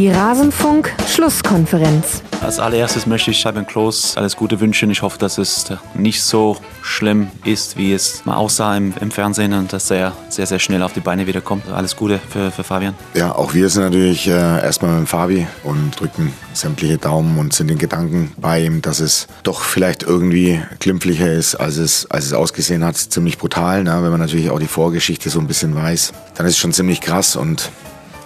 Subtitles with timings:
[0.00, 2.22] Die Rasenfunk-Schlusskonferenz.
[2.40, 4.90] Als allererstes möchte ich Fabian Klos alles Gute wünschen.
[4.90, 9.52] Ich hoffe, dass es nicht so schlimm ist, wie es mal aussah im, im Fernsehen
[9.52, 11.68] und dass er sehr, sehr schnell auf die Beine wiederkommt.
[11.68, 12.94] Alles Gute für, für Fabian.
[13.12, 17.68] Ja, auch wir sind natürlich äh, erstmal mit Fabi und drücken sämtliche Daumen und sind
[17.68, 22.32] den Gedanken bei ihm, dass es doch vielleicht irgendwie glimpflicher ist, als es, als es
[22.32, 22.96] ausgesehen hat.
[22.96, 24.02] Ziemlich brutal, ne?
[24.02, 26.14] wenn man natürlich auch die Vorgeschichte so ein bisschen weiß.
[26.36, 27.70] Dann ist es schon ziemlich krass und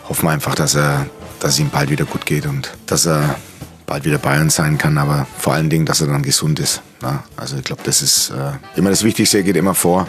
[0.09, 1.07] hoffen einfach, dass er,
[1.45, 3.37] dass es ihm bald wieder gut geht und dass er
[3.85, 6.81] bald wieder uns sein kann, aber vor allen Dingen, dass er dann gesund ist.
[7.03, 7.19] Ne?
[7.37, 10.09] Also ich glaube, das ist äh, immer das Wichtigste, geht immer vor,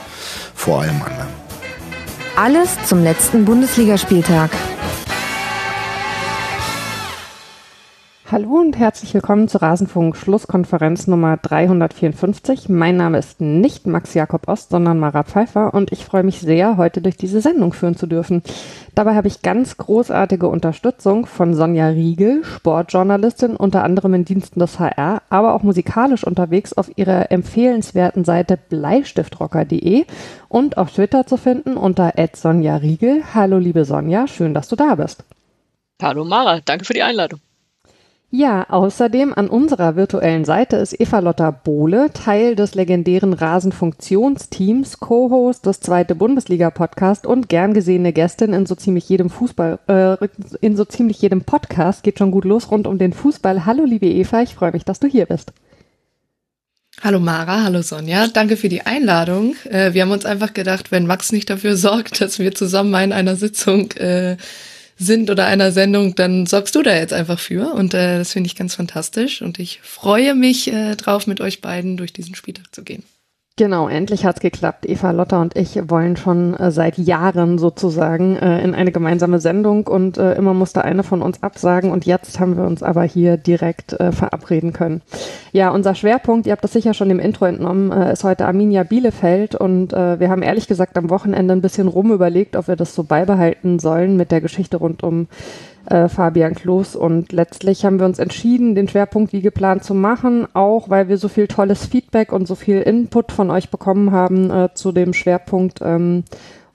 [0.55, 1.27] vor allem anderen.
[2.37, 4.49] Alles zum letzten Bundesligaspieltag.
[8.31, 12.69] Hallo und herzlich willkommen zur Rasenfunk Schlusskonferenz Nummer 354.
[12.69, 16.75] Mein Name ist nicht Max Jakob Ost, sondern Mara Pfeiffer und ich freue mich sehr,
[16.75, 18.41] heute durch diese Sendung führen zu dürfen.
[18.95, 24.79] Dabei habe ich ganz großartige Unterstützung von Sonja Riegel, Sportjournalistin, unter anderem in Diensten des
[24.79, 30.05] HR, aber auch musikalisch unterwegs auf ihrer empfehlenswerten Seite bleistiftrocker.de
[30.49, 33.21] und auf Twitter zu finden unter Sonja Riegel.
[33.35, 35.23] Hallo liebe Sonja, schön, dass du da bist.
[36.01, 37.39] Hallo Mara, danke für die Einladung.
[38.37, 45.65] Ja, außerdem an unserer virtuellen Seite ist Eva Lotta Bohle, Teil des legendären Rasenfunktionsteams, Co-Host
[45.65, 50.27] des zweite Bundesliga-Podcast und gern gesehene Gästin in so ziemlich jedem Fußball, äh,
[50.59, 52.03] in so ziemlich jedem Podcast.
[52.03, 53.65] Geht schon gut los rund um den Fußball.
[53.65, 55.53] Hallo, liebe Eva, ich freue mich, dass du hier bist.
[57.01, 59.55] Hallo Mara, hallo Sonja, danke für die Einladung.
[59.63, 63.05] Äh, wir haben uns einfach gedacht, wenn Max nicht dafür sorgt, dass wir zusammen mal
[63.05, 64.35] in einer Sitzung äh,
[64.97, 67.73] sind oder einer Sendung, dann sorgst du da jetzt einfach für.
[67.73, 69.41] Und äh, das finde ich ganz fantastisch.
[69.41, 73.03] Und ich freue mich äh, drauf, mit euch beiden durch diesen Spieltag zu gehen.
[73.57, 74.85] Genau, endlich hat's geklappt.
[74.85, 79.87] Eva Lotta und ich wollen schon äh, seit Jahren sozusagen äh, in eine gemeinsame Sendung
[79.87, 83.37] und äh, immer musste eine von uns absagen und jetzt haben wir uns aber hier
[83.37, 85.01] direkt äh, verabreden können.
[85.53, 88.83] Ja, unser Schwerpunkt, ihr habt das sicher schon im Intro entnommen, äh, ist heute Arminia
[88.83, 92.75] Bielefeld und äh, wir haben ehrlich gesagt am Wochenende ein bisschen rum überlegt, ob wir
[92.75, 95.27] das so beibehalten sollen mit der Geschichte rund um
[95.89, 96.95] äh, Fabian Klos.
[96.95, 101.17] Und letztlich haben wir uns entschieden, den Schwerpunkt wie geplant zu machen, auch weil wir
[101.17, 105.13] so viel tolles Feedback und so viel Input von euch bekommen haben äh, zu dem
[105.13, 105.79] Schwerpunkt.
[105.81, 106.23] Ähm,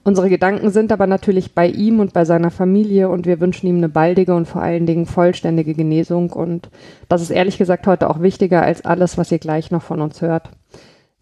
[0.03, 3.77] unsere Gedanken sind aber natürlich bei ihm und bei seiner Familie und wir wünschen ihm
[3.77, 6.31] eine baldige und vor allen Dingen vollständige Genesung.
[6.31, 6.69] Und
[7.09, 10.21] das ist ehrlich gesagt heute auch wichtiger als alles, was ihr gleich noch von uns
[10.21, 10.49] hört.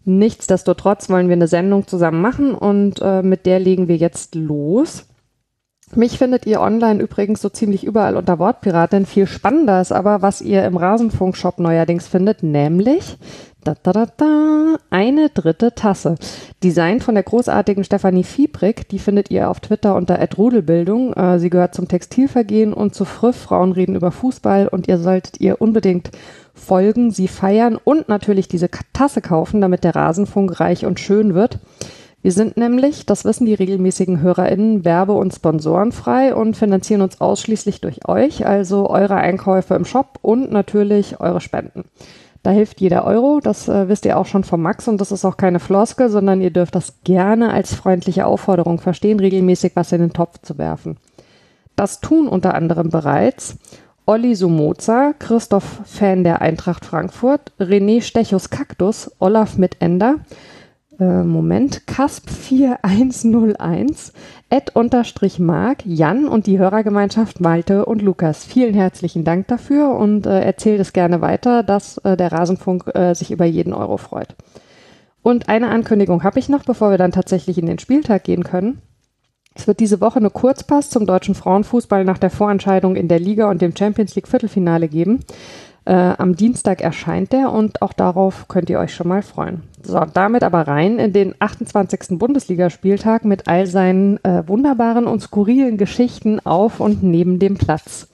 [0.04, 5.06] Nichtsdestotrotz wollen wir eine Sendung zusammen machen und äh, mit der legen wir jetzt los.
[5.96, 9.06] Mich findet ihr online übrigens so ziemlich überall unter Wortpiratin.
[9.06, 13.18] Viel spannender ist aber, was ihr im Rasenfunk-Shop neuerdings findet, nämlich
[13.64, 16.14] da, da, da, da, eine dritte Tasse.
[16.62, 18.88] Design von der großartigen Stefanie Fiebrig.
[18.88, 21.12] Die findet ihr auf Twitter unter @rudelbildung.
[21.12, 23.36] Äh, sie gehört zum Textilvergehen und zu Früff.
[23.36, 26.10] Frauen reden über Fußball und ihr solltet ihr unbedingt
[26.54, 31.58] folgen, sie feiern und natürlich diese Tasse kaufen, damit der Rasenfunk reich und schön wird.
[32.22, 37.80] Wir sind nämlich, das wissen die regelmäßigen HörerInnen, werbe- und sponsorenfrei und finanzieren uns ausschließlich
[37.80, 41.84] durch euch, also eure Einkäufe im Shop und natürlich eure Spenden.
[42.42, 45.24] Da hilft jeder Euro, das äh, wisst ihr auch schon vom Max und das ist
[45.24, 50.00] auch keine Floskel, sondern ihr dürft das gerne als freundliche Aufforderung verstehen, regelmäßig was in
[50.00, 50.96] den Topf zu werfen.
[51.76, 53.56] Das tun unter anderem bereits
[54.06, 60.16] Olli Sumoza, Christoph Fan der Eintracht Frankfurt, René Stechus Kaktus, Olaf Mitender,
[61.00, 64.12] äh, Moment, Kasp4101,
[64.50, 68.44] Ed unterstrich Mark, Jan und die Hörergemeinschaft Malte und Lukas.
[68.44, 73.14] Vielen herzlichen Dank dafür und äh, erzählt es gerne weiter, dass äh, der Rasenfunk äh,
[73.14, 74.34] sich über jeden Euro freut.
[75.22, 78.80] Und eine Ankündigung habe ich noch, bevor wir dann tatsächlich in den Spieltag gehen können.
[79.54, 83.50] Es wird diese Woche eine Kurzpass zum deutschen Frauenfußball nach der Vorentscheidung in der Liga
[83.50, 85.20] und dem Champions League Viertelfinale geben.
[85.86, 89.62] Äh, am Dienstag erscheint der und auch darauf könnt ihr euch schon mal freuen.
[89.82, 92.18] So, damit aber rein in den 28.
[92.18, 98.08] Bundesligaspieltag mit all seinen äh, wunderbaren und skurrilen Geschichten auf und neben dem Platz.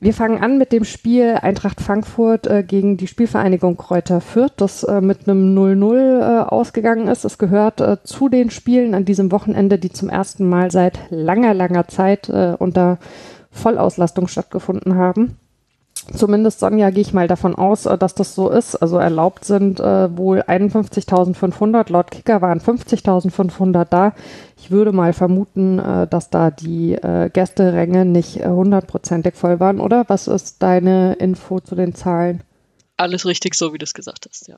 [0.00, 4.84] Wir fangen an mit dem Spiel Eintracht Frankfurt äh, gegen die Spielvereinigung Kräuter Fürth, das
[4.84, 7.24] äh, mit einem 0-0 äh, ausgegangen ist.
[7.24, 11.52] Es gehört äh, zu den Spielen an diesem Wochenende, die zum ersten Mal seit langer,
[11.52, 12.98] langer Zeit äh, unter
[13.50, 15.36] Vollauslastung stattgefunden haben.
[16.14, 18.76] Zumindest Sonja gehe ich mal davon aus, äh, dass das so ist.
[18.76, 21.92] Also erlaubt sind äh, wohl 51.500.
[21.92, 24.12] Laut Kicker waren 50.500 da.
[24.56, 29.80] Ich würde mal vermuten, äh, dass da die äh, Gästeränge nicht äh, hundertprozentig voll waren,
[29.80, 30.04] oder?
[30.08, 32.42] Was ist deine Info zu den Zahlen?
[32.98, 34.56] Alles richtig, so wie du es gesagt hast, ja.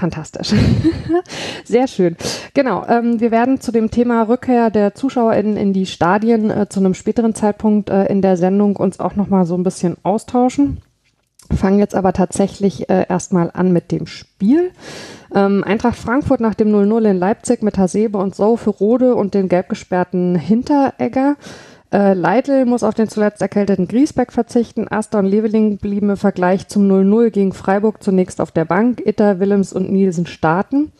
[0.00, 0.54] Fantastisch.
[1.64, 2.16] Sehr schön.
[2.54, 6.80] Genau, ähm, wir werden zu dem Thema Rückkehr der ZuschauerInnen in die Stadien äh, zu
[6.80, 10.80] einem späteren Zeitpunkt äh, in der Sendung uns auch nochmal so ein bisschen austauschen.
[11.54, 14.70] Fangen jetzt aber tatsächlich äh, erstmal an mit dem Spiel.
[15.34, 19.34] Ähm, Eintracht Frankfurt nach dem 0-0 in Leipzig mit Hasebe und So für Rode und
[19.34, 21.36] den gelb gesperrten Hinteregger.
[21.90, 24.88] Äh, Leitl muss auf den zuletzt erkälteten Griesbeck verzichten.
[24.88, 29.00] Asta und Leveling blieben im Vergleich zum 0-0 gegen Freiburg zunächst auf der Bank.
[29.04, 30.92] Itter, Willems und Nielsen starten.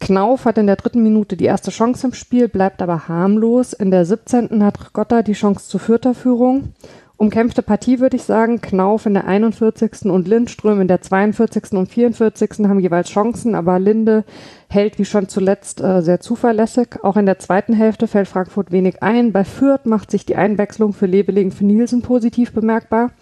[0.00, 3.72] Knauf hat in der dritten Minute die erste Chance im Spiel, bleibt aber harmlos.
[3.72, 4.62] In der 17.
[4.62, 6.74] hat Gotta die Chance zur Führterführung.
[7.18, 8.60] Umkämpfte Partie, würde ich sagen.
[8.60, 10.04] Knauf in der 41.
[10.04, 11.72] und Lindström in der 42.
[11.72, 12.66] und 44.
[12.68, 14.24] haben jeweils Chancen, aber Linde
[14.68, 17.02] hält wie schon zuletzt äh, sehr zuverlässig.
[17.02, 19.32] Auch in der zweiten Hälfte fällt Frankfurt wenig ein.
[19.32, 23.12] Bei Fürth macht sich die Einwechslung für Leveling für Nielsen positiv bemerkbar.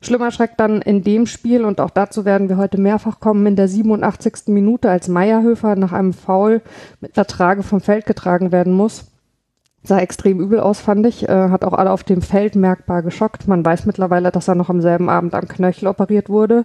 [0.00, 3.56] Schlimmer schreckt dann in dem Spiel, und auch dazu werden wir heute mehrfach kommen, in
[3.56, 4.46] der 87.
[4.46, 6.62] Minute, als Meierhöfer nach einem Foul
[7.00, 9.10] mit einer Trage vom Feld getragen werden muss
[9.84, 11.28] sah extrem übel aus, fand ich.
[11.28, 13.46] Äh, hat auch alle auf dem Feld merkbar geschockt.
[13.46, 16.64] Man weiß mittlerweile, dass er noch am selben Abend am Knöchel operiert wurde.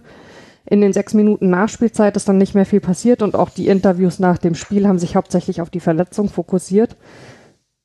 [0.66, 4.20] In den sechs Minuten Nachspielzeit ist dann nicht mehr viel passiert und auch die Interviews
[4.20, 6.96] nach dem Spiel haben sich hauptsächlich auf die Verletzung fokussiert.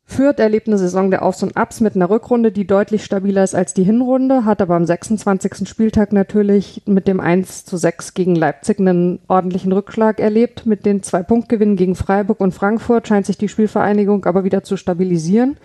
[0.07, 3.55] Fürth erlebt eine Saison der Aufs und Abs mit einer Rückrunde, die deutlich stabiler ist
[3.55, 5.67] als die Hinrunde, hat aber am 26.
[5.67, 10.67] Spieltag natürlich mit dem 1 zu 6 gegen Leipzig einen ordentlichen Rückschlag erlebt.
[10.67, 14.77] Mit den zwei Punktgewinnen gegen Freiburg und Frankfurt scheint sich die Spielvereinigung aber wieder zu
[14.77, 15.57] stabilisieren.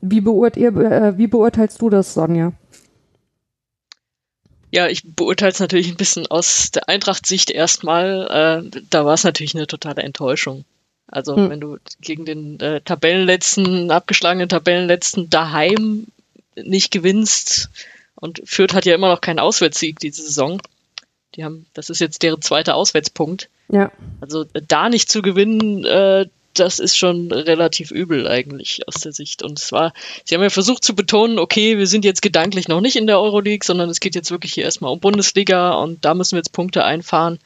[0.00, 2.52] Wie, beurt ihr, äh, wie beurteilst du das, Sonja?
[4.70, 8.64] Ja, ich beurteile es natürlich ein bisschen aus der Eintracht-Sicht erstmal.
[8.74, 10.64] Äh, da war es natürlich eine totale Enttäuschung.
[11.06, 11.50] Also hm.
[11.50, 16.06] wenn du gegen den äh, Tabellenletzten, abgeschlagenen Tabellenletzten daheim
[16.56, 17.68] nicht gewinnst
[18.16, 20.60] und Fürth hat ja immer noch keinen Auswärtssieg diese Saison.
[21.34, 23.48] Die haben, das ist jetzt deren zweiter Auswärtspunkt.
[23.68, 23.90] Ja.
[24.20, 29.12] Also äh, da nicht zu gewinnen, äh, das ist schon relativ übel eigentlich aus der
[29.12, 29.42] Sicht.
[29.42, 29.92] Und zwar,
[30.24, 33.20] sie haben ja versucht zu betonen, okay, wir sind jetzt gedanklich noch nicht in der
[33.20, 36.52] Euroleague, sondern es geht jetzt wirklich hier erstmal um Bundesliga und da müssen wir jetzt
[36.52, 37.38] Punkte einfahren.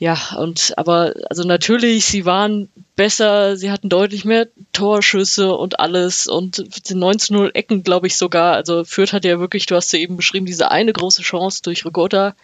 [0.00, 6.26] Ja, und aber also natürlich, sie waren besser, sie hatten deutlich mehr Torschüsse und alles
[6.26, 8.54] und 19-0 Ecken, glaube ich sogar.
[8.54, 11.84] Also Fürth hat ja wirklich, du hast ja eben beschrieben, diese eine große Chance durch
[11.84, 12.34] Rigotta.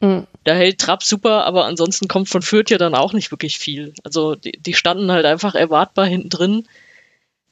[0.00, 0.26] Mhm.
[0.44, 3.94] Da hält Trapp super, aber ansonsten kommt von Fürth ja dann auch nicht wirklich viel.
[4.04, 6.68] Also die, die standen halt einfach erwartbar hinten drin.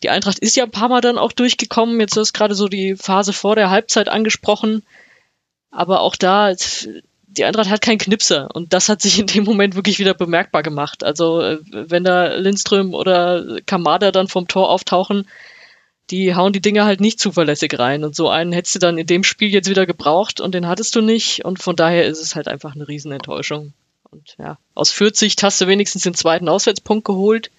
[0.03, 2.01] Die Eintracht ist ja ein paar Mal dann auch durchgekommen.
[2.01, 4.83] Jetzt ist gerade so die Phase vor der Halbzeit angesprochen.
[5.71, 6.55] Aber auch da,
[7.37, 10.63] die Eintracht hat keinen Knipser und das hat sich in dem Moment wirklich wieder bemerkbar
[10.63, 11.05] gemacht.
[11.05, 15.29] Also äh, wenn da Lindström oder Kamada dann vom Tor auftauchen,
[16.11, 19.07] die hauen die Dinge halt nicht zuverlässig rein und so einen hättest du dann in
[19.07, 22.35] dem Spiel jetzt wieder gebraucht und den hattest du nicht und von daher ist es
[22.35, 23.73] halt einfach eine Riesenenttäuschung.
[24.11, 27.51] Und ja, aus 40 hast du wenigstens den zweiten Auswärtspunkt geholt,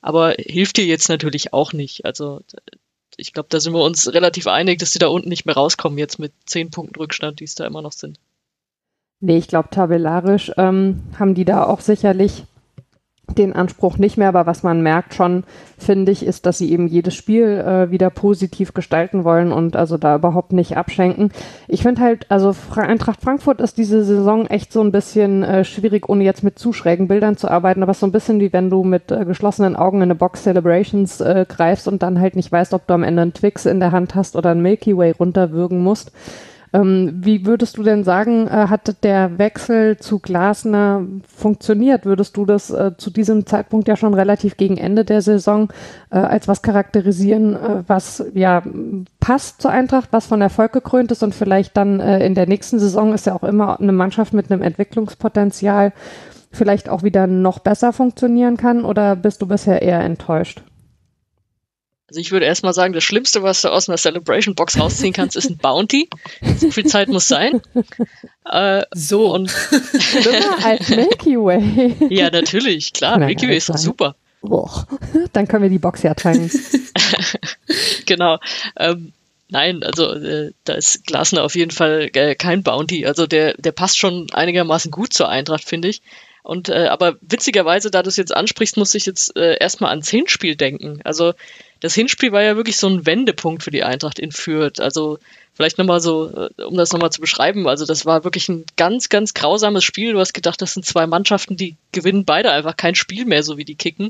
[0.00, 2.04] aber hilft dir jetzt natürlich auch nicht.
[2.04, 2.42] Also
[3.16, 5.98] ich glaube, da sind wir uns relativ einig, dass die da unten nicht mehr rauskommen
[5.98, 8.18] jetzt mit zehn Punkten Rückstand, die es da immer noch sind.
[9.20, 12.44] Nee, ich glaube, tabellarisch ähm, haben die da auch sicherlich
[13.36, 15.44] den Anspruch nicht mehr, aber was man merkt schon,
[15.76, 19.98] finde ich, ist, dass sie eben jedes Spiel äh, wieder positiv gestalten wollen und also
[19.98, 21.30] da überhaupt nicht abschenken.
[21.66, 26.08] Ich finde halt, also Eintracht Frankfurt ist diese Saison echt so ein bisschen äh, schwierig,
[26.08, 28.82] ohne jetzt mit zu schrägen Bildern zu arbeiten, aber so ein bisschen wie wenn du
[28.82, 32.72] mit äh, geschlossenen Augen in eine Box Celebrations äh, greifst und dann halt nicht weißt,
[32.72, 35.82] ob du am Ende einen Twix in der Hand hast oder einen Milky Way runterwürgen
[35.82, 36.12] musst.
[36.72, 42.04] Ähm, wie würdest du denn sagen, äh, hat der Wechsel zu Glasner funktioniert?
[42.04, 45.72] Würdest du das äh, zu diesem Zeitpunkt ja schon relativ gegen Ende der Saison
[46.10, 48.62] äh, als was charakterisieren, äh, was ja
[49.20, 52.78] passt zur Eintracht, was von Erfolg gekrönt ist und vielleicht dann äh, in der nächsten
[52.78, 55.92] Saison ist ja auch immer eine Mannschaft mit einem Entwicklungspotenzial
[56.50, 60.62] vielleicht auch wieder noch besser funktionieren kann oder bist du bisher eher enttäuscht?
[62.08, 65.36] Also ich würde erstmal sagen, das Schlimmste, was du aus einer Celebration Box rausziehen kannst,
[65.36, 66.08] ist ein Bounty.
[66.56, 67.60] So viel Zeit muss sein.
[68.46, 69.34] Äh, so.
[69.34, 69.54] Und
[70.64, 71.96] als Milky Way.
[72.08, 73.18] ja, natürlich, klar.
[73.18, 74.14] Milky Way ist doch super.
[74.40, 74.86] Boah.
[75.34, 76.50] Dann können wir die Box ja teilen.
[78.06, 78.38] genau.
[78.76, 79.12] Ähm,
[79.50, 83.04] nein, also äh, da ist Glasner auf jeden Fall äh, kein Bounty.
[83.04, 86.00] Also der, der passt schon einigermaßen gut zur Eintracht, finde ich.
[86.48, 90.08] Und äh, aber witzigerweise, da du es jetzt ansprichst, muss ich jetzt äh, erstmal ans
[90.08, 90.98] Hinspiel denken.
[91.04, 91.34] Also
[91.80, 94.80] das Hinspiel war ja wirklich so ein Wendepunkt für die Eintracht in Fürth.
[94.80, 95.18] Also
[95.52, 99.10] vielleicht nochmal so, äh, um das nochmal zu beschreiben, also das war wirklich ein ganz,
[99.10, 100.14] ganz grausames Spiel.
[100.14, 103.58] Du hast gedacht, das sind zwei Mannschaften, die gewinnen beide einfach kein Spiel mehr, so
[103.58, 104.08] wie die kicken.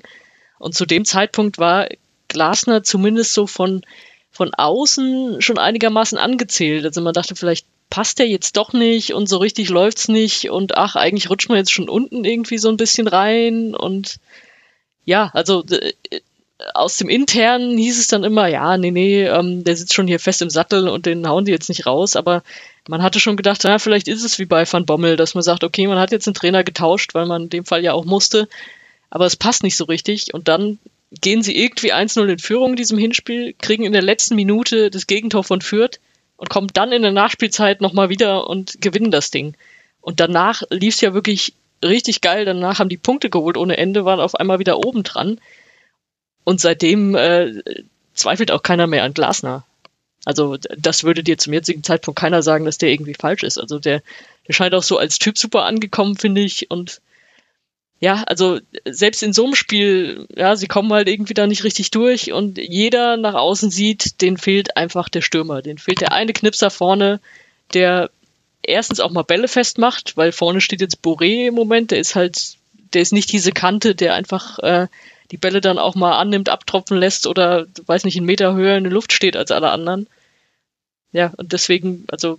[0.61, 1.89] Und zu dem Zeitpunkt war
[2.29, 3.83] Glasner zumindest so von,
[4.31, 6.85] von außen schon einigermaßen angezählt.
[6.85, 10.77] Also man dachte vielleicht, passt der jetzt doch nicht und so richtig läuft's nicht und
[10.77, 14.19] ach, eigentlich rutscht man jetzt schon unten irgendwie so ein bisschen rein und
[15.05, 15.93] ja, also äh,
[16.75, 20.21] aus dem internen hieß es dann immer, ja, nee, nee, ähm, der sitzt schon hier
[20.21, 22.43] fest im Sattel und den hauen die jetzt nicht raus, aber
[22.89, 25.63] man hatte schon gedacht, na, vielleicht ist es wie bei Van Bommel, dass man sagt,
[25.63, 28.49] okay, man hat jetzt einen Trainer getauscht, weil man in dem Fall ja auch musste,
[29.09, 30.79] aber es passt nicht so richtig und dann
[31.21, 35.07] gehen sie irgendwie 1-0 in Führung in diesem Hinspiel, kriegen in der letzten Minute das
[35.07, 36.01] Gegentor von Fürth
[36.39, 39.55] und kommen dann in der Nachspielzeit nochmal wieder und gewinnen das Ding.
[40.01, 41.53] Und danach lief es ja wirklich
[41.85, 42.45] richtig geil.
[42.45, 45.41] Danach haben die Punkte geholt ohne Ende, waren auf einmal wieder oben dran.
[46.45, 47.63] Und seitdem äh,
[48.15, 49.65] zweifelt auch keiner mehr an Glasner.
[50.25, 53.59] Also das würde dir zum jetzigen Zeitpunkt keiner sagen, dass der irgendwie falsch ist.
[53.59, 54.03] Also der,
[54.47, 56.71] der scheint auch so als Typ super angekommen, finde ich.
[56.71, 57.01] Und
[58.01, 61.91] ja, also selbst in so einem Spiel, ja, sie kommen halt irgendwie da nicht richtig
[61.91, 65.63] durch und jeder nach außen sieht, den fehlt einfach der Stürmer.
[65.63, 67.21] Den fehlt der eine Knipser vorne,
[67.75, 68.11] der
[68.63, 72.57] erstens auch mal Bälle festmacht, weil vorne steht jetzt Boré im Moment, der ist halt,
[72.93, 74.87] der ist nicht diese Kante, der einfach äh,
[75.33, 78.85] die Bälle dann auch mal annimmt, abtropfen lässt oder, weiß nicht, einen Meter höher in
[78.85, 80.07] der Luft steht als alle anderen.
[81.11, 82.39] Ja, und deswegen, also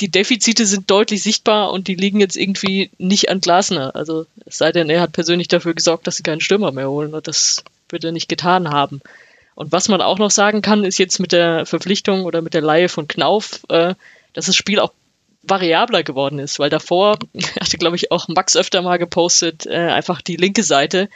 [0.00, 3.96] die Defizite sind deutlich sichtbar und die liegen jetzt irgendwie nicht an Glasner.
[3.96, 7.14] Also es sei denn, er hat persönlich dafür gesorgt, dass sie keinen Stürmer mehr holen
[7.14, 9.00] und das wird er nicht getan haben.
[9.54, 12.60] Und was man auch noch sagen kann, ist jetzt mit der Verpflichtung oder mit der
[12.60, 13.94] Laie von Knauf, äh,
[14.32, 14.92] dass das Spiel auch
[15.42, 17.18] variabler geworden ist, weil davor
[17.60, 21.08] hatte, glaube ich, auch Max öfter mal gepostet, äh, einfach die linke Seite.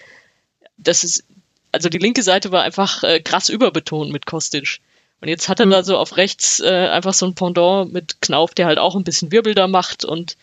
[0.76, 1.24] Das ist,
[1.70, 4.80] also die linke Seite war einfach äh, krass überbetont mit Kostic.
[5.22, 8.54] Und jetzt hat er da so auf rechts äh, einfach so ein Pendant mit Knauf,
[8.54, 10.36] der halt auch ein bisschen Wirbel da macht und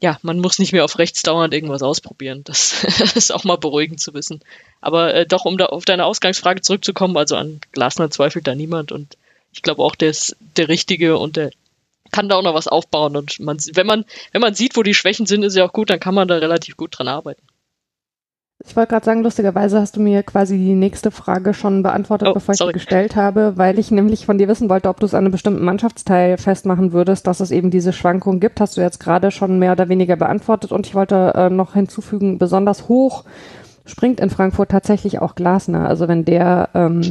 [0.00, 2.40] ja, man muss nicht mehr auf rechts dauernd irgendwas ausprobieren.
[2.44, 2.82] Das
[3.14, 4.40] ist auch mal beruhigend zu wissen.
[4.80, 8.90] Aber äh, doch, um da auf deine Ausgangsfrage zurückzukommen, also an Glasner zweifelt da niemand
[8.90, 9.18] und
[9.52, 11.50] ich glaube auch, der ist der Richtige und der
[12.10, 14.94] kann da auch noch was aufbauen und man, wenn man, wenn man sieht, wo die
[14.94, 17.42] Schwächen sind, ist ja auch gut, dann kann man da relativ gut dran arbeiten.
[18.66, 22.34] Ich wollte gerade sagen, lustigerweise hast du mir quasi die nächste Frage schon beantwortet, oh,
[22.34, 22.72] bevor ich sorry.
[22.72, 25.32] die gestellt habe, weil ich nämlich von dir wissen wollte, ob du es an einem
[25.32, 28.60] bestimmten Mannschaftsteil festmachen würdest, dass es eben diese Schwankungen gibt.
[28.60, 32.38] Hast du jetzt gerade schon mehr oder weniger beantwortet und ich wollte äh, noch hinzufügen,
[32.38, 33.24] besonders hoch
[33.86, 35.88] springt in Frankfurt tatsächlich auch Glasner.
[35.88, 37.02] Also wenn der ähm,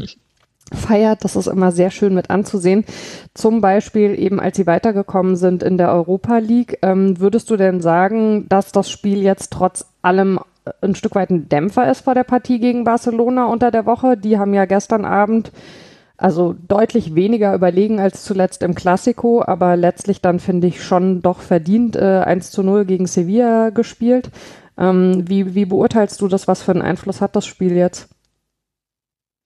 [0.73, 2.85] feiert, das ist immer sehr schön mit anzusehen.
[3.33, 7.81] Zum Beispiel eben, als sie weitergekommen sind in der Europa League, ähm, würdest du denn
[7.81, 10.39] sagen, dass das Spiel jetzt trotz allem
[10.81, 14.17] ein Stück weit ein Dämpfer ist vor der Partie gegen Barcelona unter der Woche.
[14.17, 15.51] Die haben ja gestern Abend
[16.17, 21.39] also deutlich weniger überlegen als zuletzt im Classico, aber letztlich dann finde ich schon doch
[21.39, 24.29] verdient äh, 1 zu 0 gegen Sevilla gespielt.
[24.77, 26.47] Ähm, wie, wie beurteilst du das?
[26.47, 28.09] Was für einen Einfluss hat das Spiel jetzt?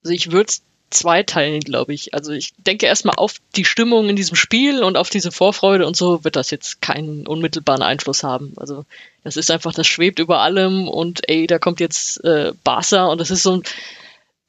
[0.02, 0.62] Also ich würde es
[0.94, 2.14] zweiteilen, glaube ich.
[2.14, 5.96] Also ich denke erstmal auf die Stimmung in diesem Spiel und auf diese Vorfreude und
[5.96, 8.54] so wird das jetzt keinen unmittelbaren Einfluss haben.
[8.56, 8.84] Also
[9.22, 13.20] das ist einfach, das schwebt über allem und ey, da kommt jetzt äh, Barca und
[13.20, 13.62] das ist so ein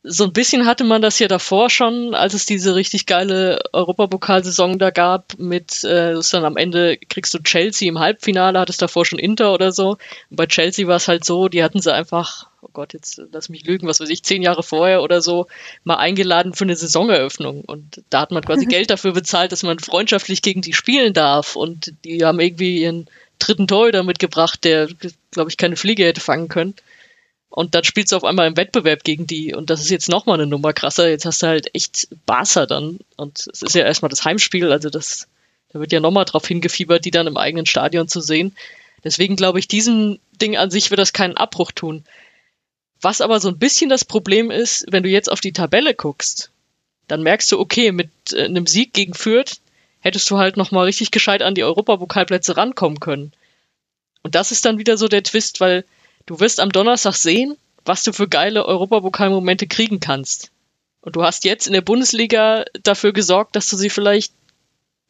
[0.07, 4.77] so ein bisschen hatte man das ja davor schon, als es diese richtig geile Europapokalsaison
[4.77, 9.05] da gab, mit äh, das dann am Ende kriegst du Chelsea im Halbfinale, hattest davor
[9.05, 9.97] schon Inter oder so.
[10.29, 13.50] Und bei Chelsea war es halt so, die hatten sie einfach, oh Gott, jetzt lass
[13.50, 15.48] mich lügen, was weiß ich, zehn Jahre vorher oder so,
[15.84, 17.62] mal eingeladen für eine Saisoneröffnung.
[17.62, 21.55] Und da hat man quasi Geld dafür bezahlt, dass man freundschaftlich gegen die spielen darf.
[21.55, 23.07] Und die haben irgendwie ihren
[23.38, 24.88] dritten Torhüter mitgebracht, der,
[25.31, 26.74] glaube ich, keine Fliege hätte fangen können.
[27.50, 29.53] Und dann spielst du auf einmal im Wettbewerb gegen die.
[29.53, 31.10] Und das ist jetzt nochmal eine Nummer krasser.
[31.10, 33.00] Jetzt hast du halt echt Barca dann.
[33.15, 34.72] Und es ist ja erstmal das Heimspiel.
[34.72, 35.27] Also das,
[35.72, 38.55] da wird ja nochmal drauf hingefiebert, die dann im eigenen Stadion zu sehen.
[39.05, 42.03] Deswegen glaube ich, diesem Ding an sich wird das keinen Abbruch tun.
[43.01, 46.51] Was aber so ein bisschen das Problem ist, wenn du jetzt auf die Tabelle guckst,
[47.07, 49.59] dann merkst du, okay, mit äh, einem Sieg gegen Fürth
[49.99, 53.31] hättest du halt nochmal richtig gescheit an die Europapokalplätze rankommen können.
[54.23, 55.83] Und das ist dann wieder so der Twist, weil
[56.25, 60.49] Du wirst am Donnerstag sehen, was du für geile Europapokalmomente kriegen kannst.
[61.01, 64.33] Und du hast jetzt in der Bundesliga dafür gesorgt, dass du sie vielleicht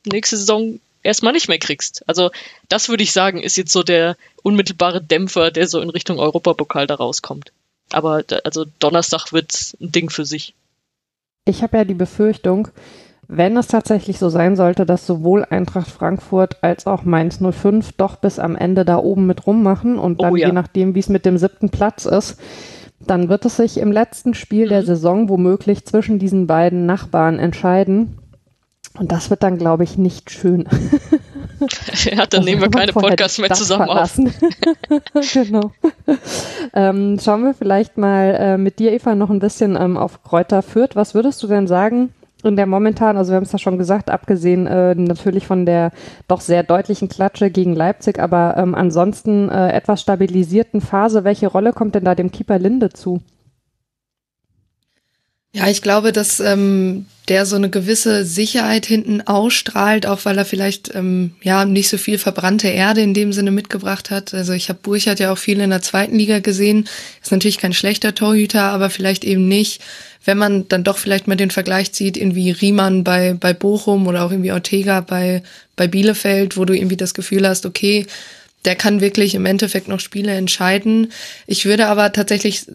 [0.06, 2.08] nächste Saison erstmal nicht mehr kriegst.
[2.08, 2.32] Also
[2.68, 6.86] das würde ich sagen, ist jetzt so der unmittelbare Dämpfer, der so in Richtung Europapokal
[6.86, 7.54] da rauskommt.
[7.92, 10.56] Aber also Donnerstag wird ein Ding für sich.
[11.46, 12.70] Ich habe ja die Befürchtung,
[13.28, 18.18] wenn es tatsächlich so sein sollte, dass sowohl Eintracht Frankfurt als auch Mainz 05 doch
[18.18, 20.48] bis am Ende da oben mit rummachen und dann oh, ja.
[20.48, 22.40] je nachdem, wie es mit dem siebten Platz ist,
[23.00, 24.70] dann wird es sich im letzten Spiel mhm.
[24.70, 28.18] der Saison womöglich zwischen diesen beiden Nachbarn entscheiden.
[28.98, 30.68] Und das wird dann, glaube ich, nicht schön.
[32.04, 34.34] ja, dann nehmen wir keine Podcasts mehr zusammen verlassen.
[34.90, 35.34] auf.
[35.34, 35.72] genau.
[36.74, 40.62] Ähm, schauen wir vielleicht mal äh, mit dir, Eva, noch ein bisschen ähm, auf Kräuter
[40.62, 40.96] Fürth.
[40.96, 44.10] Was würdest du denn sagen, in der momentan, also wir haben es ja schon gesagt,
[44.10, 45.92] abgesehen äh, natürlich von der
[46.28, 51.24] doch sehr deutlichen Klatsche gegen Leipzig, aber ähm, ansonsten äh, etwas stabilisierten Phase.
[51.24, 53.22] Welche Rolle kommt denn da dem Keeper Linde zu?
[55.56, 60.44] Ja, ich glaube, dass ähm, der so eine gewisse Sicherheit hinten ausstrahlt, auch weil er
[60.44, 64.34] vielleicht ähm, ja nicht so viel verbrannte Erde in dem Sinne mitgebracht hat.
[64.34, 66.90] Also ich habe Burchard ja auch viel in der zweiten Liga gesehen.
[67.24, 69.82] Ist natürlich kein schlechter Torhüter, aber vielleicht eben nicht,
[70.26, 74.26] wenn man dann doch vielleicht mal den Vergleich zieht, irgendwie Riemann bei bei Bochum oder
[74.26, 75.42] auch irgendwie Ortega bei
[75.78, 78.08] bei Bielefeld, wo du irgendwie das Gefühl hast, okay,
[78.66, 81.14] der kann wirklich im Endeffekt noch Spiele entscheiden.
[81.48, 82.66] Ich würde aber tatsächlich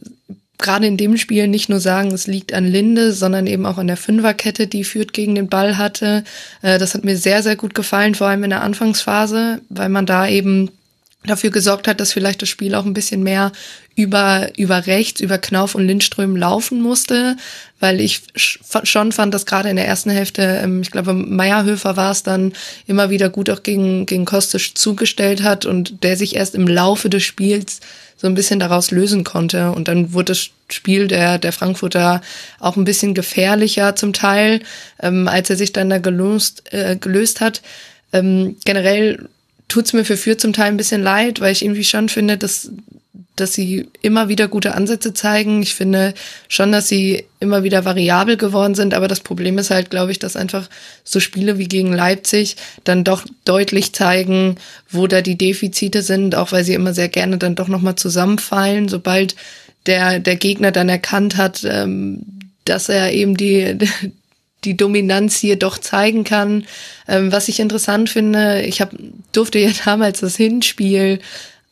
[0.62, 3.86] gerade in dem Spiel nicht nur sagen, es liegt an Linde, sondern eben auch an
[3.86, 6.24] der Fünferkette, die führt gegen den Ball hatte.
[6.62, 10.06] Äh, das hat mir sehr, sehr gut gefallen, vor allem in der Anfangsphase, weil man
[10.06, 10.70] da eben
[11.24, 13.52] dafür gesorgt hat, dass vielleicht das Spiel auch ein bisschen mehr
[13.94, 17.36] über, über rechts, über Knauf und Lindström laufen musste,
[17.78, 22.10] weil ich schon fand, dass gerade in der ersten Hälfte, ähm, ich glaube, Meierhöfer war
[22.10, 22.54] es dann,
[22.86, 27.10] immer wieder gut auch gegen, gegen Kostisch zugestellt hat und der sich erst im Laufe
[27.10, 27.80] des Spiels
[28.20, 29.72] so ein bisschen daraus lösen konnte.
[29.72, 32.20] Und dann wurde das Spiel der, der Frankfurter
[32.58, 34.60] auch ein bisschen gefährlicher zum Teil,
[35.00, 37.62] ähm, als er sich dann da gelöst, äh, gelöst hat.
[38.12, 39.28] Ähm, generell
[39.70, 42.70] tut's mir für Fürth zum Teil ein bisschen leid, weil ich irgendwie schon finde, dass
[43.36, 45.62] dass sie immer wieder gute Ansätze zeigen.
[45.62, 46.14] Ich finde
[46.48, 50.18] schon, dass sie immer wieder variabel geworden sind, aber das Problem ist halt, glaube ich,
[50.18, 50.68] dass einfach
[51.04, 54.56] so Spiele wie gegen Leipzig dann doch deutlich zeigen,
[54.90, 58.88] wo da die Defizite sind, auch weil sie immer sehr gerne dann doch nochmal zusammenfallen,
[58.88, 59.36] sobald
[59.86, 62.26] der, der Gegner dann erkannt hat, ähm,
[62.66, 63.78] dass er eben die,
[64.64, 66.64] die Dominanz hier doch zeigen kann.
[67.08, 68.92] Ähm, was ich interessant finde, ich hab,
[69.32, 71.20] durfte ja damals das Hinspiel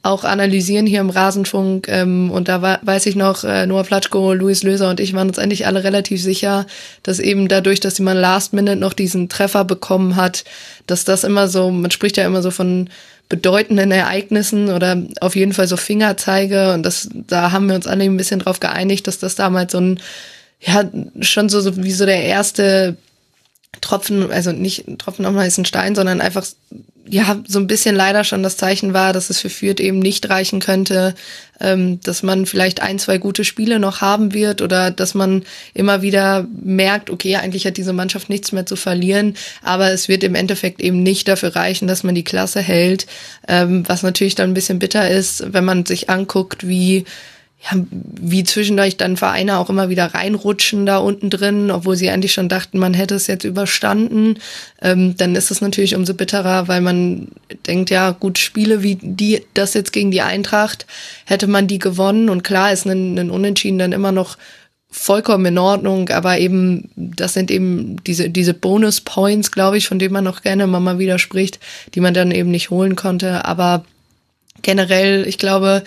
[0.02, 1.88] auch analysieren hier im Rasenfunk.
[1.88, 5.28] Ähm, und da war, weiß ich noch, äh, Noah Platschko, Luis Löser und ich waren
[5.28, 6.66] uns eigentlich alle relativ sicher,
[7.02, 10.44] dass eben dadurch, dass man Last Minute noch diesen Treffer bekommen hat,
[10.86, 12.88] dass das immer so, man spricht ja immer so von
[13.28, 18.04] bedeutenden Ereignissen oder auf jeden Fall so Fingerzeige und das, da haben wir uns alle
[18.04, 20.00] ein bisschen drauf geeinigt, dass das damals so ein,
[20.60, 20.84] ja,
[21.20, 22.96] schon so, so wie so der erste
[23.80, 26.44] Tropfen, also nicht Tropfen auf heißen Stein, sondern einfach
[27.10, 30.28] ja so ein bisschen leider schon das Zeichen war, dass es für Fürth eben nicht
[30.28, 31.14] reichen könnte,
[31.60, 35.44] ähm, dass man vielleicht ein, zwei gute Spiele noch haben wird oder dass man
[35.74, 40.22] immer wieder merkt, okay, eigentlich hat diese Mannschaft nichts mehr zu verlieren, aber es wird
[40.22, 43.06] im Endeffekt eben nicht dafür reichen, dass man die Klasse hält,
[43.46, 47.04] ähm, was natürlich dann ein bisschen bitter ist, wenn man sich anguckt, wie
[47.60, 52.32] ja, wie zwischendurch dann Vereine auch immer wieder reinrutschen da unten drin, obwohl sie eigentlich
[52.32, 54.38] schon dachten, man hätte es jetzt überstanden,
[54.80, 57.28] ähm, dann ist es natürlich umso bitterer, weil man
[57.66, 60.86] denkt, ja, gut, Spiele wie die, das jetzt gegen die Eintracht,
[61.24, 62.28] hätte man die gewonnen.
[62.28, 64.38] Und klar ist ein, ein Unentschieden dann immer noch
[64.90, 70.14] vollkommen in Ordnung, aber eben, das sind eben diese, diese Bonus-Points, glaube ich, von denen
[70.14, 71.58] man noch gerne mal wieder spricht,
[71.94, 73.84] die man dann eben nicht holen konnte, aber
[74.62, 75.82] generell, ich glaube,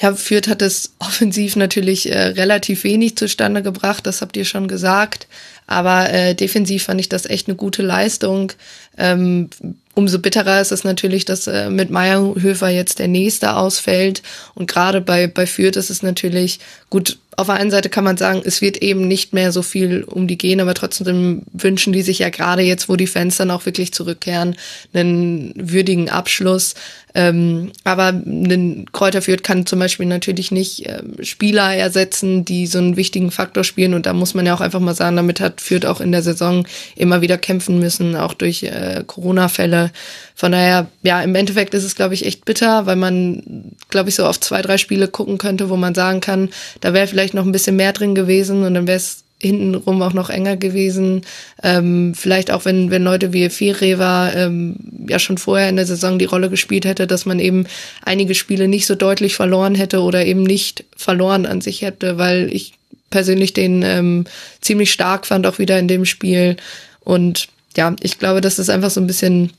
[0.00, 4.68] ja, Fürth hat es offensiv natürlich äh, relativ wenig zustande gebracht, das habt ihr schon
[4.68, 5.26] gesagt.
[5.66, 8.52] Aber äh, defensiv fand ich das echt eine gute Leistung.
[8.96, 9.50] Ähm,
[9.94, 14.22] umso bitterer ist es natürlich, dass äh, mit Meierhöfer jetzt der nächste ausfällt.
[14.54, 18.16] Und gerade bei, bei Fürth ist es natürlich gut, auf der einen Seite kann man
[18.16, 22.02] sagen, es wird eben nicht mehr so viel um die gehen, aber trotzdem wünschen die
[22.02, 24.56] sich ja gerade jetzt, wo die Fans dann auch wirklich zurückkehren,
[24.92, 26.74] einen würdigen Abschluss.
[27.14, 32.78] Ähm, aber ein Kräuter Fürth kann zum Beispiel natürlich nicht äh, Spieler ersetzen, die so
[32.78, 33.94] einen wichtigen Faktor spielen.
[33.94, 36.22] Und da muss man ja auch einfach mal sagen, damit hat Fürth auch in der
[36.22, 39.92] Saison immer wieder kämpfen müssen, auch durch äh, Corona-Fälle.
[40.38, 44.14] Von daher, ja, im Endeffekt ist es, glaube ich, echt bitter, weil man, glaube ich,
[44.14, 47.44] so auf zwei, drei Spiele gucken könnte, wo man sagen kann, da wäre vielleicht noch
[47.44, 51.22] ein bisschen mehr drin gewesen und dann wäre es hintenrum auch noch enger gewesen.
[51.64, 54.76] Ähm, vielleicht auch, wenn, wenn Leute wie Fireva ähm,
[55.08, 57.66] ja schon vorher in der Saison die Rolle gespielt hätte, dass man eben
[58.04, 62.48] einige Spiele nicht so deutlich verloren hätte oder eben nicht verloren an sich hätte, weil
[62.52, 62.74] ich
[63.10, 64.24] persönlich den ähm,
[64.60, 66.56] ziemlich stark fand, auch wieder in dem Spiel.
[67.00, 69.50] Und ja, ich glaube, das ist einfach so ein bisschen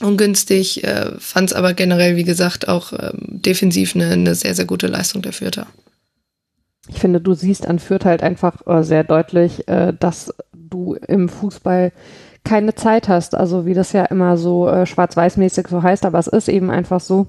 [0.00, 4.64] ungünstig, äh, fand es aber generell, wie gesagt, auch ähm, defensiv eine, eine sehr, sehr
[4.64, 5.66] gute Leistung der Fürther.
[6.88, 11.28] Ich finde, du siehst an Fürth halt einfach äh, sehr deutlich, äh, dass du im
[11.28, 11.92] Fußball
[12.44, 13.34] keine Zeit hast.
[13.34, 17.00] Also wie das ja immer so äh, schwarz-weiß-mäßig so heißt, aber es ist eben einfach
[17.00, 17.28] so,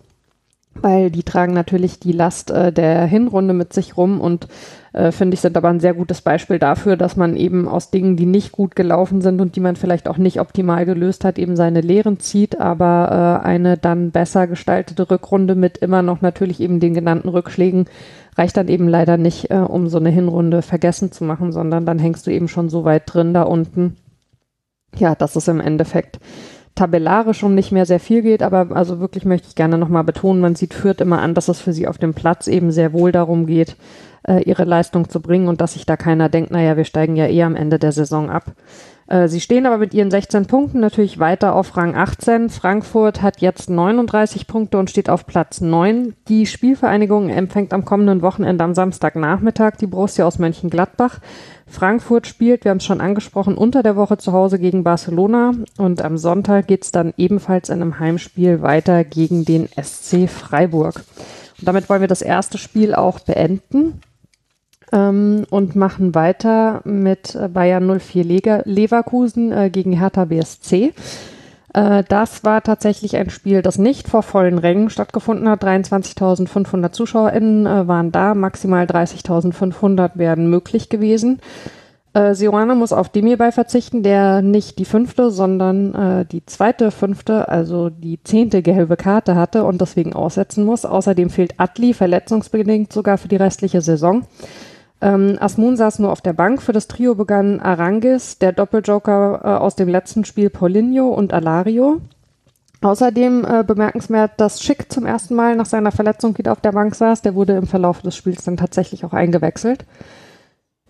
[0.73, 4.47] weil die tragen natürlich die Last äh, der Hinrunde mit sich rum und
[4.93, 8.17] äh, finde ich sind aber ein sehr gutes Beispiel dafür, dass man eben aus Dingen,
[8.17, 11.55] die nicht gut gelaufen sind und die man vielleicht auch nicht optimal gelöst hat, eben
[11.55, 16.79] seine Lehren zieht, aber äh, eine dann besser gestaltete Rückrunde mit immer noch natürlich eben
[16.79, 17.85] den genannten Rückschlägen
[18.37, 21.99] reicht dann eben leider nicht, äh, um so eine Hinrunde vergessen zu machen, sondern dann
[21.99, 23.97] hängst du eben schon so weit drin da unten.
[24.97, 26.19] Ja, dass es im Endeffekt
[26.75, 30.41] tabellarisch um nicht mehr sehr viel geht, aber also wirklich möchte ich gerne nochmal betonen,
[30.41, 33.11] man sieht Fürth immer an, dass es für sie auf dem Platz eben sehr wohl
[33.11, 33.75] darum geht,
[34.27, 37.27] äh, ihre Leistung zu bringen und dass sich da keiner denkt, naja, wir steigen ja
[37.27, 38.53] eh am Ende der Saison ab.
[39.11, 42.49] Äh, sie stehen aber mit ihren 16 Punkten natürlich weiter auf Rang 18.
[42.49, 46.13] Frankfurt hat jetzt 39 Punkte und steht auf Platz 9.
[46.29, 51.19] Die Spielvereinigung empfängt am kommenden Wochenende am Samstagnachmittag die Borussia aus Mönchengladbach.
[51.67, 56.01] Frankfurt spielt, wir haben es schon angesprochen, unter der Woche zu Hause gegen Barcelona und
[56.01, 61.03] am Sonntag geht es dann ebenfalls in einem Heimspiel weiter gegen den SC Freiburg.
[61.59, 64.01] Und damit wollen wir das erste Spiel auch beenden
[64.91, 70.93] ähm, und machen weiter mit Bayern 04 Leger Leverkusen äh, gegen Hertha BSC.
[71.73, 75.63] Äh, das war tatsächlich ein Spiel, das nicht vor vollen Rängen stattgefunden hat.
[75.63, 81.39] 23.500 ZuschauerInnen äh, waren da, maximal 30.500 wären möglich gewesen.
[82.13, 87.47] Äh, Sioane muss auf Demirbay verzichten, der nicht die fünfte, sondern äh, die zweite fünfte,
[87.47, 90.83] also die zehnte gelbe Karte hatte und deswegen aussetzen muss.
[90.83, 94.23] Außerdem fehlt Atli verletzungsbedingt sogar für die restliche Saison.
[95.01, 96.61] Ähm, Asmun saß nur auf der Bank.
[96.61, 102.01] Für das Trio begann Arangis, der Doppeljoker äh, aus dem letzten Spiel Paulinho und Alario.
[102.81, 106.95] Außerdem äh, bemerkenswert, dass Schick zum ersten Mal nach seiner Verletzung wieder auf der Bank
[106.95, 107.21] saß.
[107.21, 109.85] Der wurde im Verlauf des Spiels dann tatsächlich auch eingewechselt.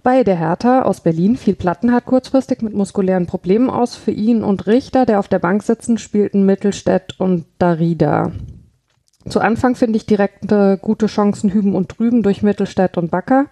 [0.04, 3.96] Bei der Hertha aus Berlin fiel Plattenhardt kurzfristig mit muskulären Problemen aus.
[3.96, 8.32] Für ihn und Richter, der auf der Bank sitzen, spielten Mittelstädt und Darida.
[9.28, 13.46] Zu Anfang finde ich direkt äh, gute Chancen hüben und drüben durch Mittelstädt und Backer.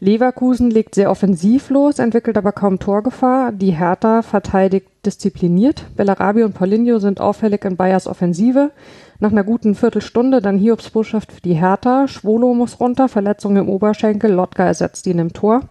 [0.00, 3.50] Leverkusen legt sehr offensiv los, entwickelt aber kaum Torgefahr.
[3.50, 5.84] Die Hertha verteidigt diszipliniert.
[5.96, 8.70] Bellarabi und Paulinho sind auffällig in Bayers Offensive.
[9.18, 12.06] Nach einer guten Viertelstunde dann Hiobs Botschaft für die Hertha.
[12.06, 15.62] Schwolo muss runter, Verletzung im Oberschenkel, Lotka ersetzt ihn im Tor.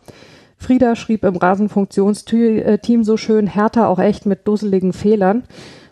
[0.57, 5.43] Frieda schrieb im Rasenfunktionsteam so schön, Hertha auch echt mit dusseligen Fehlern.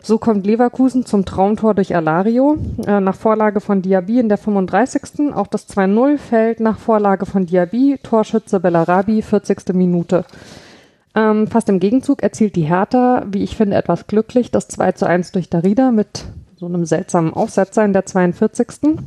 [0.06, 5.34] So kommt Leverkusen zum Traumtor durch Alario äh, nach Vorlage von Diaby in der 35.
[5.34, 9.74] Auch das 2-0 fällt nach Vorlage von Diaby, Torschütze Bellarabi, 40.
[9.74, 10.24] Minute.
[11.16, 15.32] Ähm, fast im Gegenzug erzielt die Hertha, wie ich finde, etwas glücklich das 2 1
[15.32, 19.00] durch Darida mit so einem seltsamen Aufsetzer in der 42.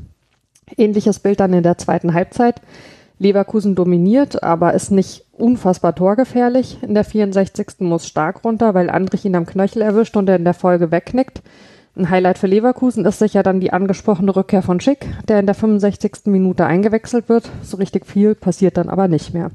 [0.76, 2.62] Ähnliches Bild dann in der zweiten Halbzeit.
[3.20, 6.78] Leverkusen dominiert, aber ist nicht unfassbar torgefährlich.
[6.82, 7.80] In der 64.
[7.80, 11.42] muss stark runter, weil Andrich ihn am Knöchel erwischt und er in der Folge wegknickt.
[11.96, 15.56] Ein Highlight für Leverkusen ist sicher dann die angesprochene Rückkehr von Schick, der in der
[15.56, 16.26] 65.
[16.26, 17.50] Minute eingewechselt wird.
[17.64, 19.52] So richtig viel passiert dann aber nicht mehr.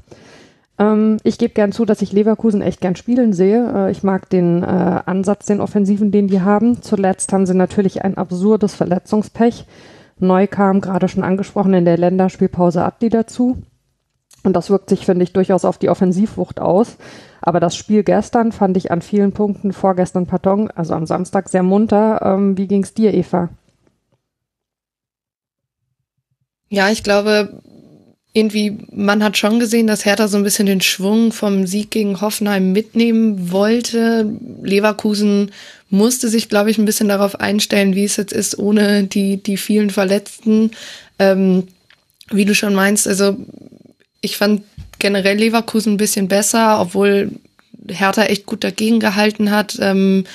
[0.77, 3.87] Ähm, ich gebe gern zu, dass ich Leverkusen echt gern spielen sehe.
[3.87, 6.81] Äh, ich mag den äh, Ansatz, den Offensiven, den die haben.
[6.81, 9.65] Zuletzt haben sie natürlich ein absurdes Verletzungspech.
[10.19, 13.57] Neu kam, gerade schon angesprochen, in der Länderspielpause Adli dazu.
[14.45, 16.97] Und das wirkt sich, finde ich, durchaus auf die Offensivwucht aus.
[17.41, 21.63] Aber das Spiel gestern fand ich an vielen Punkten, vorgestern Pardon, also am Samstag sehr
[21.63, 22.21] munter.
[22.23, 23.49] Ähm, wie ging's dir, Eva?
[26.69, 27.61] Ja, ich glaube,
[28.33, 32.21] irgendwie, man hat schon gesehen, dass Hertha so ein bisschen den Schwung vom Sieg gegen
[32.21, 34.31] Hoffenheim mitnehmen wollte.
[34.61, 35.51] Leverkusen
[35.89, 39.57] musste sich, glaube ich, ein bisschen darauf einstellen, wie es jetzt ist, ohne die, die
[39.57, 40.71] vielen Verletzten.
[41.17, 41.67] Ähm,
[42.29, 43.37] wie du schon meinst, also
[44.25, 44.63] ich fand
[44.99, 47.31] generell Leverkusen ein bisschen besser, obwohl
[47.87, 49.77] Hertha echt gut dagegen gehalten hat.
[49.79, 50.25] Ähm,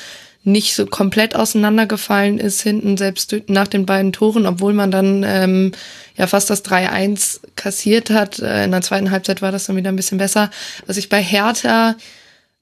[0.43, 5.73] nicht so komplett auseinandergefallen ist hinten, selbst nach den beiden Toren, obwohl man dann ähm,
[6.17, 8.39] ja fast das 3-1 kassiert hat.
[8.39, 10.51] Äh, in der zweiten Halbzeit war das dann wieder ein bisschen besser.
[10.87, 11.95] Was ich bei Hertha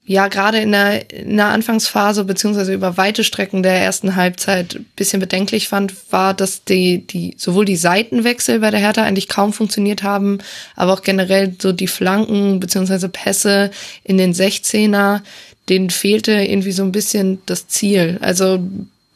[0.09, 5.21] ja gerade in der, in der Anfangsphase beziehungsweise über weite Strecken der ersten Halbzeit bisschen
[5.21, 10.03] bedenklich fand, war, dass die, die sowohl die Seitenwechsel bei der Hertha eigentlich kaum funktioniert
[10.03, 10.39] haben,
[10.77, 13.71] aber auch generell so die Flanken beziehungsweise Pässe
[14.03, 15.21] in den 16er,
[15.69, 18.17] denen fehlte irgendwie so ein bisschen das Ziel.
[18.23, 18.61] Also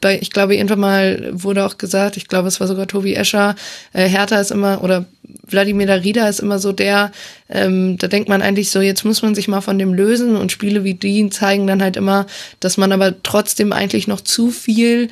[0.03, 3.55] bei, ich glaube, irgendwann mal wurde auch gesagt, ich glaube, es war sogar Tobi Escher,
[3.93, 5.05] äh, Hertha ist immer, oder
[5.47, 7.13] Wladimir Darida ist immer so der,
[7.49, 10.51] ähm, da denkt man eigentlich so, jetzt muss man sich mal von dem lösen und
[10.51, 12.25] Spiele wie die zeigen dann halt immer,
[12.59, 15.09] dass man aber trotzdem eigentlich noch zu viel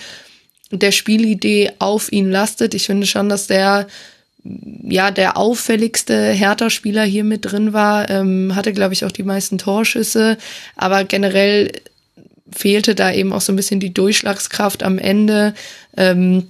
[0.71, 2.73] der Spielidee auf ihn lastet.
[2.73, 3.87] Ich finde schon, dass der
[4.43, 9.59] ja, der auffälligste Hertha-Spieler hier mit drin war, ähm, hatte, glaube ich, auch die meisten
[9.59, 10.37] Torschüsse,
[10.75, 11.71] aber generell
[12.55, 15.53] fehlte da eben auch so ein bisschen die Durchschlagskraft am Ende.
[15.97, 16.47] Ähm,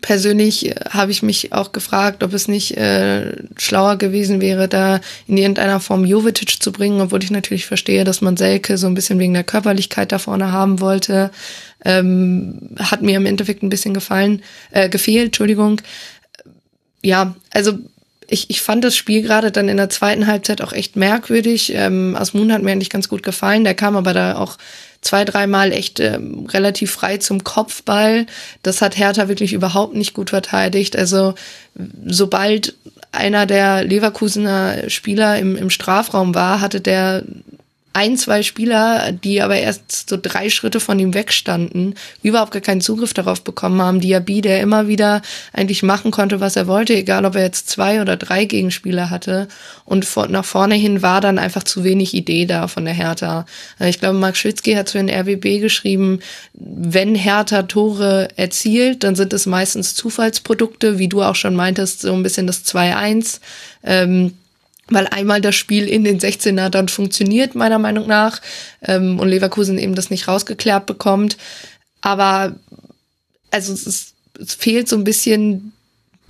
[0.00, 5.36] persönlich habe ich mich auch gefragt, ob es nicht äh, schlauer gewesen wäre, da in
[5.36, 9.18] irgendeiner Form Jovetic zu bringen, obwohl ich natürlich verstehe, dass man Selke so ein bisschen
[9.18, 11.30] wegen der Körperlichkeit da vorne haben wollte.
[11.84, 15.80] Ähm, hat mir im Endeffekt ein bisschen gefallen, äh, gefehlt, Entschuldigung.
[17.02, 17.78] Ja, also
[18.28, 21.72] ich, ich fand das Spiel gerade dann in der zweiten Halbzeit auch echt merkwürdig.
[21.74, 23.64] Ähm, Asmun hat mir eigentlich ganz gut gefallen.
[23.64, 24.56] Der kam aber da auch
[25.00, 28.26] zwei, dreimal echt ähm, relativ frei zum Kopfball.
[28.62, 30.96] Das hat Hertha wirklich überhaupt nicht gut verteidigt.
[30.96, 31.34] Also
[32.04, 32.74] sobald
[33.12, 37.24] einer der Leverkusener Spieler im, im Strafraum war, hatte der
[37.92, 42.80] ein, zwei Spieler, die aber erst so drei Schritte von ihm wegstanden, überhaupt gar keinen
[42.80, 44.00] Zugriff darauf bekommen haben.
[44.00, 45.22] Diaby, der immer wieder
[45.52, 49.48] eigentlich machen konnte, was er wollte, egal ob er jetzt zwei oder drei Gegenspieler hatte.
[49.84, 53.44] Und nach vorne hin war dann einfach zu wenig Idee da von der Hertha.
[53.80, 56.20] Ich glaube, Mark Schwitzky hat für den RWB geschrieben,
[56.52, 62.12] wenn Hertha Tore erzielt, dann sind es meistens Zufallsprodukte, wie du auch schon meintest, so
[62.12, 63.40] ein bisschen das 2-1.
[63.82, 64.34] Ähm,
[64.90, 68.40] weil einmal das Spiel in den 16er dann funktioniert, meiner Meinung nach,
[68.82, 71.36] ähm, und Leverkusen eben das nicht rausgeklärt bekommt.
[72.00, 72.56] Aber
[73.50, 75.72] also es, ist, es fehlt so ein bisschen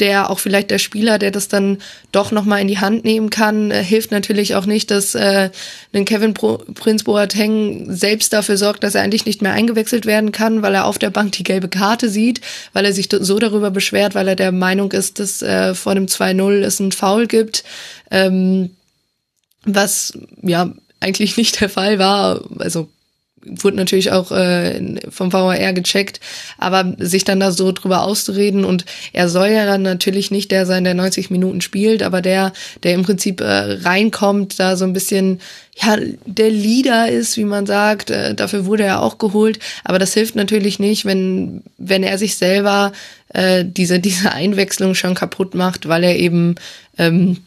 [0.00, 1.78] der auch vielleicht der Spieler, der das dann
[2.12, 5.50] doch noch mal in die Hand nehmen kann, äh, hilft natürlich auch nicht, dass äh,
[5.92, 10.32] ein Kevin Pro Prince Boateng selbst dafür sorgt, dass er eigentlich nicht mehr eingewechselt werden
[10.32, 12.40] kann, weil er auf der Bank die gelbe Karte sieht,
[12.72, 16.06] weil er sich so darüber beschwert, weil er der Meinung ist, dass äh, vor dem
[16.06, 17.64] 2-0 es einen Foul gibt,
[18.10, 18.70] ähm,
[19.64, 22.42] was ja eigentlich nicht der Fall war.
[22.58, 22.88] Also
[23.44, 26.20] wurde natürlich auch äh, vom VAR gecheckt,
[26.59, 30.66] aber sich dann da so drüber auszureden und er soll ja dann natürlich nicht der
[30.66, 34.92] sein, der 90 Minuten spielt, aber der, der im Prinzip äh, reinkommt, da so ein
[34.92, 35.40] bisschen
[35.76, 40.12] ja der Leader ist, wie man sagt, äh, dafür wurde er auch geholt, aber das
[40.12, 42.92] hilft natürlich nicht, wenn wenn er sich selber
[43.33, 46.57] äh, diese diese Einwechslung schon kaputt macht, weil er eben
[46.98, 47.38] ähm,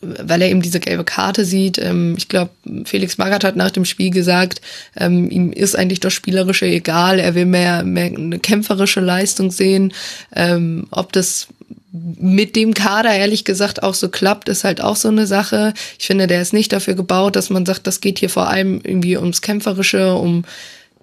[0.00, 1.78] weil er eben diese gelbe Karte sieht.
[1.78, 2.50] Ähm, ich glaube,
[2.84, 4.60] Felix Magath hat nach dem Spiel gesagt,
[4.96, 9.92] ähm, ihm ist eigentlich das Spielerische egal, er will mehr, mehr eine kämpferische Leistung sehen.
[10.34, 11.48] Ähm, ob das
[11.92, 15.74] mit dem Kader ehrlich gesagt auch so klappt, ist halt auch so eine Sache.
[15.98, 18.80] Ich finde, der ist nicht dafür gebaut, dass man sagt, das geht hier vor allem
[18.82, 20.44] irgendwie ums Kämpferische, um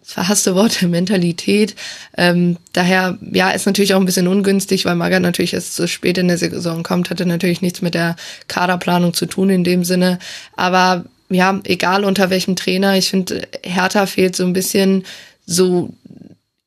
[0.08, 1.76] verhasste Worte, Mentalität.
[2.15, 6.17] Ähm, daher, ja, ist natürlich auch ein bisschen ungünstig, weil Magath natürlich erst so spät
[6.17, 8.15] in der Saison kommt, hatte natürlich nichts mit der
[8.48, 10.17] Kaderplanung zu tun in dem Sinne.
[10.56, 15.04] Aber ja, egal unter welchem Trainer, ich finde, Hertha fehlt so ein bisschen
[15.46, 15.93] so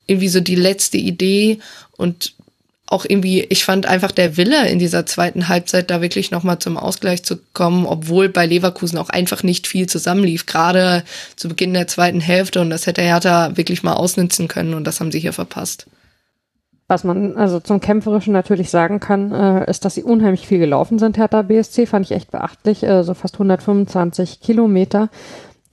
[0.07, 1.61] irgendwie so die letzte Idee
[1.97, 2.35] und
[2.91, 6.77] auch irgendwie, ich fand einfach der Wille in dieser zweiten Halbzeit da wirklich nochmal zum
[6.77, 11.05] Ausgleich zu kommen, obwohl bei Leverkusen auch einfach nicht viel zusammenlief, gerade
[11.37, 14.99] zu Beginn der zweiten Hälfte und das hätte Hertha wirklich mal ausnutzen können und das
[14.99, 15.87] haben sie hier verpasst.
[16.89, 20.99] Was man also zum Kämpferischen natürlich sagen kann, äh, ist, dass sie unheimlich viel gelaufen
[20.99, 25.09] sind, Hertha BSC, fand ich echt beachtlich, äh, so fast 125 Kilometer.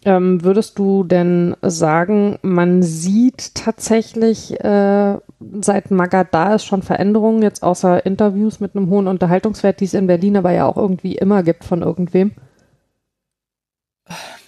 [0.08, 5.18] Ähm, würdest du denn sagen, man sieht tatsächlich äh,
[5.60, 9.94] seit Magath da ist schon Veränderungen, jetzt außer Interviews mit einem hohen Unterhaltungswert, die es
[9.94, 12.32] in Berlin aber ja auch irgendwie immer gibt von irgendwem?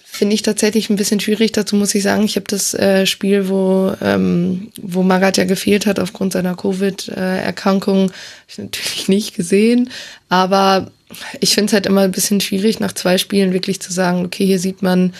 [0.02, 1.52] Finde ich tatsächlich ein bisschen schwierig.
[1.52, 5.84] Dazu muss ich sagen, ich habe das äh, Spiel, wo, ähm, wo Magath ja gefehlt
[5.84, 8.12] hat aufgrund seiner Covid-Erkrankung,
[8.56, 9.90] natürlich nicht gesehen.
[10.30, 10.90] Aber
[11.38, 14.46] ich finde es halt immer ein bisschen schwierig, nach zwei Spielen wirklich zu sagen, okay,
[14.46, 15.12] hier sieht man,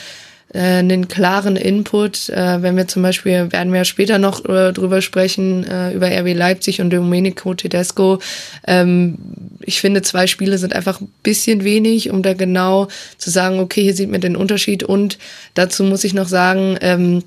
[0.53, 2.29] äh, einen klaren Input.
[2.29, 6.35] Äh, wenn wir zum Beispiel, werden wir später noch äh, drüber sprechen, äh, über RB
[6.35, 8.21] Leipzig und Domenico Tedesco.
[8.67, 9.19] Ähm,
[9.61, 13.83] ich finde, zwei Spiele sind einfach ein bisschen wenig, um da genau zu sagen, okay,
[13.83, 14.83] hier sieht man den Unterschied.
[14.83, 15.19] Und
[15.55, 17.23] dazu muss ich noch sagen, ähm,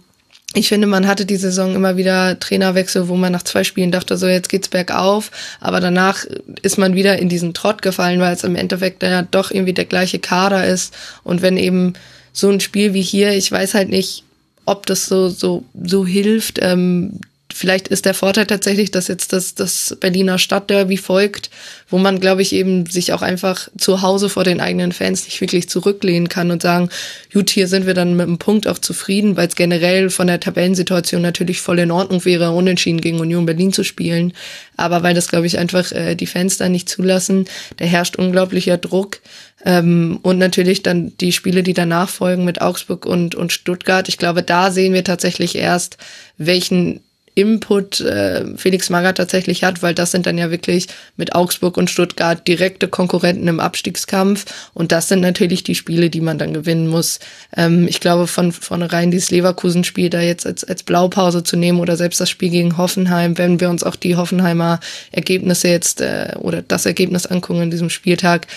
[0.55, 4.17] ich finde, man hatte die Saison immer wieder Trainerwechsel, wo man nach zwei Spielen dachte,
[4.17, 6.25] so jetzt geht's bergauf, aber danach
[6.62, 9.86] ist man wieder in diesen Trott gefallen, weil es im Endeffekt ja doch irgendwie der
[9.86, 11.93] gleiche Kader ist und wenn eben
[12.34, 14.24] so ein Spiel wie hier, ich weiß halt nicht,
[14.65, 16.60] ob das so, so, so hilft.
[16.62, 17.19] Ähm,
[17.53, 21.49] vielleicht ist der Vorteil tatsächlich, dass jetzt das, das Berliner Stadtderby folgt,
[21.89, 25.39] wo man, glaube ich, eben sich auch einfach zu Hause vor den eigenen Fans nicht
[25.39, 26.89] wirklich zurücklehnen kann und sagen,
[27.31, 30.39] gut, hier sind wir dann mit einem Punkt auch zufrieden, weil es generell von der
[30.39, 34.33] Tabellensituation natürlich voll in Ordnung wäre, unentschieden gegen Union Berlin zu spielen.
[34.75, 37.45] Aber weil das, glaube ich, einfach äh, die Fans da nicht zulassen,
[37.77, 39.19] da herrscht unglaublicher Druck.
[39.65, 44.09] Ähm, und natürlich dann die Spiele, die danach folgen mit Augsburg und, und Stuttgart.
[44.09, 45.97] Ich glaube, da sehen wir tatsächlich erst,
[46.37, 47.01] welchen
[47.36, 51.89] Input äh, Felix Magath tatsächlich hat, weil das sind dann ja wirklich mit Augsburg und
[51.89, 56.88] Stuttgart direkte Konkurrenten im Abstiegskampf und das sind natürlich die Spiele, die man dann gewinnen
[56.88, 57.19] muss.
[57.56, 61.98] Ähm, ich glaube von vornherein dieses Leverkusen-Spiel da jetzt als, als Blaupause zu nehmen oder
[61.98, 64.80] selbst das Spiel gegen Hoffenheim, wenn wir uns auch die Hoffenheimer
[65.12, 68.48] Ergebnisse jetzt äh, oder das Ergebnis angucken in diesem Spieltag,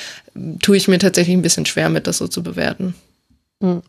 [0.60, 2.94] tue ich mir tatsächlich ein bisschen schwer mit, das so zu bewerten.
[3.62, 3.82] Hm.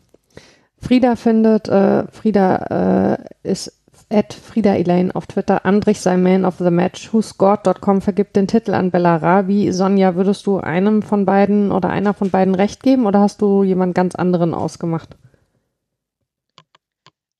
[0.80, 3.72] Frieda findet, äh, Frieda äh, ist
[4.10, 5.64] at Frieda Elaine auf Twitter.
[5.64, 7.12] Andrich sei Man of the Match.
[7.12, 9.72] WhoScored.com vergibt den Titel an Bellarabi.
[9.72, 13.62] Sonja, würdest du einem von beiden oder einer von beiden recht geben oder hast du
[13.62, 15.10] jemand ganz anderen ausgemacht?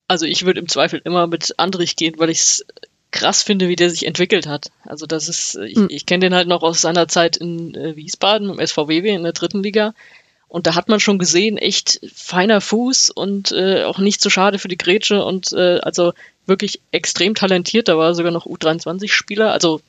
[0.08, 2.66] Also ich würde im Zweifel immer mit Andrich gehen, weil ich es
[3.10, 4.70] krass finde, wie der sich entwickelt hat.
[4.84, 5.88] Also das ist, ich, hm.
[5.90, 9.32] ich kenne den halt noch aus seiner Zeit in äh, Wiesbaden im SVW in der
[9.32, 9.94] dritten Liga.
[10.48, 14.58] Und da hat man schon gesehen, echt feiner Fuß und äh, auch nicht so schade
[14.58, 16.14] für die Grätsche und äh, also
[16.46, 17.88] wirklich extrem talentiert.
[17.88, 19.82] Da war sogar noch U23-Spieler, also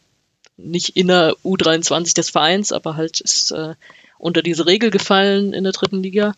[0.57, 3.75] nicht in der U23 des Vereins, aber halt ist äh,
[4.17, 6.35] unter diese Regel gefallen in der dritten Liga.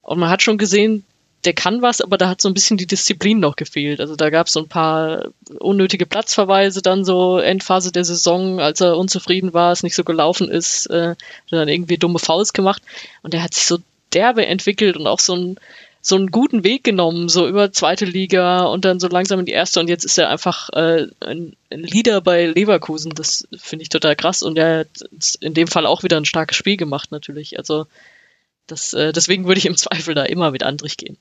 [0.00, 1.04] Und man hat schon gesehen,
[1.44, 4.00] der kann was, aber da hat so ein bisschen die Disziplin noch gefehlt.
[4.00, 8.80] Also da gab es so ein paar unnötige Platzverweise dann so Endphase der Saison, als
[8.80, 11.14] er unzufrieden war, es nicht so gelaufen ist, äh,
[11.50, 12.82] dann irgendwie dumme Fouls gemacht
[13.22, 13.78] und er hat sich so
[14.12, 15.56] derbe entwickelt und auch so ein
[16.02, 19.52] so einen guten Weg genommen, so über zweite Liga und dann so langsam in die
[19.52, 23.12] erste und jetzt ist er einfach äh, ein, ein Leader bei Leverkusen.
[23.14, 26.56] Das finde ich total krass und er hat in dem Fall auch wieder ein starkes
[26.56, 27.58] Spiel gemacht natürlich.
[27.58, 27.86] Also
[28.66, 31.18] das, äh, deswegen würde ich im Zweifel da immer mit Andrich gehen.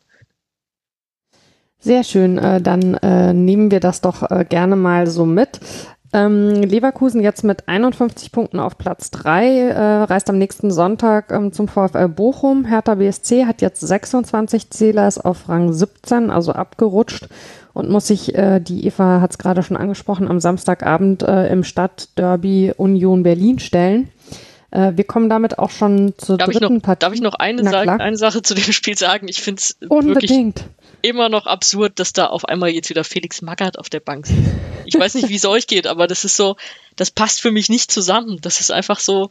[1.79, 5.59] Sehr schön, äh, dann äh, nehmen wir das doch äh, gerne mal so mit.
[6.11, 11.53] Ähm, Leverkusen jetzt mit 51 Punkten auf Platz 3, äh, reist am nächsten Sonntag ähm,
[11.53, 12.65] zum VfL Bochum.
[12.65, 17.29] Hertha BSC hat jetzt 26 Zähler, ist auf Rang 17, also abgerutscht
[17.73, 21.63] und muss sich, äh, die Eva hat es gerade schon angesprochen, am Samstagabend äh, im
[21.63, 24.09] Stadtderby Union Berlin stellen.
[24.71, 26.99] Äh, wir kommen damit auch schon zur darf dritten ich noch, Partie.
[26.99, 29.27] Darf ich noch eine, Sa eine Sache zu dem Spiel sagen?
[29.27, 30.31] Ich finde es wirklich
[31.01, 34.51] immer noch absurd, dass da auf einmal jetzt wieder Felix Magath auf der Bank sitzt.
[34.85, 36.55] Ich weiß nicht, wie es euch geht, aber das ist so,
[36.95, 38.39] das passt für mich nicht zusammen.
[38.41, 39.29] Das ist einfach so,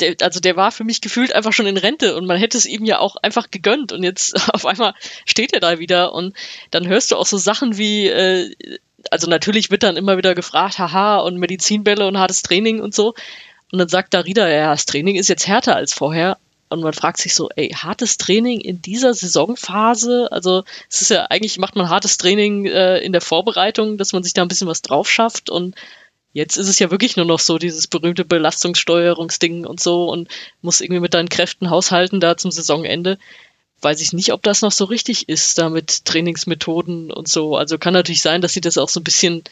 [0.00, 2.66] der, also der war für mich gefühlt einfach schon in Rente und man hätte es
[2.66, 6.34] ihm ja auch einfach gegönnt und jetzt auf einmal steht er da wieder und
[6.70, 8.54] dann hörst du auch so Sachen wie, äh,
[9.10, 13.14] also natürlich wird dann immer wieder gefragt, haha, und Medizinbälle und hartes Training und so.
[13.70, 16.38] Und dann sagt Darida, ja, das Training ist jetzt härter als vorher.
[16.68, 20.28] Und man fragt sich so, ey, hartes Training in dieser Saisonphase?
[20.32, 24.22] Also es ist ja eigentlich, macht man hartes Training äh, in der Vorbereitung, dass man
[24.22, 25.50] sich da ein bisschen was drauf schafft.
[25.50, 25.76] Und
[26.32, 30.28] jetzt ist es ja wirklich nur noch so, dieses berühmte Belastungssteuerungsding und so und
[30.62, 33.18] muss irgendwie mit deinen Kräften haushalten da zum Saisonende.
[33.80, 37.56] Weiß ich nicht, ob das noch so richtig ist, da mit Trainingsmethoden und so.
[37.56, 39.44] Also kann natürlich sein, dass sie das auch so ein bisschen,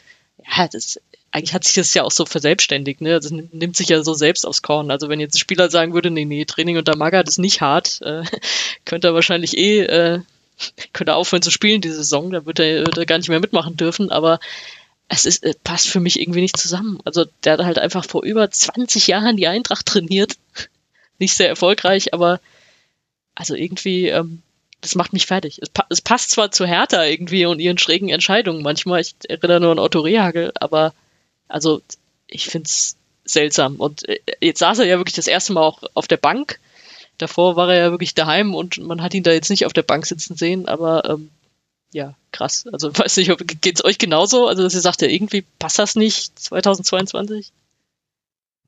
[0.56, 0.98] ja, das
[1.32, 3.10] eigentlich hat sich das ja auch so verselbstständigt, ne?
[3.10, 4.90] Das also nimmt sich ja so selbst aufs Korn.
[4.90, 8.00] Also wenn jetzt ein Spieler sagen würde, nee, nee, Training unter Magath ist nicht hart,
[8.02, 8.22] äh,
[8.84, 10.20] könnte er wahrscheinlich eh, äh,
[10.92, 13.76] könnte aufhören zu spielen diese Saison, da wird er, wird er gar nicht mehr mitmachen
[13.78, 14.40] dürfen, aber
[15.08, 17.00] es ist, äh, passt für mich irgendwie nicht zusammen.
[17.04, 20.36] Also der hat halt einfach vor über 20 Jahren die Eintracht trainiert.
[21.18, 22.40] nicht sehr erfolgreich, aber
[23.34, 24.42] also irgendwie, ähm,
[24.82, 25.60] das macht mich fertig.
[25.62, 29.60] Es, pa es, passt zwar zu Hertha irgendwie und ihren schrägen Entscheidungen manchmal, ich erinnere
[29.60, 30.92] nur an Otto Rehagel, aber
[31.48, 31.82] also
[32.26, 33.76] ich finde es seltsam.
[33.76, 36.58] Und äh, jetzt saß er ja wirklich das erste Mal auch auf der Bank.
[37.18, 39.82] Davor war er ja wirklich daheim und man hat ihn da jetzt nicht auf der
[39.82, 41.30] Bank sitzen sehen, aber ähm,
[41.92, 42.64] ja, krass.
[42.72, 44.46] Also weiß nicht, geht es euch genauso?
[44.46, 47.52] Also dass ihr sagt, ja, irgendwie passt das nicht 2022?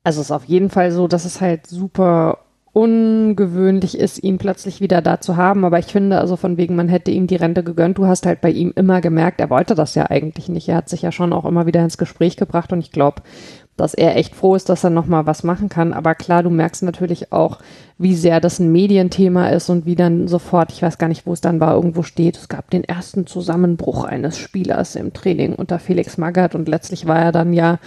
[0.03, 4.81] Also es ist auf jeden Fall so, dass es halt super ungewöhnlich ist, ihn plötzlich
[4.81, 5.63] wieder da zu haben.
[5.63, 7.97] Aber ich finde, also von wegen, man hätte ihm die Rente gegönnt.
[7.97, 10.67] Du hast halt bei ihm immer gemerkt, er wollte das ja eigentlich nicht.
[10.67, 13.21] Er hat sich ja schon auch immer wieder ins Gespräch gebracht und ich glaube,
[13.77, 15.93] dass er echt froh ist, dass er nochmal was machen kann.
[15.93, 17.59] Aber klar, du merkst natürlich auch,
[17.97, 21.31] wie sehr das ein Medienthema ist und wie dann sofort, ich weiß gar nicht, wo
[21.31, 25.79] es dann war, irgendwo steht, es gab den ersten Zusammenbruch eines Spielers im Training unter
[25.79, 27.79] Felix Magath und letztlich war er dann ja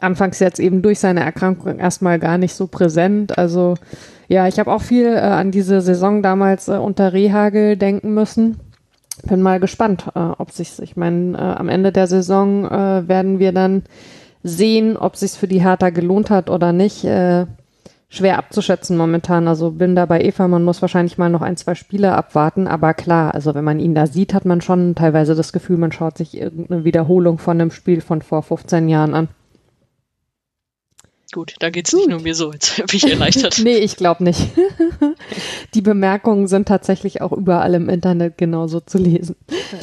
[0.00, 3.38] anfangs jetzt eben durch seine Erkrankung erstmal gar nicht so präsent.
[3.38, 3.74] Also
[4.28, 8.58] ja, ich habe auch viel äh, an diese Saison damals äh, unter Rehagel denken müssen.
[9.24, 13.38] Bin mal gespannt, äh, ob sich, ich meine, äh, am Ende der Saison äh, werden
[13.38, 13.82] wir dann
[14.42, 17.04] sehen, ob sich für die Hertha gelohnt hat oder nicht.
[17.04, 17.46] Äh,
[18.10, 19.48] schwer abzuschätzen momentan.
[19.48, 22.66] Also bin da bei Eva, man muss wahrscheinlich mal noch ein, zwei Spiele abwarten.
[22.66, 25.92] Aber klar, also wenn man ihn da sieht, hat man schon teilweise das Gefühl, man
[25.92, 29.28] schaut sich irgendeine Wiederholung von einem Spiel von vor 15 Jahren an.
[31.30, 32.00] Gut, da geht's Gut.
[32.00, 32.52] nicht nur mir so.
[32.52, 33.58] Jetzt bin ich erleichtert.
[33.62, 34.40] nee, ich glaube nicht.
[35.74, 39.36] Die Bemerkungen sind tatsächlich auch überall im Internet genauso zu lesen.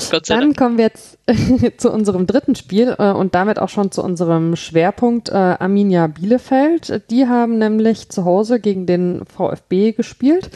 [0.10, 0.58] Gott sei Dann Dank.
[0.58, 1.20] kommen wir jetzt
[1.80, 7.04] zu unserem dritten Spiel äh, und damit auch schon zu unserem Schwerpunkt äh, Arminia Bielefeld.
[7.12, 10.50] Die haben nämlich zu Hause gegen den VfB gespielt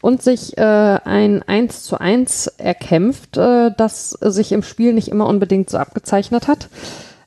[0.00, 5.26] und sich äh, ein 1 zu 1 erkämpft, äh, das sich im Spiel nicht immer
[5.26, 6.68] unbedingt so abgezeichnet hat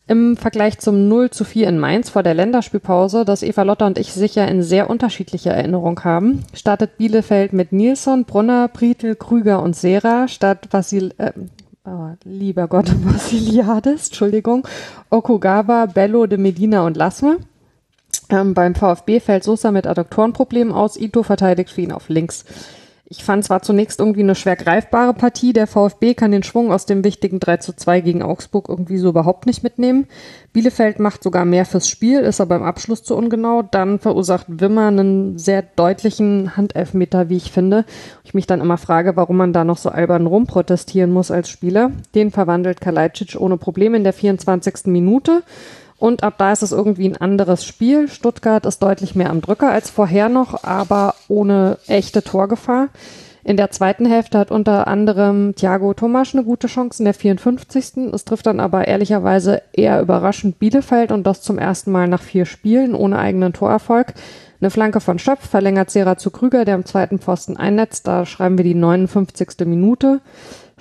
[0.07, 3.97] im Vergleich zum 0 zu 4 in Mainz vor der Länderspielpause, das Eva Lotter und
[3.97, 9.75] ich sicher in sehr unterschiedlicher Erinnerung haben, startet Bielefeld mit Nilsson, Brunner, Prietl, Krüger und
[9.75, 11.31] Sera statt Vasil, äh,
[11.85, 14.67] oh, lieber Gott, Vassiliades, Entschuldigung,
[15.09, 17.37] Okugawa, Bello de Medina und Lasme.
[18.29, 20.97] Ähm, beim VfB fällt Sosa mit Adduktorenproblemen aus.
[20.97, 22.45] Ito verteidigt für ihn auf links.
[23.11, 25.51] Ich fand zwar zunächst irgendwie eine schwer greifbare Partie.
[25.51, 29.09] Der VfB kann den Schwung aus dem wichtigen 3 zu 2 gegen Augsburg irgendwie so
[29.09, 30.07] überhaupt nicht mitnehmen.
[30.53, 33.63] Bielefeld macht sogar mehr fürs Spiel, ist aber im Abschluss zu ungenau.
[33.63, 37.83] Dann verursacht Wimmer einen sehr deutlichen Handelfmeter, wie ich finde.
[38.23, 41.91] Ich mich dann immer frage, warum man da noch so albern rumprotestieren muss als Spieler.
[42.15, 44.85] Den verwandelt Kalajdzic ohne Probleme in der 24.
[44.85, 45.43] Minute.
[46.01, 48.07] Und ab da ist es irgendwie ein anderes Spiel.
[48.07, 52.87] Stuttgart ist deutlich mehr am Drücker als vorher noch, aber ohne echte Torgefahr.
[53.43, 58.11] In der zweiten Hälfte hat unter anderem Thiago Tomasch eine gute Chance in der 54.
[58.13, 62.47] Es trifft dann aber ehrlicherweise eher überraschend Bielefeld und das zum ersten Mal nach vier
[62.47, 64.15] Spielen ohne eigenen Torerfolg.
[64.59, 68.07] Eine Flanke von Schöpf verlängert Sera zu Krüger, der am zweiten Pfosten einnetzt.
[68.07, 69.67] Da schreiben wir die 59.
[69.67, 70.21] Minute.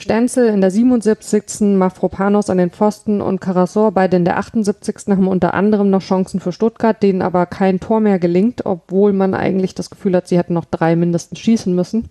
[0.01, 1.77] Stenzel in der 77.
[1.77, 5.09] Mafropanos an den Pfosten und Karasor beide in der 78.
[5.09, 9.35] haben unter anderem noch Chancen für Stuttgart, denen aber kein Tor mehr gelingt, obwohl man
[9.35, 12.09] eigentlich das Gefühl hat, sie hätten noch drei mindestens schießen müssen.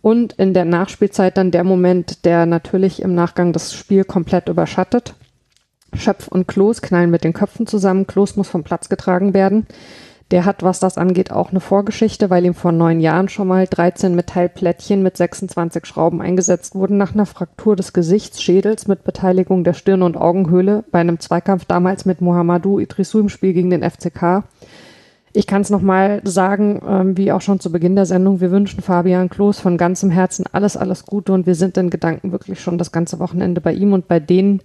[0.00, 5.14] Und in der Nachspielzeit dann der Moment, der natürlich im Nachgang das Spiel komplett überschattet.
[5.94, 8.06] Schöpf und Klos knallen mit den Köpfen zusammen.
[8.06, 9.66] Klos muss vom Platz getragen werden.
[10.32, 13.66] Der hat, was das angeht, auch eine Vorgeschichte, weil ihm vor neun Jahren schon mal
[13.66, 19.74] 13 Metallplättchen mit 26 Schrauben eingesetzt wurden nach einer Fraktur des Gesichtsschädels mit Beteiligung der
[19.74, 24.44] Stirn- und Augenhöhle bei einem Zweikampf damals mit Mohamedou Idrissou im Spiel gegen den FCK.
[25.34, 28.82] Ich kann es nochmal sagen, ähm, wie auch schon zu Beginn der Sendung, wir wünschen
[28.82, 32.76] Fabian Klos von ganzem Herzen alles, alles Gute und wir sind in Gedanken wirklich schon
[32.76, 34.60] das ganze Wochenende bei ihm und bei denen,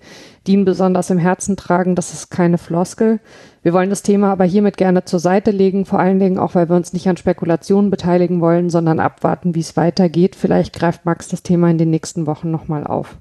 [0.46, 1.96] die ihn besonders im Herzen tragen.
[1.96, 3.20] Das ist keine Floskel.
[3.68, 6.70] Wir wollen das Thema aber hiermit gerne zur Seite legen, vor allen Dingen auch, weil
[6.70, 10.38] wir uns nicht an Spekulationen beteiligen wollen, sondern abwarten, wie es weitergeht.
[10.38, 13.18] Vielleicht greift Max das Thema in den nächsten Wochen nochmal auf.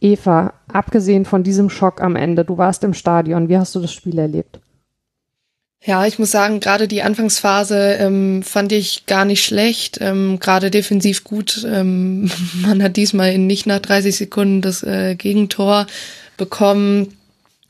[0.00, 3.92] Eva, abgesehen von diesem Schock am Ende, du warst im Stadion, wie hast du das
[3.92, 4.60] Spiel erlebt?
[5.84, 10.70] Ja, ich muss sagen, gerade die Anfangsphase ähm, fand ich gar nicht schlecht, ähm, gerade
[10.70, 11.66] defensiv gut.
[11.68, 12.30] Ähm,
[12.62, 15.88] man hat diesmal in nicht nach 30 Sekunden das äh, Gegentor
[16.36, 17.16] bekommen.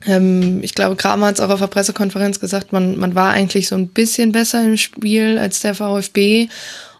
[0.05, 3.67] Ähm, ich glaube, Kramer hat es auch auf der Pressekonferenz gesagt, man, man war eigentlich
[3.67, 6.49] so ein bisschen besser im Spiel als der VfB.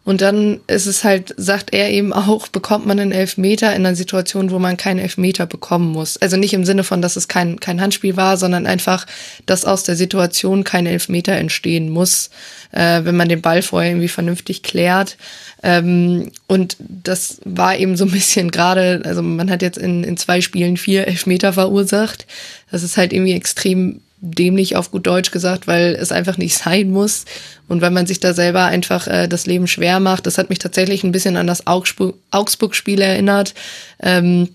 [0.08, 3.94] Und dann ist es halt, sagt er eben auch, bekommt man einen Elfmeter in einer
[3.94, 6.16] Situation, wo man keinen Elfmeter bekommen muss.
[6.16, 9.06] Also nicht im Sinne von, dass es kein, kein Handspiel war, sondern einfach,
[9.46, 12.30] dass aus der Situation kein Elfmeter entstehen muss,
[12.72, 15.18] äh, wenn man den Ball vorher irgendwie vernünftig klärt.
[15.62, 20.16] Ähm, und das war eben so ein bisschen gerade, also man hat jetzt in, in
[20.16, 22.28] zwei Spielen vier Elfmeter verursacht.
[22.72, 26.92] Das ist halt irgendwie extrem dämlich auf gut Deutsch gesagt, weil es einfach nicht sein
[26.92, 27.26] muss
[27.68, 30.26] und weil man sich da selber einfach äh, das Leben schwer macht.
[30.26, 33.54] Das hat mich tatsächlich ein bisschen an das Augsburg-Spiel erinnert.
[34.00, 34.50] Ähm,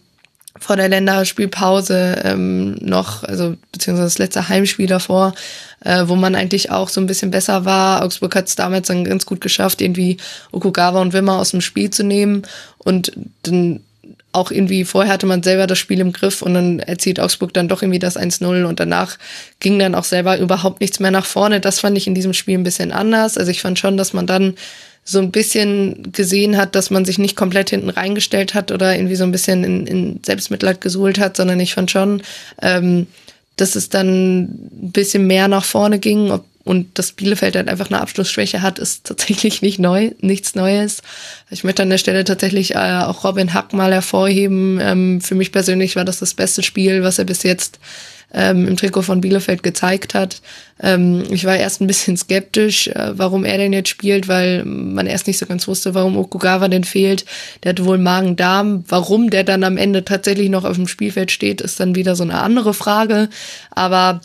[0.59, 5.35] vor der Länderspielpause ähm, noch, also beziehungsweise das letzte Heimspiel davor,
[5.81, 8.03] äh, wo man eigentlich auch so ein bisschen besser war.
[8.03, 10.19] Augsburg hat es damals dann ganz gut geschafft, irgendwie
[10.53, 12.43] Okugawa und Wimmer aus dem Spiel zu nehmen
[12.79, 13.81] und dann
[14.33, 17.68] auch irgendwie vorher hatte man selber das Spiel im Griff und dann erzielt Augsburg dann
[17.68, 19.18] doch irgendwie das 1-0 und danach
[19.61, 21.61] ging dann auch selber überhaupt nichts mehr nach vorne.
[21.61, 23.37] Das fand ich in diesem Spiel ein bisschen anders.
[23.37, 24.55] Also ich fand schon, dass man dann
[25.05, 29.16] so ein bisschen gesehen hat, dass man sich nicht komplett hinten reingestellt hat oder irgendwie
[29.16, 32.22] so ein bisschen in, in Selbstmitleid gesuhlt hat, sondern ich fand schon,
[32.61, 33.07] ähm,
[33.57, 37.91] dass es dann ein bisschen mehr nach vorne ging, ob und dass Bielefeld halt einfach
[37.91, 41.03] eine Abschlussschwäche hat, ist tatsächlich nicht neu, nichts Neues.
[41.51, 44.79] Ich möchte an der Stelle tatsächlich äh, auch Robin Hack mal hervorheben.
[44.81, 47.79] Ähm, für mich persönlich war das das beste Spiel, was er bis jetzt
[48.35, 50.41] ähm, im Trikot von Bielefeld gezeigt hat.
[50.81, 55.07] Ähm, ich war erst ein bisschen skeptisch, äh, warum er denn jetzt spielt, weil man
[55.07, 57.25] erst nicht so ganz wusste, warum Okugawa denn fehlt.
[57.63, 58.85] Der hat wohl Magen-Darm.
[58.89, 62.23] Warum der dann am Ende tatsächlich noch auf dem Spielfeld steht, ist dann wieder so
[62.23, 63.29] eine andere Frage.
[63.71, 64.21] Aber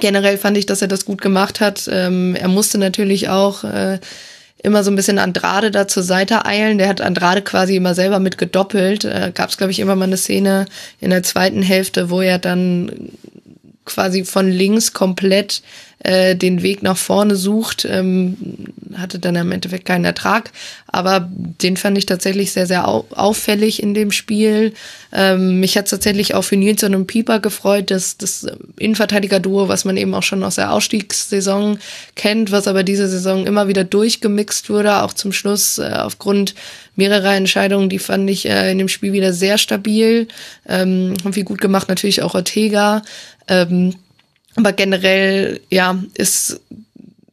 [0.00, 1.88] generell fand ich, dass er das gut gemacht hat.
[1.90, 3.98] Ähm, er musste natürlich auch äh,
[4.62, 6.78] immer so ein bisschen Andrade da zur Seite eilen.
[6.78, 9.04] Der hat Andrade quasi immer selber mit gedoppelt.
[9.04, 10.66] Äh, Gab es, glaube ich, immer mal eine Szene
[11.00, 13.10] in der zweiten Hälfte, wo er dann
[13.88, 15.62] quasi von links komplett
[16.00, 18.36] äh, den Weg nach vorne sucht, ähm,
[18.94, 20.52] hatte dann im Endeffekt keinen Ertrag.
[20.86, 24.74] Aber den fand ich tatsächlich sehr, sehr au auffällig in dem Spiel.
[25.12, 28.46] Ähm, mich hat tatsächlich auch für Nilsson und Pieper gefreut, dass das
[28.78, 31.78] Innenverteidiger-Duo, was man eben auch schon aus der Ausstiegssaison
[32.14, 36.54] kennt, was aber diese Saison immer wieder durchgemixt wurde, auch zum Schluss äh, aufgrund
[36.94, 40.28] mehrerer Entscheidungen, die fand ich äh, in dem Spiel wieder sehr stabil.
[40.68, 43.02] Ähm, und wie gut gemacht natürlich auch Ortega.
[43.48, 43.94] Ähm,
[44.56, 46.60] aber generell, ja, ist,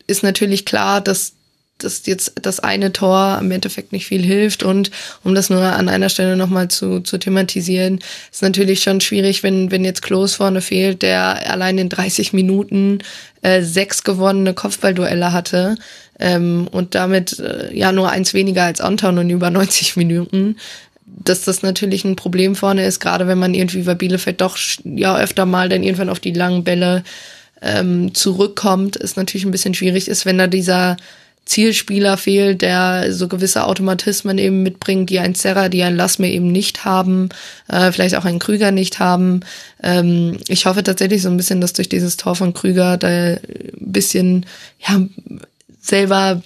[0.08, 1.36] ist natürlich klar, dass
[1.78, 4.64] dass jetzt das eine Tor im Endeffekt nicht viel hilft.
[4.64, 4.92] Und
[5.24, 8.00] um das nur an einer Stelle nochmal zu, zu thematisieren,
[8.32, 13.00] ist natürlich schon schwierig, wenn, wenn jetzt Klos vorne fehlt, der allein in 30 Minuten
[13.42, 15.76] äh, sechs gewonnene Kopfballduelle hatte
[16.20, 20.56] ähm, und damit äh, ja nur eins weniger als Anton und über 90 Minuten
[21.24, 25.18] dass das natürlich ein Problem vorne ist, gerade wenn man irgendwie bei Bielefeld doch ja
[25.18, 27.04] öfter mal dann irgendwann auf die langen Bälle
[27.62, 30.98] ähm, zurückkommt, ist natürlich ein bisschen schwierig ist, wenn da dieser
[31.46, 36.52] Zielspieler fehlt, der so gewisse Automatismen eben mitbringt, die ein Serra, die ein Lassme eben
[36.52, 37.30] nicht haben,
[37.68, 39.42] äh, vielleicht auch ein Krüger nicht haben.
[39.84, 43.40] Ähm, ich hoffe tatsächlich so ein bisschen, dass durch dieses Tor von Krüger da ein
[43.80, 44.48] bisschen
[44.80, 45.02] ja
[45.80, 46.42] selber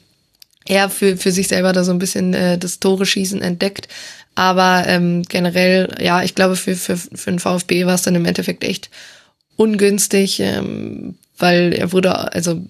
[0.65, 3.87] er für, für sich selber da so ein bisschen äh, das Tore schießen entdeckt.
[4.35, 8.25] Aber ähm, generell, ja, ich glaube, für, für, für den VfB war es dann im
[8.25, 8.89] Endeffekt echt
[9.55, 12.61] ungünstig, ähm, weil er wurde, also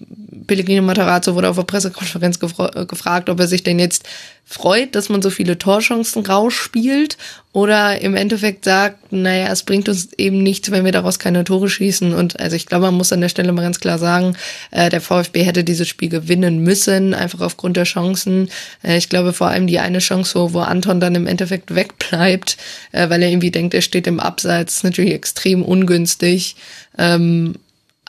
[0.46, 4.08] Pellegrino Matarazzo wurde auf der Pressekonferenz äh, gefragt, ob er sich denn jetzt
[4.44, 7.16] freut, dass man so viele Torchancen rausspielt
[7.52, 11.70] oder im Endeffekt sagt, naja, es bringt uns eben nichts, wenn wir daraus keine Tore
[11.70, 12.12] schießen.
[12.12, 14.36] Und also ich glaube, man muss an der Stelle mal ganz klar sagen,
[14.72, 18.50] äh, der VfB hätte dieses Spiel gewinnen müssen, einfach aufgrund der Chancen.
[18.82, 22.56] Äh, ich glaube vor allem die eine Chance, wo, wo Anton dann im Endeffekt wegbleibt,
[22.90, 26.56] äh, weil er irgendwie denkt, er steht im Abseits, ist natürlich extrem ungünstig.
[26.98, 27.54] Ähm,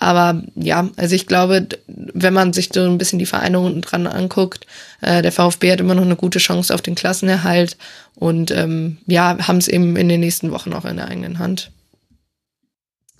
[0.01, 4.07] aber ja, also ich glaube, wenn man sich so ein bisschen die Vereine unten dran
[4.07, 4.65] anguckt,
[5.01, 7.77] äh, der VfB hat immer noch eine gute Chance auf den Klassenerhalt
[8.15, 11.71] und ähm, ja, haben es eben in den nächsten Wochen auch in der eigenen Hand.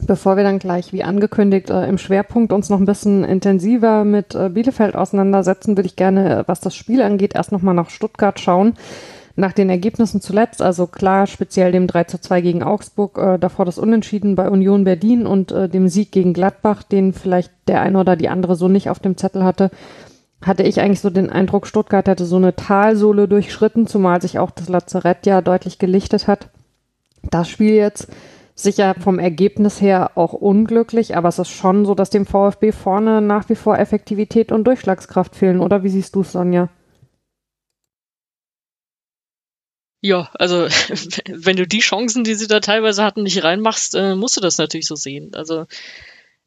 [0.08, 4.34] Bevor wir dann gleich, wie angekündigt, äh, im Schwerpunkt uns noch ein bisschen intensiver mit
[4.34, 8.40] äh, Bielefeld auseinandersetzen, würde ich gerne, äh, was das Spiel angeht, erst nochmal nach Stuttgart
[8.40, 8.74] schauen
[9.42, 13.66] nach den Ergebnissen zuletzt, also klar, speziell dem 3 zu 2 gegen Augsburg, äh, davor
[13.66, 18.00] das Unentschieden bei Union Berlin und äh, dem Sieg gegen Gladbach, den vielleicht der eine
[18.00, 19.72] oder die andere so nicht auf dem Zettel hatte,
[20.42, 24.52] hatte ich eigentlich so den Eindruck, Stuttgart hätte so eine Talsohle durchschritten, zumal sich auch
[24.52, 26.50] das Lazarett ja deutlich gelichtet hat.
[27.30, 28.08] Das Spiel jetzt
[28.56, 33.22] sicher vom Ergebnis her auch unglücklich, aber es ist schon so, dass dem VfB vorne
[33.22, 36.70] nach wie vor Effektivität und Durchschlagskraft fehlen, oder wie siehst du es, Sonja?
[40.02, 40.68] Ja, also
[41.28, 44.58] wenn du die Chancen, die sie da teilweise hatten, nicht reinmachst, äh, musst du das
[44.58, 45.34] natürlich so sehen.
[45.36, 45.68] Also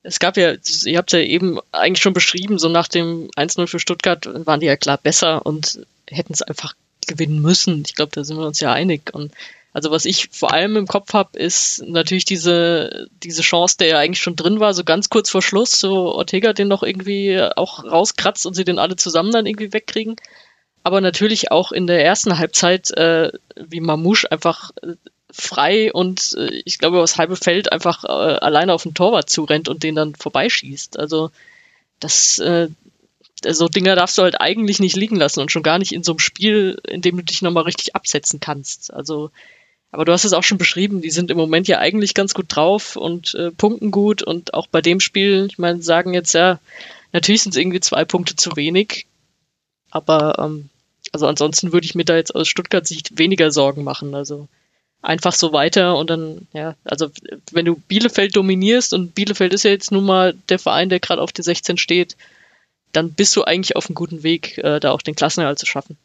[0.03, 3.79] es gab ja, ihr habt ja eben eigentlich schon beschrieben, so nach dem 1-0 für
[3.79, 6.75] Stuttgart waren die ja klar besser und hätten es einfach
[7.07, 7.85] gewinnen müssen.
[7.87, 9.15] Ich glaube, da sind wir uns ja einig.
[9.15, 9.33] Und
[9.73, 13.99] also was ich vor allem im Kopf habe, ist natürlich diese, diese Chance, der ja
[13.99, 17.85] eigentlich schon drin war, so ganz kurz vor Schluss, so Ortega den noch irgendwie auch
[17.85, 20.17] rauskratzt und sie den alle zusammen dann irgendwie wegkriegen
[20.85, 24.95] aber natürlich auch in der ersten Halbzeit, äh, wie Mamouche einfach äh,
[25.33, 29.69] frei und äh, ich glaube aus halbe Feld einfach äh, alleine auf den Torwart zurennt
[29.69, 30.99] und den dann vorbeischießt.
[30.99, 31.31] Also
[32.01, 32.69] das äh,
[33.49, 36.13] so Dinger darfst du halt eigentlich nicht liegen lassen und schon gar nicht in so
[36.13, 38.93] einem Spiel, in dem du dich nochmal richtig absetzen kannst.
[38.93, 39.31] Also,
[39.91, 42.47] aber du hast es auch schon beschrieben, die sind im Moment ja eigentlich ganz gut
[42.49, 46.59] drauf und äh, punkten gut und auch bei dem Spiel, ich meine, sagen jetzt ja,
[47.13, 49.07] natürlich sind es irgendwie zwei Punkte zu wenig,
[49.91, 50.71] aber ähm,
[51.15, 54.17] also ansonsten würde ich mir da jetzt aus Stuttgart Sicht weniger Sorgen machen.
[54.17, 54.49] Also
[55.01, 57.09] einfach so weiter und dann, ja, also
[57.53, 61.23] wenn du Bielefeld dominierst und Bielefeld ist ja jetzt nun mal der Verein, der gerade
[61.23, 62.17] auf die 16 steht,
[62.91, 65.97] dann bist du eigentlich auf einem guten Weg, äh, da auch den Klassenerhalt zu schaffen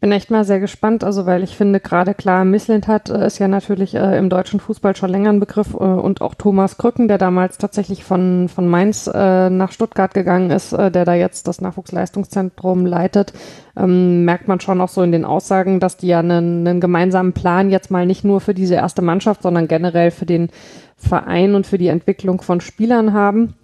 [0.00, 3.48] bin echt mal sehr gespannt, also weil ich finde, gerade klar, Misslintat äh, ist ja
[3.48, 7.18] natürlich äh, im deutschen Fußball schon länger ein Begriff äh, und auch Thomas Krücken, der
[7.18, 11.60] damals tatsächlich von, von Mainz äh, nach Stuttgart gegangen ist, äh, der da jetzt das
[11.60, 13.34] Nachwuchsleistungszentrum leitet,
[13.76, 17.68] ähm, merkt man schon auch so in den Aussagen, dass die ja einen gemeinsamen Plan
[17.68, 20.48] jetzt mal nicht nur für diese erste Mannschaft, sondern generell für den
[20.96, 23.54] Verein und für die Entwicklung von Spielern haben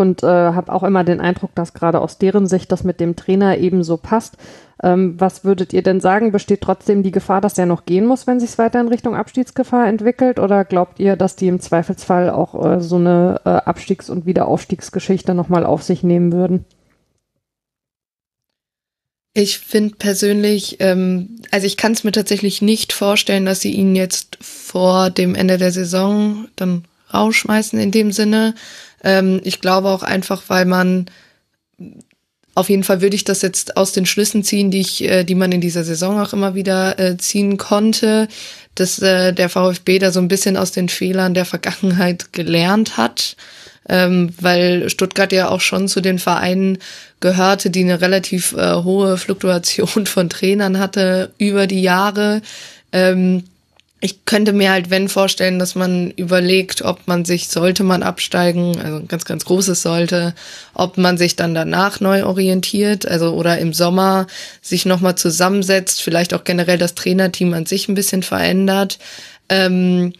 [0.00, 3.16] und äh, habe auch immer den Eindruck, dass gerade aus deren Sicht das mit dem
[3.16, 4.36] Trainer ebenso passt.
[4.82, 6.32] Ähm, was würdet ihr denn sagen?
[6.32, 9.14] Besteht trotzdem die Gefahr, dass er noch gehen muss, wenn sich es weiter in Richtung
[9.14, 10.38] Abstiegsgefahr entwickelt?
[10.38, 15.34] Oder glaubt ihr, dass die im Zweifelsfall auch äh, so eine äh, Abstiegs- und Wiederaufstiegsgeschichte
[15.34, 16.64] nochmal auf sich nehmen würden?
[19.34, 23.94] Ich finde persönlich, ähm, also ich kann es mir tatsächlich nicht vorstellen, dass sie ihn
[23.94, 28.54] jetzt vor dem Ende der Saison dann rausschmeißen in dem Sinne.
[29.02, 31.06] Ähm, ich glaube auch einfach, weil man
[32.54, 35.34] auf jeden Fall würde ich das jetzt aus den Schlüssen ziehen, die ich, äh, die
[35.34, 38.28] man in dieser Saison auch immer wieder äh, ziehen konnte,
[38.74, 43.36] dass äh, der VfB da so ein bisschen aus den Fehlern der Vergangenheit gelernt hat,
[43.88, 46.78] ähm, weil Stuttgart ja auch schon zu den Vereinen
[47.20, 52.42] gehörte, die eine relativ äh, hohe Fluktuation von Trainern hatte über die Jahre.
[52.92, 53.44] Ähm,
[54.02, 58.80] ich könnte mir halt, wenn vorstellen, dass man überlegt, ob man sich, sollte man absteigen,
[58.80, 60.34] also ganz, ganz großes sollte,
[60.72, 64.26] ob man sich dann danach neu orientiert, also oder im Sommer
[64.62, 68.98] sich nochmal zusammensetzt, vielleicht auch generell das Trainerteam an sich ein bisschen verändert.
[69.50, 70.14] Ähm,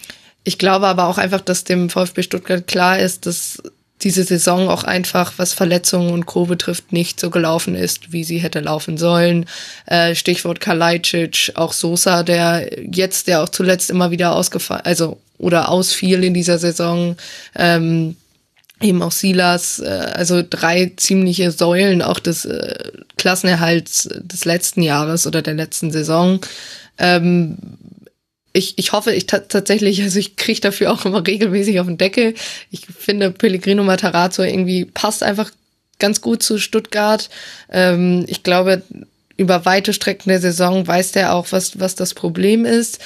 [0.45, 3.63] ich glaube aber auch einfach, dass dem VfB Stuttgart klar ist, dass
[4.03, 6.47] diese Saison auch einfach, was Verletzungen und Co.
[6.47, 9.47] betrifft, nicht so gelaufen ist, wie sie hätte laufen sollen.
[9.87, 15.69] Äh, Stichwort Kalajdzic, auch Sosa, der jetzt, der auch zuletzt immer wieder ausgefallen, also oder
[15.69, 17.17] ausfiel in dieser Saison.
[17.55, 18.17] Ähm,
[18.81, 25.27] eben auch Silas, äh, also drei ziemliche Säulen auch des äh, Klassenerhalts des letzten Jahres
[25.27, 26.41] oder der letzten Saison.
[26.99, 27.57] Ähm,
[28.53, 32.35] ich, ich hoffe, ich tatsächlich, also ich kriege dafür auch immer regelmäßig auf den Deckel.
[32.71, 35.51] Ich finde, Pellegrino Matarazzo irgendwie passt einfach
[35.99, 37.31] ganz gut zu Stuttgart.
[37.71, 38.83] Ähm, ich glaube,
[39.37, 42.99] über weite Strecken der Saison weiß der auch, was, was das Problem ist.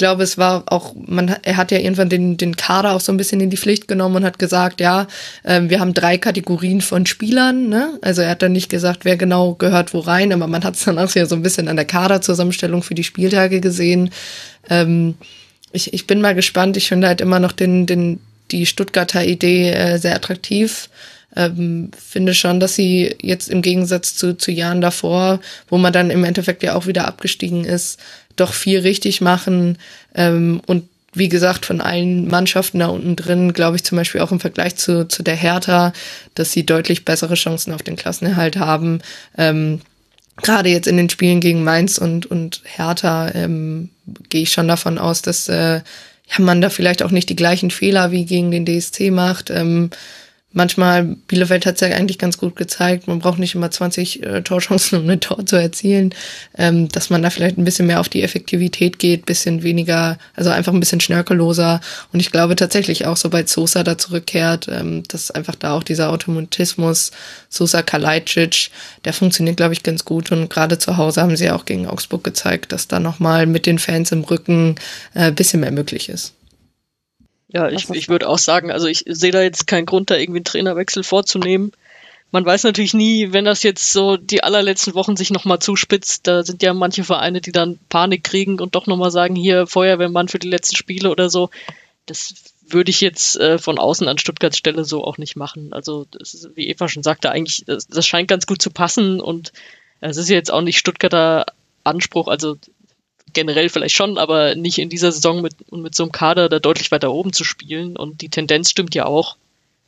[0.00, 3.12] Ich glaube, es war auch, man, er hat ja irgendwann den, den Kader auch so
[3.12, 5.06] ein bisschen in die Pflicht genommen und hat gesagt, ja,
[5.42, 7.98] äh, wir haben drei Kategorien von Spielern, ne?
[8.00, 10.84] Also er hat dann nicht gesagt, wer genau gehört wo rein, aber man hat es
[10.84, 14.08] dann auch ja so ein bisschen an der Kaderzusammenstellung für die Spieltage gesehen.
[14.70, 15.16] Ähm,
[15.70, 16.78] ich, ich bin mal gespannt.
[16.78, 18.20] Ich finde halt immer noch den, den,
[18.52, 20.88] die Stuttgarter Idee äh, sehr attraktiv
[21.36, 26.10] ähm, finde schon, dass sie jetzt im Gegensatz zu, zu Jahren davor, wo man dann
[26.10, 28.00] im Endeffekt ja auch wieder abgestiegen ist,
[28.36, 29.78] doch viel richtig machen
[30.14, 34.30] ähm, und wie gesagt, von allen Mannschaften da unten drin, glaube ich zum Beispiel auch
[34.30, 35.92] im Vergleich zu, zu der Hertha,
[36.34, 39.00] dass sie deutlich bessere Chancen auf den Klassenerhalt haben.
[39.36, 39.80] Ähm,
[40.36, 43.90] Gerade jetzt in den Spielen gegen Mainz und, und Hertha ähm,
[44.28, 45.80] gehe ich schon davon aus, dass äh,
[46.30, 49.50] ja, man da vielleicht auch nicht die gleichen Fehler wie gegen den DSC macht.
[49.50, 49.90] Ähm,
[50.52, 54.42] manchmal, Bielefeld hat es ja eigentlich ganz gut gezeigt, man braucht nicht immer 20 äh,
[54.42, 56.14] Torchancen, um ein Tor zu erzielen,
[56.58, 60.50] ähm, dass man da vielleicht ein bisschen mehr auf die Effektivität geht, bisschen weniger, also
[60.50, 61.80] einfach ein bisschen schnörkelloser.
[62.12, 66.10] Und ich glaube tatsächlich auch, sobald Sosa da zurückkehrt, ähm, dass einfach da auch dieser
[66.10, 67.12] Automatismus,
[67.48, 68.70] Sosa Kalajdzic,
[69.04, 70.32] der funktioniert, glaube ich, ganz gut.
[70.32, 73.78] Und gerade zu Hause haben sie auch gegen Augsburg gezeigt, dass da nochmal mit den
[73.78, 74.76] Fans im Rücken
[75.14, 76.34] äh, bisschen mehr möglich ist.
[77.52, 80.38] Ja, ich, ich würde auch sagen, also ich sehe da jetzt keinen Grund, da irgendwie
[80.38, 81.72] einen Trainerwechsel vorzunehmen.
[82.32, 86.44] Man weiß natürlich nie, wenn das jetzt so die allerletzten Wochen sich nochmal zuspitzt, da
[86.44, 90.38] sind ja manche Vereine, die dann Panik kriegen und doch nochmal sagen, hier Feuerwehrmann für
[90.38, 91.50] die letzten Spiele oder so.
[92.06, 92.34] Das
[92.68, 95.72] würde ich jetzt äh, von außen an Stuttgarts Stelle so auch nicht machen.
[95.72, 99.20] Also, das ist, wie Eva schon sagte, eigentlich, das, das scheint ganz gut zu passen
[99.20, 99.52] und
[100.00, 101.46] es ist jetzt auch nicht Stuttgarter
[101.82, 102.56] Anspruch, also
[103.32, 106.90] generell vielleicht schon, aber nicht in dieser Saison mit, mit so einem Kader da deutlich
[106.90, 107.96] weiter oben zu spielen.
[107.96, 109.36] Und die Tendenz stimmt ja auch.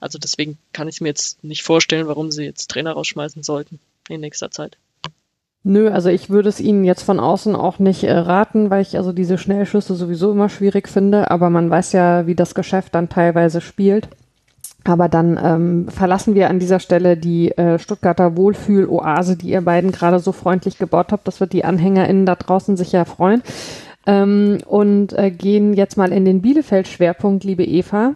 [0.00, 3.78] Also deswegen kann ich mir jetzt nicht vorstellen, warum sie jetzt Trainer rausschmeißen sollten
[4.08, 4.76] in nächster Zeit.
[5.64, 8.96] Nö, also ich würde es Ihnen jetzt von außen auch nicht äh, raten, weil ich
[8.96, 13.08] also diese Schnellschüsse sowieso immer schwierig finde, aber man weiß ja, wie das Geschäft dann
[13.08, 14.08] teilweise spielt.
[14.84, 19.92] Aber dann ähm, verlassen wir an dieser Stelle die äh, Stuttgarter Wohlfühl-Oase, die ihr beiden
[19.92, 21.28] gerade so freundlich gebaut habt.
[21.28, 23.42] Das wird die AnhängerInnen da draußen sicher freuen.
[24.06, 28.14] Ähm, und äh, gehen jetzt mal in den Bielefeld-Schwerpunkt, liebe Eva.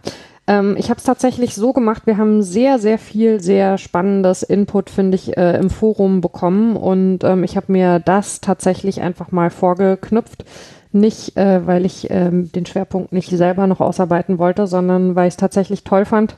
[0.49, 4.91] Ähm, ich habe es tatsächlich so gemacht, wir haben sehr, sehr viel, sehr spannendes Input,
[4.91, 6.77] finde ich, äh, im Forum bekommen.
[6.77, 10.45] Und ähm, ich habe mir das tatsächlich einfach mal vorgeknüpft
[10.93, 15.35] nicht, äh, weil ich ähm, den Schwerpunkt nicht selber noch ausarbeiten wollte, sondern weil ich
[15.35, 16.37] es tatsächlich toll fand,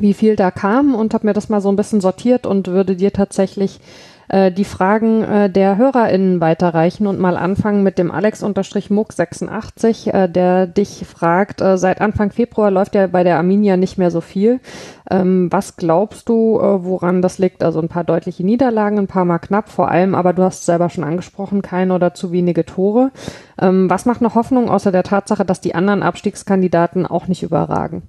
[0.00, 2.96] wie viel da kam und habe mir das mal so ein bisschen sortiert und würde
[2.96, 3.80] dir tatsächlich
[4.28, 10.66] äh, die Fragen äh, der HörerInnen weiterreichen und mal anfangen mit dem Alex-Muck86, äh, der
[10.66, 14.60] dich fragt, äh, seit Anfang Februar läuft ja bei der Arminia nicht mehr so viel.
[15.10, 17.62] Ähm, was glaubst du, äh, woran das liegt?
[17.62, 20.90] Also ein paar deutliche Niederlagen, ein paar mal knapp, vor allem, aber du hast selber
[20.90, 23.12] schon angesprochen, keine oder zu wenige Tore.
[23.60, 28.02] Ähm, was macht noch Hoffnung, außer der Tatsache, dass die anderen Abstiegskandidaten auch nicht überragen?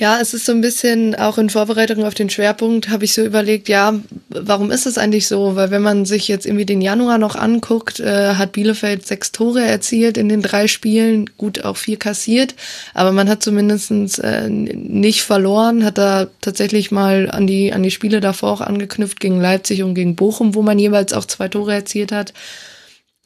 [0.00, 3.24] Ja, es ist so ein bisschen auch in Vorbereitung auf den Schwerpunkt habe ich so
[3.24, 5.56] überlegt, ja, warum ist es eigentlich so?
[5.56, 9.60] Weil wenn man sich jetzt irgendwie den Januar noch anguckt, äh, hat Bielefeld sechs Tore
[9.64, 12.54] erzielt in den drei Spielen, gut auch vier kassiert,
[12.94, 17.90] aber man hat zumindestens äh, nicht verloren, hat da tatsächlich mal an die an die
[17.90, 21.74] Spiele davor auch angeknüpft gegen Leipzig und gegen Bochum, wo man jeweils auch zwei Tore
[21.74, 22.34] erzielt hat.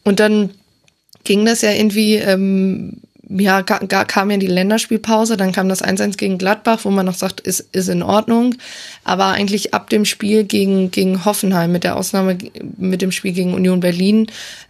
[0.05, 0.49] Und dann
[1.25, 3.03] ging das ja irgendwie ähm,
[3.39, 7.41] ja, kam ja die Länderspielpause, dann kam das 1-1 gegen Gladbach, wo man noch sagt,
[7.41, 8.55] ist, ist in Ordnung.
[9.05, 12.39] Aber eigentlich ab dem Spiel gegen, gegen Hoffenheim, mit der Ausnahme
[12.77, 14.27] mit dem Spiel gegen Union Berlin,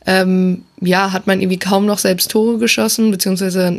[0.07, 3.77] ähm, ja, hat man irgendwie kaum noch selbst Tore geschossen, beziehungsweise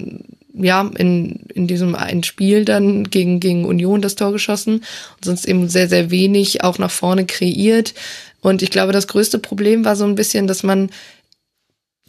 [0.54, 5.46] ja, in, in diesem einen Spiel dann gegen, gegen Union das Tor geschossen und sonst
[5.46, 7.94] eben sehr, sehr wenig auch nach vorne kreiert.
[8.42, 10.90] Und ich glaube, das größte Problem war so ein bisschen, dass man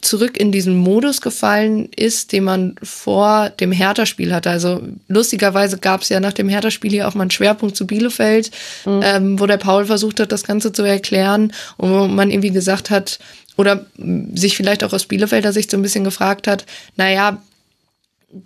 [0.04, 4.50] zurück in diesen Modus gefallen ist, den man vor dem Hertha-Spiel hatte.
[4.50, 8.50] Also lustigerweise gab es ja nach dem Hertha-Spiel hier auch mal einen Schwerpunkt zu Bielefeld,
[8.84, 9.00] mhm.
[9.02, 12.90] ähm, wo der Paul versucht hat, das Ganze zu erklären und wo man irgendwie gesagt
[12.90, 13.18] hat,
[13.56, 13.86] oder
[14.34, 17.38] sich vielleicht auch aus Bielefelder Sicht so ein bisschen gefragt hat, naja,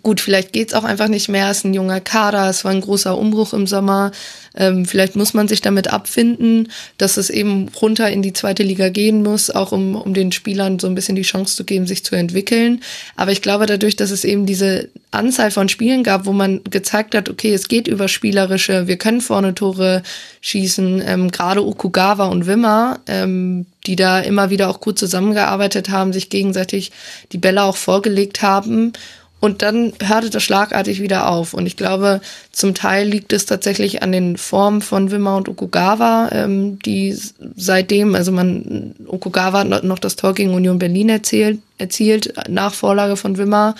[0.03, 2.81] gut, vielleicht geht's auch einfach nicht mehr, es ist ein junger Kader, es war ein
[2.81, 4.11] großer Umbruch im Sommer,
[4.55, 8.89] ähm, vielleicht muss man sich damit abfinden, dass es eben runter in die zweite Liga
[8.89, 12.03] gehen muss, auch um, um den Spielern so ein bisschen die Chance zu geben, sich
[12.03, 12.81] zu entwickeln.
[13.15, 17.15] Aber ich glaube, dadurch, dass es eben diese Anzahl von Spielen gab, wo man gezeigt
[17.15, 20.03] hat, okay, es geht über Spielerische, wir können vorne Tore
[20.41, 26.13] schießen, ähm, gerade Okugawa und Wimmer, ähm, die da immer wieder auch gut zusammengearbeitet haben,
[26.13, 26.91] sich gegenseitig
[27.31, 28.93] die Bälle auch vorgelegt haben
[29.39, 31.53] und dann hörte das schlagartig wieder auf.
[31.53, 32.19] Und ich glaube,
[32.51, 37.17] zum Teil liegt es tatsächlich an den Formen von Wimmer und Okugawa, ähm, die
[37.55, 43.15] seitdem, also man, Okugawa hat noch das Tor gegen Union Berlin erzielt, erzielt nach Vorlage
[43.15, 43.75] von Wimmer.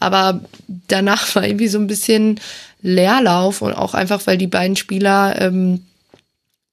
[0.00, 0.40] Aber
[0.88, 2.40] danach war irgendwie so ein bisschen
[2.82, 5.82] Leerlauf und auch einfach, weil die beiden Spieler ähm,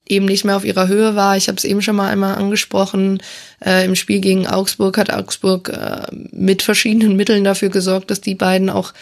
[0.08, 1.38] eben nicht mehr auf ihrer Höhe war.
[1.38, 3.22] Ich habe es eben schon mal einmal angesprochen.
[3.64, 8.36] Äh, Im Spiel gegen Augsburg hat Augsburg äh, mit verschiedenen Mitteln dafür gesorgt, dass die
[8.36, 8.94] beiden auch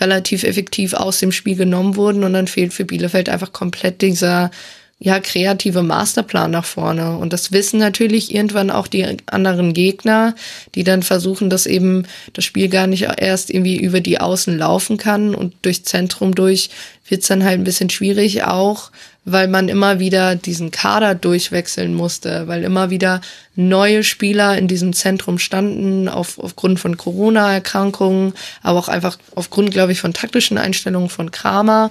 [0.00, 2.24] relativ effektiv aus dem Spiel genommen wurden.
[2.24, 4.50] Und dann fehlt für Bielefeld einfach komplett dieser
[4.98, 7.18] ja, kreative Masterplan nach vorne.
[7.18, 10.34] Und das wissen natürlich irgendwann auch die anderen Gegner,
[10.74, 14.96] die dann versuchen, dass eben das Spiel gar nicht erst irgendwie über die Außen laufen
[14.96, 16.70] kann und durch Zentrum durch
[17.08, 18.90] wird's dann halt ein bisschen schwierig auch,
[19.24, 23.20] weil man immer wieder diesen Kader durchwechseln musste, weil immer wieder
[23.54, 28.32] neue Spieler in diesem Zentrum standen, auf, aufgrund von Corona-Erkrankungen,
[28.62, 31.90] aber auch einfach aufgrund, glaube ich, von taktischen Einstellungen von Kramer.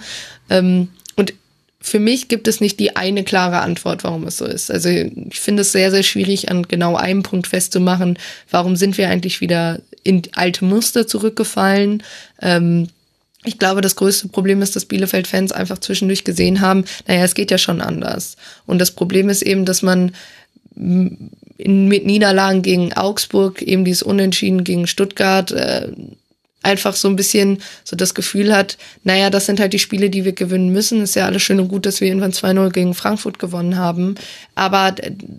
[0.50, 0.90] Ähm,
[1.86, 4.72] für mich gibt es nicht die eine klare Antwort, warum es so ist.
[4.72, 8.18] Also ich finde es sehr, sehr schwierig, an genau einem Punkt festzumachen,
[8.50, 12.02] warum sind wir eigentlich wieder in alte Muster zurückgefallen.
[12.42, 12.88] Ähm,
[13.44, 17.52] ich glaube, das größte Problem ist, dass Bielefeld-Fans einfach zwischendurch gesehen haben, naja, es geht
[17.52, 18.36] ja schon anders.
[18.66, 20.16] Und das Problem ist eben, dass man
[20.74, 25.90] mit Niederlagen gegen Augsburg, eben dieses Unentschieden gegen Stuttgart, äh,
[26.66, 30.26] einfach so ein bisschen so das Gefühl hat, naja, das sind halt die Spiele, die
[30.26, 31.02] wir gewinnen müssen.
[31.02, 34.16] Ist ja alles schön und gut, dass wir irgendwann 2-0 gegen Frankfurt gewonnen haben.
[34.56, 34.96] Aber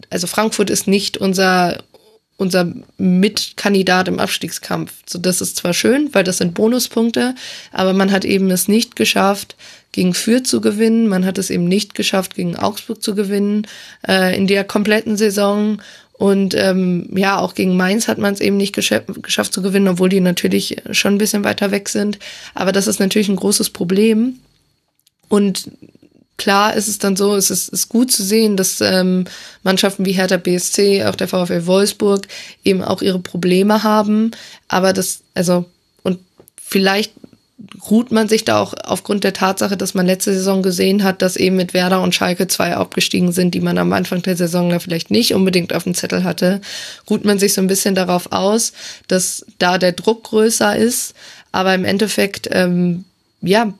[0.08, 1.82] also Frankfurt ist nicht unser,
[2.36, 4.92] unser Mitkandidat im Abstiegskampf.
[5.06, 7.34] So, das ist zwar schön, weil das sind Bonuspunkte,
[7.72, 9.56] aber man hat eben es nicht geschafft,
[9.96, 11.08] gegen Fürth zu gewinnen.
[11.08, 13.66] Man hat es eben nicht geschafft, gegen Augsburg zu gewinnen
[14.06, 15.80] äh, in der kompletten Saison.
[16.18, 19.88] Und ähm, ja, auch gegen Mainz hat man es eben nicht geschafft, geschafft zu gewinnen,
[19.88, 22.18] obwohl die natürlich schon ein bisschen weiter weg sind.
[22.54, 24.38] Aber das ist natürlich ein großes Problem.
[25.28, 25.70] Und
[26.38, 29.24] klar ist es dann so, es ist, ist gut zu sehen, dass ähm,
[29.62, 32.26] Mannschaften wie Hertha BSC, auch der VfL Wolfsburg
[32.64, 34.30] eben auch ihre Probleme haben.
[34.68, 35.66] Aber das, also,
[36.02, 36.20] und
[36.56, 37.12] vielleicht
[37.90, 41.36] ruht man sich da auch aufgrund der Tatsache, dass man letzte Saison gesehen hat, dass
[41.36, 44.78] eben mit Werder und Schalke zwei abgestiegen sind, die man am Anfang der Saison da
[44.78, 46.60] vielleicht nicht unbedingt auf dem Zettel hatte,
[47.08, 48.72] ruht man sich so ein bisschen darauf aus,
[49.08, 51.14] dass da der Druck größer ist.
[51.50, 53.04] Aber im Endeffekt, ähm,
[53.40, 53.72] ja,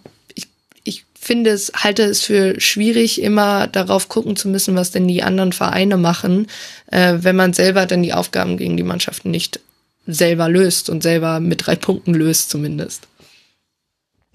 [1.27, 5.53] finde es, halte es für schwierig, immer darauf gucken zu müssen, was denn die anderen
[5.53, 6.47] Vereine machen,
[6.91, 9.61] äh, wenn man selber dann die Aufgaben gegen die Mannschaften nicht
[10.07, 13.09] selber löst und selber mit drei Punkten löst zumindest.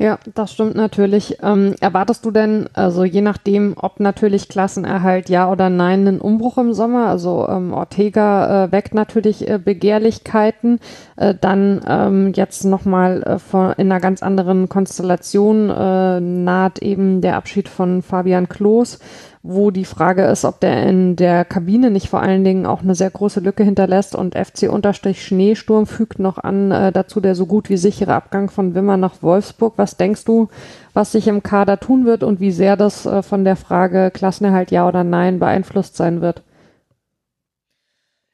[0.01, 1.37] Ja, das stimmt natürlich.
[1.43, 6.57] Ähm, erwartest du denn, also je nachdem, ob natürlich Klassenerhalt ja oder nein, einen Umbruch
[6.57, 7.05] im Sommer?
[7.05, 10.79] Also ähm, Ortega äh, weckt natürlich äh, Begehrlichkeiten.
[11.17, 13.21] Äh, dann ähm, jetzt nochmal
[13.53, 18.97] äh, in einer ganz anderen Konstellation äh, naht eben der Abschied von Fabian Klos
[19.43, 22.93] wo die Frage ist, ob der in der Kabine nicht vor allen Dingen auch eine
[22.93, 27.77] sehr große Lücke hinterlässt und FC-Schneesturm fügt noch an äh, dazu der so gut wie
[27.77, 29.73] sichere Abgang von Wimmer nach Wolfsburg.
[29.77, 30.49] Was denkst du,
[30.93, 34.69] was sich im Kader tun wird und wie sehr das äh, von der Frage Klassenerhalt
[34.69, 36.43] ja oder nein beeinflusst sein wird?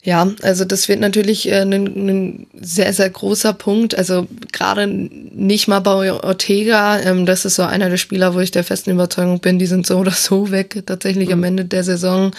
[0.07, 3.97] Ja, also das wird natürlich äh, ein, ein sehr, sehr großer Punkt.
[3.97, 8.51] Also gerade nicht mal bei Ortega, ähm, das ist so einer der Spieler, wo ich
[8.51, 11.33] der festen Überzeugung bin, die sind so oder so weg, tatsächlich mhm.
[11.33, 12.31] am Ende der Saison.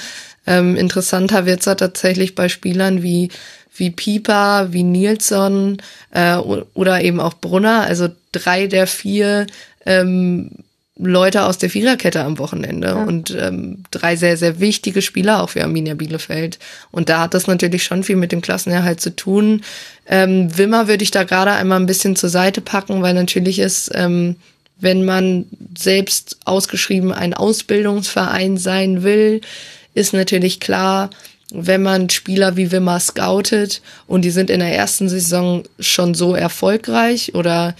[0.46, 3.28] Ähm, interessanter wird's ja tatsächlich bei Spielern wie
[3.76, 5.76] wie Pieper, wie Nilsson
[6.12, 9.46] äh, oder eben auch Brunner, also drei der vier
[9.84, 10.52] ähm,
[10.98, 13.02] Leute aus der Viererkette am Wochenende ja.
[13.04, 16.58] und ähm, drei sehr, sehr wichtige Spieler auch für Arminia Bielefeld.
[16.90, 19.62] Und da hat das natürlich schon viel mit dem Klassenerhalt zu tun.
[20.06, 23.90] Ähm, Wimmer würde ich da gerade einmal ein bisschen zur Seite packen, weil natürlich ist,
[23.94, 24.36] ähm,
[24.80, 25.46] wenn man
[25.76, 29.40] selbst ausgeschrieben ein Ausbildungsverein sein will,
[29.94, 31.10] ist natürlich klar,
[31.50, 36.34] wenn man Spieler wie Wimmer scoutet und die sind in der ersten Saison schon so
[36.34, 37.74] erfolgreich oder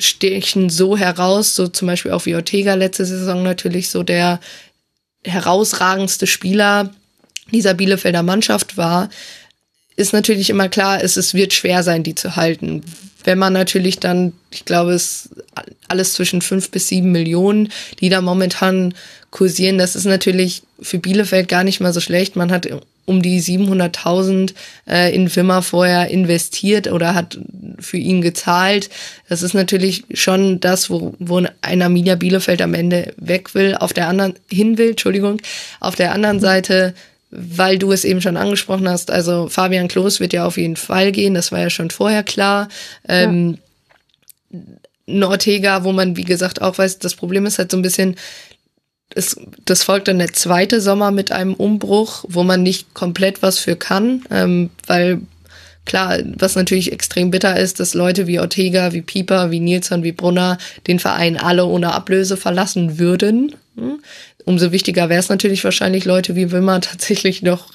[0.00, 4.40] stechen so heraus, so zum Beispiel auch wie Ortega letzte Saison natürlich so der
[5.24, 6.90] herausragendste Spieler
[7.52, 9.10] dieser Bielefelder Mannschaft war,
[9.96, 12.82] ist natürlich immer klar, es, es wird schwer sein, die zu halten.
[13.24, 15.28] Wenn man natürlich dann, ich glaube, es
[15.88, 17.70] alles zwischen fünf bis sieben Millionen,
[18.00, 18.94] die da momentan
[19.30, 22.34] kursieren, das ist natürlich für Bielefeld gar nicht mal so schlecht.
[22.34, 22.66] Man hat
[23.10, 24.54] um die 700.000
[24.88, 27.38] äh, in Firma vorher investiert oder hat
[27.80, 28.88] für ihn gezahlt.
[29.28, 33.92] Das ist natürlich schon das, wo, wo ein Arminia Bielefeld am Ende weg will, auf
[33.92, 35.42] der anderen hin will, Entschuldigung.
[35.80, 36.94] Auf der anderen Seite
[37.32, 41.12] weil du es eben schon angesprochen hast, also Fabian Klos wird ja auf jeden Fall
[41.12, 42.66] gehen, das war ja schon vorher klar.
[43.06, 43.58] Ähm,
[45.06, 45.28] ja.
[45.28, 48.16] Ortega, wo man, wie gesagt, auch weiß, das Problem ist halt so ein bisschen,
[49.14, 53.58] es, das folgt dann der zweite Sommer mit einem Umbruch, wo man nicht komplett was
[53.58, 55.20] für kann, ähm, weil
[55.84, 60.12] klar, was natürlich extrem bitter ist, dass Leute wie Ortega, wie Pieper, wie Nilsson, wie
[60.12, 63.56] Brunner den Verein alle ohne Ablöse verlassen würden.
[63.76, 64.00] Hm?
[64.44, 67.72] Umso wichtiger wäre es natürlich wahrscheinlich Leute wie Wimmer tatsächlich noch,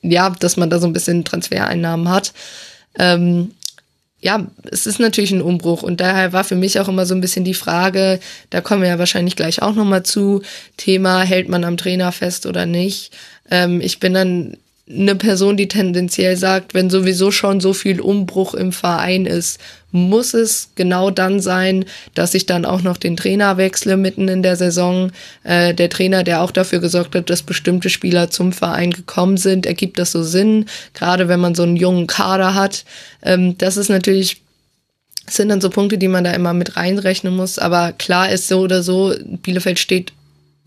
[0.00, 2.32] ja, dass man da so ein bisschen Transfereinnahmen hat.
[2.98, 3.52] Ähm,
[4.22, 7.20] ja, es ist natürlich ein Umbruch und daher war für mich auch immer so ein
[7.20, 8.20] bisschen die Frage,
[8.50, 10.42] da kommen wir ja wahrscheinlich gleich auch nochmal zu,
[10.76, 13.12] Thema, hält man am Trainer fest oder nicht.
[13.50, 14.56] Ähm, ich bin dann
[14.88, 19.58] eine Person, die tendenziell sagt, wenn sowieso schon so viel Umbruch im Verein ist,
[19.92, 21.84] muss es genau dann sein,
[22.14, 25.12] dass ich dann auch noch den Trainer wechsle mitten in der Saison.
[25.44, 29.66] Äh, der Trainer, der auch dafür gesorgt hat, dass bestimmte Spieler zum Verein gekommen sind,
[29.66, 32.84] ergibt das so Sinn, gerade wenn man so einen jungen Kader hat.
[33.22, 34.42] Ähm, das ist natürlich
[35.24, 37.58] das sind dann so Punkte, die man da immer mit reinrechnen muss.
[37.58, 40.12] Aber klar ist so oder so, Bielefeld steht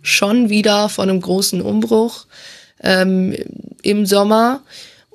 [0.01, 2.25] schon wieder vor einem großen Umbruch
[2.81, 3.35] ähm,
[3.81, 4.61] im Sommer.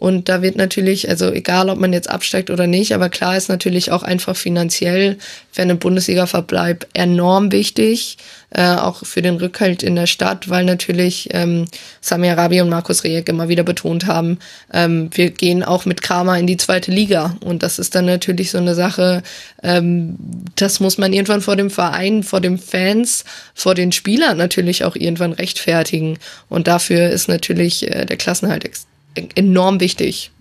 [0.00, 3.50] Und da wird natürlich, also egal ob man jetzt absteigt oder nicht, aber klar ist
[3.50, 5.18] natürlich auch einfach finanziell
[5.52, 8.16] für einen Bundesliga-Verbleib enorm wichtig,
[8.48, 11.66] äh, auch für den Rückhalt in der Stadt, weil natürlich ähm,
[12.00, 14.38] Sami Arabi und Markus Rejek immer wieder betont haben,
[14.72, 17.36] ähm, wir gehen auch mit Kramer in die zweite Liga.
[17.40, 19.22] Und das ist dann natürlich so eine Sache,
[19.62, 20.16] ähm,
[20.56, 24.96] das muss man irgendwann vor dem Verein, vor den Fans, vor den Spielern natürlich auch
[24.96, 26.18] irgendwann rechtfertigen.
[26.48, 30.32] Und dafür ist natürlich äh, der Klassenhalt extrem enorm wichtig.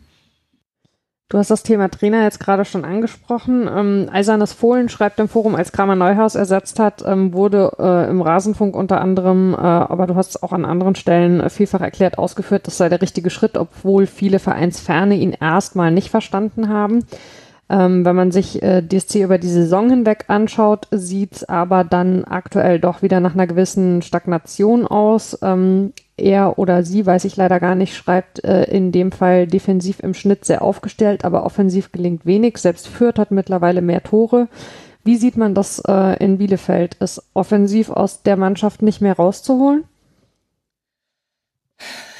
[1.32, 3.70] Du hast das Thema Trainer jetzt gerade schon angesprochen.
[3.72, 8.24] Ähm, Eisernes Fohlen schreibt im Forum, als Kramer Neuhaus ersetzt hat, ähm, wurde äh, im
[8.24, 12.18] Rasenfunk unter anderem, äh, aber du hast es auch an anderen Stellen äh, vielfach erklärt,
[12.18, 17.06] ausgeführt, das sei der richtige Schritt, obwohl viele Vereinsferne ihn erstmal nicht verstanden haben.
[17.72, 22.80] Ähm, wenn man sich äh, DSC über die Saison hinweg anschaut, sieht aber dann aktuell
[22.80, 25.38] doch wieder nach einer gewissen Stagnation aus.
[25.44, 30.00] Ähm, er oder sie, weiß ich leider gar nicht, schreibt äh, in dem Fall defensiv
[30.00, 32.58] im Schnitt sehr aufgestellt, aber offensiv gelingt wenig.
[32.58, 34.48] Selbst Fürth hat mittlerweile mehr Tore.
[35.04, 36.96] Wie sieht man das äh, in Bielefeld?
[36.96, 39.84] Ist offensiv aus der Mannschaft nicht mehr rauszuholen?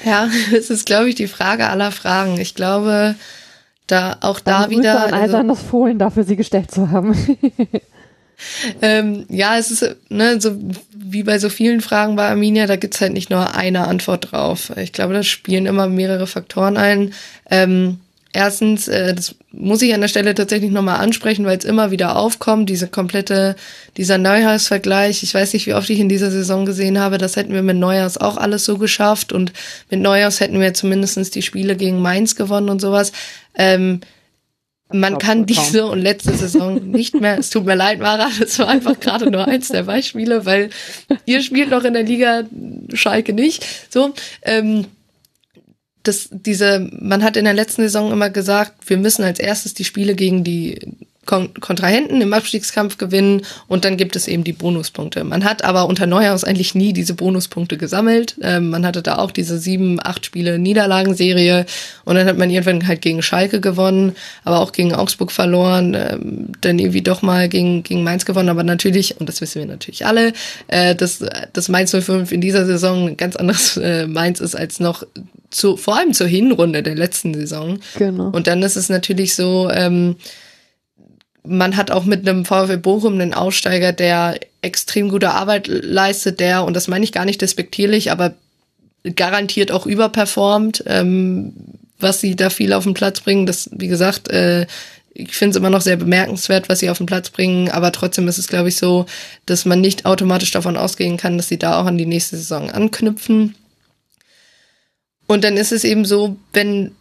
[0.04, 2.40] Ja, es ist, glaube ich, die Frage aller Fragen.
[2.40, 3.16] Ich glaube,
[3.90, 5.06] da auch Dann da wieder.
[5.06, 7.14] An also, das Fohlen dafür, sie gestellt zu haben.
[8.82, 10.56] ähm, ja, es ist ne, so
[10.94, 14.72] wie bei so vielen Fragen bei Arminia, da gibt's halt nicht nur eine Antwort drauf.
[14.76, 17.12] Ich glaube, da spielen immer mehrere Faktoren ein.
[17.50, 18.00] Ähm,
[18.32, 22.16] erstens, äh, das muss ich an der Stelle tatsächlich nochmal ansprechen, weil es immer wieder
[22.16, 23.56] aufkommt, diese komplette,
[23.96, 25.22] dieser Neujahrsvergleich.
[25.22, 27.76] Ich weiß nicht, wie oft ich in dieser Saison gesehen habe, das hätten wir mit
[27.76, 29.52] Neujahrs auch alles so geschafft und
[29.90, 33.12] mit Neujahrs hätten wir zumindestens die Spiele gegen Mainz gewonnen und sowas.
[33.54, 34.00] Ähm,
[34.92, 38.68] man kann diese und letzte Saison nicht mehr, es tut mir leid, Mara, das war
[38.68, 40.70] einfach gerade nur eins der Beispiele, weil
[41.26, 42.44] ihr spielt noch in der Liga,
[42.94, 43.64] Schalke nicht.
[43.88, 44.12] So,
[44.42, 44.86] ähm,
[46.02, 49.84] das, diese, man hat in der letzten Saison immer gesagt, wir müssen als erstes die
[49.84, 50.78] Spiele gegen die
[51.30, 55.22] Kon Kontrahenten im Abstiegskampf gewinnen und dann gibt es eben die Bonuspunkte.
[55.22, 58.34] Man hat aber unter Neuhaus eigentlich nie diese Bonuspunkte gesammelt.
[58.42, 61.66] Ähm, man hatte da auch diese sieben, acht Spiele Niederlagenserie
[62.04, 66.48] und dann hat man irgendwann halt gegen Schalke gewonnen, aber auch gegen Augsburg verloren, ähm,
[66.62, 70.06] dann irgendwie doch mal gegen, gegen Mainz gewonnen, aber natürlich, und das wissen wir natürlich
[70.06, 70.32] alle,
[70.66, 74.80] äh, dass, dass Mainz 05 in dieser Saison ein ganz anderes äh, Mainz ist als
[74.80, 75.04] noch
[75.50, 77.78] zu, vor allem zur Hinrunde der letzten Saison.
[77.96, 78.30] Genau.
[78.30, 80.16] Und dann ist es natürlich so, ähm,
[81.44, 86.64] man hat auch mit einem VfL Bochum einen Aussteiger, der extrem gute Arbeit leistet, der,
[86.64, 88.34] und das meine ich gar nicht despektierlich, aber
[89.16, 91.54] garantiert auch überperformt, ähm,
[91.98, 93.46] was sie da viel auf den Platz bringen.
[93.46, 94.66] Das, wie gesagt, äh,
[95.12, 98.28] ich finde es immer noch sehr bemerkenswert, was sie auf den Platz bringen, aber trotzdem
[98.28, 99.06] ist es, glaube ich, so,
[99.46, 102.70] dass man nicht automatisch davon ausgehen kann, dass sie da auch an die nächste Saison
[102.70, 103.54] anknüpfen.
[105.26, 106.92] Und dann ist es eben so, wenn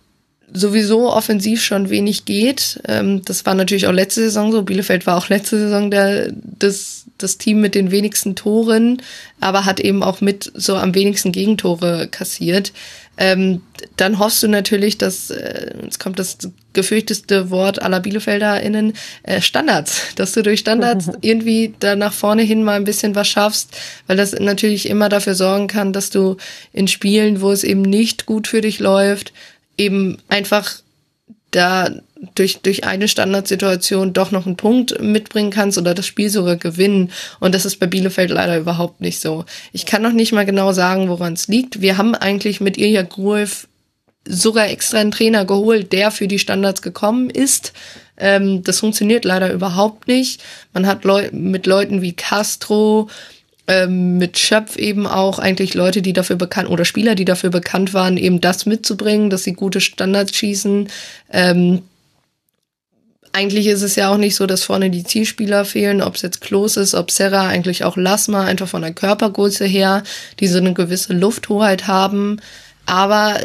[0.53, 2.79] sowieso offensiv schon wenig geht.
[2.87, 4.63] Ähm, das war natürlich auch letzte Saison so.
[4.63, 9.01] Bielefeld war auch letzte Saison der, das, das Team mit den wenigsten Toren,
[9.39, 12.73] aber hat eben auch mit so am wenigsten Gegentore kassiert.
[13.17, 13.61] Ähm,
[13.97, 16.37] dann hoffst du natürlich, dass, äh, jetzt kommt das
[16.71, 18.93] gefürchteste Wort aller BielefelderInnen,
[19.23, 23.27] äh, Standards, dass du durch Standards irgendwie da nach vorne hin mal ein bisschen was
[23.27, 23.77] schaffst,
[24.07, 26.37] weil das natürlich immer dafür sorgen kann, dass du
[26.71, 29.33] in Spielen, wo es eben nicht gut für dich läuft,
[29.79, 30.81] eben einfach
[31.51, 31.89] da
[32.35, 37.11] durch, durch eine Standardsituation doch noch einen Punkt mitbringen kannst oder das Spiel sogar gewinnen.
[37.39, 39.45] Und das ist bei Bielefeld leider überhaupt nicht so.
[39.71, 41.81] Ich kann noch nicht mal genau sagen, woran es liegt.
[41.81, 43.67] Wir haben eigentlich mit Ilja Gruev
[44.27, 47.73] sogar extra einen Trainer geholt, der für die Standards gekommen ist.
[48.17, 50.43] Ähm, das funktioniert leider überhaupt nicht.
[50.73, 53.09] Man hat Leu mit Leuten wie Castro,
[53.69, 57.93] ähm, mit Schöpf eben auch eigentlich Leute, die dafür bekannt oder Spieler, die dafür bekannt
[57.93, 60.89] waren, eben das mitzubringen, dass sie gute Standards schießen.
[61.31, 61.83] Ähm,
[63.31, 66.41] eigentlich ist es ja auch nicht so, dass vorne die Zielspieler fehlen, ob es jetzt
[66.41, 70.01] Klos ist, ob Serra, eigentlich auch Lasma, einfach von der Körpergröße her,
[70.39, 72.41] die so eine gewisse Lufthoheit haben.
[72.87, 73.35] Aber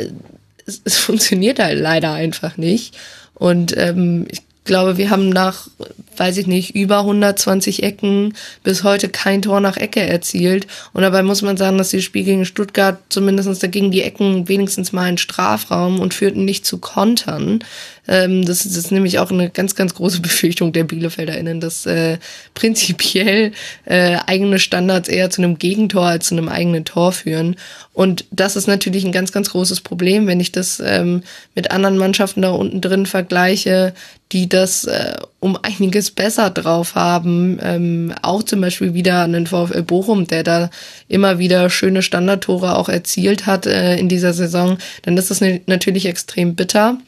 [0.65, 2.97] es, es funktioniert halt leider einfach nicht.
[3.35, 5.69] Und ähm, ich glaube, wir haben nach,
[6.17, 10.67] weiß ich nicht, über 120 Ecken bis heute kein Tor nach Ecke erzielt.
[10.93, 14.93] Und dabei muss man sagen, dass die Spiel gegen Stuttgart zumindest dagegen die Ecken wenigstens
[14.93, 17.63] mal in Strafraum und führten nicht zu Kontern.
[18.07, 22.19] Ähm, das, das, ist nämlich auch eine ganz, ganz große Befürchtung der BielefelderInnen, dass äh,
[22.55, 23.53] prinzipiell
[23.85, 27.57] äh, eigene Standards eher zu einem Gegentor als zu einem eigenen Tor führen.
[27.93, 31.23] Und das ist natürlich ein ganz, ganz großes Problem, wenn ich das ähm,
[31.55, 33.95] mit anderen Mannschaften da unten drin vergleiche,
[34.33, 37.59] die das äh, um einiges besser drauf haben.
[37.63, 40.71] Ähm, auch zum Beispiel wieder einen VfL Bochum, der da
[41.09, 44.79] immer wieder schöne Standardtore auch erzielt hat äh, in dieser Saison.
[45.03, 46.99] Dann ist das natürlich extrem bitter.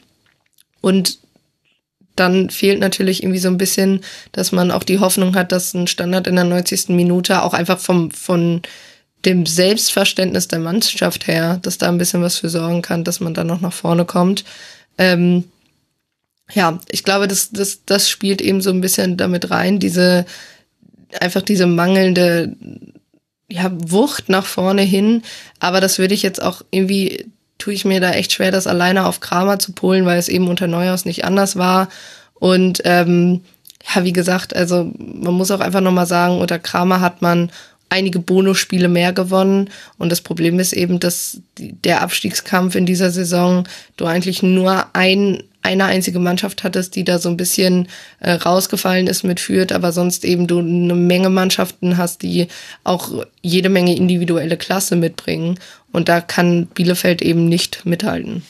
[0.81, 1.19] Und
[2.15, 4.01] dann fehlt natürlich irgendwie so ein bisschen,
[4.31, 6.89] dass man auch die Hoffnung hat, dass ein Standard in der 90.
[6.89, 8.61] Minute auch einfach vom, von
[9.25, 13.33] dem Selbstverständnis der Mannschaft her, dass da ein bisschen was für sorgen kann, dass man
[13.33, 14.43] dann noch nach vorne kommt.
[14.97, 15.45] Ähm,
[16.53, 20.25] ja, ich glaube, das, das, das spielt eben so ein bisschen damit rein, diese,
[21.19, 22.55] einfach diese mangelnde,
[23.49, 25.23] ja, Wucht nach vorne hin.
[25.59, 27.25] Aber das würde ich jetzt auch irgendwie
[27.57, 30.47] tue ich mir da echt schwer, das alleine auf Kramer zu polen, weil es eben
[30.47, 31.89] unter Neuhaus nicht anders war.
[32.35, 33.41] Und ähm,
[33.95, 37.51] ja, wie gesagt, also man muss auch einfach nochmal sagen, unter Kramer hat man
[37.89, 39.69] einige Bonusspiele mehr gewonnen.
[39.97, 45.43] Und das Problem ist eben, dass der Abstiegskampf in dieser Saison du eigentlich nur ein
[45.67, 47.89] eine einzige Mannschaft hattest, die da so ein bisschen
[48.21, 52.47] äh, rausgefallen ist mit Fürth, aber sonst eben du eine Menge Mannschaften hast, die
[52.85, 55.59] auch jede Menge individuelle Klasse mitbringen.
[55.91, 58.43] Und da kann Bielefeld eben nicht mithalten.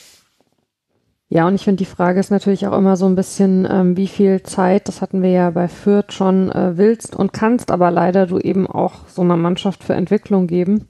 [1.30, 4.08] Ja, und ich finde, die Frage ist natürlich auch immer so ein bisschen, ähm, wie
[4.08, 8.26] viel Zeit, das hatten wir ja bei Fürth schon, äh, willst und kannst aber leider
[8.26, 10.88] du eben auch so einer Mannschaft für Entwicklung geben.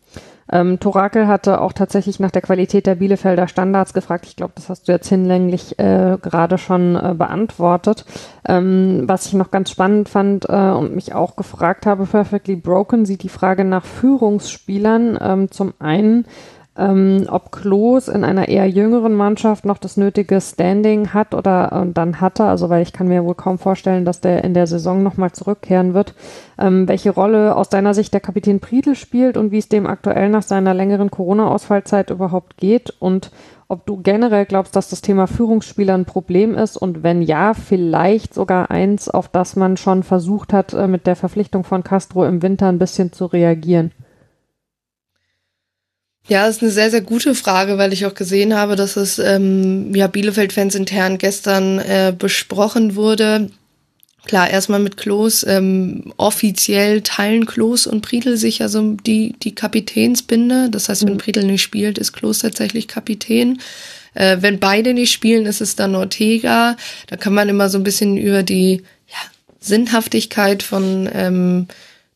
[0.50, 4.26] Ähm, Torakel hatte auch tatsächlich nach der Qualität der Bielefelder Standards gefragt.
[4.26, 8.04] Ich glaube, das hast du jetzt hinlänglich äh, gerade schon äh, beantwortet.
[8.46, 13.04] Ähm, was ich noch ganz spannend fand äh, und mich auch gefragt habe, Perfectly Broken
[13.04, 16.26] sieht die Frage nach Führungsspielern ähm, zum einen
[16.78, 21.92] ähm, ob Klos in einer eher jüngeren Mannschaft noch das nötige Standing hat oder äh,
[21.92, 25.02] dann hatte, also weil ich kann mir wohl kaum vorstellen, dass der in der Saison
[25.02, 26.14] nochmal zurückkehren wird,
[26.58, 30.30] ähm, welche Rolle aus deiner Sicht der Kapitän Priedel spielt und wie es dem aktuell
[30.30, 33.32] nach seiner längeren Corona-Ausfallzeit überhaupt geht und
[33.70, 38.32] ob du generell glaubst, dass das Thema Führungsspieler ein Problem ist und wenn ja, vielleicht
[38.32, 42.40] sogar eins, auf das man schon versucht hat, äh, mit der Verpflichtung von Castro im
[42.40, 43.90] Winter ein bisschen zu reagieren.
[46.28, 49.18] Ja, das ist eine sehr, sehr gute Frage, weil ich auch gesehen habe, dass es
[49.18, 53.50] ähm, ja Bielefeld-Fans intern gestern äh, besprochen wurde.
[54.26, 55.42] Klar, erstmal mit Klos.
[55.48, 60.68] Ähm, offiziell teilen Klos und Priedel sich also die, die Kapitänsbinde.
[60.70, 61.18] Das heißt, wenn mhm.
[61.18, 63.58] Priedel nicht spielt, ist Klos tatsächlich Kapitän.
[64.12, 66.76] Äh, wenn beide nicht spielen, ist es dann Ortega.
[67.06, 69.16] Da kann man immer so ein bisschen über die ja,
[69.60, 71.68] Sinnhaftigkeit von ähm,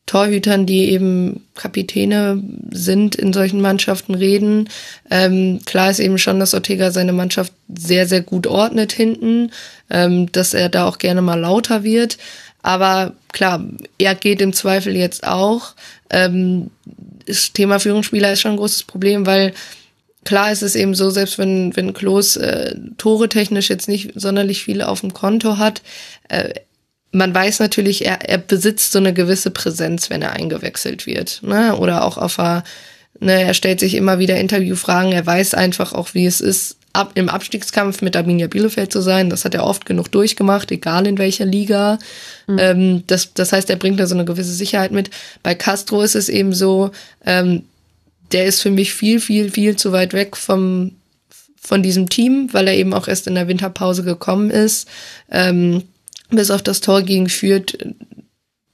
[0.07, 4.68] Torhütern, die eben Kapitäne sind in solchen Mannschaften reden.
[5.11, 9.53] Ähm, klar ist eben schon, dass Ortega seine Mannschaft sehr, sehr gut ordnet hinten,
[9.90, 12.18] ähm, dass er da auch gerne mal lauter wird.
[12.62, 13.64] Aber klar,
[13.98, 15.74] er geht im Zweifel jetzt auch.
[16.11, 16.70] Ähm,
[17.26, 19.53] das Thema Führungsspieler ist schon ein großes Problem, weil
[20.24, 24.62] klar ist es eben so, selbst wenn, wenn Klos äh, Tore technisch jetzt nicht sonderlich
[24.62, 25.82] viele auf dem Konto hat,
[26.28, 26.55] äh,
[27.12, 31.40] man weiß natürlich, er, er besitzt so eine gewisse Präsenz, wenn er eingewechselt wird.
[31.42, 31.76] Ne?
[31.76, 32.64] Oder auch auf der
[33.20, 35.12] Ne, er stellt sich immer wieder Interviewfragen.
[35.12, 39.30] Er weiß einfach auch, wie es ist, ab, im Abstiegskampf mit Arminia Bielefeld zu sein.
[39.30, 41.98] Das hat er oft genug durchgemacht, egal in welcher Liga.
[42.48, 42.58] Mhm.
[42.58, 45.10] Ähm, das, das heißt, er bringt da so eine gewisse Sicherheit mit.
[45.42, 46.90] Bei Castro ist es eben so,
[47.24, 47.62] ähm,
[48.32, 50.92] der ist für mich viel, viel, viel zu weit weg vom,
[51.60, 54.88] von diesem Team, weil er eben auch erst in der Winterpause gekommen ist.
[55.30, 55.84] Ähm,
[56.37, 57.78] bis auf das Tor gegen führt,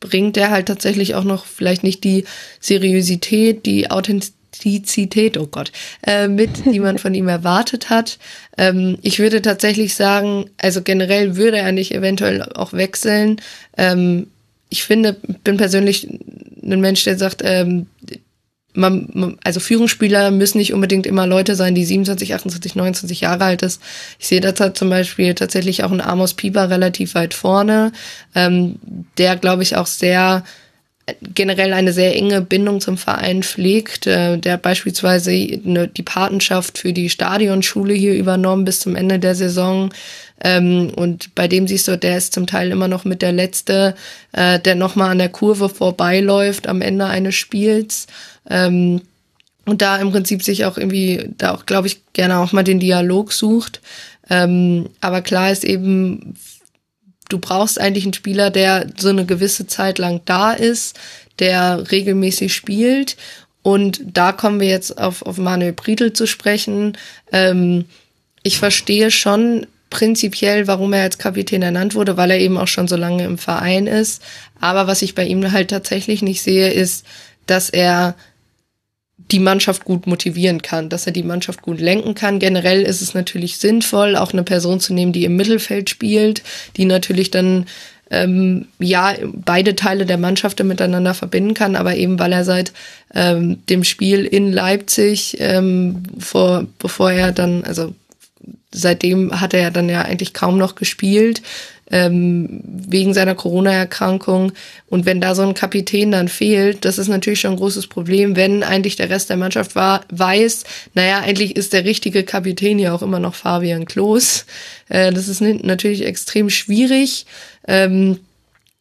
[0.01, 2.25] bringt er halt tatsächlich auch noch vielleicht nicht die
[2.61, 5.73] Seriosität, die Authentizität, oh Gott,
[6.07, 8.19] äh, mit, die man von ihm erwartet hat.
[8.57, 13.41] Ähm, ich würde tatsächlich sagen, also generell würde er nicht eventuell auch wechseln.
[13.77, 14.29] Ähm,
[14.71, 16.07] ich finde, bin persönlich
[16.63, 17.87] ein Mensch, der sagt, ähm,
[18.79, 23.63] man, also Führungsspieler müssen nicht unbedingt immer Leute sein, die 27, 28, 29 Jahre alt
[23.63, 23.83] ist.
[24.19, 27.93] Ich sehe da zum Beispiel tatsächlich auch einen Amos Pieper relativ weit vorne,
[28.35, 28.77] ähm,
[29.19, 30.45] der, glaube ich, auch sehr
[31.23, 34.07] generell eine sehr enge Bindung zum Verein pflegt.
[34.07, 39.19] Äh, der hat beispielsweise eine, die Patenschaft für die Stadionschule hier übernommen bis zum Ende
[39.19, 39.91] der Saison.
[40.43, 43.95] Ähm, und bei dem siehst du, der ist zum Teil immer noch mit der Letzte,
[44.33, 48.07] äh, der nochmal an der Kurve vorbeiläuft am Ende eines Spiels.
[48.49, 49.03] Ähm,
[49.65, 52.81] und da im Prinzip sich auch irgendwie, da auch, glaube ich, gerne auch mal den
[52.81, 53.81] Dialog sucht.
[54.31, 56.35] Ähm, aber klar ist eben,
[57.29, 60.99] du brauchst eigentlich einen Spieler, der so eine gewisse Zeit lang da ist,
[61.39, 63.17] der regelmäßig spielt.
[63.63, 66.97] Und da kommen wir jetzt auf, auf Manuel Briedel zu sprechen.
[67.33, 67.85] Ähm,
[68.43, 72.89] ich verstehe schon prinzipiell, warum er als Kapitän ernannt wurde, weil er eben auch schon
[72.89, 74.23] so lange im Verein ist.
[74.61, 77.05] Aber was ich bei ihm halt tatsächlich nicht sehe, ist,
[77.47, 78.15] dass er
[79.31, 82.39] die Mannschaft gut motivieren kann, dass er die Mannschaft gut lenken kann.
[82.39, 86.43] Generell ist es natürlich sinnvoll, auch eine Person zu nehmen, die im Mittelfeld spielt,
[86.77, 87.67] die natürlich dann
[88.11, 92.73] ähm, ja beide Teile der Mannschaft miteinander verbinden kann, aber eben weil er seit
[93.15, 97.95] ähm, dem Spiel in Leipzig ähm, vor bevor er dann also
[98.71, 101.43] seitdem hat er ja dann ja eigentlich kaum noch gespielt
[101.91, 104.53] ähm, wegen seiner Corona-Erkrankung.
[104.89, 108.37] Und wenn da so ein Kapitän dann fehlt, das ist natürlich schon ein großes Problem,
[108.37, 110.65] wenn eigentlich der Rest der Mannschaft war, weiß,
[110.95, 114.47] naja, eigentlich ist der richtige Kapitän ja auch immer noch Fabian Klos.
[114.89, 117.27] Äh, das ist natürlich extrem schwierig.
[117.67, 118.19] Ähm,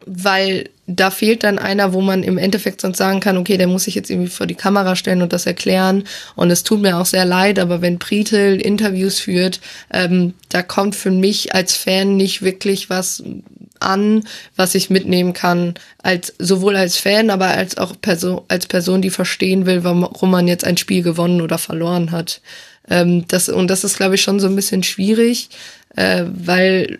[0.08, 3.84] weil da fehlt dann einer, wo man im Endeffekt sonst sagen kann, okay, der muss
[3.84, 6.05] sich jetzt irgendwie vor die Kamera stellen und das erklären.
[6.36, 9.60] Und es tut mir auch sehr leid, aber wenn Pritel Interviews führt,
[9.91, 13.22] ähm, da kommt für mich als Fan nicht wirklich was
[13.80, 14.24] an,
[14.55, 19.10] was ich mitnehmen kann, als sowohl als Fan, aber als auch Person, als Person, die
[19.10, 22.41] verstehen will, warum man jetzt ein Spiel gewonnen oder verloren hat.
[22.89, 25.49] Ähm, das, und das ist, glaube ich, schon so ein bisschen schwierig,
[25.95, 26.99] äh, weil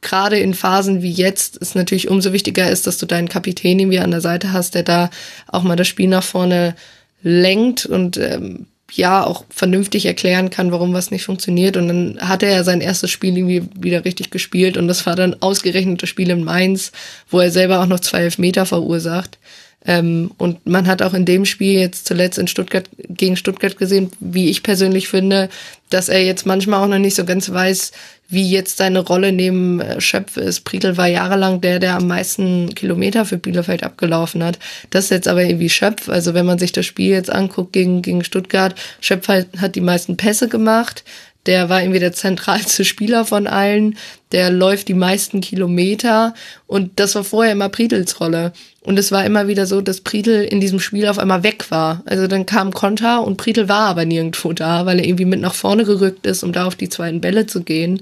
[0.00, 3.98] gerade in Phasen wie jetzt es natürlich umso wichtiger ist, dass du deinen Kapitän irgendwie
[3.98, 5.10] an der Seite hast, der da
[5.46, 6.74] auch mal das Spiel nach vorne
[7.22, 11.76] lenkt und ähm, ja auch vernünftig erklären kann, warum was nicht funktioniert.
[11.76, 15.16] Und dann hat er ja sein erstes Spiel irgendwie wieder richtig gespielt und das war
[15.16, 16.92] dann ausgerechnet das Spiel in Mainz,
[17.28, 19.38] wo er selber auch noch zwei Elfmeter verursacht.
[19.84, 24.10] Ähm, und man hat auch in dem Spiel jetzt zuletzt in Stuttgart gegen Stuttgart gesehen,
[24.20, 25.48] wie ich persönlich finde,
[25.88, 27.92] dass er jetzt manchmal auch noch nicht so ganz weiß,
[28.30, 30.60] wie jetzt seine Rolle neben äh, Schöpf ist.
[30.60, 34.58] Priedel war jahrelang der, der am meisten Kilometer für Bielefeld abgelaufen hat.
[34.90, 36.10] Das ist jetzt aber irgendwie Schöpf.
[36.10, 39.80] Also wenn man sich das Spiel jetzt anguckt gegen, gegen Stuttgart, Schöpf hat, hat die
[39.80, 41.04] meisten Pässe gemacht.
[41.46, 43.96] Der war irgendwie der zentralste Spieler von allen.
[44.32, 46.34] Der läuft die meisten Kilometer.
[46.66, 48.52] Und das war vorher immer Priedels Rolle.
[48.82, 52.02] Und es war immer wieder so, dass Priedel in diesem Spiel auf einmal weg war.
[52.06, 55.54] Also dann kam Konter und Priedel war aber nirgendwo da, weil er irgendwie mit nach
[55.54, 58.00] vorne gerückt ist, um da auf die zweiten Bälle zu gehen.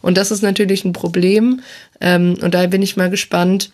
[0.00, 1.60] Und das ist natürlich ein Problem.
[2.00, 3.72] Ähm, und da bin ich mal gespannt,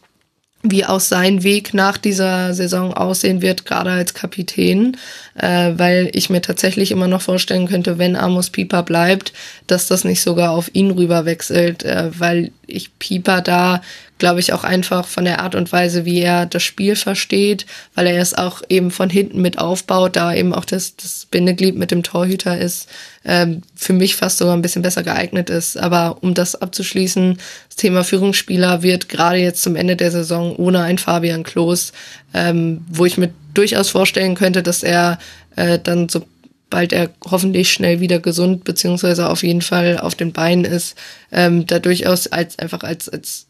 [0.64, 4.96] wie auch sein Weg nach dieser Saison aussehen wird, gerade als Kapitän,
[5.34, 9.32] äh, weil ich mir tatsächlich immer noch vorstellen könnte, wenn Amos Pieper bleibt,
[9.66, 13.80] dass das nicht sogar auf ihn rüber wechselt, äh, weil ich Pieper da
[14.18, 18.06] glaube ich, auch einfach von der Art und Weise, wie er das Spiel versteht, weil
[18.06, 21.90] er es auch eben von hinten mit aufbaut, da eben auch das, das Bindeglied mit
[21.90, 22.88] dem Torhüter ist,
[23.24, 25.76] ähm, für mich fast sogar ein bisschen besser geeignet ist.
[25.76, 27.38] Aber um das abzuschließen,
[27.68, 31.92] das Thema Führungsspieler wird gerade jetzt zum Ende der Saison ohne ein Fabian Klos,
[32.34, 35.18] ähm, wo ich mir durchaus vorstellen könnte, dass er
[35.56, 36.26] äh, dann so
[36.70, 40.96] bald er hoffentlich schnell wieder gesund beziehungsweise auf jeden Fall auf den Beinen ist,
[41.30, 43.46] ähm, da durchaus als einfach als als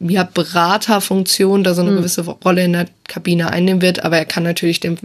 [0.00, 1.96] ja, Beraterfunktion da so eine mhm.
[1.96, 4.96] gewisse Rolle in der Kabine einnehmen wird, aber er kann natürlich dem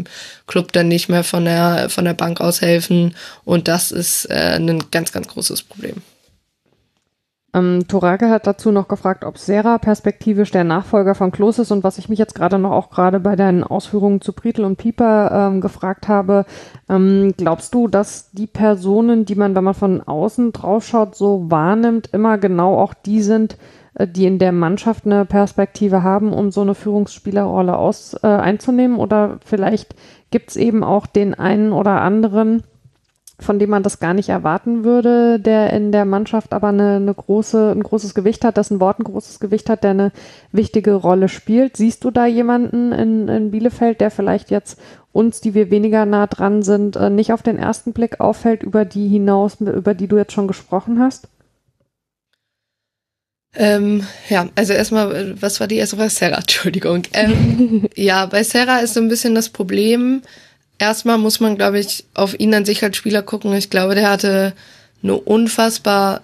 [0.47, 4.55] Club dann nicht mehr von der, von der Bank aus helfen und das ist äh,
[4.55, 5.95] ein ganz, ganz großes Problem.
[7.55, 11.85] Ähm, Torage hat dazu noch gefragt, ob Serra perspektivisch der Nachfolger von Klos ist und
[11.85, 15.31] was ich mich jetzt gerade noch auch gerade bei deinen Ausführungen zu Prietl und Pieper
[15.31, 16.45] ähm, gefragt habe,
[16.89, 22.09] ähm, glaubst du, dass die Personen, die man, wenn man von außen draufschaut, so wahrnimmt,
[22.11, 23.57] immer genau auch die sind,
[23.93, 28.97] äh, die in der Mannschaft eine Perspektive haben, um so eine Führungsspielerrolle aus, äh, einzunehmen?
[28.97, 29.95] Oder vielleicht
[30.29, 32.63] gibt es eben auch den einen oder anderen,
[33.39, 37.13] von dem man das gar nicht erwarten würde, der in der Mannschaft aber eine, eine
[37.13, 40.11] große, ein großes Gewicht hat, dessen Wort ein großes Gewicht hat, der eine
[40.51, 41.75] wichtige Rolle spielt.
[41.75, 44.79] Siehst du da jemanden in, in Bielefeld, der vielleicht jetzt
[45.11, 48.85] uns, die wir weniger nah dran sind, äh, nicht auf den ersten Blick auffällt, über
[48.85, 51.27] die hinaus, über die du jetzt schon gesprochen hast?
[53.57, 56.09] Ähm, ja, also erstmal, was war die erste Frage?
[56.09, 57.03] Sarah, Entschuldigung.
[57.13, 60.21] Ähm, ja, bei Sarah ist so ein bisschen das Problem,
[60.79, 63.53] erstmal muss man, glaube ich, auf ihn an sich als Spieler gucken.
[63.53, 64.53] Ich glaube, der hatte
[65.03, 66.21] eine unfassbar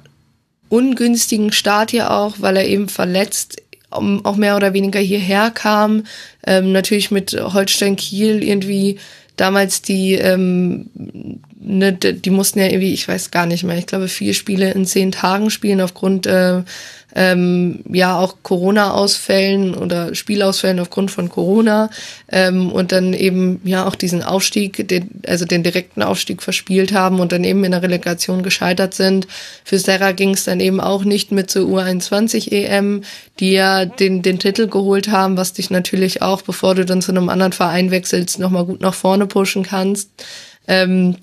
[0.70, 6.06] ungünstigen Start hier auch, weil er eben verletzt auch mehr oder weniger hierher kam.
[6.48, 8.98] Ähm, natürlich mit Holstein Kiel irgendwie
[9.36, 10.90] damals die, ähm,
[11.60, 14.86] ne, die mussten ja irgendwie, ich weiß gar nicht mehr, ich glaube vier Spiele in
[14.86, 16.64] zehn Tagen spielen aufgrund äh,
[17.16, 21.90] ähm, ja auch Corona-Ausfällen oder Spielausfällen aufgrund von Corona
[22.32, 27.20] ähm, und dann eben ja auch diesen Aufstieg, den, also den direkten Aufstieg verspielt haben
[27.20, 29.28] und dann eben in der Relegation gescheitert sind.
[29.64, 33.04] Für Serra ging es dann eben auch nicht mit zur U21 EM,
[33.40, 37.12] die ja den, den Titel geholt haben, was dich natürlich auch, bevor du dann zu
[37.12, 40.10] einem anderen Verein wechselst, nochmal gut nach vorne pushen kannst.
[40.68, 41.18] Ähm,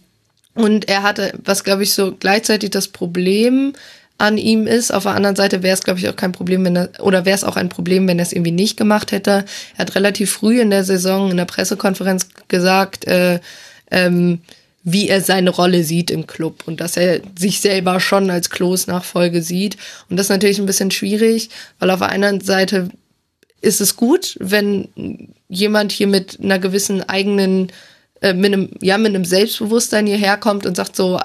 [0.54, 3.74] und er hatte, was glaube ich so gleichzeitig das Problem,
[4.18, 4.92] an ihm ist.
[4.92, 7.36] Auf der anderen Seite wäre es, glaube ich, auch kein Problem, wenn er, oder wäre
[7.36, 9.44] es auch ein Problem, wenn er es irgendwie nicht gemacht hätte.
[9.76, 13.38] Er hat relativ früh in der Saison in der Pressekonferenz gesagt, äh,
[13.90, 14.40] ähm,
[14.82, 19.42] wie er seine Rolle sieht im Club und dass er sich selber schon als Klos-Nachfolge
[19.42, 19.76] sieht.
[20.10, 22.88] Und das ist natürlich ein bisschen schwierig, weil auf der einen Seite
[23.60, 24.88] ist es gut, wenn
[25.48, 27.70] jemand hier mit einer gewissen eigenen,
[28.20, 31.20] äh, mit einem, ja, mit einem Selbstbewusstsein hierher kommt und sagt so,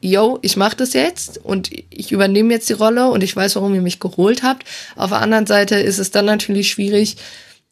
[0.00, 3.74] yo, ich mache das jetzt und ich übernehme jetzt die Rolle und ich weiß, warum
[3.74, 4.66] ihr mich geholt habt.
[4.96, 7.16] Auf der anderen Seite ist es dann natürlich schwierig,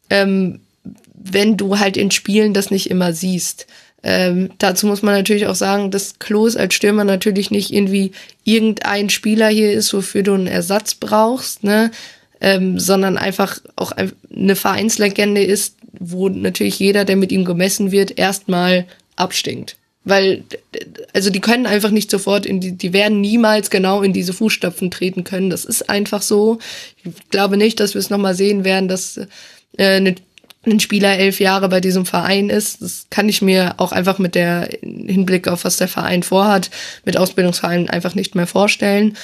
[0.09, 0.59] ähm,
[1.13, 3.65] wenn du halt in Spielen das nicht immer siehst.
[4.01, 8.11] Ähm, dazu muss man natürlich auch sagen, dass Klos als Stürmer natürlich nicht irgendwie
[8.43, 11.91] irgendein Spieler hier ist, wofür du einen Ersatz brauchst, ne?
[12.41, 18.17] Ähm, sondern einfach auch eine Vereinslegende ist, wo natürlich jeder, der mit ihm gemessen wird,
[18.17, 18.85] erstmal
[19.17, 19.75] abstinkt.
[20.09, 20.43] Weil,
[21.13, 24.91] also die können einfach nicht sofort in die, die werden niemals genau in diese Fußstapfen
[24.91, 25.49] treten können.
[25.49, 26.59] Das ist einfach so.
[27.03, 29.19] Ich glaube nicht, dass wir es nochmal sehen werden, dass
[29.77, 30.15] äh,
[30.65, 32.81] ein Spieler elf Jahre bei diesem Verein ist.
[32.81, 36.69] Das kann ich mir auch einfach mit der Hinblick auf was der Verein vorhat,
[37.05, 39.15] mit Ausbildungsvereinen einfach nicht mehr vorstellen.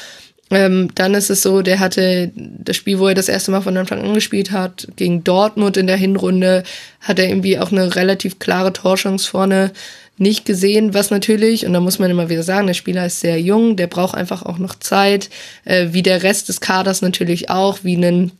[0.51, 3.75] Ähm, dann ist es so, der hatte das Spiel, wo er das erste Mal von
[3.77, 6.63] Anfang an gespielt hat, gegen Dortmund in der Hinrunde,
[7.01, 9.71] hat er irgendwie auch eine relativ klare Torchance vorne
[10.17, 13.39] nicht gesehen, was natürlich, und da muss man immer wieder sagen, der Spieler ist sehr
[13.39, 15.29] jung, der braucht einfach auch noch Zeit,
[15.65, 18.31] äh, wie der Rest des Kaders natürlich auch, wie einen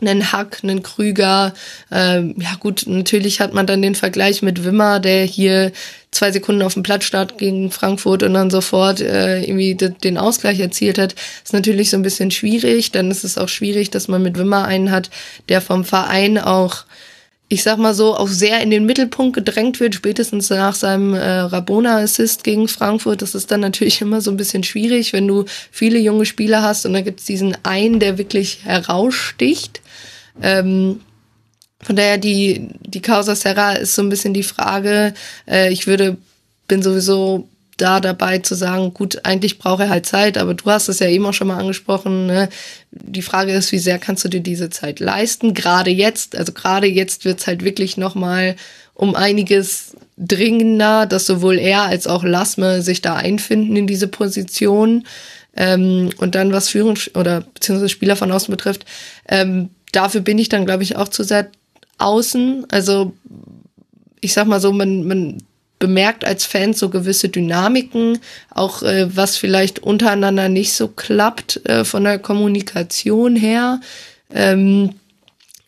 [0.00, 1.54] einen Hack, einen Krüger.
[1.90, 5.72] Ähm, ja gut, natürlich hat man dann den Vergleich mit Wimmer, der hier
[6.10, 10.60] zwei Sekunden auf dem Platz startet gegen Frankfurt und dann sofort äh, irgendwie den Ausgleich
[10.60, 11.14] erzielt hat.
[11.44, 12.90] Ist natürlich so ein bisschen schwierig.
[12.90, 15.10] Dann ist es auch schwierig, dass man mit Wimmer einen hat,
[15.48, 16.84] der vom Verein auch
[17.52, 21.20] ich sag mal so, auch sehr in den Mittelpunkt gedrängt wird, spätestens nach seinem äh,
[21.20, 23.20] Rabona-Assist gegen Frankfurt.
[23.20, 26.86] Das ist dann natürlich immer so ein bisschen schwierig, wenn du viele junge Spieler hast
[26.86, 29.82] und da gibt es diesen einen, der wirklich heraussticht.
[30.40, 31.00] Ähm,
[31.82, 35.12] von daher die, die Causa Serra ist so ein bisschen die Frage.
[35.46, 36.16] Äh, ich würde,
[36.68, 40.88] bin sowieso da dabei zu sagen, gut, eigentlich braucht er halt Zeit, aber du hast
[40.88, 42.26] es ja eben auch schon mal angesprochen.
[42.26, 42.48] Ne?
[42.90, 45.54] Die Frage ist, wie sehr kannst du dir diese Zeit leisten?
[45.54, 48.56] Gerade jetzt, also gerade jetzt wird's halt wirklich nochmal
[48.94, 55.04] um einiges dringender, dass sowohl er als auch Lasme sich da einfinden in diese Position.
[55.56, 58.84] Ähm, und dann, was Führung oder beziehungsweise Spieler von außen betrifft,
[59.28, 61.48] ähm, dafür bin ich dann, glaube ich, auch zu sehr
[61.98, 62.66] außen.
[62.70, 63.12] Also
[64.20, 65.38] ich sag mal so, man, man
[65.82, 71.84] bemerkt als Fan so gewisse Dynamiken, auch äh, was vielleicht untereinander nicht so klappt äh,
[71.84, 73.80] von der Kommunikation her.
[74.32, 74.90] Ähm,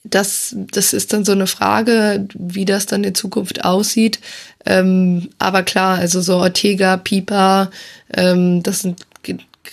[0.04, 4.20] das, das ist dann so eine Frage, wie das dann in Zukunft aussieht.
[4.64, 7.72] Ähm, aber klar, also so Ortega, Pieper,
[8.16, 9.00] ähm, das sind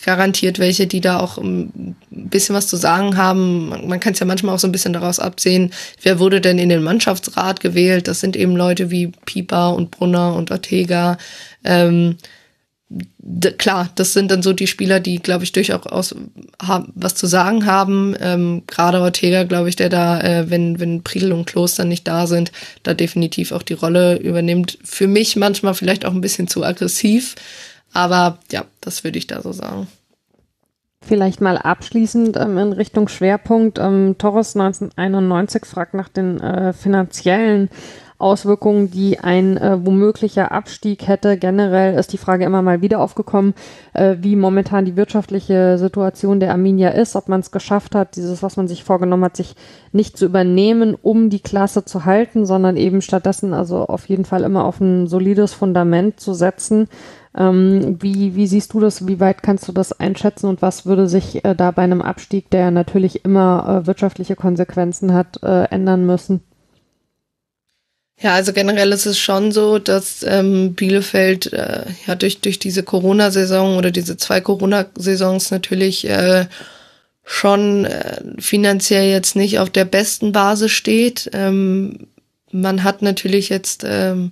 [0.04, 3.70] garantiert welche, die da auch ein bisschen was zu sagen haben.
[3.70, 6.58] Man, man kann es ja manchmal auch so ein bisschen daraus absehen, wer wurde denn
[6.58, 8.08] in den Mannschaftsrat gewählt.
[8.08, 11.18] Das sind eben Leute wie Pieper und Brunner und Ortega.
[11.64, 12.18] Ähm,
[13.58, 16.16] klar, das sind dann so die Spieler, die, glaube ich, durchaus
[16.60, 18.16] was zu sagen haben.
[18.20, 22.28] Ähm, Gerade Ortega, glaube ich, der da, äh, wenn, wenn Priedel und Kloster nicht da
[22.28, 22.52] sind,
[22.84, 24.78] da definitiv auch die Rolle übernimmt.
[24.84, 27.36] Für mich manchmal vielleicht auch ein bisschen zu aggressiv.
[27.94, 29.88] Aber ja, das würde ich da so sagen.
[31.04, 33.80] Vielleicht mal abschließend ähm, in Richtung Schwerpunkt.
[33.80, 37.70] Ähm, Torres 1991 fragt nach den äh, finanziellen
[38.22, 41.38] Auswirkungen, die ein äh, womöglicher Abstieg hätte.
[41.38, 43.56] Generell ist die Frage immer mal wieder aufgekommen,
[43.94, 48.44] äh, wie momentan die wirtschaftliche Situation der Arminia ist, ob man es geschafft hat, dieses,
[48.44, 49.56] was man sich vorgenommen hat, sich
[49.92, 54.44] nicht zu übernehmen, um die Klasse zu halten, sondern eben stattdessen also auf jeden Fall
[54.44, 56.88] immer auf ein solides Fundament zu setzen.
[57.38, 59.08] Ähm, wie, wie siehst du das?
[59.08, 62.50] Wie weit kannst du das einschätzen und was würde sich äh, da bei einem Abstieg,
[62.50, 66.42] der natürlich immer äh, wirtschaftliche Konsequenzen hat, äh, ändern müssen?
[68.20, 72.84] Ja, also generell ist es schon so, dass ähm, Bielefeld äh, ja durch, durch diese
[72.84, 76.46] Corona-Saison oder diese zwei Corona-Saisons natürlich äh,
[77.24, 81.32] schon äh, finanziell jetzt nicht auf der besten Basis steht.
[81.34, 82.08] Ähm,
[82.52, 84.32] man hat natürlich jetzt ähm,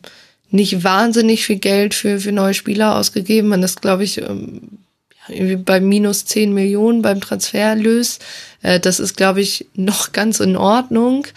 [0.52, 3.50] nicht wahnsinnig viel Geld für, für neue Spieler ausgegeben.
[3.50, 4.80] Man ist, glaube ich, ähm,
[5.28, 8.20] irgendwie bei minus 10 Millionen beim Transfererlös.
[8.62, 11.28] Äh, das ist, glaube ich, noch ganz in Ordnung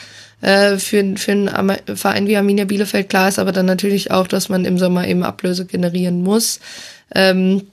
[0.41, 3.09] äh, für, für einen Verein wie Arminia Bielefeld.
[3.09, 6.61] Klar ist aber dann natürlich auch, dass man im Sommer eben Ablöse generieren muss.
[7.15, 7.67] Ähm,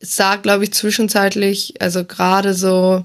[0.00, 3.04] es sah, glaube ich, zwischenzeitlich, also gerade so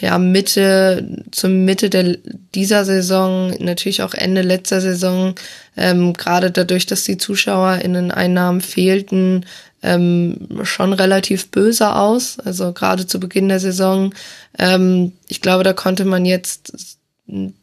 [0.00, 2.18] ja, Mitte, zum Mitte der,
[2.54, 5.34] dieser Saison, natürlich auch Ende letzter Saison,
[5.76, 9.44] ähm, gerade dadurch, dass die Zuschauer in den Einnahmen fehlten,
[9.82, 12.38] ähm, schon relativ böse aus.
[12.40, 14.14] Also gerade zu Beginn der Saison.
[14.58, 16.95] Ähm, ich glaube, da konnte man jetzt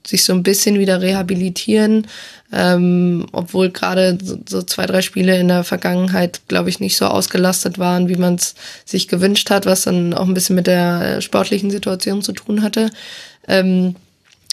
[0.06, 2.08] sich so ein bisschen wieder rehabilitieren,
[2.52, 7.06] ähm, obwohl gerade so, so, zwei, drei Spiele in der Vergangenheit, glaube ich, nicht so
[7.06, 11.22] ausgelastet waren, wie man es sich gewünscht hat, was dann auch ein bisschen mit der
[11.22, 12.90] sportlichen Situation zu tun hatte.
[13.48, 13.96] Ähm,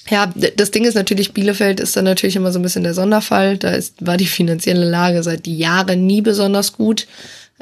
[0.09, 3.59] ja, das Ding ist natürlich, Bielefeld ist dann natürlich immer so ein bisschen der Sonderfall.
[3.59, 7.07] Da ist, war die finanzielle Lage seit Jahren nie besonders gut.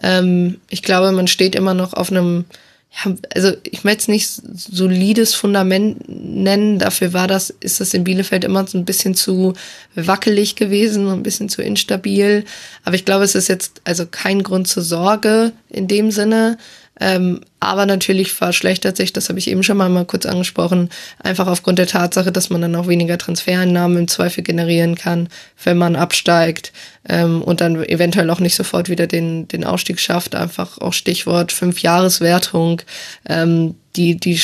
[0.03, 2.45] Ähm, ich glaube, man steht immer noch auf einem
[2.91, 8.05] ja, also ich möchte es nicht solides Fundament nennen, dafür war das, ist das in
[8.05, 9.53] Bielefeld immer so ein bisschen zu
[9.95, 12.45] wackelig gewesen, ein bisschen zu instabil.
[12.85, 16.59] Aber ich glaube, es ist jetzt also kein Grund zur Sorge in dem Sinne.
[17.01, 20.91] Ähm, aber natürlich verschlechtert sich, das habe ich eben schon mal, mal kurz angesprochen,
[21.23, 25.29] einfach aufgrund der Tatsache, dass man dann auch weniger Transfereinnahmen im Zweifel generieren kann,
[25.63, 26.73] wenn man absteigt
[27.09, 30.35] ähm, und dann eventuell auch nicht sofort wieder den, den Ausstieg schafft.
[30.35, 32.83] Einfach auch Stichwort Fünfjahreswertung,
[33.29, 34.41] ähm, die, die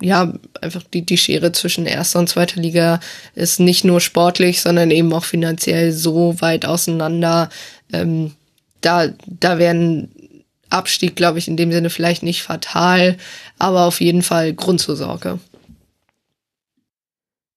[0.00, 3.00] ja, einfach die, die Schere zwischen erster und zweiter Liga
[3.34, 7.48] ist nicht nur sportlich, sondern eben auch finanziell so weit auseinander.
[7.92, 8.32] Ähm,
[8.80, 10.13] da, da werden
[10.74, 13.16] Abstieg, glaube ich, in dem Sinne vielleicht nicht fatal,
[13.58, 15.38] aber auf jeden Fall Grund zur Sorge.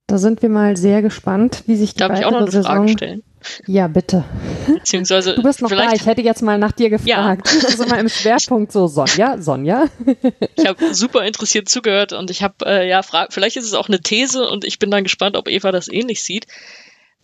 [0.07, 2.52] Da sind wir mal sehr gespannt, wie sich die Darf weitere ich auch noch eine
[2.52, 3.23] Saison Frage stellen?
[3.65, 4.23] Ja, bitte.
[4.68, 5.91] Beziehungsweise Du bist noch da.
[5.94, 7.49] Ich hätte jetzt mal nach dir gefragt.
[7.53, 9.85] Du bist immer im Schwerpunkt so Sonja, Sonja.
[10.56, 13.89] ich habe super interessiert zugehört und ich habe äh, ja frag, vielleicht ist es auch
[13.89, 16.48] eine These und ich bin dann gespannt, ob Eva das ähnlich sieht.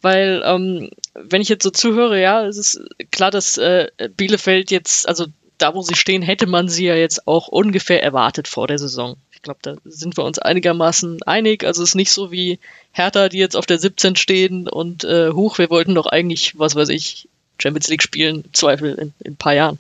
[0.02, 3.88] Weil, ähm, wenn ich jetzt so zuhöre, ja, es ist klar, dass äh,
[4.18, 5.28] Bielefeld jetzt, also
[5.64, 9.16] da, wo sie stehen, hätte man sie ja jetzt auch ungefähr erwartet vor der Saison.
[9.32, 11.64] Ich glaube, da sind wir uns einigermaßen einig.
[11.64, 12.60] Also es ist nicht so wie
[12.92, 16.76] Hertha, die jetzt auf der 17 stehen und äh, hoch, wir wollten doch eigentlich, was
[16.76, 17.30] weiß ich,
[17.62, 19.80] Champions League spielen, Zweifel in, in ein paar Jahren.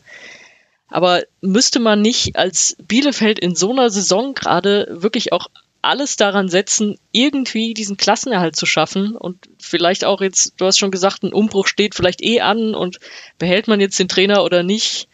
[0.87, 5.47] Aber müsste man nicht als Bielefeld in so einer Saison gerade wirklich auch
[5.81, 10.91] alles daran setzen, irgendwie diesen Klassenerhalt zu schaffen und vielleicht auch jetzt, du hast schon
[10.91, 12.99] gesagt, ein Umbruch steht vielleicht eh an und
[13.37, 15.09] behält man jetzt den Trainer oder nicht,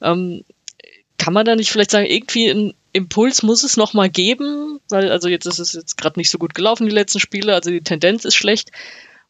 [0.00, 0.44] ähm,
[1.18, 5.12] kann man da nicht vielleicht sagen, irgendwie ein Impuls muss es noch mal geben, weil
[5.12, 7.82] also jetzt ist es jetzt gerade nicht so gut gelaufen die letzten Spiele, also die
[7.82, 8.70] Tendenz ist schlecht.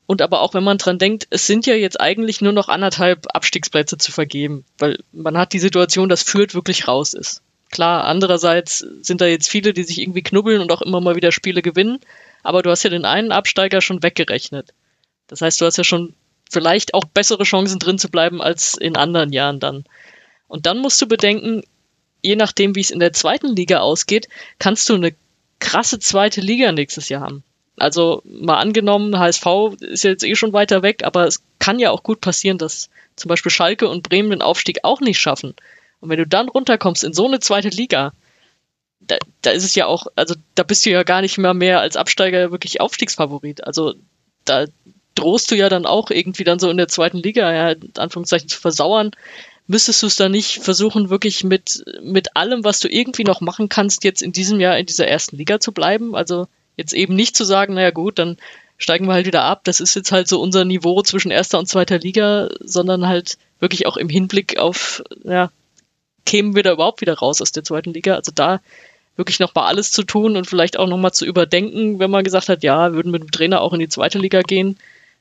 [0.06, 3.26] Und aber auch wenn man dran denkt, es sind ja jetzt eigentlich nur noch anderthalb
[3.34, 7.42] Abstiegsplätze zu vergeben, weil man hat die Situation, dass Fürth wirklich raus ist.
[7.70, 11.30] Klar, andererseits sind da jetzt viele, die sich irgendwie knubbeln und auch immer mal wieder
[11.30, 12.01] Spiele gewinnen,
[12.42, 14.74] aber du hast ja den einen Absteiger schon weggerechnet.
[15.28, 16.14] Das heißt, du hast ja schon
[16.51, 19.84] vielleicht auch bessere Chancen drin zu bleiben als in anderen Jahren dann.
[20.51, 21.62] Und dann musst du bedenken,
[22.22, 24.28] je nachdem, wie es in der zweiten Liga ausgeht,
[24.59, 25.14] kannst du eine
[25.60, 27.44] krasse zweite Liga nächstes Jahr haben.
[27.77, 29.47] Also mal angenommen, HSV
[29.78, 33.28] ist jetzt eh schon weiter weg, aber es kann ja auch gut passieren, dass zum
[33.28, 35.55] Beispiel Schalke und Bremen den Aufstieg auch nicht schaffen.
[36.01, 38.12] Und wenn du dann runterkommst in so eine zweite Liga,
[38.98, 41.81] da, da ist es ja auch, also da bist du ja gar nicht mehr mehr
[41.81, 43.64] als Absteiger wirklich Aufstiegsfavorit.
[43.64, 43.94] Also
[44.44, 44.66] da
[45.14, 48.48] drohst du ja dann auch irgendwie dann so in der zweiten Liga, ja, in Anführungszeichen
[48.48, 49.12] zu versauern
[49.70, 53.68] müsstest du es da nicht versuchen, wirklich mit, mit allem, was du irgendwie noch machen
[53.68, 56.16] kannst, jetzt in diesem Jahr in dieser ersten Liga zu bleiben?
[56.16, 58.36] Also jetzt eben nicht zu sagen, naja gut, dann
[58.78, 59.60] steigen wir halt wieder ab.
[59.62, 63.86] Das ist jetzt halt so unser Niveau zwischen erster und zweiter Liga, sondern halt wirklich
[63.86, 65.52] auch im Hinblick auf, ja,
[66.26, 68.16] kämen wir da überhaupt wieder raus aus der zweiten Liga?
[68.16, 68.60] Also da
[69.14, 72.64] wirklich nochmal alles zu tun und vielleicht auch nochmal zu überdenken, wenn man gesagt hat,
[72.64, 74.78] ja, würden mit dem Trainer auch in die zweite Liga gehen.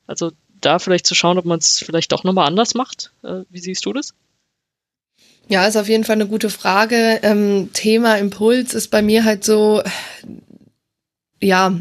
[0.07, 3.11] Also da vielleicht zu schauen, ob man es vielleicht doch nochmal anders macht.
[3.21, 4.15] Äh, wie siehst du das?
[5.49, 7.19] Ja, ist auf jeden Fall eine gute Frage.
[7.23, 9.81] Ähm, Thema Impuls ist bei mir halt so,
[11.41, 11.73] ja,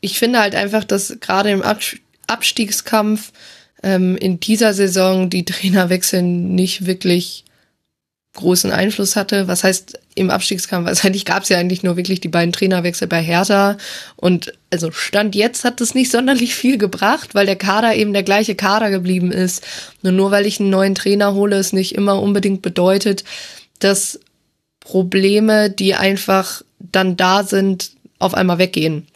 [0.00, 1.62] ich finde halt einfach, dass gerade im
[2.26, 3.32] Abstiegskampf
[3.82, 7.44] ähm, in dieser Saison die Trainerwechsel nicht wirklich
[8.34, 9.48] großen Einfluss hatte.
[9.48, 10.86] Was heißt im Abstiegskampf?
[10.86, 13.76] Also eigentlich gab es ja eigentlich nur wirklich die beiden Trainerwechsel bei Hertha.
[14.16, 18.22] Und also Stand jetzt hat das nicht sonderlich viel gebracht, weil der Kader eben der
[18.22, 19.66] gleiche Kader geblieben ist.
[20.02, 23.24] Und nur weil ich einen neuen Trainer hole, es nicht immer unbedingt bedeutet,
[23.80, 24.20] dass
[24.80, 29.06] Probleme, die einfach dann da sind, auf einmal weggehen.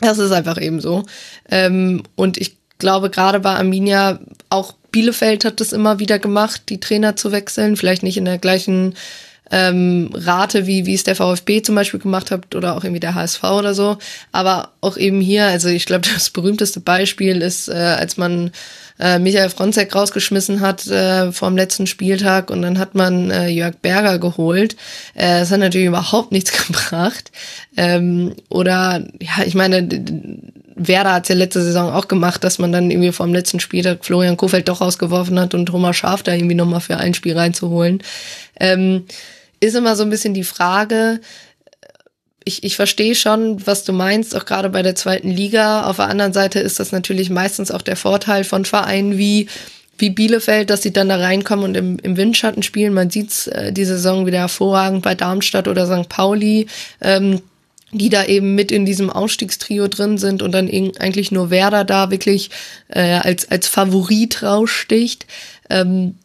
[0.00, 1.04] Das ist einfach eben so.
[1.50, 4.20] Ähm, und ich glaube, gerade bei Arminia,
[4.50, 7.76] auch Bielefeld hat das immer wieder gemacht, die Trainer zu wechseln.
[7.76, 8.94] Vielleicht nicht in der gleichen
[9.50, 13.16] ähm, Rate, wie, wie es der VfB zum Beispiel gemacht hat oder auch irgendwie der
[13.16, 13.98] HSV oder so.
[14.30, 18.52] Aber auch eben hier, also ich glaube, das berühmteste Beispiel ist, äh, als man
[19.00, 23.74] äh, Michael Fronzek rausgeschmissen hat äh, vom letzten Spieltag und dann hat man äh, Jörg
[23.82, 24.76] Berger geholt.
[25.14, 27.32] Äh, das hat natürlich überhaupt nichts gebracht.
[27.76, 29.88] Ähm, oder ja, ich meine,
[30.76, 34.36] Werder hat ja letzte Saison auch gemacht, dass man dann irgendwie vom letzten Spieltag Florian
[34.36, 38.02] Kofeld doch rausgeworfen hat und Thomas Schaf da irgendwie nochmal für ein Spiel reinzuholen.
[38.58, 39.06] Ähm,
[39.60, 41.20] ist immer so ein bisschen die Frage,
[42.44, 45.84] ich, ich verstehe schon, was du meinst, auch gerade bei der zweiten Liga.
[45.84, 49.48] Auf der anderen Seite ist das natürlich meistens auch der Vorteil von Vereinen wie,
[49.96, 52.92] wie Bielefeld, dass sie dann da reinkommen und im, im Windschatten spielen.
[52.92, 56.08] Man sieht äh, die Saison wieder hervorragend bei Darmstadt oder St.
[56.08, 56.66] Pauli,
[57.00, 57.40] ähm,
[57.98, 60.68] die da eben mit in diesem Ausstiegstrio drin sind und dann
[60.98, 62.50] eigentlich nur Werder da wirklich
[62.88, 65.26] äh, als, als Favorit raussticht,
[65.70, 66.16] ähm,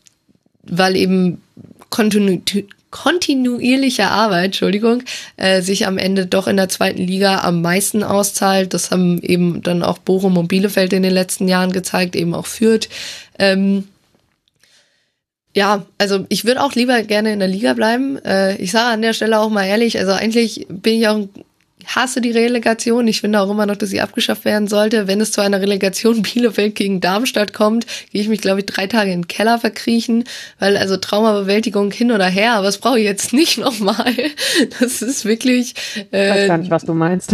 [0.63, 1.41] weil eben
[1.89, 5.03] Kontinuität kontinuierliche Arbeit, Entschuldigung,
[5.37, 8.73] äh, sich am Ende doch in der zweiten Liga am meisten auszahlt.
[8.73, 12.47] Das haben eben dann auch Bochum und Bielefeld in den letzten Jahren gezeigt, eben auch
[12.47, 12.89] Fürth.
[13.37, 13.87] Ähm,
[15.55, 18.17] ja, also ich würde auch lieber gerne in der Liga bleiben.
[18.23, 21.29] Äh, ich sage an der Stelle auch mal ehrlich, also eigentlich bin ich auch ein
[21.95, 23.07] hasse die Relegation.
[23.07, 25.07] Ich finde auch immer noch, dass sie abgeschafft werden sollte.
[25.07, 28.87] Wenn es zu einer Relegation Bielefeld gegen Darmstadt kommt, gehe ich mich, glaube ich, drei
[28.87, 30.23] Tage in den Keller verkriechen,
[30.59, 34.13] weil also Traumabewältigung hin oder her, aber das brauche ich jetzt nicht nochmal.
[34.79, 35.73] Das ist wirklich.
[36.11, 37.33] Äh, ich weiß gar nicht, was du meinst.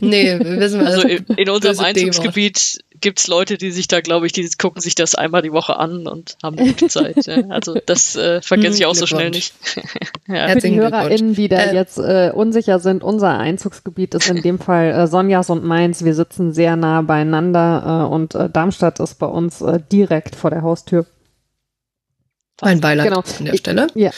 [0.00, 0.86] Nee, wissen wir.
[0.86, 4.94] Also in, in unserem Einzugsgebiet gibt's Leute, die sich da, glaube ich, die gucken sich
[4.94, 7.26] das einmal die Woche an und haben eine gute Zeit.
[7.26, 7.42] Ja.
[7.48, 9.54] Also das äh, vergesse ich auch so schnell nicht.
[10.28, 10.48] ja.
[10.48, 14.58] Für die HörerInnen, die da äh, jetzt äh, unsicher sind, unser Einzugsgebiet ist in dem
[14.60, 16.04] Fall äh, Sonjas und Mainz.
[16.04, 20.50] Wir sitzen sehr nah beieinander äh, und äh, Darmstadt ist bei uns äh, direkt vor
[20.50, 21.06] der Haustür.
[22.60, 23.22] Ein Beileid genau.
[23.38, 23.86] an der Stelle.
[23.94, 24.10] Ich, ja.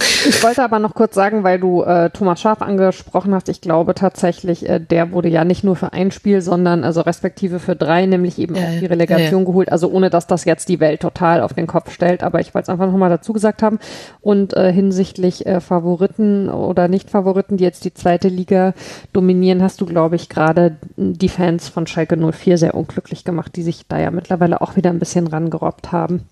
[0.00, 3.94] Ich wollte aber noch kurz sagen, weil du äh, Thomas Schaf angesprochen hast, ich glaube
[3.94, 8.06] tatsächlich, äh, der wurde ja nicht nur für ein Spiel, sondern also respektive für drei,
[8.06, 9.44] nämlich eben ja, auch die Relegation ja, ja.
[9.44, 9.72] geholt.
[9.72, 12.64] Also ohne, dass das jetzt die Welt total auf den Kopf stellt, aber ich wollte
[12.64, 13.80] es einfach nochmal dazu gesagt haben.
[14.20, 18.74] Und äh, hinsichtlich äh, Favoriten oder Nicht-Favoriten, die jetzt die zweite Liga
[19.12, 23.62] dominieren, hast du, glaube ich, gerade die Fans von Schalke 04 sehr unglücklich gemacht, die
[23.62, 26.28] sich da ja mittlerweile auch wieder ein bisschen rangerobbt haben.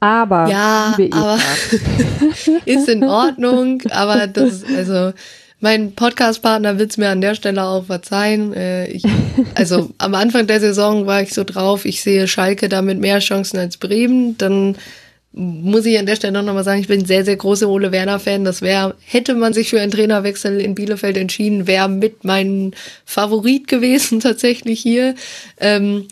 [0.00, 1.38] Aber, ja, aber
[2.66, 5.12] ist in Ordnung, aber das, also,
[5.60, 8.52] mein Podcast-Partner wird es mir an der Stelle auch verzeihen.
[8.52, 9.02] Äh, ich,
[9.54, 13.18] also am Anfang der Saison war ich so drauf, ich sehe Schalke da mit mehr
[13.20, 14.36] Chancen als Bremen.
[14.36, 14.76] Dann
[15.32, 18.44] muss ich an der Stelle noch mal sagen, ich bin sehr, sehr großer Ole Werner-Fan.
[18.44, 22.72] Das wäre, hätte man sich für einen Trainerwechsel in Bielefeld entschieden, wäre mit mein
[23.04, 25.14] Favorit gewesen tatsächlich hier.
[25.58, 26.08] Ähm,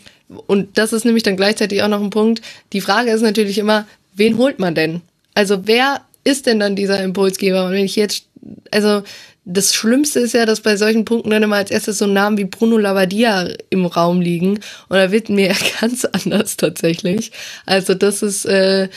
[0.47, 2.41] und das ist nämlich dann gleichzeitig auch noch ein Punkt.
[2.73, 5.01] Die Frage ist natürlich immer, wen holt man denn?
[5.33, 7.65] Also wer ist denn dann dieser Impulsgeber?
[7.65, 8.25] Und wenn ich jetzt,
[8.71, 9.03] also
[9.45, 12.45] das Schlimmste ist ja, dass bei solchen Punkten dann immer als erstes so Namen wie
[12.45, 14.59] Bruno Lavadia im Raum liegen.
[14.87, 17.31] Und da wird mir ganz anders tatsächlich.
[17.65, 18.87] Also das ist, äh,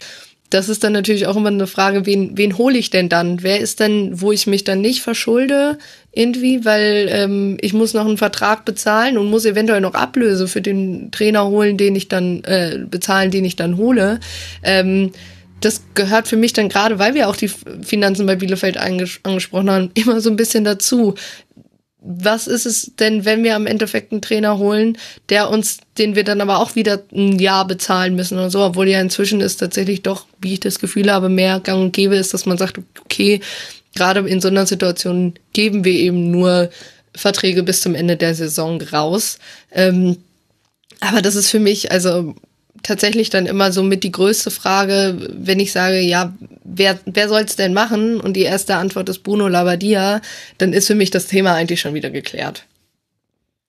[0.50, 3.42] das ist dann natürlich auch immer eine Frage, wen, wen hole ich denn dann?
[3.42, 5.78] Wer ist denn, wo ich mich dann nicht verschulde
[6.12, 10.62] irgendwie, weil ähm, ich muss noch einen Vertrag bezahlen und muss eventuell noch Ablöse für
[10.62, 14.20] den Trainer holen, den ich dann äh, bezahlen, den ich dann hole.
[14.62, 15.10] Ähm,
[15.60, 19.70] das gehört für mich dann gerade, weil wir auch die Finanzen bei Bielefeld anges angesprochen
[19.70, 21.14] haben, immer so ein bisschen dazu
[22.06, 24.96] was ist es denn, wenn wir am Endeffekt einen Trainer holen,
[25.28, 28.88] der uns, den wir dann aber auch wieder ein Jahr bezahlen müssen oder so, obwohl
[28.88, 32.32] ja inzwischen ist tatsächlich doch, wie ich das Gefühl habe, mehr gang und gäbe ist,
[32.32, 33.40] dass man sagt, okay,
[33.96, 36.70] gerade in so einer Situation geben wir eben nur
[37.14, 39.38] Verträge bis zum Ende der Saison raus.
[39.72, 40.18] Ähm,
[41.00, 42.34] aber das ist für mich, also
[42.86, 46.32] tatsächlich dann immer so mit die größte Frage, wenn ich sage, ja,
[46.62, 48.20] wer, wer soll es denn machen?
[48.20, 50.20] Und die erste Antwort ist Bruno Labbadia,
[50.58, 52.64] dann ist für mich das Thema eigentlich schon wieder geklärt.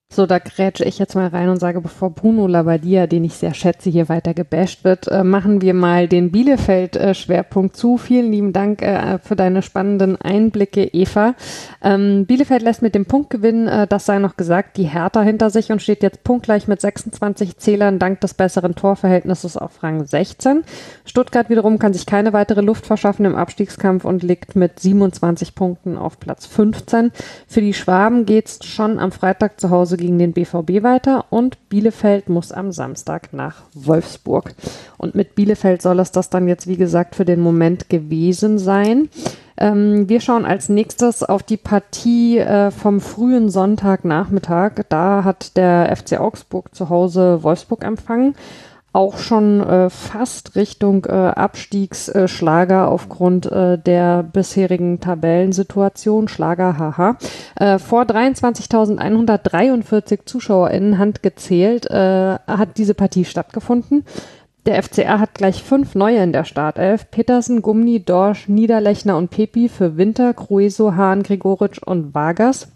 [0.09, 3.53] So, da grätsche ich jetzt mal rein und sage, bevor Bruno Labbadia, den ich sehr
[3.53, 7.97] schätze, hier weiter gebasht wird, äh, machen wir mal den Bielefeld-Schwerpunkt äh, zu.
[7.97, 11.35] Vielen lieben Dank äh, für deine spannenden Einblicke, Eva.
[11.83, 15.73] Ähm, Bielefeld lässt mit dem Punktgewinn, äh, das sei noch gesagt, die Hertha hinter sich
[15.73, 20.63] und steht jetzt punktgleich mit 26 Zählern dank des besseren Torverhältnisses auf Rang 16.
[21.03, 25.97] Stuttgart wiederum kann sich keine weitere Luft verschaffen im Abstiegskampf und liegt mit 27 Punkten
[25.97, 27.11] auf Platz 15.
[27.45, 32.29] Für die Schwaben geht's schon am Freitag zu Hause gegen den BVB weiter und Bielefeld
[32.29, 34.53] muss am Samstag nach Wolfsburg.
[34.97, 39.09] Und mit Bielefeld soll es das dann jetzt, wie gesagt, für den Moment gewesen sein.
[39.57, 44.85] Ähm, wir schauen als nächstes auf die Partie äh, vom frühen Sonntagnachmittag.
[44.89, 48.35] Da hat der FC Augsburg zu Hause Wolfsburg empfangen
[48.97, 56.27] auch schon äh, fast Richtung äh, Abstiegsschlager aufgrund äh, der bisherigen Tabellensituation.
[56.27, 57.17] Schlager, haha.
[57.55, 64.03] Äh, vor 23.143 ZuschauerInnen handgezählt äh, hat diese Partie stattgefunden.
[64.65, 67.11] Der FCR hat gleich fünf neue in der Startelf.
[67.11, 72.69] Petersen, Gumni, Dorsch, Niederlechner und Pepi für Winter, Crueso, Hahn, Gregoritsch und Vargas.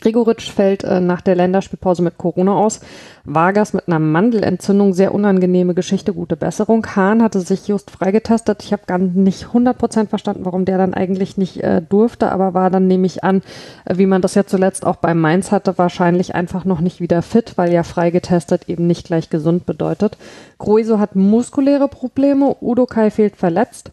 [0.00, 2.80] Gregoritsch fällt äh, nach der Länderspielpause mit Corona aus.
[3.24, 6.86] Vargas mit einer Mandelentzündung, sehr unangenehme Geschichte, gute Besserung.
[6.94, 8.62] Hahn hatte sich just freigetestet.
[8.62, 12.70] Ich habe gar nicht 100% verstanden, warum der dann eigentlich nicht äh, durfte, aber war
[12.70, 13.42] dann, nehme ich an,
[13.84, 17.20] äh, wie man das ja zuletzt auch bei Mainz hatte, wahrscheinlich einfach noch nicht wieder
[17.20, 20.16] fit, weil ja freigetestet eben nicht gleich gesund bedeutet.
[20.58, 23.90] Gruiso hat muskuläre Probleme, Udo Kai fehlt verletzt.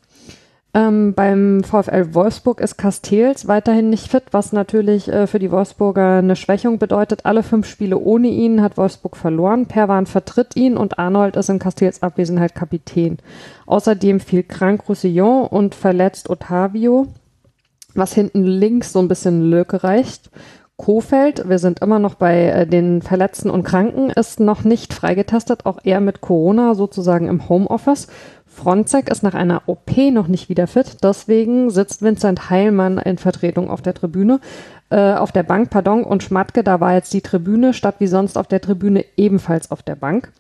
[0.72, 6.20] Ähm, beim VfL Wolfsburg ist Castells weiterhin nicht fit, was natürlich äh, für die Wolfsburger
[6.20, 7.26] eine Schwächung bedeutet.
[7.26, 9.66] Alle fünf Spiele ohne ihn hat Wolfsburg verloren.
[9.66, 13.18] Perwan vertritt ihn und Arnold ist in Castells Abwesenheit Kapitän.
[13.66, 17.08] Außerdem fiel krank Roussillon und verletzt Ottavio,
[17.96, 20.30] was hinten links so ein bisschen Lücke reicht.
[20.80, 25.66] Kofeld, wir sind immer noch bei äh, den Verletzten und Kranken, ist noch nicht freigetestet,
[25.66, 28.08] auch er mit Corona sozusagen im Homeoffice.
[28.48, 33.70] Fronzek ist nach einer OP noch nicht wieder fit, deswegen sitzt Vincent Heilmann in Vertretung
[33.70, 34.40] auf der Tribüne,
[34.90, 38.38] äh, auf der Bank, pardon, und Schmatke, da war jetzt die Tribüne, statt wie sonst
[38.38, 40.32] auf der Tribüne ebenfalls auf der Bank.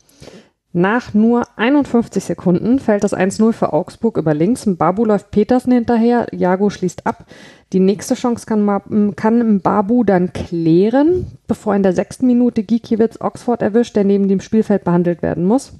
[0.71, 4.65] Nach nur 51 Sekunden fällt das 1-0 für Augsburg über links.
[4.67, 7.25] Babu läuft Petersen hinterher, Jago schließt ab.
[7.73, 13.63] Die nächste Chance kann, kann Babu dann klären, bevor in der sechsten Minute Gikiewicz Oxford
[13.63, 15.73] erwischt, der neben dem Spielfeld behandelt werden muss.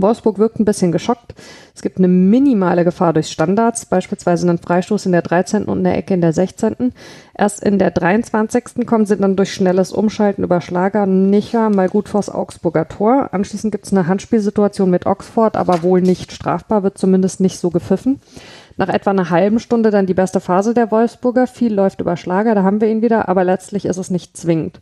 [0.00, 1.34] Wolfsburg wirkt ein bisschen geschockt.
[1.74, 5.64] Es gibt eine minimale Gefahr durch Standards, beispielsweise einen Freistoß in der 13.
[5.64, 6.92] und eine Ecke in der 16.
[7.36, 8.86] Erst in der 23.
[8.86, 13.28] kommen sie dann durch schnelles Umschalten über Schlager Nicher mal gut vors Augsburger Tor.
[13.32, 17.70] Anschließend gibt es eine Handspielsituation mit Oxford, aber wohl nicht strafbar, wird zumindest nicht so
[17.70, 18.20] gepfiffen.
[18.78, 21.46] Nach etwa einer halben Stunde dann die beste Phase der Wolfsburger.
[21.46, 24.80] Viel läuft über Schlager, da haben wir ihn wieder, aber letztlich ist es nicht zwingend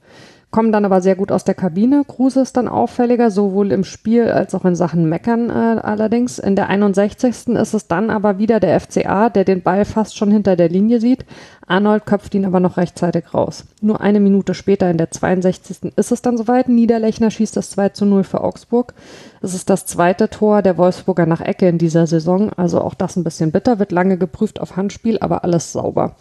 [0.54, 2.04] kommen dann aber sehr gut aus der Kabine.
[2.06, 6.38] Kruse ist dann auffälliger, sowohl im Spiel als auch in Sachen Meckern äh, allerdings.
[6.38, 7.48] In der 61.
[7.48, 11.00] ist es dann aber wieder der FCA, der den Ball fast schon hinter der Linie
[11.00, 11.24] sieht.
[11.66, 13.64] Arnold köpft ihn aber noch rechtzeitig raus.
[13.80, 15.92] Nur eine Minute später, in der 62.
[15.96, 16.68] ist es dann soweit.
[16.68, 18.94] Niederlechner schießt das 2 zu 0 für Augsburg.
[19.42, 22.52] Es ist das zweite Tor der Wolfsburger nach Ecke in dieser Saison.
[22.52, 26.14] Also auch das ein bisschen bitter, wird lange geprüft auf Handspiel, aber alles sauber.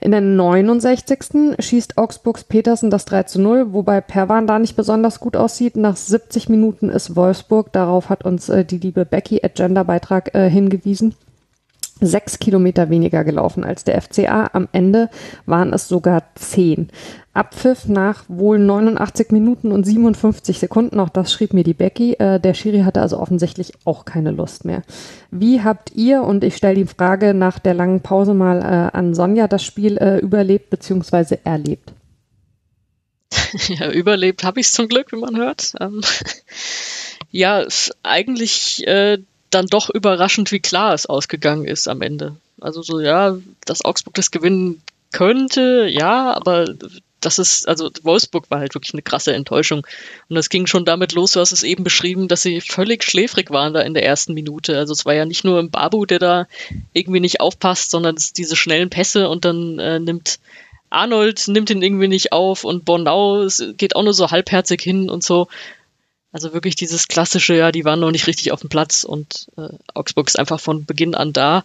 [0.00, 1.56] In der 69.
[1.58, 5.76] schießt Augsburgs Petersen das 3 zu 0, wobei Perwan da nicht besonders gut aussieht.
[5.76, 10.50] Nach 70 Minuten ist Wolfsburg, darauf hat uns äh, die liebe Becky at Genderbeitrag äh,
[10.50, 11.14] hingewiesen,
[12.00, 14.50] sechs Kilometer weniger gelaufen als der FCA.
[14.52, 15.10] Am Ende
[15.46, 16.88] waren es sogar zehn.
[17.32, 22.14] Abpfiff nach wohl 89 Minuten und 57 Sekunden, auch das schrieb mir die Becky.
[22.14, 24.82] Äh, der Schiri hatte also offensichtlich auch keine Lust mehr.
[25.32, 29.14] Wie habt ihr, und ich stelle die Frage nach der langen Pause mal äh, an
[29.14, 31.38] Sonja, das Spiel äh, überlebt bzw.
[31.44, 31.92] erlebt?
[33.68, 35.74] Ja, überlebt habe ich es zum Glück, wie man hört.
[35.80, 36.00] Ähm,
[37.30, 37.64] ja,
[38.02, 39.18] eigentlich äh,
[39.54, 42.36] dann doch überraschend, wie klar es ausgegangen ist am Ende.
[42.60, 44.82] Also so, ja, dass Augsburg das gewinnen
[45.12, 46.66] könnte, ja, aber
[47.20, 49.86] das ist, also Wolfsburg war halt wirklich eine krasse Enttäuschung.
[50.28, 53.50] Und das ging schon damit los, du hast es eben beschrieben, dass sie völlig schläfrig
[53.50, 54.76] waren da in der ersten Minute.
[54.76, 56.46] Also es war ja nicht nur ein Babu, der da
[56.92, 60.38] irgendwie nicht aufpasst, sondern diese schnellen Pässe und dann äh, nimmt
[60.90, 65.24] Arnold nimmt ihn irgendwie nicht auf und Bornau geht auch nur so halbherzig hin und
[65.24, 65.48] so.
[66.34, 69.68] Also wirklich dieses klassische, ja, die waren noch nicht richtig auf dem Platz und äh,
[69.94, 71.62] Augsburg ist einfach von Beginn an da.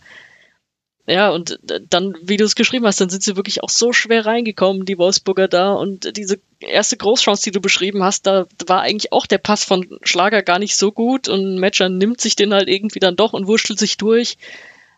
[1.08, 1.60] Ja, und
[1.90, 5.00] dann, wie du es geschrieben hast, dann sind sie wirklich auch so schwer reingekommen, die
[5.00, 5.74] Wolfsburger da.
[5.74, 9.98] Und diese erste Großchance, die du beschrieben hast, da war eigentlich auch der Pass von
[10.04, 13.48] Schlager gar nicht so gut und Matcher nimmt sich den halt irgendwie dann doch und
[13.48, 14.38] wurschtelt sich durch.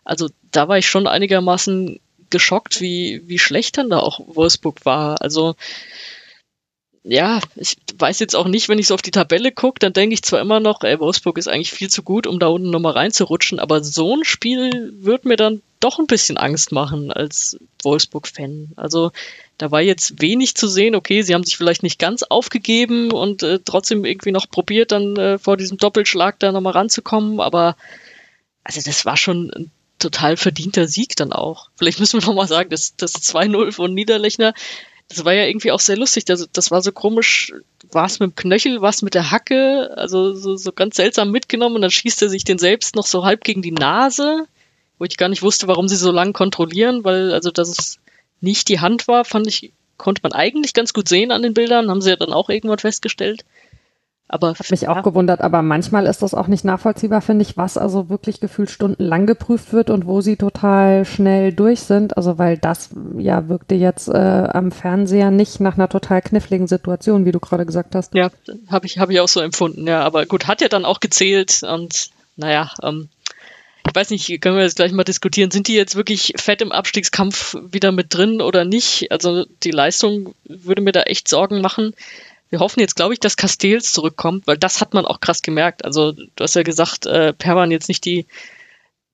[0.04, 5.22] Also da war ich schon einigermaßen geschockt, wie, wie schlecht dann da auch Wolfsburg war.
[5.22, 5.56] Also
[7.04, 10.14] ja, ich weiß jetzt auch nicht, wenn ich so auf die Tabelle gucke, dann denke
[10.14, 12.92] ich zwar immer noch, ey, Wolfsburg ist eigentlich viel zu gut, um da unten nochmal
[12.92, 18.72] reinzurutschen, aber so ein Spiel wird mir dann doch ein bisschen Angst machen als Wolfsburg-Fan.
[18.76, 19.10] Also
[19.58, 20.94] da war jetzt wenig zu sehen.
[20.94, 25.16] Okay, sie haben sich vielleicht nicht ganz aufgegeben und äh, trotzdem irgendwie noch probiert, dann
[25.16, 27.76] äh, vor diesem Doppelschlag da nochmal ranzukommen, aber
[28.62, 31.68] also das war schon ein total verdienter Sieg dann auch.
[31.76, 34.54] Vielleicht müssen wir nochmal sagen, das, das 2-0 von Niederlechner,
[35.12, 36.24] das war ja irgendwie auch sehr lustig.
[36.24, 37.52] Das, das war so komisch,
[37.90, 41.30] war es mit dem Knöchel, war es mit der Hacke, also so, so ganz seltsam
[41.30, 44.46] mitgenommen und dann schießt er sich den selbst noch so halb gegen die Nase,
[44.98, 47.98] wo ich gar nicht wusste, warum sie so lange kontrollieren, weil also dass es
[48.40, 51.90] nicht die Hand war, fand ich, konnte man eigentlich ganz gut sehen an den Bildern,
[51.90, 53.44] haben sie ja dann auch irgendwann festgestellt.
[54.32, 57.76] Aber hat mich auch gewundert, aber manchmal ist das auch nicht nachvollziehbar, finde ich, was
[57.76, 62.16] also wirklich gefühlt stundenlang geprüft wird und wo sie total schnell durch sind.
[62.16, 62.88] Also weil das
[63.18, 67.66] ja wirkte jetzt äh, am Fernseher nicht nach einer total kniffligen Situation, wie du gerade
[67.66, 68.14] gesagt hast.
[68.14, 68.30] Ja,
[68.70, 70.00] habe ich, hab ich auch so empfunden, ja.
[70.00, 73.10] Aber gut, hat ja dann auch gezählt und naja, ähm,
[73.86, 76.72] ich weiß nicht, können wir jetzt gleich mal diskutieren, sind die jetzt wirklich fett im
[76.72, 79.12] Abstiegskampf wieder mit drin oder nicht?
[79.12, 81.94] Also die Leistung würde mir da echt Sorgen machen.
[82.52, 85.86] Wir hoffen jetzt, glaube ich, dass Castells zurückkommt, weil das hat man auch krass gemerkt.
[85.86, 88.26] Also du hast ja gesagt, äh, Perwan jetzt nicht die,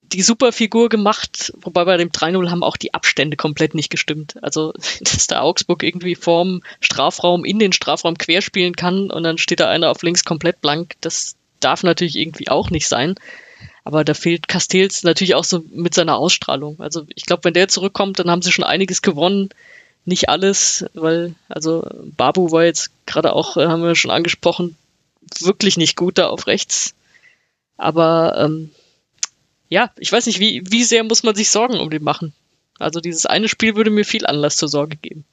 [0.02, 4.42] die Superfigur gemacht, wobei bei dem 3-0 haben auch die Abstände komplett nicht gestimmt.
[4.42, 9.60] Also, dass der Augsburg irgendwie vorm Strafraum in den Strafraum querspielen kann und dann steht
[9.60, 13.14] da einer auf links komplett blank, das darf natürlich irgendwie auch nicht sein.
[13.84, 16.80] Aber da fehlt Castells natürlich auch so mit seiner Ausstrahlung.
[16.80, 19.50] Also ich glaube, wenn der zurückkommt, dann haben sie schon einiges gewonnen
[20.04, 24.76] nicht alles, weil, also Babu war jetzt gerade auch, äh, haben wir schon angesprochen,
[25.40, 26.94] wirklich nicht gut da auf rechts.
[27.76, 28.70] Aber ähm,
[29.68, 32.32] ja, ich weiß nicht, wie, wie sehr muss man sich Sorgen um den machen.
[32.78, 35.24] Also dieses eine Spiel würde mir viel Anlass zur Sorge geben.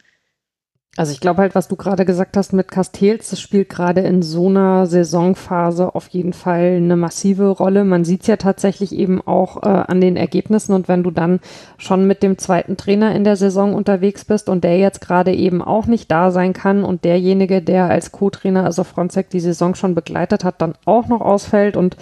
[0.98, 4.22] Also ich glaube halt, was du gerade gesagt hast mit Castells, das spielt gerade in
[4.22, 7.84] so einer Saisonphase auf jeden Fall eine massive Rolle.
[7.84, 11.42] Man sieht es ja tatsächlich eben auch äh, an den Ergebnissen und wenn du dann
[11.78, 15.62] schon mit dem zweiten Trainer in der Saison unterwegs bist und der jetzt gerade eben
[15.62, 19.96] auch nicht da sein kann und derjenige, der als Co-Trainer, also Fronzek, die Saison schon
[19.96, 21.98] begleitet hat, dann auch noch ausfällt und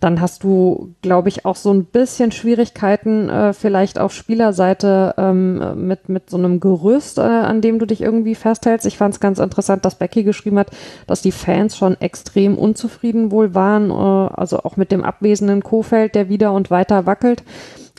[0.00, 5.86] dann hast du, glaube ich, auch so ein bisschen Schwierigkeiten äh, vielleicht auf Spielerseite ähm,
[5.88, 8.86] mit, mit so einem Gerüst, äh, an dem du dich irgendwie festhältst.
[8.86, 10.70] Ich fand es ganz interessant, dass Becky geschrieben hat,
[11.08, 16.14] dass die Fans schon extrem unzufrieden wohl waren, äh, also auch mit dem abwesenden Kofeld,
[16.14, 17.42] der wieder und weiter wackelt.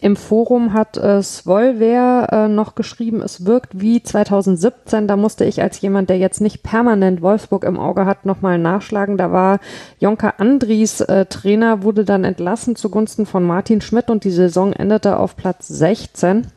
[0.01, 5.07] Im Forum hat äh, Svolver äh, noch geschrieben, es wirkt wie 2017.
[5.07, 9.17] Da musste ich als jemand, der jetzt nicht permanent Wolfsburg im Auge hat, nochmal nachschlagen.
[9.17, 9.59] Da war
[9.99, 15.17] Jonka Andries äh, Trainer, wurde dann entlassen zugunsten von Martin Schmidt und die Saison endete
[15.17, 16.47] auf Platz 16.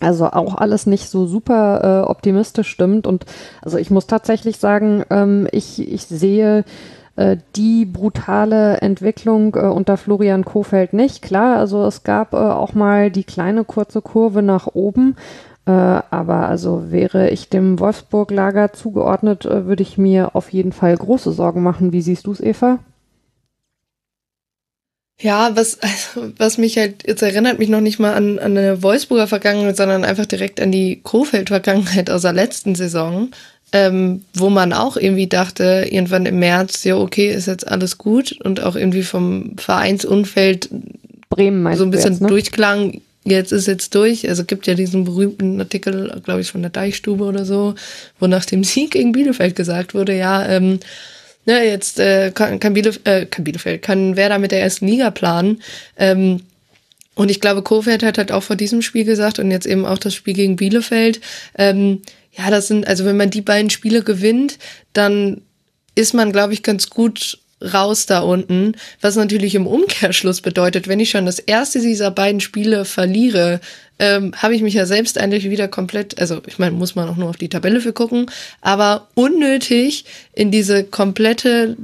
[0.00, 3.06] Also auch alles nicht so super äh, optimistisch stimmt.
[3.06, 3.24] Und
[3.62, 6.64] also ich muss tatsächlich sagen, ähm, ich, ich sehe
[7.16, 11.22] äh, die brutale Entwicklung äh, unter Florian Kofeld nicht.
[11.22, 15.16] Klar, also es gab äh, auch mal die kleine kurze Kurve nach oben.
[15.66, 20.96] Äh, aber also wäre ich dem Wolfsburg-Lager zugeordnet, äh, würde ich mir auf jeden Fall
[20.96, 21.92] große Sorgen machen.
[21.92, 22.80] Wie siehst du es, Eva?
[25.20, 25.78] Ja, was,
[26.36, 30.04] was mich halt, jetzt erinnert mich noch nicht mal an, an eine Wolfsburger Vergangenheit, sondern
[30.04, 33.30] einfach direkt an die Kofeld-Vergangenheit aus der letzten Saison
[33.74, 38.30] ähm, wo man auch irgendwie dachte, irgendwann im März, ja, okay, ist jetzt alles gut
[38.44, 40.70] und auch irgendwie vom Vereinsumfeld
[41.28, 42.28] Bremen so ein bisschen jetzt, ne?
[42.28, 44.28] durchklang, jetzt ist jetzt durch.
[44.28, 47.74] Also gibt ja diesen berühmten Artikel, glaube ich, von der Deichstube oder so,
[48.20, 50.78] wo nach dem Sieg gegen Bielefeld gesagt wurde, ja, ähm,
[51.44, 55.10] ne, jetzt äh, kann, kann, Bielefeld, äh, kann Bielefeld, kann Werder mit der ersten Liga
[55.10, 55.60] planen.
[55.98, 56.42] Ähm,
[57.16, 59.98] und ich glaube, Kofeld hat halt auch vor diesem Spiel gesagt und jetzt eben auch
[59.98, 61.20] das Spiel gegen Bielefeld,
[61.58, 62.02] ähm,
[62.36, 64.58] ja, das sind, also wenn man die beiden Spiele gewinnt,
[64.92, 65.42] dann
[65.94, 67.38] ist man, glaube ich, ganz gut
[67.72, 72.40] raus da unten, was natürlich im Umkehrschluss bedeutet, wenn ich schon das erste dieser beiden
[72.40, 73.60] Spiele verliere,
[73.98, 77.16] ähm, habe ich mich ja selbst eigentlich wieder komplett, also ich meine, muss man auch
[77.16, 78.30] nur auf die Tabelle für gucken,
[78.60, 81.76] aber unnötig in diese komplette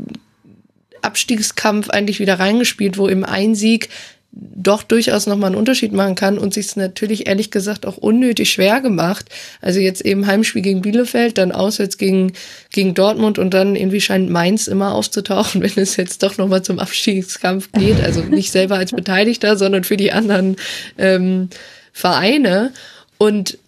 [1.02, 3.88] Abstiegskampf eigentlich wieder reingespielt, wo im ein Sieg
[4.32, 8.50] doch durchaus nochmal einen Unterschied machen kann und sich es natürlich ehrlich gesagt auch unnötig
[8.50, 9.26] schwer gemacht.
[9.60, 12.32] Also jetzt eben Heimspiel gegen Bielefeld, dann auswärts gegen,
[12.70, 16.78] gegen Dortmund und dann irgendwie scheint Mainz immer aufzutauchen, wenn es jetzt doch nochmal zum
[16.78, 18.00] Abstiegskampf geht.
[18.00, 20.56] Also nicht selber als Beteiligter, sondern für die anderen
[20.96, 21.48] ähm,
[21.92, 22.72] Vereine.
[23.18, 23.58] Und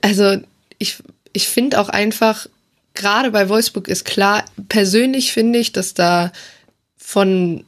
[0.00, 0.36] also
[0.78, 0.98] ich,
[1.32, 2.46] ich finde auch einfach,
[2.94, 6.30] gerade bei Wolfsburg ist klar, persönlich finde ich, dass da
[6.96, 7.64] von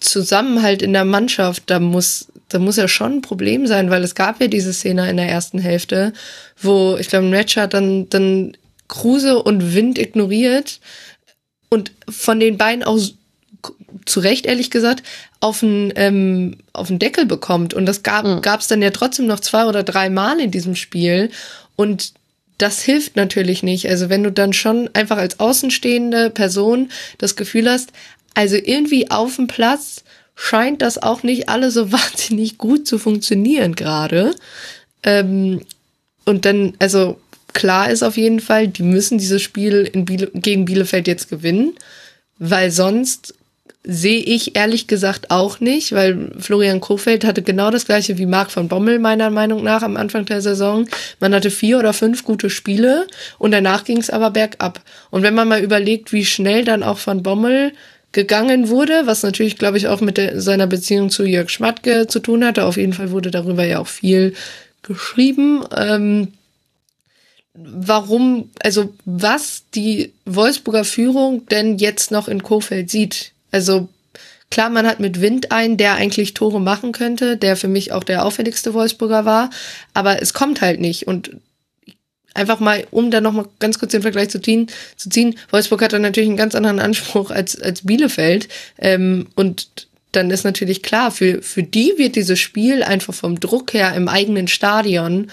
[0.00, 4.14] Zusammenhalt in der Mannschaft, da muss, da muss ja schon ein Problem sein, weil es
[4.14, 6.12] gab ja diese Szene in der ersten Hälfte,
[6.60, 8.56] wo ich glaube, Ratcher dann, dann
[8.88, 10.80] Kruse und Wind ignoriert
[11.70, 12.98] und von den beiden auch
[14.04, 15.02] zu Recht, ehrlich gesagt,
[15.40, 17.74] auf den, ähm, auf den Deckel bekommt.
[17.74, 18.40] Und das gab mhm.
[18.58, 21.30] es dann ja trotzdem noch zwei oder drei Mal in diesem Spiel.
[21.76, 22.12] Und
[22.58, 23.88] das hilft natürlich nicht.
[23.88, 27.92] Also wenn du dann schon einfach als außenstehende Person das Gefühl hast,
[28.34, 30.04] also irgendwie auf dem Platz
[30.34, 34.34] scheint das auch nicht alle so wahnsinnig gut zu funktionieren gerade.
[35.02, 35.62] Ähm,
[36.24, 37.18] und dann, also
[37.52, 41.74] klar ist auf jeden Fall, die müssen dieses Spiel Biele gegen Bielefeld jetzt gewinnen,
[42.38, 43.34] weil sonst
[43.84, 48.52] sehe ich ehrlich gesagt auch nicht, weil Florian Kofeld hatte genau das gleiche wie Marc
[48.52, 50.86] von Bommel meiner Meinung nach am Anfang der Saison.
[51.18, 54.80] Man hatte vier oder fünf gute Spiele und danach ging es aber bergab.
[55.10, 57.72] Und wenn man mal überlegt, wie schnell dann auch von Bommel
[58.12, 62.20] gegangen wurde, was natürlich, glaube ich, auch mit der, seiner Beziehung zu Jörg Schmatke zu
[62.20, 62.64] tun hatte.
[62.64, 64.34] Auf jeden Fall wurde darüber ja auch viel
[64.82, 65.64] geschrieben.
[65.74, 66.28] Ähm,
[67.54, 73.32] warum, also was die Wolfsburger Führung denn jetzt noch in Kofeld sieht.
[73.50, 73.88] Also
[74.50, 78.04] klar, man hat mit Wind einen, der eigentlich Tore machen könnte, der für mich auch
[78.04, 79.50] der auffälligste Wolfsburger war,
[79.94, 81.06] aber es kommt halt nicht.
[81.06, 81.30] Und
[82.34, 85.92] einfach mal, um da nochmal ganz kurz den Vergleich zu ziehen, zu ziehen, Wolfsburg hat
[85.92, 88.48] dann natürlich einen ganz anderen Anspruch als, als Bielefeld.
[88.78, 89.68] Ähm, und
[90.12, 94.08] dann ist natürlich klar, für, für die wird dieses Spiel einfach vom Druck her im
[94.08, 95.30] eigenen Stadion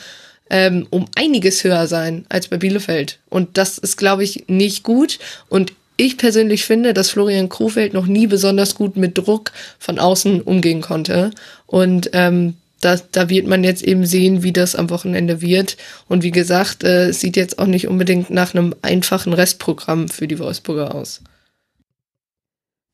[0.49, 3.19] ähm, um einiges höher sein als bei Bielefeld.
[3.29, 5.19] Und das ist, glaube ich, nicht gut.
[5.47, 10.41] Und ich persönlich finde, dass Florian Krofeld noch nie besonders gut mit Druck von außen
[10.41, 11.31] umgehen konnte.
[11.67, 15.77] Und ähm, da, da wird man jetzt eben sehen, wie das am Wochenende wird.
[16.07, 20.27] Und wie gesagt, äh, es sieht jetzt auch nicht unbedingt nach einem einfachen Restprogramm für
[20.27, 21.21] die Wolfsburger aus.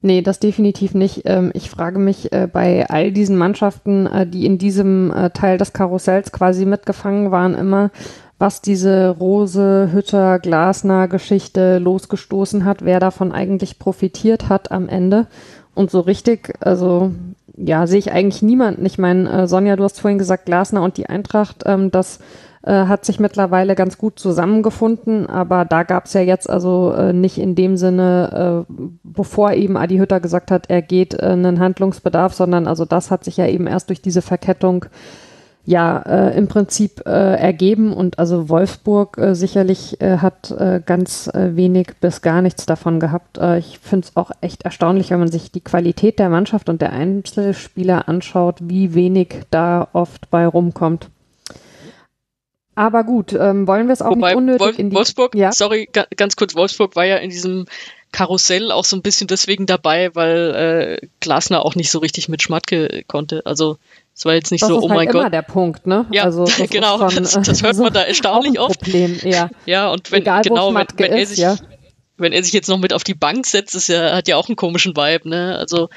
[0.02, 1.24] Nee, das definitiv nicht.
[1.26, 5.74] Ähm, ich frage mich äh, bei all diesen Mannschaften, äh, die in diesem Teil des
[5.74, 7.91] Karussells quasi mitgefangen waren, immer,
[8.38, 15.28] was diese Rose, Hütter, Glasner Geschichte losgestoßen hat, wer davon eigentlich profitiert hat am Ende.
[15.74, 17.12] Und so richtig, also
[17.57, 18.86] ja, sehe ich eigentlich niemanden.
[18.86, 22.19] Ich meine, äh, Sonja, du hast vorhin gesagt, Glasner und die Eintracht, ähm, das
[22.64, 27.14] äh, hat sich mittlerweile ganz gut zusammengefunden, aber da gab es ja jetzt also äh,
[27.14, 28.73] nicht in dem Sinne, äh,
[29.03, 33.23] bevor eben Adi Hütter gesagt hat, er geht äh, einen Handlungsbedarf, sondern also das hat
[33.23, 34.86] sich ja eben erst durch diese Verkettung
[35.66, 41.28] ja äh, im Prinzip äh, ergeben und also Wolfsburg äh, sicherlich äh, hat äh, ganz
[41.28, 43.38] äh, wenig bis gar nichts davon gehabt.
[43.38, 46.82] Äh, ich finde es auch echt erstaunlich, wenn man sich die Qualität der Mannschaft und
[46.82, 51.10] der Einzelspieler anschaut, wie wenig da oft bei rumkommt.
[52.76, 55.52] Aber gut, ähm, wollen wir es auch Wobei, nicht unnötig Wolf, in die Wolfsburg, ja?
[55.54, 57.66] sorry, ga, ganz kurz, Wolfsburg war ja in diesem
[58.12, 62.42] Karussell auch so ein bisschen deswegen dabei, weil äh, Glasner auch nicht so richtig mit
[62.42, 63.46] Schmatke konnte.
[63.46, 63.78] Also
[64.16, 65.34] es war jetzt nicht das so, ist oh halt mein immer Gott.
[65.34, 66.06] der Punkt, ne?
[66.10, 68.80] Ja, also, das genau, ist schon, das, das hört man da erstaunlich oft.
[68.80, 69.50] Problem, ja.
[69.66, 71.58] Ja, und wenn, Egal, genau, wenn, wenn er ist, sich, ja.
[72.16, 74.48] wenn er sich jetzt noch mit auf die Bank setzt, ist ja, hat ja auch
[74.48, 75.58] einen komischen Vibe, ne?
[75.58, 75.90] Also,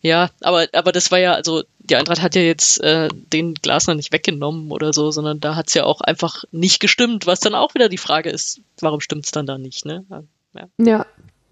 [0.00, 3.94] ja, aber, aber das war ja, also die Eintracht hat ja jetzt äh, den Glasner
[3.94, 7.74] nicht weggenommen oder so, sondern da hat's ja auch einfach nicht gestimmt, was dann auch
[7.74, 10.06] wieder die Frage ist, warum stimmt's dann da nicht, ne?
[10.08, 10.68] Ja.
[10.78, 11.06] Ja.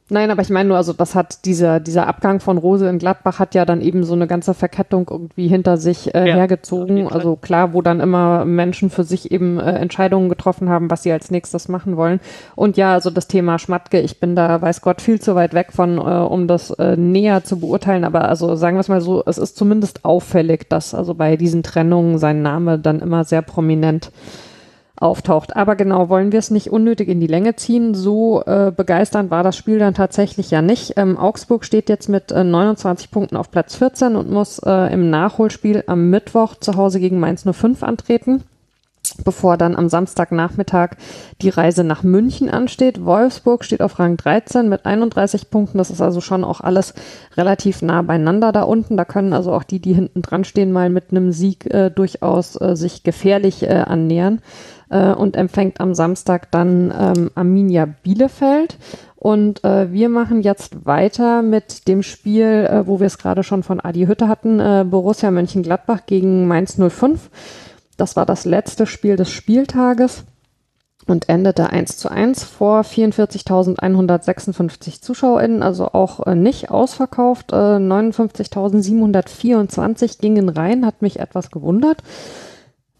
[0.08, 3.40] Nein, aber ich meine nur, also das hat dieser, dieser Abgang von Rose in Gladbach
[3.40, 7.08] hat ja dann eben so eine ganze Verkettung irgendwie hinter sich äh, Ja, hergezogen.
[7.08, 11.10] Also klar, wo dann immer Menschen für sich eben äh, Entscheidungen getroffen haben, was sie
[11.10, 12.20] als nächstes machen wollen.
[12.54, 15.72] Und ja, also das Thema Schmatke, ich bin da, weiß Gott, viel zu weit weg
[15.72, 18.04] von, äh, um das äh, näher zu beurteilen.
[18.04, 21.64] Aber also sagen wir es mal so, es ist zumindest auffällig, dass also bei diesen
[21.64, 24.12] Trennungen sein Name dann immer sehr prominent
[24.96, 25.56] auftaucht.
[25.56, 27.94] Aber genau, wollen wir es nicht unnötig in die Länge ziehen.
[27.94, 30.94] So äh, begeisternd war das Spiel dann tatsächlich ja nicht.
[30.96, 35.10] Ähm, Augsburg steht jetzt mit äh, 29 Punkten auf Platz 14 und muss äh, im
[35.10, 38.44] Nachholspiel am Mittwoch zu Hause gegen Mainz 05 antreten
[39.24, 40.96] bevor dann am Samstagnachmittag
[41.42, 43.04] die Reise nach München ansteht.
[43.04, 45.78] Wolfsburg steht auf Rang 13 mit 31 Punkten.
[45.78, 46.94] Das ist also schon auch alles
[47.36, 48.96] relativ nah beieinander da unten.
[48.96, 52.60] Da können also auch die, die hinten dran stehen, mal mit einem Sieg äh, durchaus
[52.60, 54.40] äh, sich gefährlich äh, annähern
[54.90, 58.78] äh, und empfängt am Samstag dann ähm, Arminia Bielefeld.
[59.16, 63.62] Und äh, wir machen jetzt weiter mit dem Spiel, äh, wo wir es gerade schon
[63.62, 67.30] von Adi Hütte hatten, äh, Borussia Mönchengladbach gegen Mainz 05.
[67.96, 70.24] Das war das letzte Spiel des Spieltages
[71.06, 77.52] und endete 1 zu 1 vor 44.156 ZuschauerInnen, also auch äh, nicht ausverkauft.
[77.52, 82.02] Äh, 59.724 gingen rein, hat mich etwas gewundert.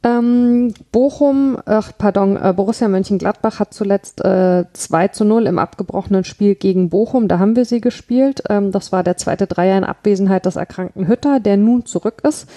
[0.07, 6.23] Ähm, Bochum, ach, pardon, äh, Borussia Mönchengladbach hat zuletzt äh, 2 zu 0 im abgebrochenen
[6.23, 8.45] Spiel gegen Bochum, da haben wir sie gespielt.
[8.49, 12.49] Ähm, das war der zweite Dreier in Abwesenheit des erkrankten Hütter, der nun zurück ist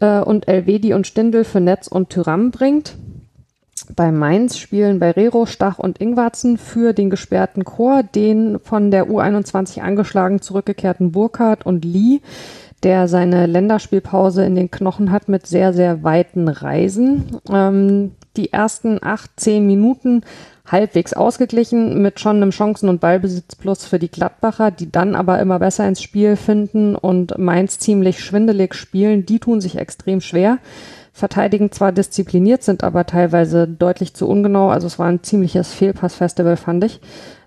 [0.00, 2.94] äh, und Elvedi und Stindl für Netz und Tyram bringt.
[3.96, 9.80] Bei Mainz spielen Barrero, Stach und Ingwarzen für den gesperrten Chor, den von der U21
[9.80, 12.20] angeschlagen zurückgekehrten Burkhardt und Lee,
[12.82, 17.38] der seine Länderspielpause in den Knochen hat mit sehr, sehr weiten Reisen.
[17.50, 20.22] Ähm, die ersten acht, zehn Minuten
[20.70, 25.58] halbwegs ausgeglichen mit schon einem Chancen- und Ballbesitzplus für die Gladbacher, die dann aber immer
[25.58, 29.26] besser ins Spiel finden und Mainz ziemlich schwindelig spielen.
[29.26, 30.58] Die tun sich extrem schwer
[31.18, 34.70] verteidigen zwar diszipliniert, sind aber teilweise deutlich zu ungenau.
[34.70, 37.00] Also es war ein ziemliches Fehlpassfestival, fand ich.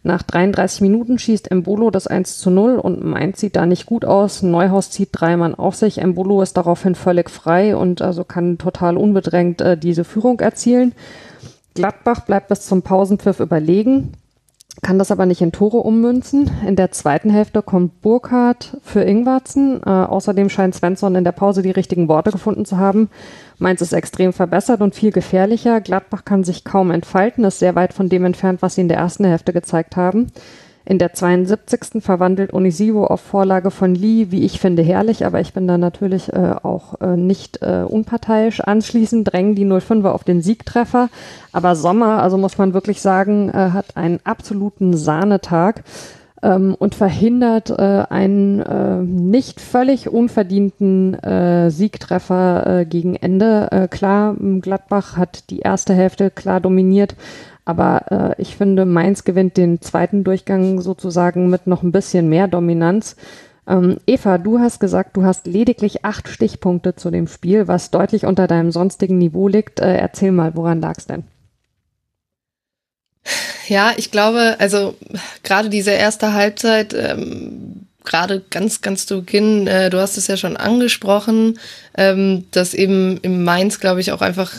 [0.04, 4.04] Nach 33 Minuten schießt Embolo das 1 zu 0 und Mainz sieht da nicht gut
[4.04, 4.42] aus.
[4.42, 6.00] Neuhaus zieht drei Mann auf sich.
[6.00, 10.94] Embolo ist daraufhin völlig frei und also kann total unbedrängt äh, diese Führung erzielen.
[11.74, 14.14] Gladbach bleibt bis zum Pausenpfiff überlegen
[14.82, 16.50] kann das aber nicht in Tore ummünzen.
[16.66, 19.82] In der zweiten Hälfte kommt Burkhardt für Ingwarzen.
[19.86, 23.10] Äh, außerdem scheint Svensson in der Pause die richtigen Worte gefunden zu haben.
[23.60, 25.82] Mainz ist extrem verbessert und viel gefährlicher.
[25.82, 28.98] Gladbach kann sich kaum entfalten, ist sehr weit von dem entfernt, was sie in der
[28.98, 30.32] ersten Hälfte gezeigt haben.
[30.84, 32.02] In der 72.
[32.02, 36.34] verwandelt Onisivo auf Vorlage von Lee, wie ich finde, herrlich, aber ich bin da natürlich
[36.34, 38.62] äh, auch äh, nicht äh, unparteiisch.
[38.62, 41.10] Anschließend drängen die 05er auf den Siegtreffer,
[41.52, 45.84] aber Sommer, also muss man wirklich sagen, äh, hat einen absoluten Sahnetag
[46.42, 51.16] ähm, und verhindert äh, einen äh, nicht völlig unverdienten
[51.70, 53.88] Siegtreffer gegen Ende.
[53.92, 57.16] Klar, Gladbach hat die erste Hälfte klar dominiert,
[57.66, 62.48] aber äh, ich finde, Mainz gewinnt den zweiten Durchgang sozusagen mit noch ein bisschen mehr
[62.48, 63.16] Dominanz.
[63.68, 68.26] Ähm, Eva, du hast gesagt, du hast lediglich acht Stichpunkte zu dem Spiel, was deutlich
[68.26, 69.80] unter deinem sonstigen Niveau liegt.
[69.80, 71.24] Äh, erzähl mal, woran lag es denn?
[73.68, 74.96] Ja, ich glaube, also
[75.44, 80.38] gerade diese erste Halbzeit, ähm, gerade ganz, ganz zu Beginn, äh, du hast es ja
[80.38, 81.60] schon angesprochen,
[81.96, 84.52] ähm, dass eben im Mainz, glaube ich, auch einfach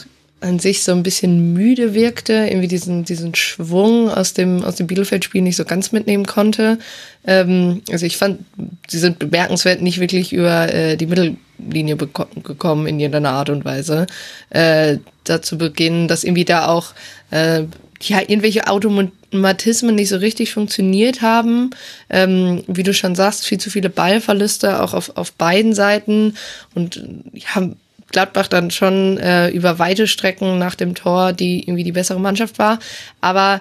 [0.43, 4.87] an sich so ein bisschen müde wirkte, irgendwie diesen, diesen Schwung aus dem, aus dem
[4.87, 6.79] Bielefeld-Spiel nicht so ganz mitnehmen konnte.
[7.27, 8.41] Ähm, also ich fand,
[8.89, 14.07] sie sind bemerkenswert nicht wirklich über äh, die Mittellinie gekommen in irgendeiner Art und Weise.
[14.51, 16.95] Äh, da zu Beginn, dass irgendwie da auch
[17.31, 17.65] äh,
[18.01, 21.71] ja, irgendwelche Automatismen nicht so richtig funktioniert haben.
[22.11, 26.35] Ähm, wie du schon sagst, viel zu viele Ballverluste auch auf, auf beiden Seiten
[26.75, 27.03] und
[27.33, 27.71] ja,
[28.13, 32.59] Gladbach dann schon äh, über weite Strecken nach dem Tor, die irgendwie die bessere Mannschaft
[32.59, 32.79] war.
[33.21, 33.61] Aber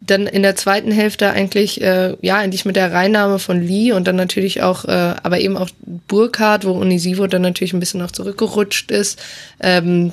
[0.00, 4.06] dann in der zweiten Hälfte eigentlich, äh, ja, eigentlich mit der Reinnahme von Lee und
[4.06, 5.68] dann natürlich auch, äh, aber eben auch
[6.08, 9.20] Burkhardt, wo Unisivo dann natürlich ein bisschen noch zurückgerutscht ist,
[9.60, 10.12] ähm,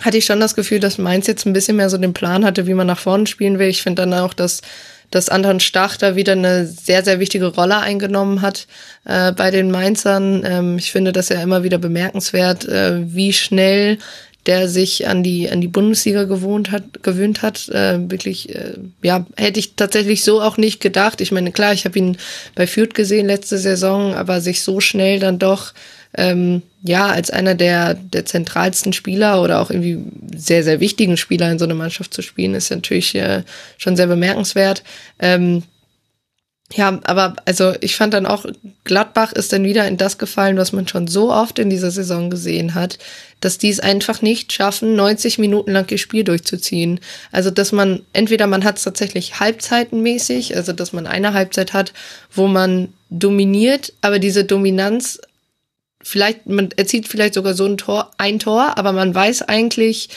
[0.00, 2.66] hatte ich schon das Gefühl, dass Mainz jetzt ein bisschen mehr so den Plan hatte,
[2.66, 3.68] wie man nach vorne spielen will.
[3.68, 4.62] Ich finde dann auch, dass
[5.12, 8.66] dass Anton Stach da wieder eine sehr, sehr wichtige Rolle eingenommen hat
[9.04, 10.42] äh, bei den Mainzern.
[10.44, 13.98] Ähm, ich finde das ja immer wieder bemerkenswert, äh, wie schnell
[14.46, 19.24] der sich an die an die Bundesliga gewohnt hat gewöhnt hat äh, wirklich äh, ja
[19.36, 22.16] hätte ich tatsächlich so auch nicht gedacht ich meine klar ich habe ihn
[22.56, 25.74] bei Fürth gesehen letzte Saison aber sich so schnell dann doch
[26.14, 29.98] ähm, ja, als einer der, der zentralsten Spieler oder auch irgendwie
[30.34, 33.44] sehr, sehr wichtigen Spieler in so einer Mannschaft zu spielen, ist natürlich äh,
[33.78, 34.82] schon sehr bemerkenswert.
[35.18, 35.62] Ähm,
[36.74, 38.46] ja, aber also ich fand dann auch,
[38.84, 42.30] Gladbach ist dann wieder in das gefallen, was man schon so oft in dieser Saison
[42.30, 42.98] gesehen hat,
[43.40, 47.00] dass die es einfach nicht schaffen, 90 Minuten lang ihr Spiel durchzuziehen.
[47.30, 51.92] Also dass man, entweder man hat es tatsächlich halbzeitenmäßig, also dass man eine Halbzeit hat,
[52.32, 55.20] wo man dominiert, aber diese Dominanz
[56.02, 60.08] vielleicht, man erzielt vielleicht sogar so ein Tor, ein Tor, aber man weiß eigentlich,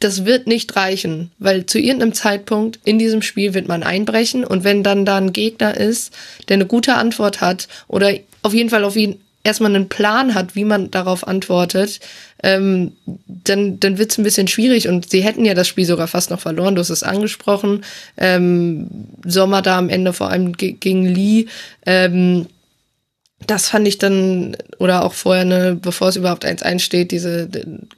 [0.00, 4.64] das wird nicht reichen, weil zu irgendeinem Zeitpunkt in diesem Spiel wird man einbrechen und
[4.64, 6.12] wenn dann da ein Gegner ist,
[6.48, 8.12] der eine gute Antwort hat oder
[8.42, 12.00] auf jeden Fall auf ihn erstmal einen Plan hat, wie man darauf antwortet,
[12.42, 12.92] ähm,
[13.26, 16.30] dann, dann wird es ein bisschen schwierig und sie hätten ja das Spiel sogar fast
[16.30, 17.84] noch verloren, du hast es angesprochen.
[18.16, 18.88] Ähm,
[19.24, 21.46] Sommer da am Ende vor allem gegen Lee.
[21.86, 22.46] Ähm,
[23.46, 27.48] das fand ich dann, oder auch vorher, ne, bevor es überhaupt eins einsteht, diese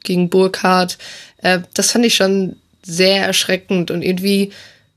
[0.03, 0.97] gegen Burkhardt,
[1.41, 4.51] äh, das fand ich schon sehr erschreckend und irgendwie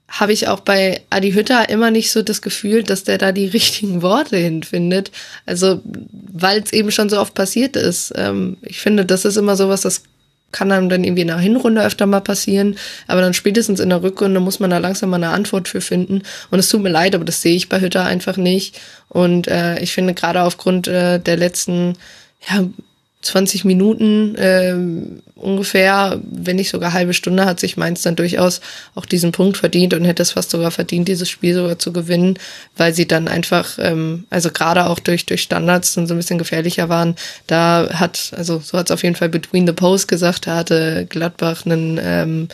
[0.09, 3.47] habe ich auch bei Adi Hütter immer nicht so das Gefühl, dass der da die
[3.53, 5.11] richtigen Worte hinfindet.
[5.47, 5.81] Also,
[6.33, 8.13] weil es eben schon so oft passiert ist.
[8.15, 10.03] Ähm, ich finde, das ist immer sowas, das
[10.55, 12.77] kann einem dann irgendwie in der Hinrunde öfter mal passieren,
[13.09, 16.23] aber dann spätestens in der Rückrunde muss man da langsam mal eine Antwort für finden.
[16.51, 18.81] Und es tut mir leid, aber das sehe ich bei Hütter einfach nicht.
[19.09, 21.99] Und äh, ich finde gerade aufgrund äh, der letzten
[22.49, 22.65] ja,
[23.25, 24.77] 20 Minuten äh,
[25.35, 28.61] ungefähr, wenn nicht sogar halbe Stunde, hat sich Mainz dann durchaus
[28.95, 32.39] auch diesen Punkt verdient und hätte es fast sogar verdient, dieses Spiel sogar zu gewinnen,
[32.77, 36.39] weil sie dann einfach, ähm, also gerade auch durch, durch Standards dann so ein bisschen
[36.39, 37.17] gefährlicher waren.
[37.47, 41.07] Da hat, also so hat es auf jeden Fall Between the Post gesagt, da hatte
[41.09, 42.49] Gladbach einen ähm,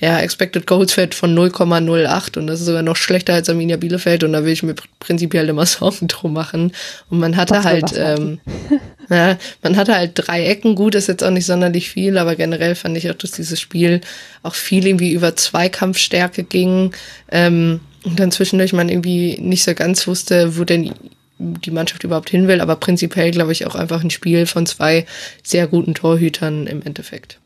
[0.00, 4.24] ja, Expected Goals Wert von 0,08 und das ist sogar noch schlechter als Arminia Bielefeld
[4.24, 6.72] und da will ich mir prinzipiell immer Sorgen drum machen.
[7.08, 8.40] Und man hatte was halt, ähm,
[9.10, 12.74] ja, man hatte halt drei Ecken, gut, ist jetzt auch nicht sonderlich viel, aber generell
[12.74, 14.00] fand ich auch, dass dieses Spiel
[14.42, 16.92] auch viel irgendwie über Zweikampfstärke ging
[17.30, 20.92] ähm, und dann zwischendurch man irgendwie nicht so ganz wusste, wo denn
[21.38, 25.06] die Mannschaft überhaupt hin will, aber prinzipiell glaube ich auch einfach ein Spiel von zwei
[25.42, 27.38] sehr guten Torhütern im Endeffekt.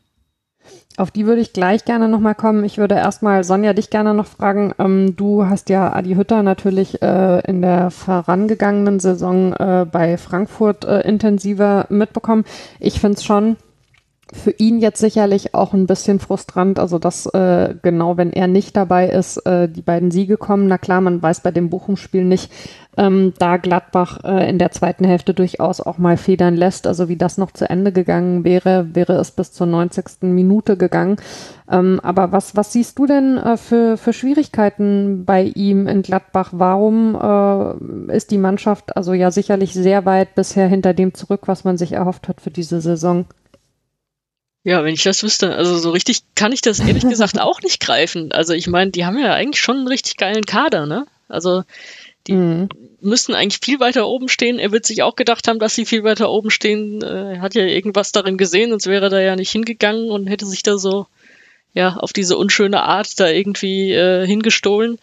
[0.97, 2.63] Auf die würde ich gleich gerne nochmal kommen.
[2.63, 4.73] Ich würde erstmal Sonja dich gerne noch fragen.
[4.79, 10.85] Ähm, du hast ja Adi Hütter natürlich äh, in der vorangegangenen Saison äh, bei Frankfurt
[10.85, 12.45] äh, intensiver mitbekommen.
[12.79, 13.57] Ich finde es schon
[14.33, 18.75] für ihn jetzt sicherlich auch ein bisschen frustrant, also dass äh, genau wenn er nicht
[18.75, 20.67] dabei ist, äh, die beiden Siege kommen.
[20.67, 22.51] Na klar, man weiß bei dem Bochum-Spiel nicht,
[22.97, 26.87] ähm, da Gladbach äh, in der zweiten Hälfte durchaus auch mal federn lässt.
[26.87, 30.23] Also wie das noch zu Ende gegangen wäre, wäre es bis zur 90.
[30.23, 31.17] Minute gegangen.
[31.69, 36.49] Ähm, aber was, was siehst du denn äh, für, für Schwierigkeiten bei ihm in Gladbach?
[36.53, 37.15] Warum
[38.09, 41.77] äh, ist die Mannschaft also ja sicherlich sehr weit bisher hinter dem zurück, was man
[41.77, 43.25] sich erhofft hat für diese Saison?
[44.63, 47.79] Ja, wenn ich das wüsste, also so richtig kann ich das ehrlich gesagt auch nicht
[47.79, 48.31] greifen.
[48.31, 51.05] Also ich meine, die haben ja eigentlich schon einen richtig geilen Kader, ne?
[51.29, 51.63] Also
[52.27, 52.69] die mhm.
[53.01, 54.59] Müssten eigentlich viel weiter oben stehen.
[54.59, 57.01] Er wird sich auch gedacht haben, dass sie viel weiter oben stehen.
[57.01, 60.45] Er hat ja irgendwas darin gesehen, sonst wäre er da ja nicht hingegangen und hätte
[60.45, 61.07] sich da so
[61.73, 64.97] ja auf diese unschöne Art da irgendwie äh, hingestohlen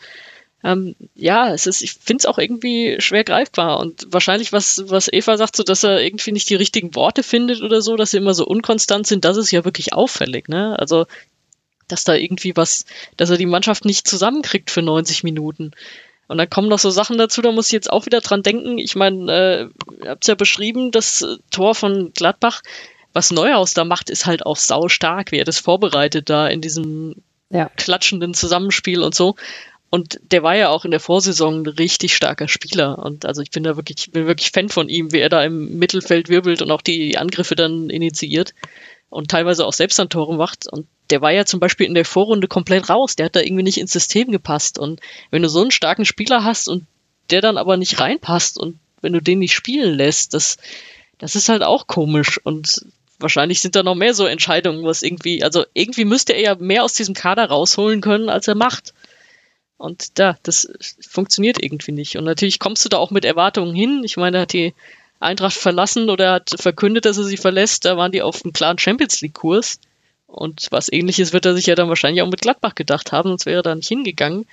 [0.65, 5.13] ähm, ja, es ist, ich finde es auch irgendwie schwer greifbar und wahrscheinlich, was, was
[5.13, 8.17] Eva sagt, so dass er irgendwie nicht die richtigen Worte findet oder so, dass sie
[8.17, 10.79] immer so unkonstant sind, das ist ja wirklich auffällig, ne?
[10.79, 11.05] Also,
[11.87, 12.87] dass da irgendwie was,
[13.19, 15.73] dass er die Mannschaft nicht zusammenkriegt für 90 Minuten.
[16.27, 18.79] Und dann kommen noch so Sachen dazu, da muss ich jetzt auch wieder dran denken.
[18.79, 22.63] Ich meine, äh, ihr habt ja beschrieben, das Tor von Gladbach,
[23.13, 26.61] was Neuhaus da macht, ist halt auch sau stark, wie er das vorbereitet da in
[26.61, 27.17] diesem
[27.51, 27.71] ja.
[27.77, 29.37] klatschenden Zusammenspiel und so.
[29.91, 32.99] Und der war ja auch in der Vorsaison ein richtig starker Spieler.
[32.99, 35.79] Und also ich bin da wirklich, bin wirklich Fan von ihm, wie er da im
[35.79, 38.55] Mittelfeld wirbelt und auch die Angriffe dann initiiert
[39.15, 40.67] und teilweise auch selbst dann Tore macht.
[40.67, 43.15] Und der war ja zum Beispiel in der Vorrunde komplett raus.
[43.15, 44.77] Der hat da irgendwie nicht ins System gepasst.
[44.77, 45.01] Und
[45.31, 46.85] wenn du so einen starken Spieler hast und
[47.31, 50.57] der dann aber nicht reinpasst und wenn du den nicht spielen lässt, das,
[51.19, 52.41] das ist halt auch komisch.
[52.43, 52.87] Und
[53.21, 56.83] wahrscheinlich sind da noch mehr so Entscheidungen, was irgendwie, also irgendwie müsste er ja mehr
[56.83, 58.95] aus diesem Kader rausholen können, als er macht.
[59.77, 60.69] Und da, das
[61.09, 62.17] funktioniert irgendwie nicht.
[62.17, 64.03] Und natürlich kommst du da auch mit Erwartungen hin.
[64.03, 64.75] Ich meine, hat die
[65.21, 67.85] Eintracht verlassen oder hat verkündet, dass er sie verlässt.
[67.85, 69.79] Da waren die auf einem klaren Champions League-Kurs.
[70.27, 73.47] Und was ähnliches wird er sich ja dann wahrscheinlich auch mit Gladbach gedacht haben, sonst
[73.47, 74.47] wäre er da nicht hingegangen.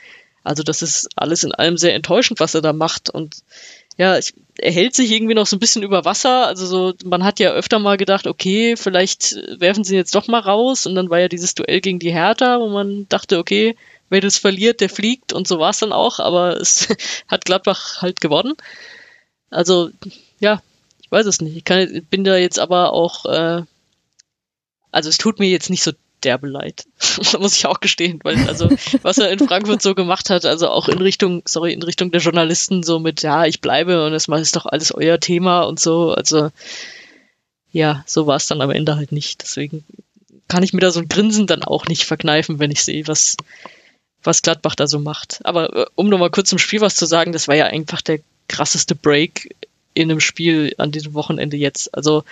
[0.43, 3.09] Also das ist alles in allem sehr enttäuschend, was er da macht.
[3.09, 3.37] Und
[3.97, 4.19] ja,
[4.57, 6.47] er hält sich irgendwie noch so ein bisschen über Wasser.
[6.47, 10.27] Also so, man hat ja öfter mal gedacht, okay, vielleicht werfen sie ihn jetzt doch
[10.27, 10.85] mal raus.
[10.85, 13.75] Und dann war ja dieses Duell gegen die Hertha, wo man dachte, okay,
[14.11, 16.89] wer das verliert, der fliegt und so war es dann auch, aber es
[17.27, 18.53] hat Gladbach halt gewonnen.
[19.49, 19.89] Also,
[20.41, 20.61] ja,
[21.01, 21.55] ich weiß es nicht.
[21.55, 23.63] Ich kann, bin da jetzt aber auch, äh,
[24.91, 25.91] also es tut mir jetzt nicht so
[26.23, 26.85] derbe leid.
[27.39, 28.69] muss ich auch gestehen, weil also
[29.01, 32.21] was er in Frankfurt so gemacht hat, also auch in Richtung, sorry, in Richtung der
[32.21, 36.11] Journalisten so mit, ja, ich bleibe und das ist doch alles euer Thema und so,
[36.11, 36.51] also
[37.71, 39.43] ja, so war es dann am Ende halt nicht.
[39.43, 39.85] Deswegen
[40.47, 43.37] kann ich mir da so ein Grinsen dann auch nicht verkneifen, wenn ich sehe, was
[44.23, 45.39] was Gladbach da so macht.
[45.43, 48.19] Aber äh, um nochmal kurz zum Spiel was zu sagen, das war ja einfach der
[48.47, 49.55] krasseste Break
[49.93, 51.93] in einem Spiel an diesem Wochenende jetzt.
[51.95, 52.23] Also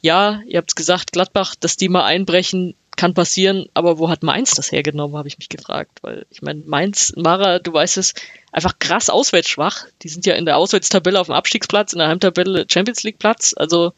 [0.00, 4.24] ja, ihr habt es gesagt, Gladbach, dass die mal einbrechen, kann passieren, aber wo hat
[4.24, 6.00] Mainz das hergenommen, habe ich mich gefragt.
[6.02, 8.12] Weil ich meine, Mainz, Mara, du weißt es,
[8.50, 9.86] einfach krass auswärts schwach.
[10.02, 13.54] Die sind ja in der Auswärtstabelle auf dem Abstiegsplatz, in der Heimtabelle Champions League Platz.
[13.56, 13.92] Also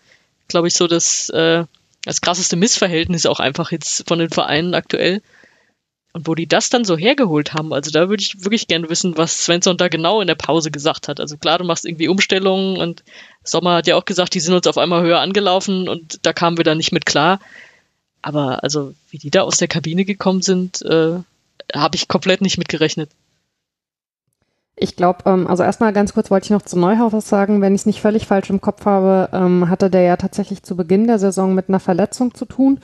[0.48, 1.64] glaube ich so das, äh,
[2.04, 5.22] das krasseste Missverhältnis auch einfach jetzt von den Vereinen aktuell.
[6.12, 9.16] Und wo die das dann so hergeholt haben, also da würde ich wirklich gerne wissen,
[9.16, 11.20] was Svensson da genau in der Pause gesagt hat.
[11.20, 13.04] Also klar, du machst irgendwie Umstellungen und
[13.44, 16.56] Sommer hat ja auch gesagt, die sind uns auf einmal höher angelaufen und da kamen
[16.56, 17.38] wir dann nicht mit klar.
[18.22, 21.20] Aber also, wie die da aus der Kabine gekommen sind, äh,
[21.74, 23.10] habe ich komplett nicht mitgerechnet.
[24.82, 27.60] Ich glaube, ähm, also erstmal ganz kurz wollte ich noch zu Neuhaus was sagen.
[27.60, 30.74] Wenn ich es nicht völlig falsch im Kopf habe, ähm, hatte der ja tatsächlich zu
[30.74, 32.80] Beginn der Saison mit einer Verletzung zu tun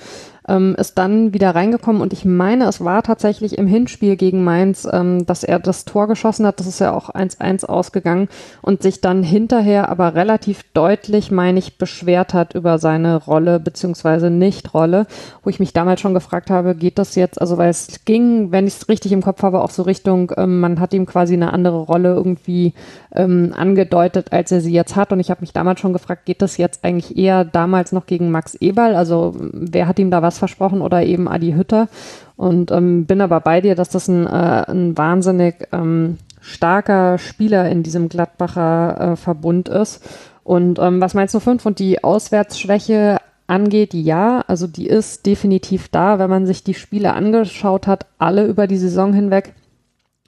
[0.48, 4.86] ähm, ist dann wieder reingekommen und ich meine, es war tatsächlich im Hinspiel gegen Mainz,
[4.90, 6.60] ähm, dass er das Tor geschossen hat.
[6.60, 8.28] Das ist ja auch 1-1 ausgegangen
[8.62, 14.31] und sich dann hinterher aber relativ deutlich, meine ich, beschwert hat über seine Rolle beziehungsweise
[14.31, 15.06] Nicht-Rolle,
[15.43, 18.66] wo ich mich damals schon gefragt habe, geht das jetzt, also weil es ging, wenn
[18.66, 21.52] ich es richtig im Kopf habe, auch so Richtung, ähm, man hat ihm quasi eine
[21.52, 22.74] andere Rolle irgendwie
[23.14, 25.12] ähm, angedeutet, als er sie jetzt hat.
[25.12, 28.31] Und ich habe mich damals schon gefragt, geht das jetzt eigentlich eher damals noch gegen
[28.31, 31.88] Max Eberl, also wer hat ihm da was Podcast versprochen oder eben Adi Hütter.
[32.36, 37.68] Und ähm, bin aber bei dir, dass das ein, äh, ein wahnsinnig ähm, starker Spieler
[37.70, 40.02] in diesem Gladbacher äh, Verbund ist.
[40.44, 43.18] Und ähm, was meinst du fünf und die Auswärtsschwäche
[43.48, 46.18] angeht, ja, also die ist definitiv da.
[46.18, 49.54] Wenn man sich die Spiele angeschaut hat, alle über die Saison hinweg,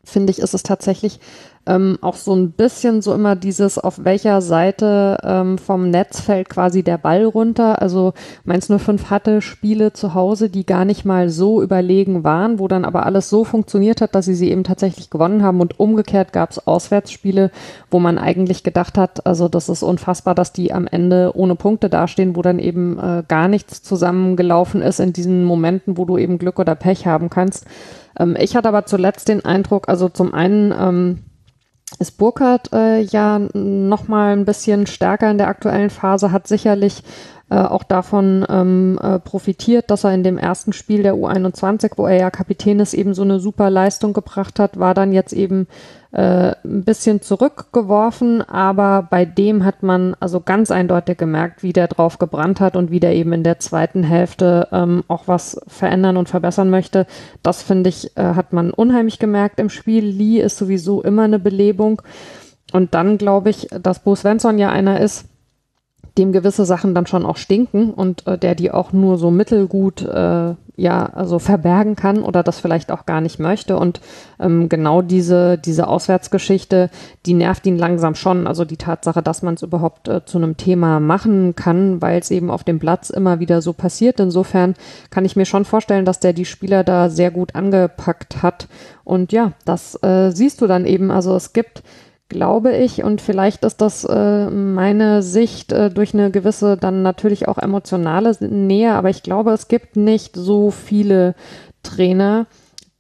[0.05, 1.21] finde ich, ist es tatsächlich
[1.69, 6.49] ähm, auch so ein bisschen so immer dieses, auf welcher Seite ähm, vom Netz fällt
[6.49, 7.83] quasi der Ball runter.
[7.83, 8.15] Also
[8.45, 12.87] Mainz 05 hatte Spiele zu Hause, die gar nicht mal so überlegen waren, wo dann
[12.87, 15.61] aber alles so funktioniert hat, dass sie sie eben tatsächlich gewonnen haben.
[15.61, 17.51] Und umgekehrt gab es Auswärtsspiele,
[17.91, 21.91] wo man eigentlich gedacht hat, also das ist unfassbar, dass die am Ende ohne Punkte
[21.91, 26.39] dastehen, wo dann eben äh, gar nichts zusammengelaufen ist in diesen Momenten, wo du eben
[26.39, 27.67] Glück oder Pech haben kannst.
[28.19, 31.19] Ähm, ich hatte aber zuletzt den Eindruck, also zum einen, ähm,
[31.99, 37.03] ist Burkhardt äh, ja noch mal ein bisschen stärker in der aktuellen Phase, hat sicherlich
[37.51, 42.07] äh, auch davon ähm, äh, profitiert, dass er in dem ersten Spiel der U21, wo
[42.07, 45.67] er ja Kapitän ist, eben so eine super Leistung gebracht hat, war dann jetzt eben
[46.13, 51.89] äh, ein bisschen zurückgeworfen, aber bei dem hat man also ganz eindeutig gemerkt, wie der
[51.89, 56.17] drauf gebrannt hat und wie der eben in der zweiten Hälfte ähm, auch was verändern
[56.17, 57.07] und verbessern möchte.
[57.43, 60.05] Das finde ich, äh, hat man unheimlich gemerkt im Spiel.
[60.05, 62.03] Lee ist sowieso immer eine Belebung.
[62.73, 65.27] Und dann glaube ich, dass Bo Svensson ja einer ist,
[66.19, 70.03] dem gewisse Sachen dann schon auch stinken und äh, der die auch nur so mittelgut
[70.03, 73.77] äh, ja also verbergen kann oder das vielleicht auch gar nicht möchte.
[73.79, 74.01] Und
[74.41, 76.91] ähm, genau diese diese Auswärtsgeschichte
[77.25, 78.47] die nervt ihn langsam schon.
[78.47, 82.31] Also die Tatsache dass man es überhaupt äh, zu einem Thema machen kann weil es
[82.31, 84.19] eben auf dem Platz immer wieder so passiert.
[84.21, 84.75] Insofern
[85.11, 88.69] kann ich mir schon vorstellen dass der die Spieler da sehr gut angepackt hat.
[89.05, 91.11] Und ja das äh, siehst du dann eben.
[91.11, 91.83] Also es gibt
[92.29, 93.03] glaube ich.
[93.03, 98.37] Und vielleicht ist das äh, meine Sicht äh, durch eine gewisse, dann natürlich auch emotionale
[98.41, 98.93] Nähe.
[98.93, 101.35] Aber ich glaube, es gibt nicht so viele
[101.83, 102.47] Trainer,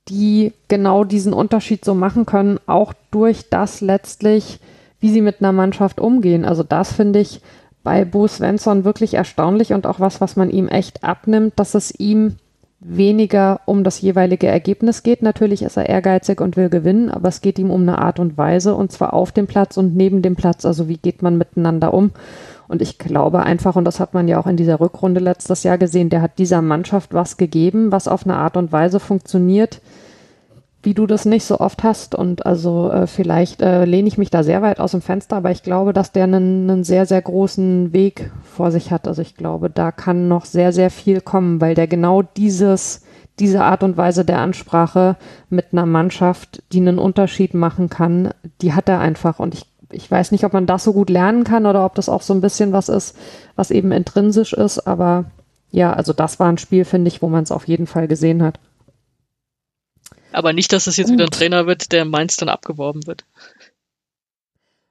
[0.09, 4.61] die genau diesen Unterschied so machen können, auch durch das letztlich,
[5.01, 6.45] wie sie mit einer Mannschaft umgehen.
[6.45, 7.41] Also das finde ich
[7.85, 11.99] bei Bo Svensson wirklich erstaunlich und auch was, was man ihm echt abnimmt, dass es
[11.99, 12.37] ihm
[12.81, 15.23] weniger um das jeweilige Ergebnis geht.
[15.23, 18.39] Natürlich ist er ehrgeizig und will gewinnen, aber es geht ihm um eine Art und
[18.39, 20.65] Weise und zwar auf dem Platz und neben dem Platz.
[20.65, 22.13] Also wie geht man miteinander um?
[22.69, 25.79] Und ich glaube einfach, und das hat man ja auch in dieser Rückrunde letztes Jahr
[25.79, 29.81] gesehen, der hat dieser Mannschaft was gegeben, was auf eine Art und Weise funktioniert,
[30.89, 32.15] wie du das nicht so oft hast.
[32.15, 35.51] Und also äh, vielleicht äh, lehne ich mich da sehr weit aus dem Fenster, aber
[35.51, 39.07] ich glaube, dass der einen, einen sehr, sehr großen Weg vor sich hat.
[39.07, 43.03] Also ich glaube, da kann noch sehr, sehr viel kommen, weil der genau dieses,
[43.39, 45.17] diese Art und Weise der Ansprache
[45.51, 48.31] mit einer Mannschaft, die einen Unterschied machen kann,
[48.63, 49.41] die hat er einfach.
[49.41, 52.09] Und ich, ich weiß nicht, ob man das so gut lernen kann oder ob das
[52.09, 53.15] auch so ein bisschen was ist,
[53.57, 54.87] was eben intrinsisch ist.
[54.87, 55.27] Aber
[55.71, 58.43] ja, also das war ein Spiel, finde ich, wo man es auf jeden Fall gesehen
[58.43, 58.59] hat.
[60.33, 63.25] Aber nicht, dass es jetzt wieder ein Trainer wird, der Mainz dann abgeworben wird.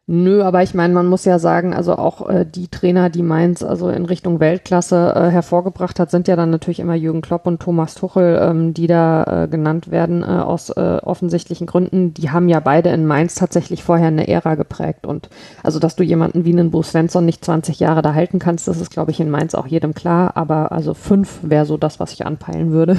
[0.09, 3.61] Nö, aber ich meine, man muss ja sagen, also auch äh, die Trainer, die Mainz
[3.61, 7.61] also in Richtung Weltklasse äh, hervorgebracht hat, sind ja dann natürlich immer Jürgen Klopp und
[7.61, 12.13] Thomas Tuchel, ähm, die da äh, genannt werden äh, aus äh, offensichtlichen Gründen.
[12.13, 15.27] Die haben ja beide in Mainz tatsächlich vorher eine Ära geprägt und
[15.61, 18.79] also, dass du jemanden wie einen Bo Svensson nicht 20 Jahre da halten kannst, das
[18.79, 20.37] ist, glaube ich, in Mainz auch jedem klar.
[20.37, 22.95] Aber also fünf wäre so das, was ich anpeilen würde.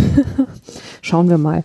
[1.01, 1.65] Schauen wir mal.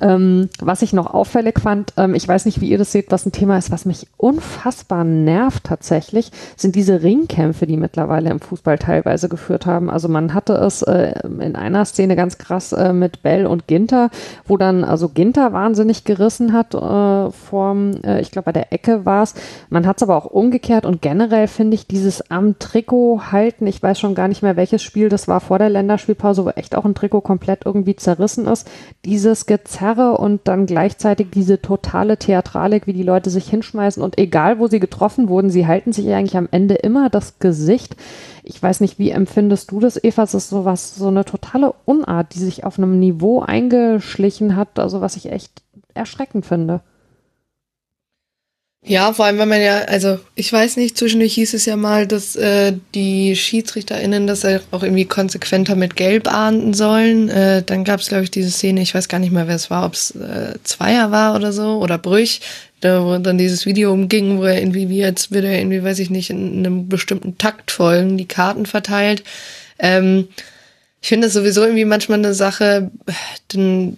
[0.00, 3.24] Ähm, was ich noch auffällig fand, ähm, ich weiß nicht, wie ihr das seht, was
[3.24, 8.40] ein Thema ist, was mich unfassbar unfassbar nervt tatsächlich, sind diese Ringkämpfe, die mittlerweile im
[8.40, 9.90] Fußball teilweise geführt haben.
[9.90, 14.10] Also man hatte es äh, in einer Szene ganz krass äh, mit Bell und Ginter,
[14.46, 19.04] wo dann also Ginter wahnsinnig gerissen hat äh, vorm, äh, ich glaube bei der Ecke
[19.04, 19.34] war es.
[19.68, 23.82] Man hat es aber auch umgekehrt und generell finde ich dieses am Trikot halten, ich
[23.82, 26.84] weiß schon gar nicht mehr welches Spiel das war vor der Länderspielpause, wo echt auch
[26.84, 28.68] ein Trikot komplett irgendwie zerrissen ist.
[29.04, 34.58] Dieses Gezerre und dann gleichzeitig diese totale Theatralik, wie die Leute sich hinschmeißen und egal
[34.58, 37.96] wo sie getroffen wurden, sie halten sich eigentlich am Ende immer das Gesicht.
[38.42, 40.22] Ich weiß nicht, wie empfindest du das, Eva?
[40.22, 45.00] Es ist sowas, so eine totale Unart, die sich auf einem Niveau eingeschlichen hat, also
[45.00, 45.62] was ich echt
[45.94, 46.80] erschreckend finde.
[48.82, 52.06] Ja, vor allem, wenn man ja, also ich weiß nicht, zwischendurch hieß es ja mal,
[52.06, 57.28] dass äh, die SchiedsrichterInnen das auch irgendwie konsequenter mit Gelb ahnden sollen.
[57.28, 59.70] Äh, dann gab es, glaube ich, diese Szene, ich weiß gar nicht mehr, wer es
[59.70, 62.40] war, ob es äh, Zweier war oder so, oder Brüch,
[62.80, 65.98] da wo dann dieses Video umging, wo er irgendwie, wie jetzt wird er irgendwie, weiß
[65.98, 69.22] ich nicht, in einem bestimmten Takt folgen, die Karten verteilt.
[69.78, 70.28] Ähm,
[71.02, 72.90] ich finde das sowieso irgendwie manchmal eine Sache,
[73.52, 73.96] denn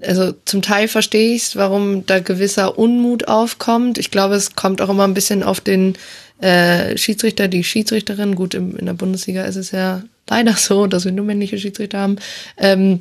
[0.00, 3.98] also zum Teil verstehe ich warum da gewisser Unmut aufkommt.
[3.98, 5.94] Ich glaube, es kommt auch immer ein bisschen auf den
[6.40, 8.34] äh, Schiedsrichter, die Schiedsrichterin.
[8.34, 11.98] Gut, im, in der Bundesliga ist es ja leider so, dass wir nur männliche Schiedsrichter
[11.98, 12.16] haben,
[12.56, 13.00] ähm,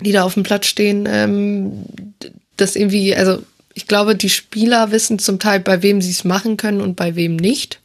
[0.00, 1.08] die da auf dem Platz stehen.
[1.10, 1.84] Ähm,
[2.56, 3.42] das irgendwie, also
[3.74, 7.16] ich glaube, die Spieler wissen zum Teil, bei wem sie es machen können und bei
[7.16, 7.80] wem nicht.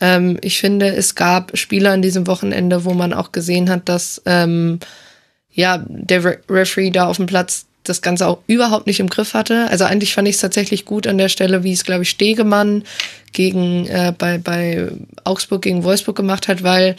[0.00, 4.22] Ähm, ich finde, es gab Spieler an diesem Wochenende, wo man auch gesehen hat, dass
[4.26, 4.78] ähm,
[5.52, 9.34] ja der Re Referee da auf dem Platz das Ganze auch überhaupt nicht im Griff
[9.34, 9.68] hatte.
[9.70, 12.82] Also eigentlich fand ich es tatsächlich gut an der Stelle, wie es, glaube ich, Stegemann
[13.32, 14.88] gegen äh, bei, bei
[15.24, 16.96] Augsburg gegen Wolfsburg gemacht hat, weil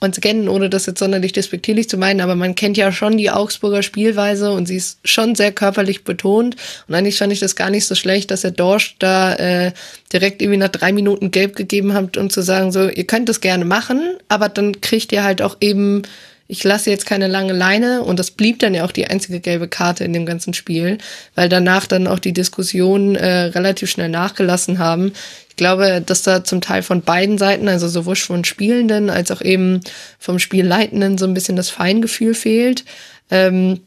[0.00, 3.30] uns kennen, ohne das jetzt sonderlich despektierlich zu meinen, aber man kennt ja schon die
[3.30, 6.56] Augsburger Spielweise und sie ist schon sehr körperlich betont.
[6.86, 9.72] Und eigentlich fand ich das gar nicht so schlecht, dass er Dorsch da äh,
[10.12, 13.40] direkt irgendwie nach drei Minuten gelb gegeben hat, um zu sagen, so, ihr könnt das
[13.40, 16.02] gerne machen, aber dann kriegt ihr halt auch eben
[16.46, 19.66] ich lasse jetzt keine lange Leine und das blieb dann ja auch die einzige gelbe
[19.66, 20.98] Karte in dem ganzen Spiel,
[21.34, 25.12] weil danach dann auch die Diskussionen äh, relativ schnell nachgelassen haben.
[25.54, 29.40] Ich glaube, dass da zum Teil von beiden Seiten, also sowohl von Spielenden als auch
[29.40, 29.82] eben
[30.18, 32.84] vom Spielleitenden so ein bisschen das Feingefühl fehlt.
[33.30, 33.82] Ähm,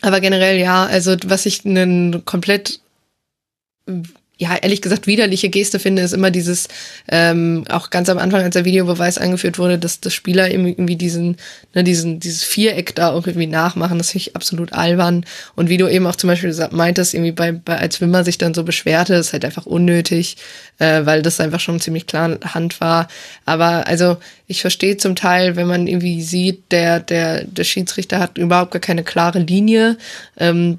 [0.00, 2.80] aber generell ja, also was ich einen komplett
[4.40, 6.68] ja, ehrlich gesagt, widerliche Geste finde, ist immer dieses,
[7.10, 11.36] ähm, auch ganz am Anfang, als der Videobeweis eingeführt wurde, dass das Spieler irgendwie diesen,
[11.74, 13.98] ne, diesen, dieses Viereck da auch irgendwie nachmachen.
[13.98, 15.26] Das finde ich absolut albern.
[15.56, 18.54] Und wie du eben auch zum Beispiel meintest, irgendwie bei, bei als Wimmer sich dann
[18.54, 20.36] so beschwerte, ist halt einfach unnötig,
[20.78, 23.08] äh, weil das einfach schon ziemlich klar Hand war.
[23.44, 28.38] Aber also ich verstehe zum Teil, wenn man irgendwie sieht, der, der, der Schiedsrichter hat
[28.38, 29.98] überhaupt gar keine klare Linie.
[30.38, 30.78] Ähm,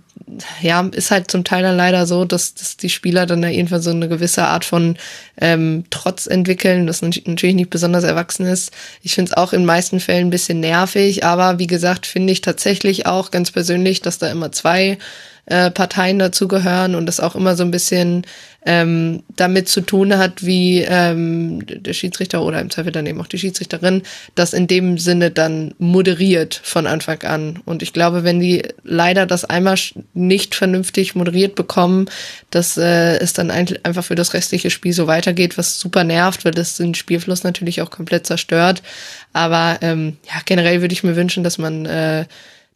[0.61, 3.81] ja, ist halt zum Teil dann leider so, dass, dass die Spieler dann da irgendwann
[3.81, 4.97] so eine gewisse Art von
[5.39, 8.71] ähm, Trotz entwickeln, das natürlich nicht besonders erwachsen ist.
[9.01, 12.41] Ich finde es auch in meisten Fällen ein bisschen nervig, aber wie gesagt, finde ich
[12.41, 14.97] tatsächlich auch ganz persönlich, dass da immer zwei
[15.45, 18.25] äh, Parteien dazugehören und das auch immer so ein bisschen
[18.65, 23.27] ähm, damit zu tun hat, wie ähm, der Schiedsrichter oder im Zweifel dann eben auch
[23.27, 24.03] die Schiedsrichterin
[24.35, 27.59] das in dem Sinne dann moderiert von Anfang an.
[27.65, 29.77] Und ich glaube, wenn die leider das einmal
[30.13, 32.09] nicht vernünftig moderiert bekommen,
[32.49, 36.51] dass äh, es dann einfach für das restliche Spiel so weitergeht, was super nervt, weil
[36.51, 38.83] das den Spielfluss natürlich auch komplett zerstört.
[39.31, 42.25] Aber ähm, ja, generell würde ich mir wünschen, dass man äh,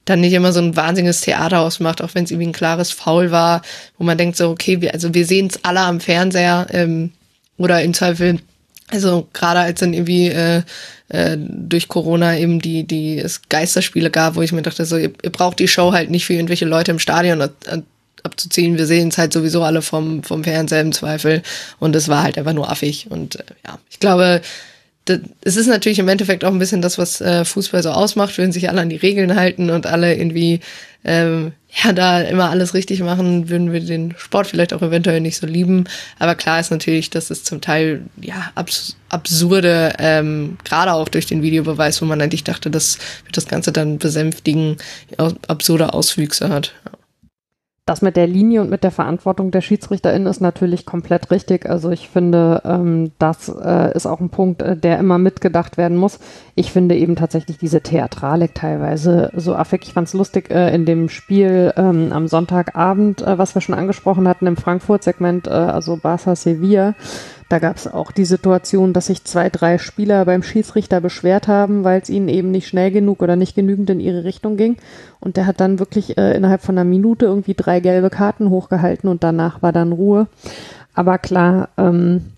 [0.06, 3.32] dann nicht immer so ein wahnsinniges Theater ausmacht, auch wenn es irgendwie ein klares Foul
[3.32, 3.62] war,
[3.98, 7.12] wo man denkt so, okay, wir, also wir sehen es alle am Fernseher ähm,
[7.58, 8.40] oder im Zweifel,
[8.90, 10.62] also gerade als dann irgendwie äh,
[11.10, 15.12] äh, durch Corona eben die die es Geisterspiele gab, wo ich mir dachte, so ihr,
[15.22, 17.50] ihr braucht die Show halt nicht für irgendwelche Leute im Stadion
[18.24, 18.78] abzuziehen.
[18.78, 21.42] Wir sehen es halt sowieso alle vom vom Fernseher im Zweifel
[21.80, 24.42] und es war halt einfach nur affig und äh, ja, ich glaube
[25.06, 28.54] es ist natürlich im Endeffekt auch ein bisschen das, was äh, Fußball so ausmacht, würden
[28.54, 30.62] sich alle an die Regeln halten und alle irgendwie
[31.04, 31.52] ähm,
[31.84, 35.46] ja da immer alles richtig machen, würden wir den Sport vielleicht auch eventuell nicht so
[35.48, 35.86] lieben.
[36.20, 41.26] Aber klar ist natürlich, dass es zum Teil ja abs absurde, ähm, gerade auch durch
[41.26, 44.78] den Videobeweis, wo man eigentlich dachte, das wird das Ganze dann besänftigen,
[45.18, 46.74] absurde Auswüchse hat.
[46.86, 47.03] Ja.
[47.86, 51.70] Das mit der Linie und mit der Verantwortung der SchiedsrichterInnen ist natürlich komplett richtig.
[51.70, 55.98] Also ich finde, ähm, das äh, ist auch ein Punkt, äh, der immer mitgedacht werden
[55.98, 56.20] muss.
[56.56, 59.82] Ich finde eben tatsächlich diese Theatralik teilweise so affig.
[59.84, 63.76] Ich fand es lustig äh, in dem Spiel ähm, am Sonntagabend, äh, was wir schon
[63.76, 66.96] angesprochen hatten im Frankfurt-Segment, äh, also Barca Sevilla.
[67.54, 71.84] Da gab es auch die Situation, dass sich zwei, drei Spieler beim Schiedsrichter beschwert haben,
[71.84, 74.78] weil es ihnen eben nicht schnell genug oder nicht genügend in ihre Richtung ging.
[75.20, 79.08] Und der hat dann wirklich äh, innerhalb von einer Minute irgendwie drei gelbe Karten hochgehalten
[79.08, 80.26] und danach war dann Ruhe.
[80.96, 82.32] Aber klar, ähm,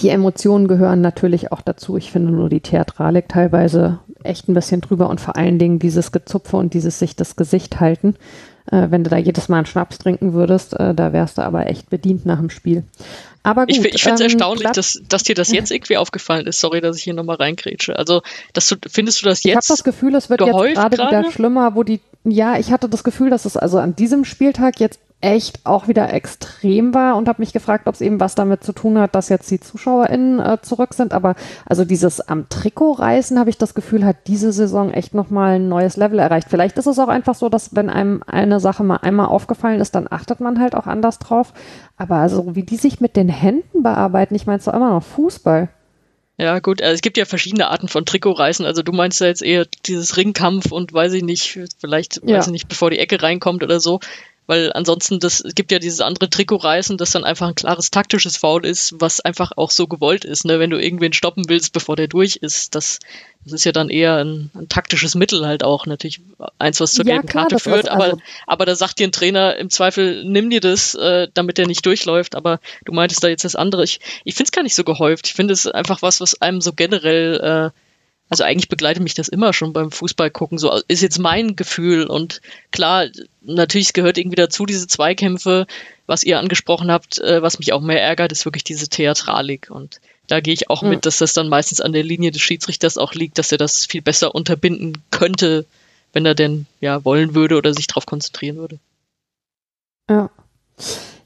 [0.00, 1.98] die Emotionen gehören natürlich auch dazu.
[1.98, 6.12] Ich finde nur die Theatralik teilweise echt ein bisschen drüber und vor allen Dingen dieses
[6.12, 8.16] Gezupfe und dieses sich das Gesicht halten.
[8.70, 11.66] Äh, wenn du da jedes Mal einen Schnaps trinken würdest, äh, da wärst du aber
[11.66, 12.84] echt bedient nach dem Spiel.
[13.42, 16.46] Aber gut, ich, ich finde es ähm, erstaunlich, dass, dass dir das jetzt irgendwie aufgefallen
[16.46, 16.60] ist.
[16.60, 17.96] Sorry, dass ich hier nochmal reingrätsche.
[17.96, 18.22] Also,
[18.52, 19.52] dass du, findest du das jetzt?
[19.52, 22.88] Ich habe das Gefühl, es wird jetzt gerade wieder schlimmer, wo die, ja, ich hatte
[22.88, 27.28] das Gefühl, dass es also an diesem Spieltag jetzt echt auch wieder extrem war und
[27.28, 30.40] habe mich gefragt, ob es eben was damit zu tun hat, dass jetzt die ZuschauerInnen
[30.40, 31.12] äh, zurück sind.
[31.12, 31.34] Aber
[31.66, 35.68] also dieses am Trikot reißen, habe ich das Gefühl, hat diese Saison echt nochmal ein
[35.68, 36.48] neues Level erreicht.
[36.48, 39.94] Vielleicht ist es auch einfach so, dass wenn einem eine Sache mal einmal aufgefallen ist,
[39.94, 41.52] dann achtet man halt auch anders drauf.
[41.98, 45.02] Aber also wie die sich mit den Händen bearbeiten, ich meine es doch immer noch
[45.02, 45.68] Fußball.
[46.38, 48.64] Ja, gut, also es gibt ja verschiedene Arten von Trikotreißen.
[48.64, 52.38] Also du meinst ja jetzt eher dieses Ringkampf und weiß ich nicht, vielleicht, ja.
[52.38, 54.00] weiß ich nicht, bevor die Ecke reinkommt oder so
[54.50, 58.36] weil ansonsten das es gibt ja dieses andere Trikotreißen, das dann einfach ein klares taktisches
[58.36, 60.58] Foul ist, was einfach auch so gewollt ist, ne?
[60.58, 62.74] wenn du irgendwen stoppen willst, bevor der durch ist.
[62.74, 62.98] Das,
[63.44, 66.20] das ist ja dann eher ein, ein taktisches Mittel halt auch, natürlich
[66.58, 68.18] eins, was zur ja, gelben klar, Karte führt, aber, also
[68.48, 71.86] aber da sagt dir ein Trainer im Zweifel, nimm dir das, äh, damit der nicht
[71.86, 73.84] durchläuft, aber du meintest da jetzt das andere.
[73.84, 75.28] Ich, ich finde es gar nicht so gehäuft.
[75.28, 77.80] Ich finde es einfach was, was einem so generell äh,
[78.30, 80.56] also eigentlich begleitet mich das immer schon beim Fußball gucken.
[80.56, 82.06] So ist jetzt mein Gefühl.
[82.06, 82.40] Und
[82.70, 83.06] klar,
[83.42, 85.66] natürlich gehört irgendwie dazu, diese Zweikämpfe,
[86.06, 89.68] was ihr angesprochen habt, äh, was mich auch mehr ärgert, ist wirklich diese Theatralik.
[89.70, 90.90] Und da gehe ich auch mhm.
[90.90, 93.84] mit, dass das dann meistens an der Linie des Schiedsrichters auch liegt, dass er das
[93.84, 95.66] viel besser unterbinden könnte,
[96.12, 98.78] wenn er denn ja wollen würde oder sich darauf konzentrieren würde.
[100.08, 100.30] Ja.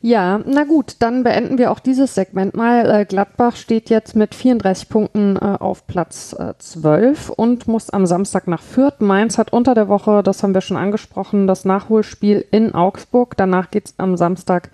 [0.06, 2.90] Ja, na gut, dann beenden wir auch dieses Segment mal.
[2.90, 8.04] Äh, Gladbach steht jetzt mit 34 Punkten äh, auf Platz äh, 12 und muss am
[8.04, 9.00] Samstag nach Fürth.
[9.00, 13.34] Mainz hat unter der Woche, das haben wir schon angesprochen, das Nachholspiel in Augsburg.
[13.38, 14.68] Danach geht's am Samstag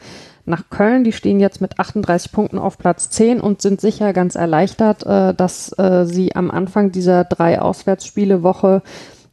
[0.47, 1.05] nach Köln.
[1.05, 5.32] Die stehen jetzt mit 38 Punkten auf Platz 10 und sind sicher ganz erleichtert, äh,
[5.32, 8.82] dass äh, sie am Anfang dieser drei Auswärtsspiele Woche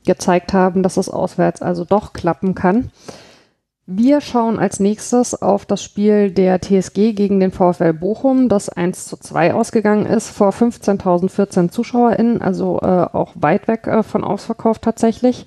[0.05, 2.91] gezeigt haben, dass es auswärts also doch klappen kann.
[3.89, 9.05] Wir schauen als nächstes auf das Spiel der TSG gegen den VfL Bochum, das 1
[9.05, 14.79] zu 2 ausgegangen ist, vor 15.014 ZuschauerInnen, also äh, auch weit weg äh, von Ausverkauf
[14.79, 15.45] tatsächlich.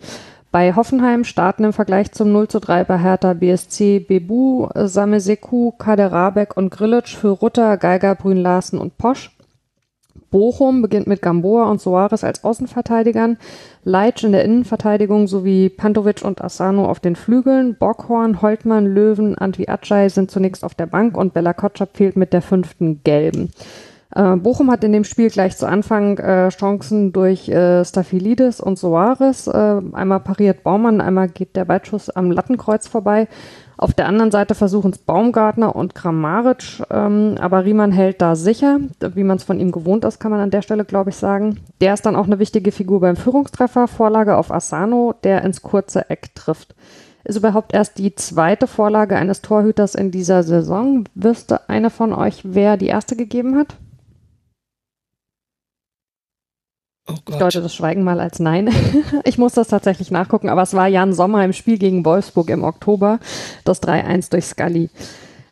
[0.51, 6.57] Bei Hoffenheim starten im Vergleich zum 0 zu 3 bei Hertha BSC Bebu, Sameseku, Kaderabek
[6.57, 9.37] und Grillitsch für Rutter, Geiger, Brün Larsen und Posch.
[10.31, 13.37] Bochum beginnt mit Gamboa und Soares als Außenverteidigern,
[13.85, 19.69] Leitsch in der Innenverteidigung sowie Pantovic und Asano auf den Flügeln, Bockhorn, Holtmann, Löwen, Antwi
[19.69, 23.51] Acay sind zunächst auf der Bank und Bella Kotschap fehlt mit der fünften Gelben.
[24.15, 28.79] Äh, Bochum hat in dem Spiel gleich zu Anfang äh, Chancen durch äh, Staphylidis und
[28.79, 29.47] Soares.
[29.47, 33.29] Äh, einmal pariert Baumann, einmal geht der Weitschuss am Lattenkreuz vorbei.
[33.81, 38.79] Auf der anderen Seite versuchen es Baumgartner und Kramaric, ähm, aber Riemann hält da sicher,
[39.15, 41.61] wie man es von ihm gewohnt ist, kann man an der Stelle, glaube ich, sagen.
[41.81, 46.11] Der ist dann auch eine wichtige Figur beim Führungstreffer, Vorlage auf Asano, der ins kurze
[46.11, 46.75] Eck trifft.
[47.25, 51.05] Ist überhaupt erst die zweite Vorlage eines Torhüters in dieser Saison.
[51.15, 53.79] Wüsste eine von euch, wer die erste gegeben hat?
[57.11, 58.71] Oh ich deute das Schweigen mal als Nein.
[59.25, 62.65] ich muss das tatsächlich nachgucken, aber es war Jan Sommer im Spiel gegen Wolfsburg im
[62.65, 63.19] Oktober,
[63.65, 64.91] das 3-1 durch Scully.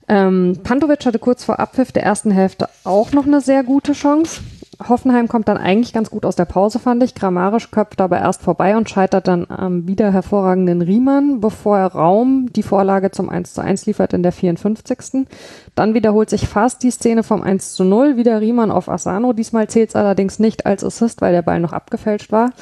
[0.09, 4.40] Ähm, Pantovic hatte kurz vor Abpfiff der ersten Hälfte auch noch eine sehr gute Chance.
[4.86, 7.16] Hoffenheim kommt dann eigentlich ganz gut aus der Pause, fand ich.
[7.16, 12.52] Grammarisch köpft aber erst vorbei und scheitert dann am wieder hervorragenden Riemann, bevor er Raum
[12.52, 15.26] die Vorlage zum 1 zu 1 liefert in der 54.
[15.74, 19.32] Dann wiederholt sich fast die Szene vom 1 zu 0, wieder Riemann auf Asano.
[19.32, 22.52] Diesmal zählt es allerdings nicht als Assist, weil der Ball noch abgefälscht war.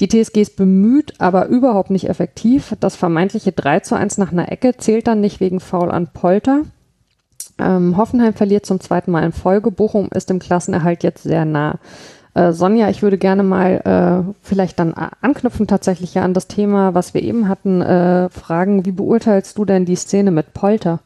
[0.00, 2.74] Die TSG ist bemüht, aber überhaupt nicht effektiv.
[2.80, 6.62] Das vermeintliche 3 zu 1 nach einer Ecke zählt dann nicht wegen Foul an Polter.
[7.62, 9.70] Ähm, Hoffenheim verliert zum zweiten Mal in Folge.
[9.70, 11.78] Bochum ist im Klassenerhalt jetzt sehr nah.
[12.34, 16.94] Äh, Sonja, ich würde gerne mal äh, vielleicht dann anknüpfen tatsächlich ja an das Thema,
[16.94, 21.00] was wir eben hatten, äh, fragen, wie beurteilst du denn die Szene mit Polter?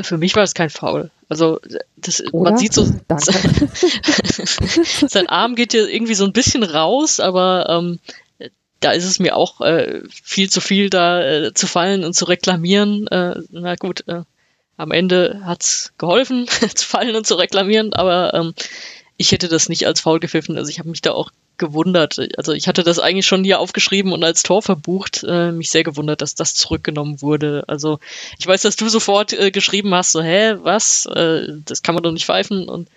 [0.00, 1.10] Für mich war es kein Foul.
[1.28, 1.60] Also
[1.96, 2.84] das, man sieht so,
[5.08, 7.98] sein Arm geht ja irgendwie so ein bisschen raus, aber ähm,
[8.80, 12.24] da ist es mir auch äh, viel zu viel, da äh, zu fallen und zu
[12.24, 13.06] reklamieren.
[13.08, 14.22] Äh, na gut, äh,
[14.82, 18.54] am Ende hat's geholfen, zu fallen und zu reklamieren, aber ähm,
[19.16, 20.58] ich hätte das nicht als faul gepfiffen.
[20.58, 22.18] Also ich habe mich da auch gewundert.
[22.36, 25.22] Also ich hatte das eigentlich schon hier aufgeschrieben und als Tor verbucht.
[25.22, 27.62] Äh, mich sehr gewundert, dass das zurückgenommen wurde.
[27.68, 28.00] Also
[28.38, 31.06] ich weiß, dass du sofort äh, geschrieben hast, so, hä, was?
[31.06, 32.68] Äh, das kann man doch nicht pfeifen.
[32.68, 32.88] Und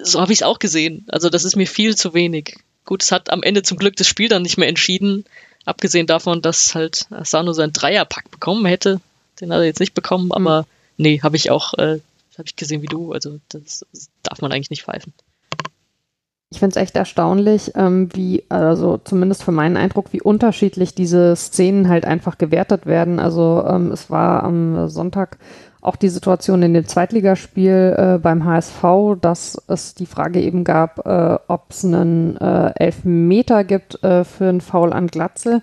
[0.00, 1.04] so habe ich es auch gesehen.
[1.08, 2.56] Also das ist mir viel zu wenig.
[2.84, 5.24] Gut, es hat am Ende zum Glück das Spiel dann nicht mehr entschieden.
[5.64, 9.00] Abgesehen davon, dass halt Asano seinen Dreierpack bekommen hätte.
[9.40, 12.00] Den hat er jetzt nicht bekommen, aber mhm nee, habe ich auch, äh,
[12.38, 13.12] habe ich gesehen wie du.
[13.12, 15.12] Also das, das darf man eigentlich nicht pfeifen.
[16.50, 21.34] Ich finde es echt erstaunlich, ähm, wie, also zumindest für meinen Eindruck, wie unterschiedlich diese
[21.34, 23.18] Szenen halt einfach gewertet werden.
[23.18, 25.38] Also ähm, es war am Sonntag
[25.80, 28.82] auch die Situation in dem Zweitligaspiel äh, beim HSV,
[29.20, 34.48] dass es die Frage eben gab, äh, ob es einen äh, Elfmeter gibt äh, für
[34.48, 35.62] einen Foul an Glatze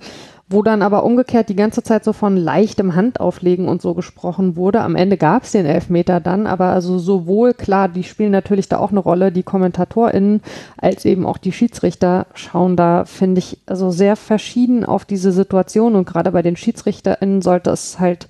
[0.54, 4.82] wo dann aber umgekehrt die ganze Zeit so von leichtem Handauflegen und so gesprochen wurde.
[4.82, 8.78] Am Ende gab es den Elfmeter dann, aber also sowohl, klar, die spielen natürlich da
[8.78, 10.42] auch eine Rolle, die KommentatorInnen,
[10.78, 15.96] als eben auch die Schiedsrichter schauen da, finde ich, also sehr verschieden auf diese Situation
[15.96, 18.28] und gerade bei den SchiedsrichterInnen sollte es halt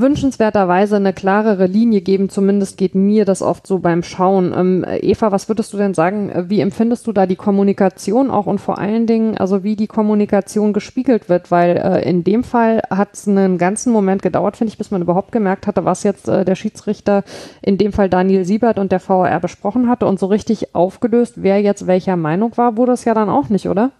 [0.00, 2.28] wünschenswerterweise eine klarere Linie geben.
[2.28, 4.52] Zumindest geht mir das oft so beim Schauen.
[4.56, 6.46] Ähm, Eva, was würdest du denn sagen?
[6.48, 10.72] Wie empfindest du da die Kommunikation auch und vor allen Dingen, also wie die Kommunikation
[10.72, 11.50] gespiegelt wird?
[11.50, 15.02] Weil äh, in dem Fall hat es einen ganzen Moment gedauert, finde ich, bis man
[15.02, 17.24] überhaupt gemerkt hatte, was jetzt äh, der Schiedsrichter,
[17.62, 21.60] in dem Fall Daniel Siebert und der VAR besprochen hatte und so richtig aufgelöst, wer
[21.60, 23.90] jetzt welcher Meinung war, wurde es ja dann auch nicht, oder?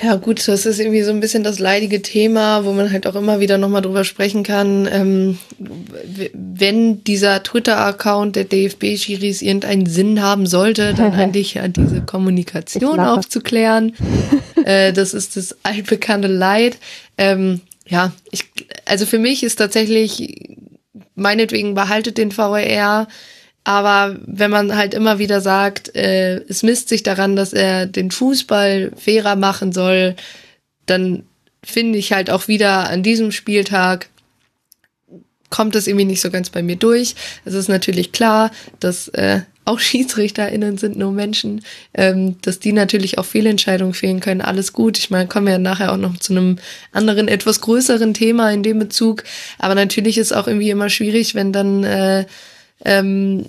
[0.00, 3.16] Ja, gut, das ist irgendwie so ein bisschen das leidige Thema, wo man halt auch
[3.16, 4.88] immer wieder nochmal drüber sprechen kann.
[4.90, 13.00] Ähm, wenn dieser Twitter-Account der DFB-Schiris irgendeinen Sinn haben sollte, dann eigentlich ja diese Kommunikation
[13.00, 13.92] aufzuklären.
[14.64, 16.78] äh, das ist das altbekannte Leid.
[17.16, 18.44] Ähm, ja, ich,
[18.84, 20.56] also für mich ist tatsächlich,
[21.16, 23.08] meinetwegen behaltet den VRR
[23.68, 28.10] aber wenn man halt immer wieder sagt, äh, es misst sich daran, dass er den
[28.10, 30.16] Fußball fairer machen soll,
[30.86, 31.24] dann
[31.62, 34.08] finde ich halt auch wieder an diesem Spieltag
[35.50, 37.14] kommt das irgendwie nicht so ganz bei mir durch.
[37.44, 41.60] Es ist natürlich klar, dass äh, auch SchiedsrichterInnen sind nur Menschen,
[41.92, 44.40] ähm, dass die natürlich auch Fehlentscheidungen fehlen können.
[44.40, 44.96] Alles gut.
[44.96, 46.58] Ich meine, kommen wir ja nachher auch noch zu einem
[46.92, 49.24] anderen, etwas größeren Thema in dem Bezug.
[49.58, 52.24] Aber natürlich ist auch irgendwie immer schwierig, wenn dann äh,
[52.84, 53.44] ähm,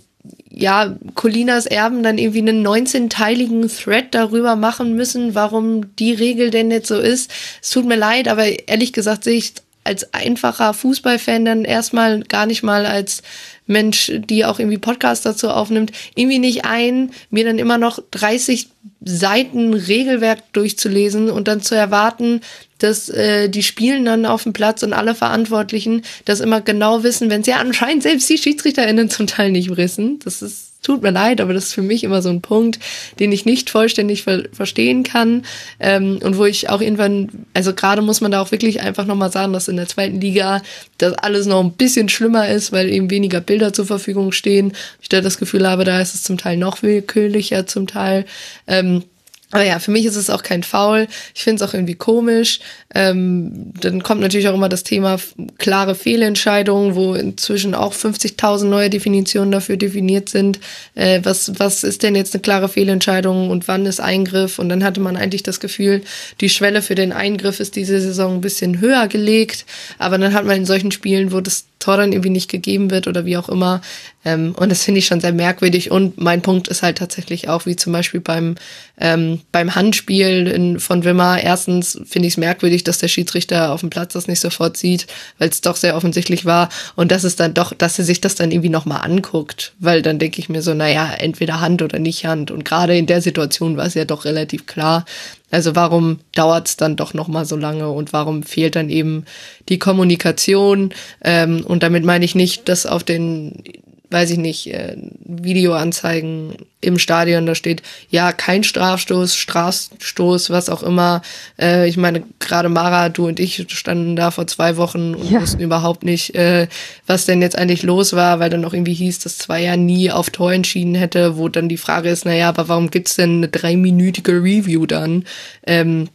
[0.50, 6.72] ja, Colinas Erben dann irgendwie einen 19-teiligen Thread darüber machen müssen, warum die Regel denn
[6.72, 7.32] jetzt so ist.
[7.62, 9.54] Es tut mir leid, aber ehrlich gesagt sehe ich
[9.86, 13.24] als einfacher Fußballfan dann erstmal gar nicht mal als
[13.70, 18.68] Mensch, die auch irgendwie Podcasts dazu aufnimmt, irgendwie nicht ein, mir dann immer noch 30
[19.06, 22.41] Seiten Regelwerk durchzulesen und dann zu erwarten,
[22.80, 27.30] dass äh, die spielen dann auf dem Platz und alle Verantwortlichen das immer genau wissen,
[27.30, 30.20] wenn sie ja anscheinend selbst die SchiedsrichterInnen zum Teil nicht wissen.
[30.20, 32.80] Das ist tut mir leid, aber das ist für mich immer so ein Punkt,
[33.19, 35.43] den ich nicht vollständig ver verstehen kann
[35.80, 39.31] ähm, und wo ich auch irgendwann, also gerade muss man da auch wirklich einfach nochmal
[39.31, 40.61] sagen, dass in der zweiten Liga
[40.97, 44.73] das alles noch ein bisschen schlimmer ist, weil eben weniger Bilder zur Verfügung stehen.
[45.01, 48.26] Ich da das Gefühl habe, da ist es zum Teil noch willkürlicher, zum Teil.
[48.68, 49.03] Ähm,
[49.52, 51.08] aber ja, für mich ist es auch kein Foul.
[51.34, 52.60] Ich finde es auch irgendwie komisch.
[52.94, 55.18] Ähm, dann kommt natürlich auch immer das Thema
[55.58, 60.60] klare Fehlentscheidungen, wo inzwischen auch 50.000 neue Definitionen dafür definiert sind.
[60.94, 64.60] Äh, was, was ist denn jetzt eine klare Fehlentscheidung und wann ist Eingriff?
[64.60, 66.04] Und dann hatte man eigentlich das Gefühl,
[66.42, 69.66] die Schwelle für den Eingriff ist diese Saison ein bisschen höher gelegt.
[69.98, 73.07] Aber dann hat man in solchen Spielen, wo das Tor dann irgendwie nicht gegeben wird
[73.07, 73.81] oder wie auch immer.
[74.26, 75.91] Ähm, und das finde ich schon sehr merkwürdig.
[75.91, 78.56] Und mein Punkt ist halt tatsächlich auch, wie zum Beispiel beim,
[78.99, 81.41] ähm, beim Handspiel in, von Wimmer.
[81.41, 85.07] Erstens finde ich es merkwürdig, dass der Schiedsrichter auf dem Platz das nicht sofort sieht,
[85.38, 86.68] weil es doch sehr offensichtlich war.
[86.95, 89.73] Und dass es dann doch, dass er sich das dann irgendwie nochmal anguckt.
[89.80, 92.51] Weil dann denke ich mir so, naja, entweder Hand oder nicht Hand.
[92.51, 95.06] Und gerade in der Situation war es ja doch relativ klar,
[95.52, 99.26] also warum dauert es dann doch noch mal so lange und warum fehlt dann eben
[99.68, 100.94] die Kommunikation?
[101.24, 103.64] Ähm, und damit meine ich nicht, dass auf den
[104.11, 104.95] weiß ich nicht, äh,
[105.26, 111.22] Videoanzeigen im Stadion, da steht, ja, kein Strafstoß, Strafstoß, was auch immer.
[111.60, 115.41] Äh, ich meine, gerade Mara, du und ich standen da vor zwei Wochen und ja.
[115.41, 116.68] wussten überhaupt nicht, äh,
[117.06, 120.10] was denn jetzt eigentlich los war, weil dann auch irgendwie hieß, dass zwei ja nie
[120.10, 123.48] auf Tor entschieden hätte, wo dann die Frage ist, naja, aber warum gibt's denn eine
[123.49, 125.26] dreiminütige Review dann?
[125.68, 126.10] Ähm,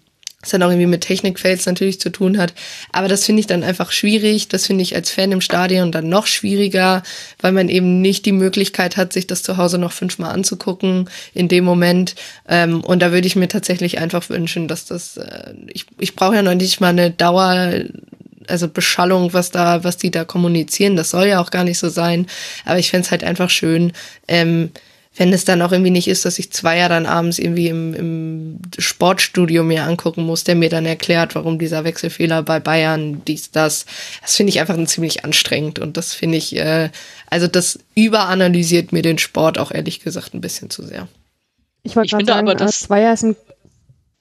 [0.44, 2.52] was dann auch irgendwie mit Technikfails natürlich zu tun hat.
[2.92, 4.48] Aber das finde ich dann einfach schwierig.
[4.48, 7.02] Das finde ich als Fan im Stadion dann noch schwieriger,
[7.40, 11.48] weil man eben nicht die Möglichkeit hat, sich das zu Hause noch fünfmal anzugucken in
[11.48, 12.14] dem Moment.
[12.46, 16.34] Ähm, und da würde ich mir tatsächlich einfach wünschen, dass das, äh, ich, ich brauche
[16.34, 17.72] ja noch nicht mal eine Dauer,
[18.46, 20.94] also Beschallung, was da, was die da kommunizieren.
[20.94, 22.26] Das soll ja auch gar nicht so sein.
[22.66, 23.92] Aber ich fände es halt einfach schön,
[24.28, 24.72] ähm,
[25.16, 28.58] wenn es dann auch irgendwie nicht ist, dass ich Zweier dann abends irgendwie im, im
[28.78, 33.86] Sportstudio mir angucken muss, der mir dann erklärt, warum dieser Wechselfehler bei Bayern dies, das.
[34.22, 36.90] Das finde ich einfach ziemlich anstrengend und das finde ich, äh,
[37.30, 41.06] also das überanalysiert mir den Sport auch ehrlich gesagt ein bisschen zu sehr.
[41.84, 43.36] Ich wollte gerade sagen, aber das äh, Zweier ist ein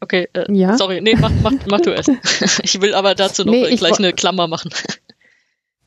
[0.03, 0.77] Okay, äh, ja?
[0.77, 2.11] sorry, nee, mach, mach, mach du erst.
[2.63, 4.69] ich will aber dazu noch nee, gleich eine Klammer machen.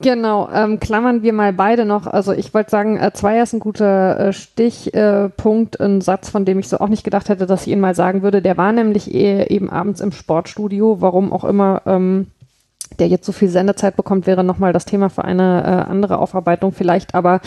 [0.02, 2.06] Genau, ähm, klammern wir mal beide noch.
[2.06, 6.44] Also ich wollte sagen, äh, Zweier ist ein guter äh, Stichpunkt, äh, ein Satz, von
[6.44, 8.42] dem ich so auch nicht gedacht hätte, dass ich ihn mal sagen würde.
[8.42, 11.80] Der war nämlich eh, eben abends im Sportstudio, warum auch immer.
[11.86, 12.26] Ähm,
[12.98, 16.72] der jetzt so viel Sendezeit bekommt, wäre nochmal das Thema für eine äh, andere Aufarbeitung
[16.72, 17.14] vielleicht.
[17.14, 17.40] Aber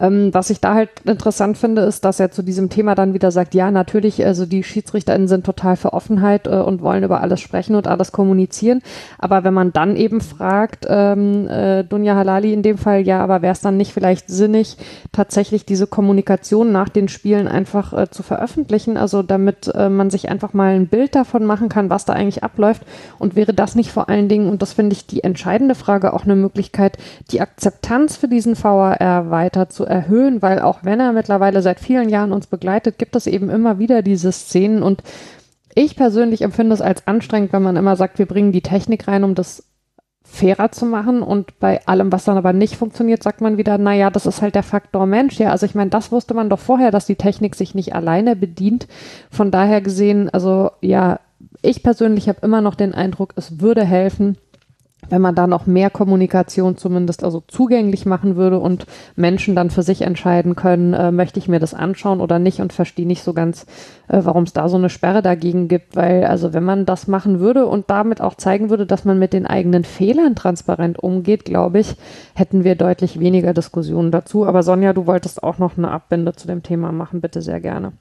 [0.00, 3.30] ähm, was ich da halt interessant finde, ist, dass er zu diesem Thema dann wieder
[3.30, 7.40] sagt, ja, natürlich, also die SchiedsrichterInnen sind total für Offenheit äh, und wollen über alles
[7.40, 8.82] sprechen und alles kommunizieren.
[9.18, 13.42] Aber wenn man dann eben fragt, ähm, äh, Dunja Halali in dem Fall, ja, aber
[13.42, 14.76] wäre es dann nicht vielleicht sinnig,
[15.12, 20.28] tatsächlich diese Kommunikation nach den Spielen einfach äh, zu veröffentlichen, also damit äh, man sich
[20.28, 22.82] einfach mal ein Bild davon machen kann, was da eigentlich abläuft
[23.18, 26.24] und wäre das nicht vor allen Dingen, und das finde ich die entscheidende Frage, auch
[26.24, 26.98] eine Möglichkeit,
[27.30, 32.08] die Akzeptanz für diesen VAR weiter zu erhöhen, weil auch wenn er mittlerweile seit vielen
[32.08, 35.02] Jahren uns begleitet, gibt es eben immer wieder diese Szenen und
[35.74, 39.24] ich persönlich empfinde es als anstrengend, wenn man immer sagt, wir bringen die Technik rein,
[39.24, 39.64] um das
[40.24, 44.08] fairer zu machen und bei allem, was dann aber nicht funktioniert, sagt man wieder, naja,
[44.08, 45.38] das ist halt der Faktor Mensch.
[45.38, 48.34] Ja, also ich meine, das wusste man doch vorher, dass die Technik sich nicht alleine
[48.36, 48.86] bedient.
[49.30, 51.20] Von daher gesehen, also ja,
[51.60, 54.38] ich persönlich habe immer noch den Eindruck, es würde helfen,
[55.08, 59.82] wenn man da noch mehr Kommunikation zumindest also zugänglich machen würde und Menschen dann für
[59.82, 63.32] sich entscheiden können, äh, möchte ich mir das anschauen oder nicht und verstehe nicht so
[63.32, 63.66] ganz,
[64.08, 67.40] äh, warum es da so eine Sperre dagegen gibt, weil also wenn man das machen
[67.40, 71.80] würde und damit auch zeigen würde, dass man mit den eigenen Fehlern transparent umgeht, glaube
[71.80, 71.96] ich,
[72.34, 74.46] hätten wir deutlich weniger Diskussionen dazu.
[74.46, 77.92] Aber Sonja, du wolltest auch noch eine Abbinde zu dem Thema machen, bitte sehr gerne.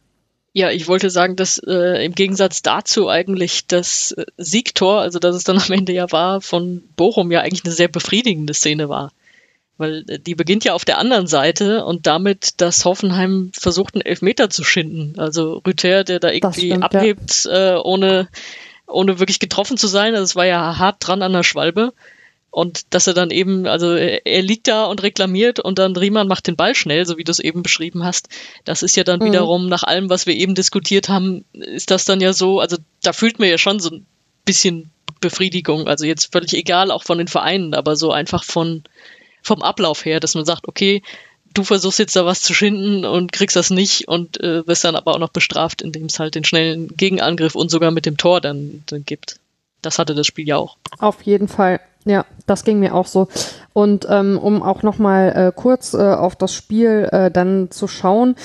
[0.54, 5.36] Ja, ich wollte sagen, dass äh, im Gegensatz dazu eigentlich das äh, Siegtor, also dass
[5.36, 9.14] es dann am Ende ja war, von Bochum ja eigentlich eine sehr befriedigende Szene war.
[9.78, 14.06] Weil äh, die beginnt ja auf der anderen Seite und damit, dass Hoffenheim versucht, einen
[14.06, 15.18] Elfmeter zu schinden.
[15.18, 17.76] Also Rüther, der da irgendwie stimmt, abhebt, ja.
[17.76, 18.28] äh, ohne,
[18.88, 20.16] ohne wirklich getroffen zu sein.
[20.16, 21.94] Also es war ja hart dran an der Schwalbe.
[22.52, 26.48] Und dass er dann eben, also er liegt da und reklamiert und dann Riemann macht
[26.48, 28.28] den Ball schnell, so wie du es eben beschrieben hast.
[28.66, 29.26] Das ist ja dann mhm.
[29.26, 33.14] wiederum, nach allem, was wir eben diskutiert haben, ist das dann ja so, also da
[33.14, 34.06] fühlt man ja schon so ein
[34.44, 34.92] bisschen
[35.22, 35.88] Befriedigung.
[35.88, 38.84] Also jetzt völlig egal, auch von den Vereinen, aber so einfach von,
[39.42, 41.02] vom Ablauf her, dass man sagt, okay,
[41.54, 44.96] du versuchst jetzt da was zu schinden und kriegst das nicht und äh, wirst dann
[44.96, 48.42] aber auch noch bestraft, indem es halt den schnellen Gegenangriff und sogar mit dem Tor
[48.42, 49.40] dann, dann gibt.
[49.82, 50.78] Das hatte das Spiel ja auch.
[51.00, 51.80] Auf jeden Fall.
[52.06, 53.28] Ja, das ging mir auch so.
[53.74, 57.88] Und ähm, um auch noch mal äh, kurz äh, auf das Spiel äh, dann zu
[57.88, 58.36] schauen.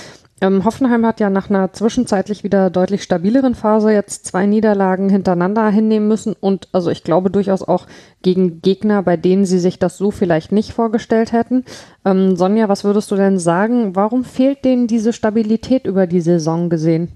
[0.43, 5.71] Ähm, Hoffenheim hat ja nach einer zwischenzeitlich wieder deutlich stabileren Phase jetzt zwei Niederlagen hintereinander
[5.71, 7.87] hinnehmen müssen und also ich glaube durchaus auch
[8.21, 11.65] gegen Gegner, bei denen sie sich das so vielleicht nicht vorgestellt hätten.
[12.05, 13.97] Ähm, Sonja, was würdest du denn sagen?
[13.97, 17.13] Warum fehlt denen diese Stabilität über die Saison gesehen?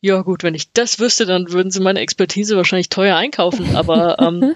[0.00, 3.76] Ja, gut, wenn ich das wüsste, dann würden sie meine Expertise wahrscheinlich teuer einkaufen.
[3.76, 4.54] Aber ähm,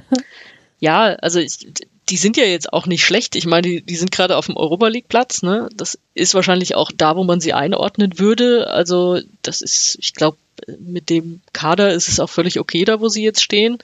[0.78, 1.68] ja, also ich,
[2.08, 3.36] die sind ja jetzt auch nicht schlecht.
[3.36, 5.42] Ich meine, die, die sind gerade auf dem Europa League Platz.
[5.42, 5.68] Ne?
[5.74, 8.68] Das ist wahrscheinlich auch da, wo man sie einordnen würde.
[8.68, 10.36] Also das ist, ich glaube,
[10.78, 13.78] mit dem Kader ist es auch völlig okay da, wo sie jetzt stehen.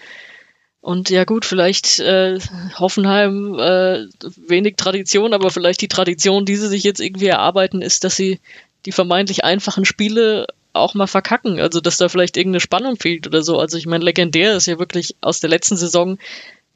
[0.80, 2.38] Und ja gut, vielleicht äh,
[2.78, 4.06] Hoffenheim äh,
[4.36, 8.38] wenig Tradition, aber vielleicht die Tradition, die sie sich jetzt irgendwie erarbeiten, ist, dass sie
[8.84, 10.46] die vermeintlich einfachen Spiele
[10.76, 11.60] auch mal verkacken.
[11.60, 13.58] Also, dass da vielleicht irgendeine Spannung fehlt oder so.
[13.58, 16.18] Also, ich meine, legendär ist ja wirklich aus der letzten Saison,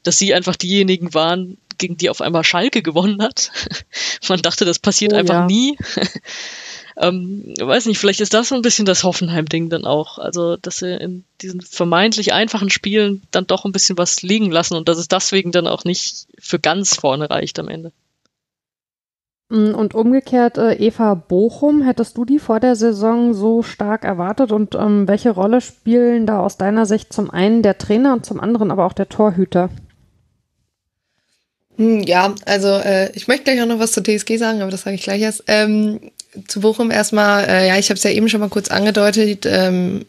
[0.03, 3.51] dass sie einfach diejenigen waren, gegen die auf einmal Schalke gewonnen hat.
[4.29, 5.45] Man dachte, das passiert oh, einfach ja.
[5.45, 5.77] nie.
[6.97, 10.17] ähm, weiß nicht, vielleicht ist das so ein bisschen das Hoffenheim-Ding dann auch.
[10.17, 14.75] Also, dass sie in diesen vermeintlich einfachen Spielen dann doch ein bisschen was liegen lassen
[14.75, 17.91] und dass es deswegen dann auch nicht für ganz vorne reicht am Ende.
[19.51, 24.53] Mm, und umgekehrt, äh, Eva Bochum, hättest du die vor der Saison so stark erwartet?
[24.53, 28.39] Und ähm, welche Rolle spielen da aus deiner Sicht zum einen der Trainer und zum
[28.39, 29.69] anderen aber auch der Torhüter?
[31.75, 34.83] Hm, ja, also äh, ich möchte gleich auch noch was zur TSG sagen, aber das
[34.83, 35.43] sage ich gleich erst.
[35.47, 35.99] Ähm,
[36.47, 39.45] zu Bochum erstmal, äh, ja, ich habe es ja eben schon mal kurz angedeutet.
[39.45, 40.05] Ähm,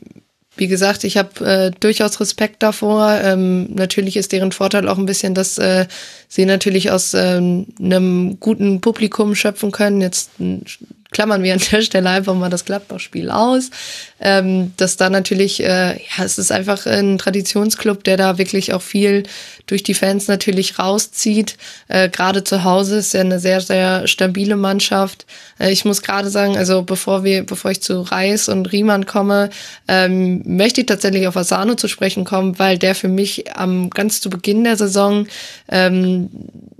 [0.56, 3.18] wie gesagt, ich habe äh, durchaus Respekt davor.
[3.22, 5.86] Ähm, natürlich ist deren Vorteil auch ein bisschen, dass äh,
[6.28, 10.00] sie natürlich aus ähm, einem guten Publikum schöpfen können.
[10.02, 10.30] Jetzt
[11.12, 13.70] klammern wir an der Stelle einfach mal das Gladbach-Spiel aus.
[14.20, 18.82] Ähm, dass da natürlich, äh, ja, es ist einfach ein Traditionsclub, der da wirklich auch
[18.82, 19.24] viel
[19.66, 21.56] durch die Fans natürlich rauszieht.
[21.88, 25.26] Äh, gerade zu Hause ist ja eine sehr, sehr stabile Mannschaft.
[25.58, 29.50] Äh, ich muss gerade sagen, also bevor wir, bevor ich zu Reis und Riemann komme,
[29.88, 34.20] ähm, möchte ich tatsächlich auf Asano zu sprechen kommen, weil der für mich am ganz
[34.20, 35.26] zu Beginn der Saison
[35.68, 36.30] ähm,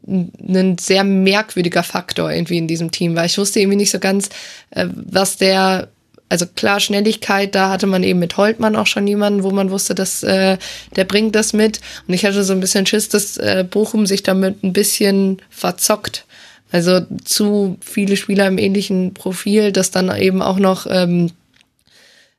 [0.07, 3.25] ein sehr merkwürdiger Faktor irgendwie in diesem Team war.
[3.25, 4.29] Ich wusste irgendwie nicht so ganz,
[4.71, 5.89] äh, was der
[6.33, 9.95] also klar, Schnelligkeit, da hatte man eben mit Holtmann auch schon jemanden, wo man wusste,
[9.95, 10.57] dass äh,
[10.97, 11.83] der bringt das mit.
[12.09, 16.25] Und ich hatte so ein bisschen Schiss, dass äh, Bochum sich damit ein bisschen verzockt.
[16.71, 21.33] Also zu viele Spieler im ähnlichen Profil, dass dann eben auch noch, ähm,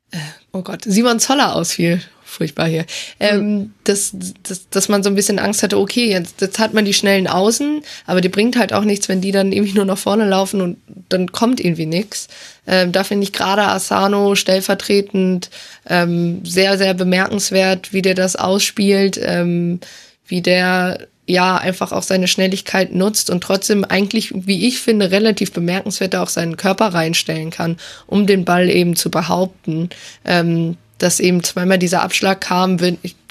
[0.10, 0.18] äh,
[0.54, 2.02] oh Gott, Simon Zoller ausfiel
[2.34, 2.86] furchtbar hier.
[3.20, 6.86] Ähm, dass, dass, dass man so ein bisschen Angst hatte, okay, jetzt, jetzt hat man
[6.86, 9.98] die schnellen Außen, aber die bringt halt auch nichts, wenn die dann irgendwie nur nach
[9.98, 10.78] vorne laufen und
[11.10, 12.28] dann kommt irgendwie nichts.
[12.68, 15.50] Ähm, da finde ich gerade Asano stellvertretend
[15.90, 19.80] ähm, sehr, sehr bemerkenswert, wie der das ausspielt, ähm,
[20.26, 25.54] wie der ja einfach auch seine Schnelligkeit nutzt und trotzdem eigentlich, wie ich finde, relativ
[25.54, 27.78] bemerkenswert auch seinen Körper reinstellen kann,
[28.08, 29.90] um den Ball eben zu behaupten.
[30.26, 32.78] Ähm, dass eben zweimal dieser Abschlag kam,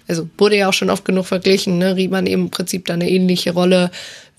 [0.08, 1.96] also wurde ja auch schon oft genug verglichen, ne?
[1.96, 3.90] Riemann eben im Prinzip da eine ähnliche Rolle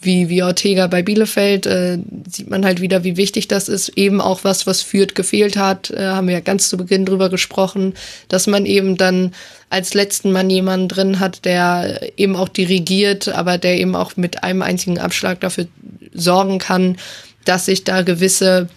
[0.01, 1.97] wie, wie Ortega bei Bielefeld, äh,
[2.29, 3.89] sieht man halt wieder, wie wichtig das ist.
[3.97, 7.29] Eben auch was, was Fürth gefehlt hat, äh, haben wir ja ganz zu Beginn drüber
[7.29, 7.93] gesprochen,
[8.27, 9.33] dass man eben dann
[9.69, 14.43] als letzten Mann jemanden drin hat, der eben auch dirigiert, aber der eben auch mit
[14.43, 15.67] einem einzigen Abschlag dafür
[16.13, 16.97] sorgen kann,
[17.45, 18.67] dass sich da gewisse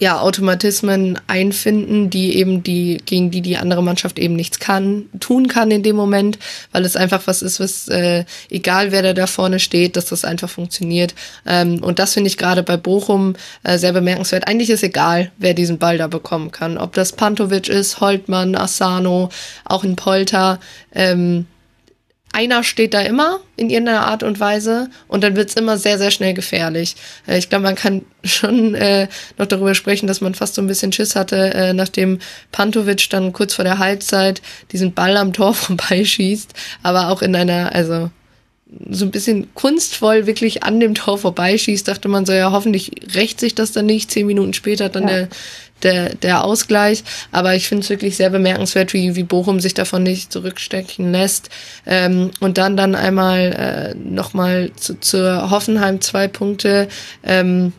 [0.00, 5.46] ja, Automatismen einfinden, die eben die, gegen die die andere Mannschaft eben nichts kann, tun
[5.46, 6.38] kann in dem Moment,
[6.72, 10.24] weil es einfach was ist, was, äh, egal wer da da vorne steht, dass das
[10.24, 11.14] einfach funktioniert.
[11.46, 14.48] Ähm, und das finde ich gerade bei Bochum äh, sehr bemerkenswert.
[14.48, 16.78] Eigentlich ist egal, wer diesen Ball da bekommen kann.
[16.78, 19.28] Ob das Pantovic ist, Holtmann, Asano,
[19.66, 20.60] auch ein Polter,
[20.94, 21.44] ähm,
[22.32, 26.10] einer steht da immer in irgendeiner Art und Weise und dann wird's immer sehr, sehr
[26.10, 26.96] schnell gefährlich.
[27.26, 29.08] Äh, ich glaube, man kann schon äh,
[29.38, 32.18] noch darüber sprechen, dass man fast so ein bisschen Schiss hatte, äh, nachdem
[32.52, 34.42] Pantovic dann kurz vor der Halbzeit
[34.72, 36.52] diesen Ball am Tor vorbeischießt,
[36.82, 38.10] aber auch in einer, also
[38.88, 43.40] so ein bisschen kunstvoll wirklich an dem Tor vorbeischießt, dachte man so, ja, hoffentlich rächt
[43.40, 44.10] sich das dann nicht.
[44.10, 45.08] Zehn Minuten später dann ja.
[45.08, 45.28] der
[45.82, 47.04] der, der Ausgleich.
[47.32, 51.50] Aber ich finde es wirklich sehr bemerkenswert, wie, wie Bochum sich davon nicht zurückstecken lässt.
[51.86, 56.88] Ähm, und dann dann einmal äh, nochmal zu, zur Hoffenheim zwei Punkte.
[57.22, 57.72] Ähm,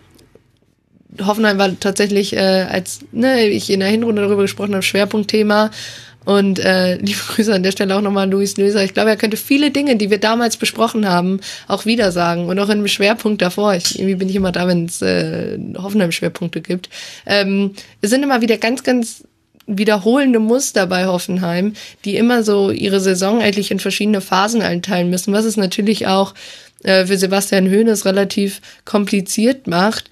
[1.19, 5.71] Hoffenheim war tatsächlich, äh, als ne, ich in der Hinrunde darüber gesprochen habe, Schwerpunktthema.
[6.25, 8.83] Und äh, liebe Grüße an der Stelle auch nochmal an Luis Löser.
[8.83, 12.47] Ich glaube, er könnte viele Dinge, die wir damals besprochen haben, auch wieder sagen.
[12.47, 13.73] Und auch in einem Schwerpunkt davor.
[13.75, 16.89] Ich, irgendwie bin ich immer da, wenn es äh, Hoffenheim-Schwerpunkte gibt.
[17.25, 17.71] Ähm,
[18.01, 19.23] es sind immer wieder ganz, ganz
[19.67, 21.73] wiederholende Muster bei Hoffenheim,
[22.03, 26.33] die immer so ihre Saison eigentlich in verschiedene Phasen einteilen müssen, was es natürlich auch
[26.83, 30.09] äh, für Sebastian Höhnes relativ kompliziert macht,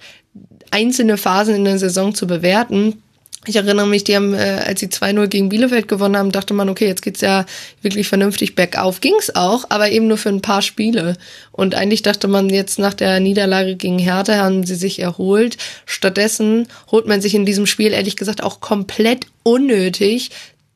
[0.70, 3.02] einzelne Phasen in der Saison zu bewerten
[3.46, 6.68] ich erinnere mich, die haben, äh, als sie 2-0 gegen Bielefeld gewonnen haben, dachte man,
[6.68, 7.46] okay, jetzt geht's ja
[7.80, 9.00] wirklich vernünftig bergauf.
[9.00, 11.16] Ging's auch, aber eben nur für ein paar Spiele.
[11.50, 15.56] Und eigentlich dachte man jetzt nach der Niederlage gegen Hertha haben sie sich erholt.
[15.86, 20.30] Stattdessen holt man sich in diesem Spiel ehrlich gesagt auch komplett unnötig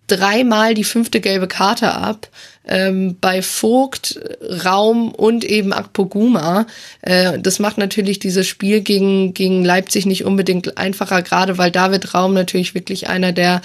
[0.07, 2.29] dreimal die fünfte gelbe Karte ab.
[2.67, 4.21] Ähm, bei Vogt,
[4.65, 6.67] Raum und eben Akpoguma.
[7.03, 12.15] Äh, das macht natürlich dieses Spiel gegen, gegen Leipzig nicht unbedingt einfacher, gerade weil David
[12.15, 13.61] Raum natürlich wirklich einer der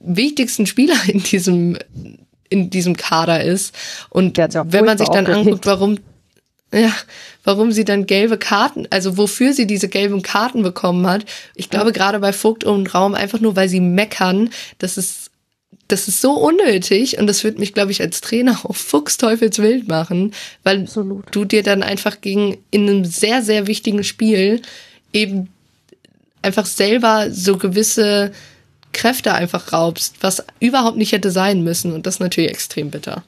[0.00, 1.78] wichtigsten Spieler in diesem,
[2.48, 3.74] in diesem Kader ist.
[4.10, 5.98] Und wenn man sich dann anguckt, warum
[6.72, 6.92] ja,
[7.42, 11.24] warum sie dann gelbe Karten, also wofür sie diese gelben Karten bekommen hat.
[11.56, 15.29] Ich glaube gerade bei Vogt und Raum einfach nur, weil sie meckern, das ist
[15.88, 20.32] das ist so unnötig und das wird mich, glaube ich, als Trainer auf Fuchsteufelswild machen,
[20.62, 21.24] weil Absolut.
[21.30, 24.62] du dir dann einfach gegen in einem sehr, sehr wichtigen Spiel
[25.12, 25.48] eben
[26.42, 28.32] einfach selber so gewisse
[28.92, 33.24] Kräfte einfach raubst, was überhaupt nicht hätte sein müssen und das ist natürlich extrem bitter.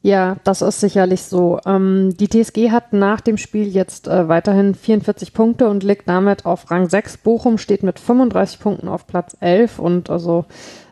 [0.00, 1.58] Ja, das ist sicherlich so.
[1.66, 6.46] Ähm, die TSG hat nach dem Spiel jetzt äh, weiterhin 44 Punkte und liegt damit
[6.46, 7.16] auf Rang 6.
[7.18, 10.44] Bochum steht mit 35 Punkten auf Platz 11 und also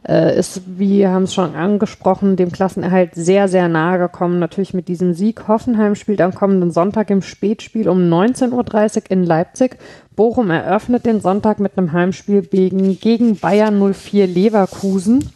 [0.09, 4.41] äh, ist, wie haben es schon angesprochen, dem Klassenerhalt sehr, sehr nahe gekommen.
[4.41, 5.47] Natürlich mit diesem Sieg.
[5.47, 8.53] Hoffenheim spielt am kommenden Sonntag im Spätspiel um 19.30
[8.97, 9.79] Uhr in Leipzig.
[10.17, 15.31] Bochum eröffnet den Sonntag mit einem Heimspiel gegen, gegen Bayern 04 Leverkusen.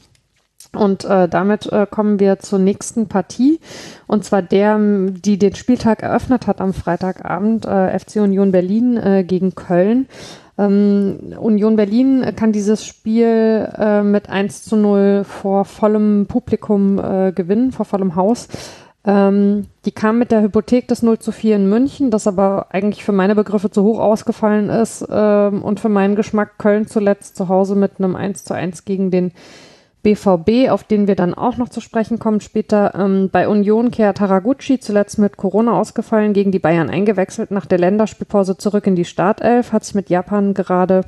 [0.73, 3.59] Und äh, damit äh, kommen wir zur nächsten Partie.
[4.07, 9.25] Und zwar der, die den Spieltag eröffnet hat am Freitagabend, äh, FC Union Berlin äh,
[9.25, 10.07] gegen Köln.
[10.59, 17.33] Ähm, Union Berlin kann dieses Spiel äh, mit 1 zu 0 vor vollem Publikum äh,
[17.33, 18.47] gewinnen, vor vollem Haus.
[19.03, 23.03] Ähm, die kam mit der Hypothek des 0 zu 4 in München, das aber eigentlich
[23.03, 27.49] für meine Begriffe zu hoch ausgefallen ist ähm, und für meinen Geschmack Köln zuletzt zu
[27.49, 29.33] Hause mit einem 1 zu 1 gegen den
[30.03, 32.95] BVB, auf den wir dann auch noch zu sprechen kommen später.
[32.95, 37.79] Ähm, bei Union kehrt Taraguchi zuletzt mit Corona ausgefallen, gegen die Bayern eingewechselt, nach der
[37.79, 41.03] Länderspielpause zurück in die Startelf, hat sich mit Japan gerade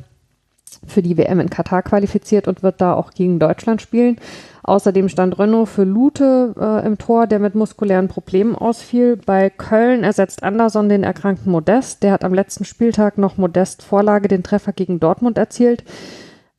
[0.86, 4.16] für die WM in Katar qualifiziert und wird da auch gegen Deutschland spielen.
[4.64, 9.16] Außerdem stand Renault für Lute äh, im Tor, der mit muskulären Problemen ausfiel.
[9.16, 12.02] Bei Köln ersetzt Anderson den erkrankten Modest.
[12.02, 15.82] Der hat am letzten Spieltag noch Modest Vorlage den Treffer gegen Dortmund erzielt.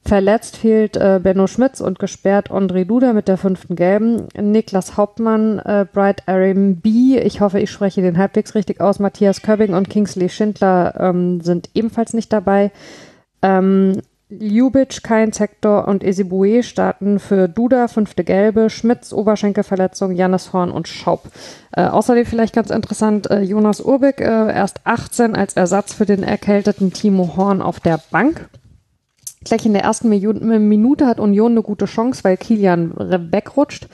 [0.05, 4.27] Verletzt fehlt äh, Benno Schmitz und gesperrt André Duda mit der fünften Gelben.
[4.39, 8.99] Niklas Hauptmann, äh, Bright Arim B, ich hoffe, ich spreche den halbwegs richtig aus.
[8.99, 12.71] Matthias Köbbing und Kingsley Schindler ähm, sind ebenfalls nicht dabei.
[13.41, 14.01] Ähm,
[14.39, 20.87] Ljubic, Kein Sektor und Esibue starten für Duda, fünfte Gelbe, Schmitz, Oberschenkelverletzung, Jannis Horn und
[20.87, 21.29] Schaub.
[21.71, 26.23] Äh, außerdem vielleicht ganz interessant, äh, Jonas Urbig, äh, erst 18 als Ersatz für den
[26.23, 28.49] erkälteten Timo Horn auf der Bank.
[29.43, 33.87] Gleich in der ersten Minute hat Union eine gute Chance, weil Kilian wegrutscht.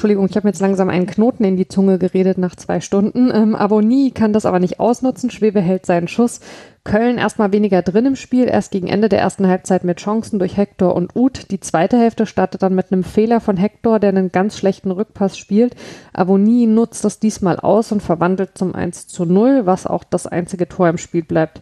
[0.00, 3.30] Entschuldigung, ich habe jetzt langsam einen Knoten in die Zunge geredet nach zwei Stunden.
[3.34, 5.28] Ähm, Abonni kann das aber nicht ausnutzen.
[5.28, 6.40] Schwebe hält seinen Schuss.
[6.84, 10.56] Köln erstmal weniger drin im Spiel, erst gegen Ende der ersten Halbzeit mit Chancen durch
[10.56, 11.50] Hector und Uth.
[11.50, 15.36] Die zweite Hälfte startet dann mit einem Fehler von Hector, der einen ganz schlechten Rückpass
[15.36, 15.76] spielt.
[16.14, 20.66] Avoni nutzt das diesmal aus und verwandelt zum 1 zu 0, was auch das einzige
[20.66, 21.60] Tor im Spiel bleibt.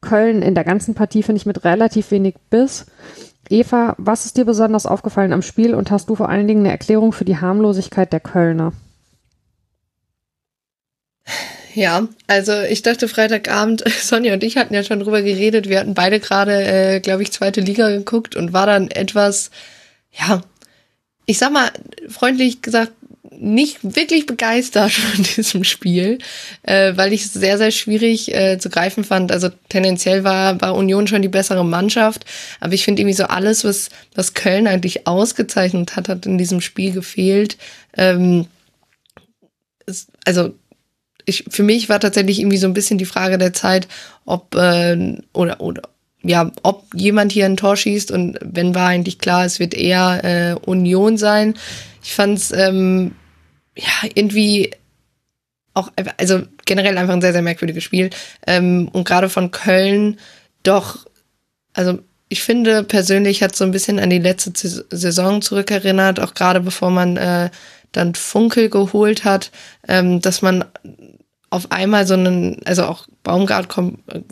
[0.00, 2.86] Köln in der ganzen Partie finde ich mit relativ wenig Biss.
[3.48, 6.70] Eva, was ist dir besonders aufgefallen am Spiel und hast du vor allen Dingen eine
[6.70, 8.72] Erklärung für die Harmlosigkeit der Kölner?
[11.74, 15.94] Ja, also ich dachte Freitagabend, Sonja und ich hatten ja schon drüber geredet, wir hatten
[15.94, 19.50] beide gerade, äh, glaube ich, zweite Liga geguckt und war dann etwas,
[20.12, 20.42] ja,
[21.26, 21.70] ich sag mal,
[22.08, 22.92] freundlich gesagt,
[23.40, 26.18] nicht wirklich begeistert von diesem Spiel,
[26.62, 29.32] äh, weil ich es sehr, sehr schwierig äh, zu greifen fand.
[29.32, 32.24] Also tendenziell war, war Union schon die bessere Mannschaft,
[32.60, 36.60] aber ich finde irgendwie so alles, was, was Köln eigentlich ausgezeichnet hat, hat in diesem
[36.60, 37.56] Spiel gefehlt.
[37.96, 38.46] Ähm,
[39.86, 40.54] es, also
[41.24, 43.88] ich, für mich war tatsächlich irgendwie so ein bisschen die Frage der Zeit,
[44.24, 45.82] ob äh, oder oder
[46.22, 50.20] ja, ob jemand hier ein Tor schießt und wenn war eigentlich klar, es wird eher
[50.22, 51.54] äh, Union sein.
[52.02, 53.12] Ich fand's ähm,
[53.76, 54.70] ja, irgendwie
[55.74, 58.10] auch, also generell einfach ein sehr, sehr merkwürdiges Spiel.
[58.46, 60.18] Ähm, und gerade von Köln
[60.62, 61.06] doch,
[61.72, 64.52] also ich finde persönlich hat so ein bisschen an die letzte
[64.90, 67.50] Saison zurückerinnert, auch gerade bevor man äh,
[67.92, 69.50] dann Funkel geholt hat,
[69.88, 70.64] ähm, dass man
[71.50, 73.68] auf einmal so einen, also auch Baumgart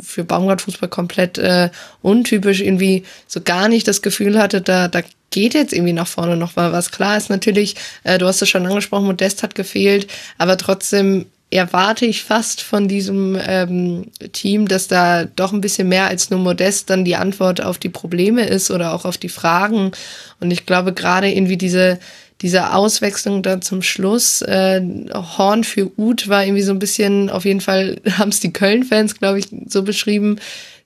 [0.00, 5.02] für Baumgart Fußball komplett äh, untypisch irgendwie so gar nicht das Gefühl hatte, da, da
[5.30, 6.92] geht jetzt irgendwie nach vorne noch mal was.
[6.92, 7.74] Klar ist natürlich,
[8.05, 10.06] äh, du hast es schon angesprochen, Modest hat gefehlt,
[10.38, 16.06] aber trotzdem erwarte ich fast von diesem ähm, Team, dass da doch ein bisschen mehr
[16.06, 19.92] als nur Modest dann die Antwort auf die Probleme ist oder auch auf die Fragen.
[20.40, 21.98] Und ich glaube gerade irgendwie diese
[22.41, 24.81] diese Auswechslung dann zum Schluss, äh,
[25.12, 29.18] Horn für Uth war irgendwie so ein bisschen, auf jeden Fall haben es die Köln-Fans,
[29.18, 30.39] glaube ich, so beschrieben,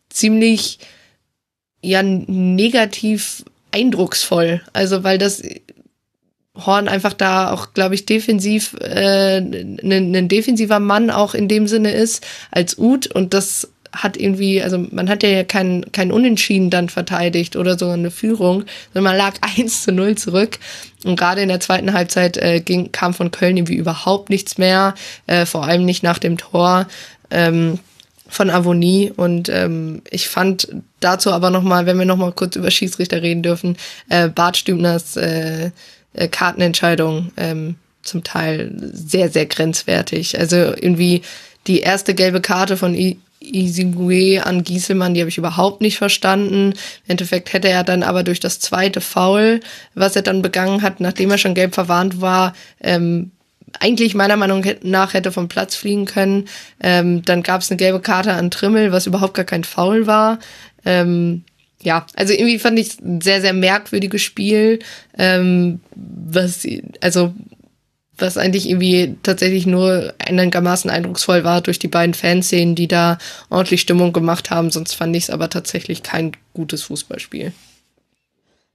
[0.09, 0.79] ziemlich
[1.83, 4.63] ja negativ eindrucksvoll.
[4.73, 5.43] Also weil das
[6.55, 11.67] Horn einfach da auch, glaube ich, defensiv äh, ein ne, defensiver Mann auch in dem
[11.67, 16.71] Sinne ist als Uth und das hat irgendwie, also man hat ja kein, kein Unentschieden
[16.71, 20.59] dann verteidigt oder so eine Führung, sondern man lag 1 zu 0 zurück.
[21.05, 24.95] Und gerade in der zweiten Halbzeit äh, ging, kam von Köln irgendwie überhaupt nichts mehr,
[25.27, 26.87] äh, vor allem nicht nach dem Tor.
[27.31, 27.79] Ähm,
[28.29, 30.69] von Avonie und ähm, ich fand
[31.01, 33.77] dazu aber nochmal, wenn wir nochmal kurz über Schiedsrichter reden dürfen,
[34.09, 35.71] äh, Bart Stübners äh,
[36.15, 40.39] äh, Kartenentscheidung ähm, zum Teil sehr, sehr grenzwertig.
[40.39, 41.21] Also irgendwie
[41.67, 46.73] die erste gelbe Karte von I Isibue an Gieselmann, die habe ich überhaupt nicht verstanden.
[46.73, 49.61] Im Endeffekt hätte er dann aber durch das zweite Foul,
[49.95, 53.33] was er dann begangen hat, nachdem er schon gelb verwarnt war, ähm,
[53.81, 56.49] eigentlich meiner Meinung nach hätte vom Platz fliegen können.
[56.81, 60.39] Ähm, dann gab es eine gelbe Karte an Trimmel, was überhaupt gar kein Foul war.
[60.85, 61.45] Ähm,
[61.83, 64.79] ja, also irgendwie fand ich ein sehr, sehr merkwürdiges Spiel.
[65.19, 66.67] Ähm, was,
[67.01, 67.35] also
[68.19, 73.19] was eigentlich irgendwie tatsächlich nur einigermaßen eindrucksvoll war durch die beiden Fanszenen, die da
[73.49, 74.71] ordentlich Stimmung gemacht haben.
[74.71, 77.53] Sonst fand ich es aber tatsächlich kein gutes Fußballspiel.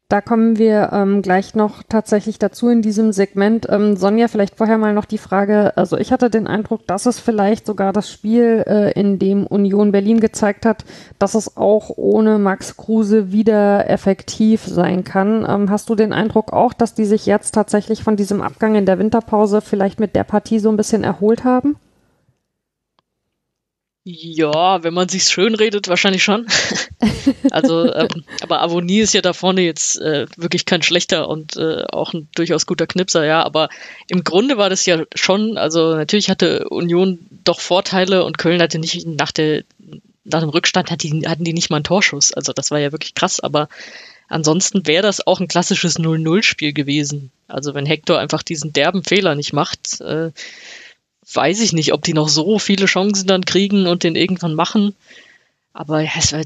[0.09, 3.67] Da kommen wir ähm, gleich noch tatsächlich dazu in diesem Segment.
[3.69, 7.19] Ähm, Sonja, vielleicht vorher mal noch die Frage, also ich hatte den Eindruck, dass es
[7.19, 10.85] vielleicht sogar das Spiel, äh, in dem Union Berlin gezeigt hat,
[11.19, 15.45] dass es auch ohne Max Kruse wieder effektiv sein kann.
[15.45, 18.85] Ähm, hast du den Eindruck auch, dass die sich jetzt tatsächlich von diesem Abgang in
[18.85, 21.75] der Winterpause vielleicht mit der Partie so ein bisschen erholt haben?
[24.09, 26.47] Ja, wenn man sich's schön redet, wahrscheinlich schon.
[27.51, 31.83] also, ähm, aber Avonie ist ja da vorne jetzt äh, wirklich kein schlechter und äh,
[31.91, 33.43] auch ein durchaus guter Knipser, ja.
[33.43, 33.67] Aber
[34.07, 38.79] im Grunde war das ja schon, also natürlich hatte Union doch Vorteile und Köln hatte
[38.79, 39.65] nicht nach der
[40.23, 42.31] nach dem Rückstand hat die, hatten die nicht mal einen Torschuss.
[42.31, 43.67] Also das war ja wirklich krass, aber
[44.29, 47.31] ansonsten wäre das auch ein klassisches 0-0-Spiel gewesen.
[47.49, 50.31] Also wenn Hector einfach diesen derben Fehler nicht macht, äh,
[51.33, 54.95] weiß ich nicht, ob die noch so viele Chancen dann kriegen und den irgendwann machen.
[55.73, 56.41] Aber ja, es war,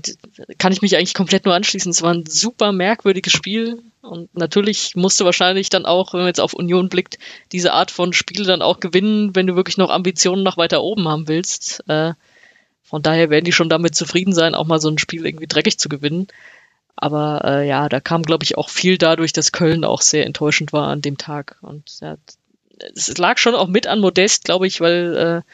[0.58, 1.92] kann ich mich eigentlich komplett nur anschließen.
[1.92, 3.82] Es war ein super merkwürdiges Spiel.
[4.02, 7.18] Und natürlich musst du wahrscheinlich dann auch, wenn man jetzt auf Union blickt,
[7.54, 11.08] diese Art von Spiel dann auch gewinnen, wenn du wirklich noch Ambitionen nach weiter oben
[11.08, 11.82] haben willst.
[11.88, 12.14] Äh,
[12.84, 15.80] von daher werden die schon damit zufrieden sein, auch mal so ein Spiel irgendwie dreckig
[15.80, 16.28] zu gewinnen.
[16.98, 20.74] Aber äh, ja, da kam, glaube ich, auch viel dadurch, dass Köln auch sehr enttäuschend
[20.74, 21.58] war an dem Tag.
[21.62, 22.18] Und ja,
[22.96, 25.52] es lag schon auch mit an Modest, glaube ich, weil äh,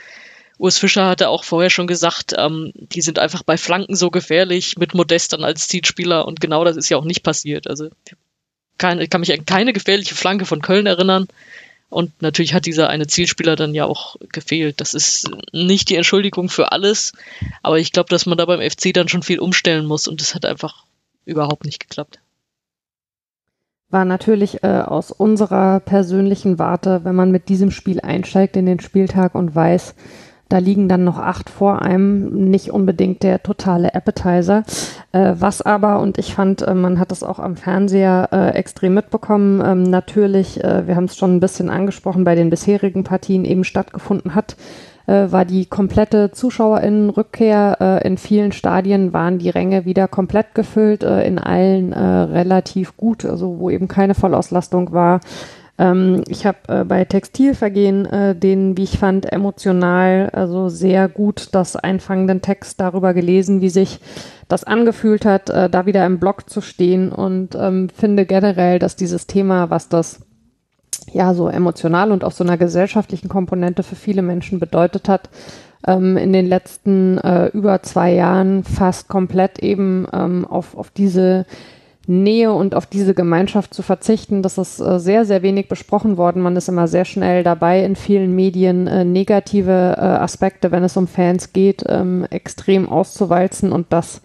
[0.58, 4.78] Urs Fischer hatte auch vorher schon gesagt, ähm, die sind einfach bei Flanken so gefährlich
[4.78, 7.68] mit Modest dann als Zielspieler und genau das ist ja auch nicht passiert.
[7.68, 7.90] Also
[8.78, 11.28] keine, ich kann mich an keine gefährliche Flanke von Köln erinnern.
[11.90, 14.82] Und natürlich hat dieser eine Zielspieler dann ja auch gefehlt.
[14.82, 17.14] Das ist nicht die Entschuldigung für alles,
[17.64, 20.36] aber ich glaube, dass man da beim FC dann schon viel umstellen muss und das
[20.36, 20.84] hat einfach
[21.24, 22.20] überhaupt nicht geklappt.
[23.90, 28.82] War natürlich äh, aus unserer persönlichen Warte, wenn man mit diesem Spiel einsteigt in den
[28.82, 29.96] Spieltag und weiß,
[30.50, 34.64] da liegen dann noch acht vor einem, nicht unbedingt der totale Appetizer.
[35.14, 38.94] Äh, was aber, und ich fand, äh, man hat es auch am Fernseher äh, extrem
[38.94, 43.46] mitbekommen, ähm, natürlich, äh, wir haben es schon ein bisschen angesprochen, bei den bisherigen Partien
[43.46, 44.58] eben stattgefunden hat,
[45.08, 47.78] äh, war die komplette Zuschauerinnenrückkehr.
[47.80, 53.60] Äh, in vielen Stadien waren die Ränge wieder komplett gefüllt, in allen relativ gut, also
[53.60, 55.22] wo eben keine Vollauslastung war.
[55.78, 61.50] Ähm, ich habe äh, bei Textilvergehen äh, den, wie ich fand, emotional, also sehr gut
[61.52, 64.00] das einfangenden Text darüber gelesen, wie sich
[64.48, 68.96] das angefühlt hat, äh, da wieder im Blog zu stehen und ähm, finde generell, dass
[68.96, 70.22] dieses Thema, was das
[71.12, 75.30] ja so emotional und auch so einer gesellschaftlichen Komponente für viele Menschen bedeutet hat,
[75.86, 81.46] ähm, in den letzten äh, über zwei Jahren fast komplett eben ähm, auf, auf diese
[82.08, 84.42] Nähe und auf diese Gemeinschaft zu verzichten.
[84.42, 86.42] Das ist äh, sehr, sehr wenig besprochen worden.
[86.42, 90.96] Man ist immer sehr schnell dabei, in vielen Medien äh, negative äh, Aspekte, wenn es
[90.96, 94.22] um Fans geht, ähm, extrem auszuwalzen und das,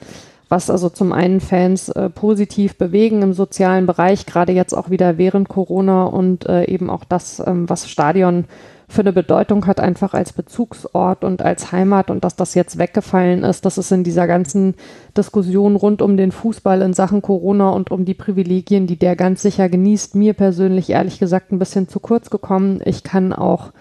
[0.53, 5.17] was also zum einen Fans äh, positiv bewegen im sozialen Bereich, gerade jetzt auch wieder
[5.17, 8.45] während Corona und äh, eben auch das, ähm, was Stadion
[8.87, 13.45] für eine Bedeutung hat, einfach als Bezugsort und als Heimat und dass das jetzt weggefallen
[13.45, 14.75] ist, das ist in dieser ganzen
[15.17, 19.41] Diskussion rund um den Fußball in Sachen Corona und um die Privilegien, die der ganz
[19.41, 22.83] sicher genießt, mir persönlich ehrlich gesagt ein bisschen zu kurz gekommen.
[22.85, 23.73] Ich kann auch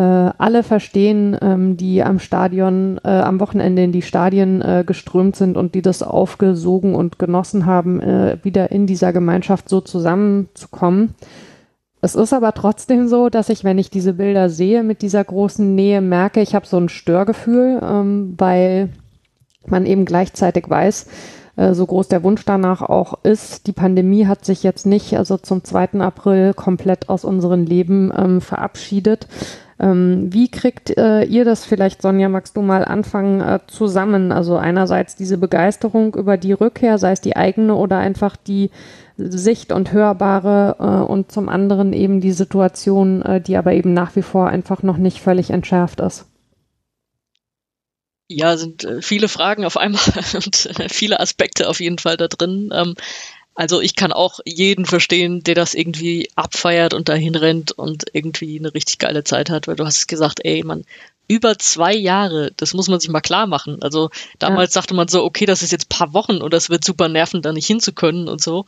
[0.00, 5.56] alle verstehen, ähm, die am Stadion, äh, am Wochenende in die Stadien äh, geströmt sind
[5.56, 11.14] und die das aufgesogen und genossen haben, äh, wieder in dieser Gemeinschaft so zusammenzukommen.
[12.02, 15.74] Es ist aber trotzdem so, dass ich, wenn ich diese Bilder sehe mit dieser großen
[15.74, 18.90] Nähe, merke, ich habe so ein Störgefühl, ähm, weil
[19.66, 21.06] man eben gleichzeitig weiß,
[21.56, 23.66] äh, so groß der Wunsch danach auch ist.
[23.66, 26.00] Die Pandemie hat sich jetzt nicht, also zum 2.
[26.00, 29.26] April, komplett aus unserem Leben ähm, verabschiedet.
[29.78, 34.32] Ähm, wie kriegt äh, ihr das vielleicht, Sonja, magst du mal anfangen äh, zusammen?
[34.32, 38.70] Also einerseits diese Begeisterung über die Rückkehr, sei es die eigene oder einfach die
[39.18, 44.16] Sicht und hörbare äh, und zum anderen eben die Situation, äh, die aber eben nach
[44.16, 46.26] wie vor einfach noch nicht völlig entschärft ist.
[48.28, 50.00] Ja, sind äh, viele Fragen auf einmal
[50.34, 52.70] und äh, viele Aspekte auf jeden Fall da drin.
[52.74, 52.94] Ähm,
[53.56, 58.58] also ich kann auch jeden verstehen, der das irgendwie abfeiert und dahin rennt und irgendwie
[58.58, 60.84] eine richtig geile Zeit hat, weil du hast gesagt, ey, man,
[61.26, 63.82] über zwei Jahre, das muss man sich mal klar machen.
[63.82, 64.80] Also damals ja.
[64.80, 67.52] sagte man so, okay, das ist jetzt paar Wochen und das wird super nerven, da
[67.52, 68.66] nicht hinzukönnen und so.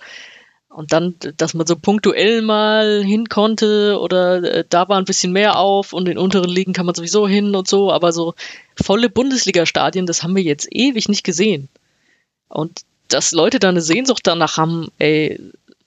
[0.70, 5.32] Und dann, dass man so punktuell mal hin konnte oder äh, da war ein bisschen
[5.32, 8.34] mehr auf und in unteren Ligen kann man sowieso hin und so, aber so
[8.80, 11.68] volle Bundesliga-Stadien, das haben wir jetzt ewig nicht gesehen.
[12.48, 15.40] Und dass Leute da eine Sehnsucht danach haben, ey,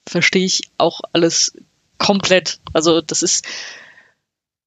[0.06, 1.52] verstehe ich auch alles
[1.98, 2.58] komplett.
[2.72, 3.44] Also das ist,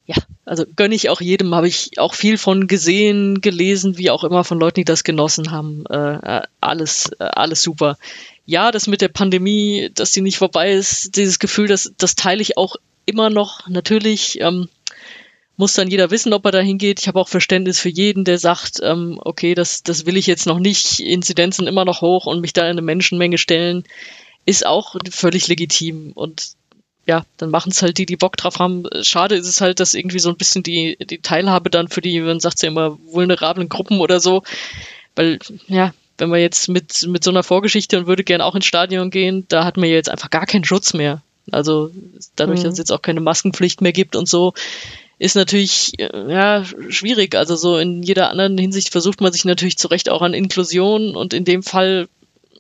[0.06, 4.24] ja, also gönne ich auch jedem, habe ich auch viel von gesehen, gelesen, wie auch
[4.24, 5.86] immer von Leuten, die das genossen haben.
[5.90, 7.98] Äh, äh alles, äh, alles super
[8.46, 12.42] ja, das mit der Pandemie, dass die nicht vorbei ist, dieses Gefühl, das, das teile
[12.42, 12.76] ich auch
[13.06, 13.68] immer noch.
[13.68, 14.70] Natürlich ähm,
[15.58, 17.00] muss dann jeder wissen, ob er da hingeht.
[17.00, 20.46] Ich habe auch Verständnis für jeden, der sagt, ähm, okay, das, das will ich jetzt
[20.46, 23.84] noch nicht, Inzidenzen immer noch hoch und mich da in eine Menschenmenge stellen,
[24.46, 26.12] ist auch völlig legitim.
[26.14, 26.56] Und
[27.08, 28.86] ja, dann machen es halt die, die Bock drauf haben.
[29.02, 32.20] Schade ist es halt, dass irgendwie so ein bisschen die, die Teilhabe dann für die,
[32.20, 34.44] man sagt ja immer, vulnerablen Gruppen oder so,
[35.16, 38.66] weil, ja, wenn man jetzt mit, mit so einer Vorgeschichte und würde gern auch ins
[38.66, 41.22] Stadion gehen, da hat man ja jetzt einfach gar keinen Schutz mehr.
[41.52, 41.92] Also
[42.36, 42.64] dadurch, mhm.
[42.64, 44.54] dass es jetzt auch keine Maskenpflicht mehr gibt und so,
[45.18, 47.36] ist natürlich äh, ja schwierig.
[47.36, 51.16] Also so in jeder anderen Hinsicht versucht man sich natürlich zu Recht auch an Inklusion
[51.16, 52.08] und in dem Fall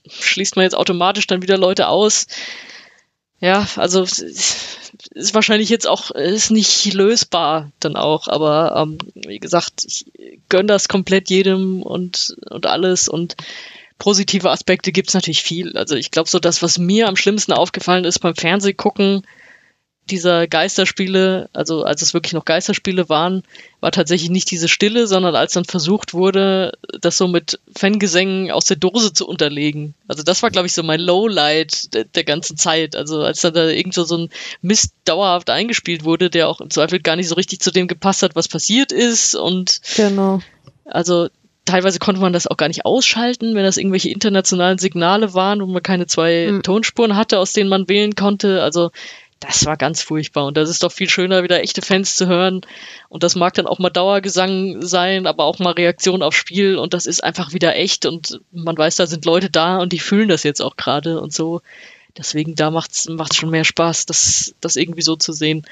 [0.07, 2.27] schließt man jetzt automatisch dann wieder Leute aus.
[3.39, 9.83] Ja, also ist wahrscheinlich jetzt auch ist nicht lösbar dann auch, aber ähm, wie gesagt,
[9.85, 10.05] ich
[10.47, 13.35] gönne das komplett jedem und und alles und
[13.97, 15.77] positive Aspekte gibt's natürlich viel.
[15.77, 19.25] Also ich glaube so das, was mir am schlimmsten aufgefallen ist beim Fernsehgucken,
[20.09, 23.43] dieser Geisterspiele, also als es wirklich noch Geisterspiele waren,
[23.79, 28.65] war tatsächlich nicht diese Stille, sondern als dann versucht wurde, das so mit Fangesängen aus
[28.65, 29.95] der Dose zu unterlegen.
[30.07, 32.95] Also das war, glaube ich, so mein Lowlight der, der, ganzen Zeit.
[32.95, 34.29] Also als dann da irgend so, ein
[34.61, 38.21] Mist dauerhaft eingespielt wurde, der auch im Zweifel gar nicht so richtig zu dem gepasst
[38.21, 39.35] hat, was passiert ist.
[39.35, 40.39] Und genau.
[40.85, 41.29] also
[41.65, 45.65] teilweise konnte man das auch gar nicht ausschalten, wenn das irgendwelche internationalen Signale waren, wo
[45.65, 46.63] man keine zwei mhm.
[46.63, 48.63] Tonspuren hatte, aus denen man wählen konnte.
[48.63, 48.91] Also
[49.39, 50.45] das war ganz furchtbar.
[50.45, 52.61] Und das ist doch viel schöner, wieder echte Fans zu hören.
[53.09, 56.77] Und das mag dann auch mal Dauergesang sein, aber auch mal Reaktion aufs Spiel.
[56.77, 58.05] Und das ist einfach wieder echt.
[58.05, 61.33] Und man weiß, da sind Leute da und die fühlen das jetzt auch gerade und
[61.33, 61.61] so.
[62.17, 65.65] Deswegen, da macht's, macht's schon mehr Spaß, das, das irgendwie so zu sehen.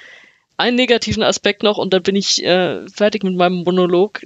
[0.55, 4.21] Einen negativen Aspekt noch und dann bin ich äh, fertig mit meinem Monolog,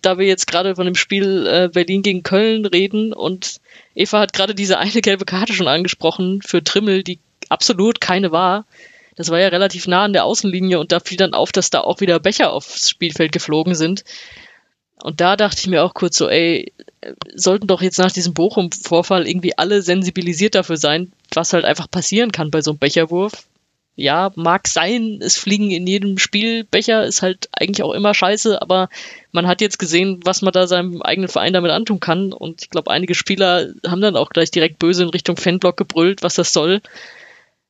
[0.00, 3.60] da wir jetzt gerade von dem Spiel äh, Berlin gegen Köln reden und
[3.94, 7.18] Eva hat gerade diese eine gelbe Karte schon angesprochen für Trimmel, die
[7.50, 8.66] absolut keine war.
[9.16, 11.80] Das war ja relativ nah an der Außenlinie und da fiel dann auf, dass da
[11.80, 14.04] auch wieder Becher aufs Spielfeld geflogen sind.
[15.02, 16.72] Und da dachte ich mir auch kurz so, ey,
[17.34, 22.32] sollten doch jetzt nach diesem Bochum-Vorfall irgendwie alle sensibilisiert dafür sein, was halt einfach passieren
[22.32, 23.32] kann bei so einem Becherwurf.
[23.98, 28.60] Ja, mag sein, es fliegen in jedem Spiel Becher, ist halt eigentlich auch immer scheiße,
[28.60, 28.90] aber
[29.32, 32.34] man hat jetzt gesehen, was man da seinem eigenen Verein damit antun kann.
[32.34, 36.22] Und ich glaube, einige Spieler haben dann auch gleich direkt böse in Richtung Fanblock gebrüllt,
[36.22, 36.82] was das soll.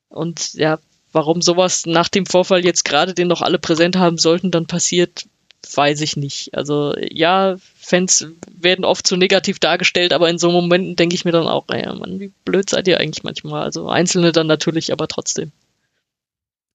[0.08, 0.78] Und ja,
[1.12, 5.26] warum sowas nach dem Vorfall jetzt gerade den noch alle präsent haben sollten, dann passiert,
[5.74, 6.54] weiß ich nicht.
[6.54, 11.32] Also ja, Fans werden oft so negativ dargestellt, aber in so Momenten denke ich mir
[11.32, 13.62] dann auch, ja, Mann, wie blöd seid ihr eigentlich manchmal.
[13.62, 15.52] Also Einzelne dann natürlich, aber trotzdem.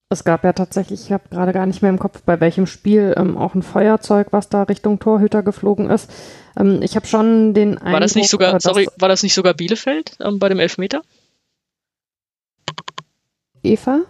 [0.10, 3.14] Es gab ja tatsächlich, ich habe gerade gar nicht mehr im Kopf, bei welchem Spiel
[3.16, 6.10] ähm, auch ein Feuerzeug, was da Richtung Torhüter geflogen ist.
[6.60, 9.34] Ähm, ich habe schon den Eindruck, War das nicht sogar, äh, sorry, war das nicht
[9.34, 11.02] sogar Bielefeld ähm, bei dem Elfmeter?
[13.64, 14.02] Eva?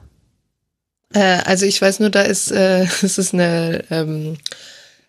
[1.13, 4.38] Äh, also ich weiß nur, da ist, äh, es ist eine ähm,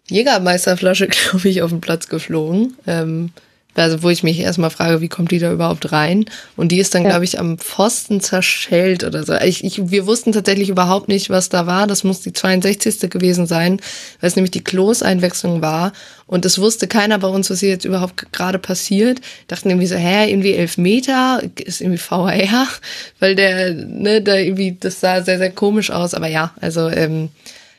[0.08, 2.76] Jägermeisterflasche, glaube ich, auf den Platz geflogen.
[2.86, 3.30] Ähm,
[3.74, 6.26] also wo ich mich erstmal frage, wie kommt die da überhaupt rein?
[6.56, 7.10] Und die ist dann, ja.
[7.10, 9.34] glaube ich, am Pfosten zerschellt oder so.
[9.34, 11.86] Ich, ich, wir wussten tatsächlich überhaupt nicht, was da war.
[11.86, 13.10] Das muss die 62.
[13.10, 13.80] gewesen sein,
[14.20, 15.92] weil es nämlich die Kloseinwechslung war.
[16.26, 19.20] Und es wusste keiner bei uns, was hier jetzt überhaupt gerade passiert.
[19.48, 22.68] Dachten irgendwie so, hä, irgendwie elf Meter, ist irgendwie VR,
[23.20, 26.14] weil der, ne, da irgendwie, das sah sehr, sehr komisch aus.
[26.14, 27.30] Aber ja, also ähm,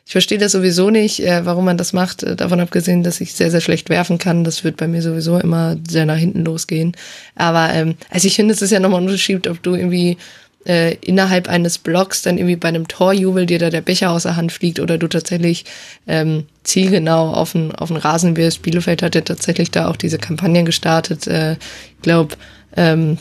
[0.05, 2.23] ich verstehe das sowieso nicht, äh, warum man das macht.
[2.23, 4.43] Äh, davon abgesehen, dass ich sehr, sehr schlecht werfen kann.
[4.43, 6.93] Das wird bei mir sowieso immer sehr nach hinten losgehen.
[7.35, 10.17] Aber ähm, also ich finde, es ist ja nochmal ein Unterschied, ob du irgendwie
[10.65, 14.35] äh, innerhalb eines Blocks dann irgendwie bei einem Torjubel dir da der Becher aus der
[14.35, 15.65] Hand fliegt oder du tatsächlich
[16.07, 18.61] ähm, zielgenau auf den, auf den Rasen wirst.
[18.61, 21.27] Bielefeld hat ja tatsächlich da auch diese Kampagne gestartet.
[21.27, 22.35] Äh, ich glaube,
[22.75, 23.17] ähm,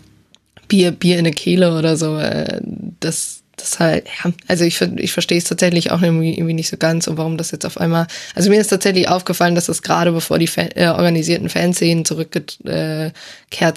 [0.69, 2.17] Bier, Bier in der Kehle oder so.
[2.17, 2.61] Äh,
[3.01, 6.77] das das halt, ja, also ich, ich verstehe es tatsächlich auch irgendwie, irgendwie nicht so
[6.77, 10.13] ganz und warum das jetzt auf einmal, also mir ist tatsächlich aufgefallen, dass das gerade
[10.13, 13.13] bevor die Fan, äh, organisierten Fanszenen zurückgekehrt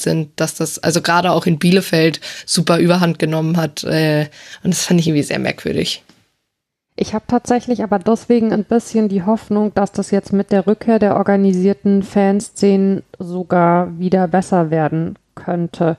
[0.02, 4.28] sind, dass das also gerade auch in Bielefeld super Überhand genommen hat äh,
[4.64, 6.04] und das fand ich irgendwie sehr merkwürdig.
[6.98, 10.98] Ich habe tatsächlich aber deswegen ein bisschen die Hoffnung, dass das jetzt mit der Rückkehr
[10.98, 15.98] der organisierten Fanszenen sogar wieder besser werden könnte,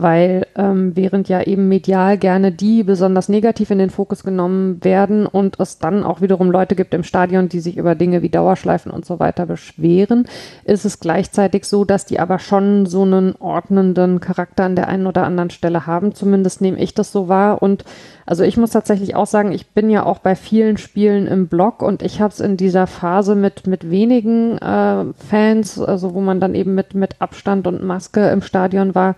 [0.00, 5.26] weil ähm, während ja eben medial gerne die besonders negativ in den Fokus genommen werden
[5.26, 8.92] und es dann auch wiederum Leute gibt im Stadion, die sich über Dinge wie Dauerschleifen
[8.92, 10.28] und so weiter beschweren,
[10.62, 15.08] ist es gleichzeitig so, dass die aber schon so einen ordnenden Charakter an der einen
[15.08, 16.14] oder anderen Stelle haben.
[16.14, 17.84] Zumindest nehme ich das so wahr und
[18.24, 21.82] also ich muss tatsächlich auch sagen, ich bin ja auch bei vielen Spielen im Blog
[21.82, 26.38] und ich habe es in dieser Phase mit, mit wenigen äh, Fans, also wo man
[26.38, 29.16] dann eben mit, mit Abstand und Maske im Stadion war,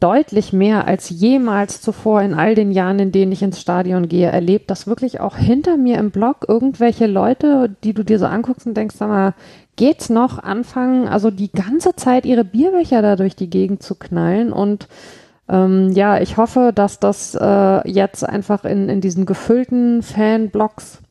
[0.00, 4.30] deutlich mehr als jemals zuvor in all den Jahren, in denen ich ins Stadion gehe,
[4.30, 8.66] erlebt, dass wirklich auch hinter mir im Blog irgendwelche Leute, die du dir so anguckst
[8.66, 9.34] und denkst, sag mal,
[9.76, 14.52] geht's noch, anfangen, also die ganze Zeit ihre Bierbecher da durch die Gegend zu knallen.
[14.52, 14.88] Und
[15.48, 21.02] ähm, ja, ich hoffe, dass das äh, jetzt einfach in, in diesen gefüllten Fanblocks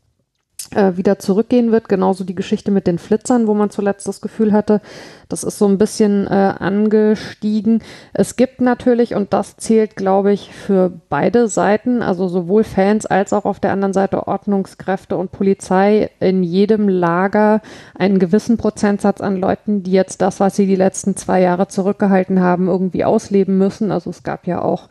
[0.75, 1.89] äh, wieder zurückgehen wird.
[1.89, 4.81] Genauso die Geschichte mit den Flitzern, wo man zuletzt das Gefühl hatte,
[5.30, 7.83] das ist so ein bisschen äh, angestiegen.
[8.14, 13.31] Es gibt natürlich, und das zählt, glaube ich, für beide Seiten, also sowohl Fans als
[13.31, 17.61] auch auf der anderen Seite Ordnungskräfte und Polizei in jedem Lager
[17.98, 22.39] einen gewissen Prozentsatz an Leuten, die jetzt das, was sie die letzten zwei Jahre zurückgehalten
[22.39, 23.91] haben, irgendwie ausleben müssen.
[23.91, 24.89] Also es gab ja auch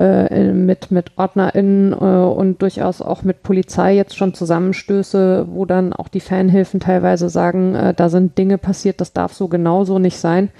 [0.00, 5.92] äh, mit, mit OrdnerInnen äh, und durchaus auch mit Polizei jetzt schon Zusammenstöße, wo dann
[5.92, 10.18] auch die Fanhilfen teilweise sagen, äh, da sind Dinge passiert, das darf so genauso nicht
[10.18, 10.50] sein.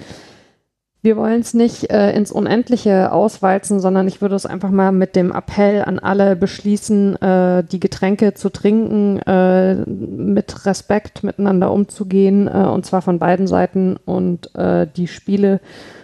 [1.03, 5.15] Wir wollen es nicht äh, ins Unendliche auswalzen, sondern ich würde es einfach mal mit
[5.15, 12.47] dem Appell an alle beschließen, äh, die Getränke zu trinken, äh, mit Respekt miteinander umzugehen,
[12.47, 15.59] äh, und zwar von beiden Seiten und äh, die Spiele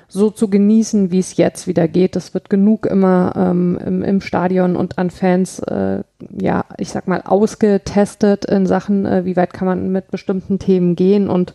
[0.07, 2.15] so zu genießen, wie es jetzt wieder geht.
[2.15, 6.03] Es wird genug immer ähm, im, im, Stadion und an Fans, äh,
[6.39, 10.95] ja, ich sag mal, ausgetestet in Sachen, äh, wie weit kann man mit bestimmten Themen
[10.95, 11.53] gehen und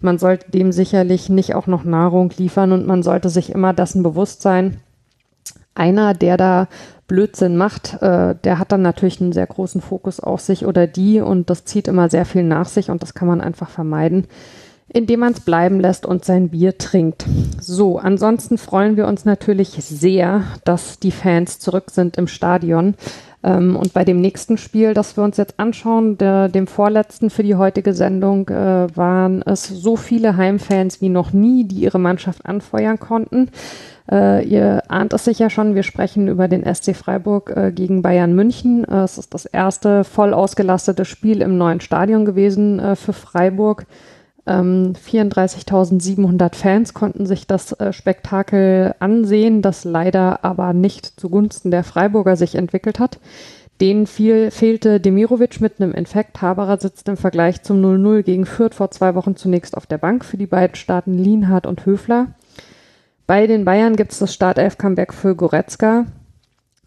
[0.00, 4.02] man sollte dem sicherlich nicht auch noch Nahrung liefern und man sollte sich immer dessen
[4.02, 4.78] bewusst sein.
[5.74, 6.68] Einer, der da
[7.06, 11.20] Blödsinn macht, äh, der hat dann natürlich einen sehr großen Fokus auf sich oder die
[11.20, 14.26] und das zieht immer sehr viel nach sich und das kann man einfach vermeiden,
[14.92, 17.24] indem man es bleiben lässt und sein Bier trinkt.
[17.60, 22.94] So, ansonsten freuen wir uns natürlich sehr, dass die Fans zurück sind im Stadion.
[23.44, 27.42] Ähm, und bei dem nächsten Spiel, das wir uns jetzt anschauen, der, dem vorletzten für
[27.42, 32.46] die heutige Sendung, äh, waren es so viele Heimfans wie noch nie, die ihre Mannschaft
[32.46, 33.48] anfeuern konnten.
[34.10, 38.34] Äh, ihr ahnt es sicher schon, wir sprechen über den SC Freiburg äh, gegen Bayern
[38.34, 38.84] München.
[38.84, 43.86] Äh, es ist das erste voll ausgelastete Spiel im neuen Stadion gewesen äh, für Freiburg.
[44.46, 51.84] Ähm, 34.700 Fans konnten sich das äh, Spektakel ansehen, das leider aber nicht zugunsten der
[51.84, 53.20] Freiburger sich entwickelt hat.
[53.80, 56.40] Denen viel, fehlte Demirovic mit einem Infekt.
[56.42, 60.24] Haberer sitzt im Vergleich zum 0-0 gegen Fürth vor zwei Wochen zunächst auf der Bank.
[60.24, 62.28] Für die beiden starten Lienhardt und Höfler.
[63.26, 66.06] Bei den Bayern gibt es das Startelf-Comeback für Goretzka.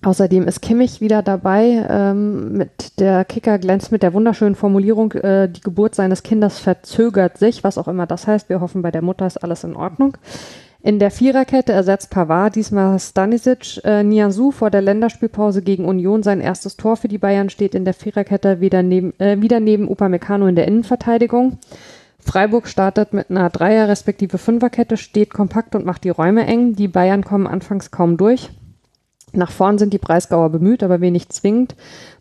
[0.06, 1.84] Außerdem ist Kimmich wieder dabei.
[1.90, 7.40] Ähm, mit der Kicker glänzt mit der wunderschönen Formulierung, äh, die Geburt seines Kindes verzögert
[7.40, 8.48] sich, was auch immer das heißt.
[8.48, 10.16] Wir hoffen, bei der Mutter ist alles in Ordnung.
[10.84, 13.84] In der Viererkette ersetzt Pavard diesmal Stanisic.
[13.84, 17.84] Äh, Nianzou vor der Länderspielpause gegen Union sein erstes Tor für die Bayern steht in
[17.84, 21.58] der Viererkette wieder neben, äh, wieder neben Upamecano in der Innenverteidigung.
[22.20, 26.76] Freiburg startet mit einer Dreier- respektive Fünferkette, steht kompakt und macht die Räume eng.
[26.76, 28.52] Die Bayern kommen anfangs kaum durch.
[29.36, 31.76] Nach vorn sind die Breisgauer bemüht, aber wenig zwingend.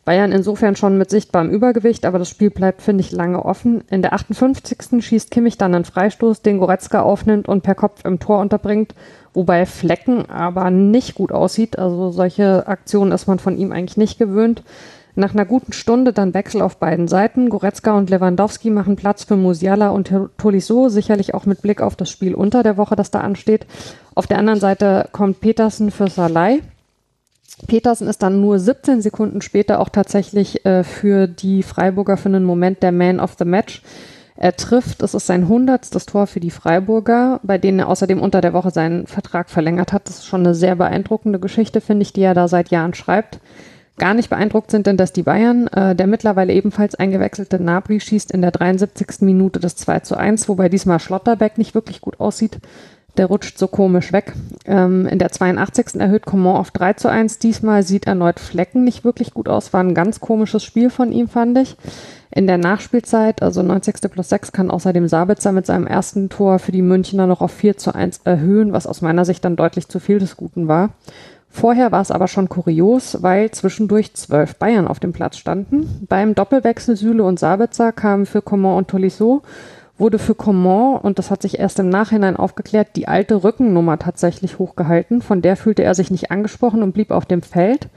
[0.04, 3.82] Bayern insofern schon mit sichtbarem Übergewicht, aber das Spiel bleibt, finde ich, lange offen.
[3.90, 5.02] In der 58.
[5.02, 8.94] schießt Kimmich dann einen Freistoß, den Goretzka aufnimmt und per Kopf im Tor unterbringt,
[9.32, 11.78] wobei Flecken aber nicht gut aussieht.
[11.78, 14.62] Also solche Aktionen ist man von ihm eigentlich nicht gewöhnt.
[15.16, 17.48] Nach einer guten Stunde dann Wechsel auf beiden Seiten.
[17.48, 22.10] Goretzka und Lewandowski machen Platz für Musiala und Tolisso, sicherlich auch mit Blick auf das
[22.10, 23.64] Spiel unter der Woche, das da ansteht.
[24.16, 26.62] Auf der anderen Seite kommt Petersen für Salai.
[27.66, 32.44] Petersen ist dann nur 17 Sekunden später auch tatsächlich äh, für die Freiburger für einen
[32.44, 33.82] Moment der Man of the Match.
[34.36, 38.40] Er trifft, es ist sein hundertstes Tor für die Freiburger, bei denen er außerdem unter
[38.40, 40.08] der Woche seinen Vertrag verlängert hat.
[40.08, 43.38] Das ist schon eine sehr beeindruckende Geschichte, finde ich, die er da seit Jahren schreibt.
[43.96, 48.32] Gar nicht beeindruckt sind denn, dass die Bayern, äh, der mittlerweile ebenfalls eingewechselte Nabri schießt
[48.32, 49.20] in der 73.
[49.20, 52.58] Minute das 2 zu 1, wobei diesmal Schlotterbeck nicht wirklich gut aussieht.
[53.16, 54.32] Der rutscht so komisch weg.
[54.66, 56.00] Ähm, in der 82.
[56.00, 57.38] erhöht Coman auf 3 zu 1.
[57.38, 59.72] Diesmal sieht erneut Flecken nicht wirklich gut aus.
[59.72, 61.76] War ein ganz komisches Spiel von ihm, fand ich.
[62.32, 64.10] In der Nachspielzeit, also 90.
[64.10, 67.76] plus 6, kann außerdem Sabitzer mit seinem ersten Tor für die Münchner noch auf 4
[67.76, 70.90] zu 1 erhöhen, was aus meiner Sicht dann deutlich zu viel des Guten war.
[71.48, 76.04] Vorher war es aber schon kurios, weil zwischendurch zwölf Bayern auf dem Platz standen.
[76.08, 79.42] Beim Doppelwechsel Süle und Sabitzer kamen für Coman und Tolisso
[79.98, 84.58] wurde für Coman, und das hat sich erst im Nachhinein aufgeklärt, die alte Rückennummer tatsächlich
[84.58, 85.22] hochgehalten.
[85.22, 87.88] Von der fühlte er sich nicht angesprochen und blieb auf dem Feld.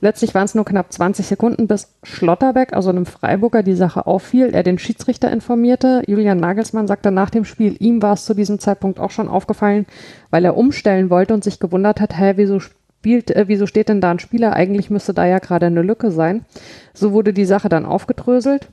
[0.00, 4.50] Letztlich waren es nur knapp 20 Sekunden, bis Schlotterbeck, also einem Freiburger, die Sache auffiel,
[4.54, 6.02] er den Schiedsrichter informierte.
[6.06, 9.86] Julian Nagelsmann sagte nach dem Spiel, ihm war es zu diesem Zeitpunkt auch schon aufgefallen,
[10.30, 14.00] weil er umstellen wollte und sich gewundert hat, hä, wieso spielt, äh, wieso steht denn
[14.00, 14.52] da ein Spieler?
[14.52, 16.44] Eigentlich müsste da ja gerade eine Lücke sein.
[16.94, 18.68] So wurde die Sache dann aufgedröselt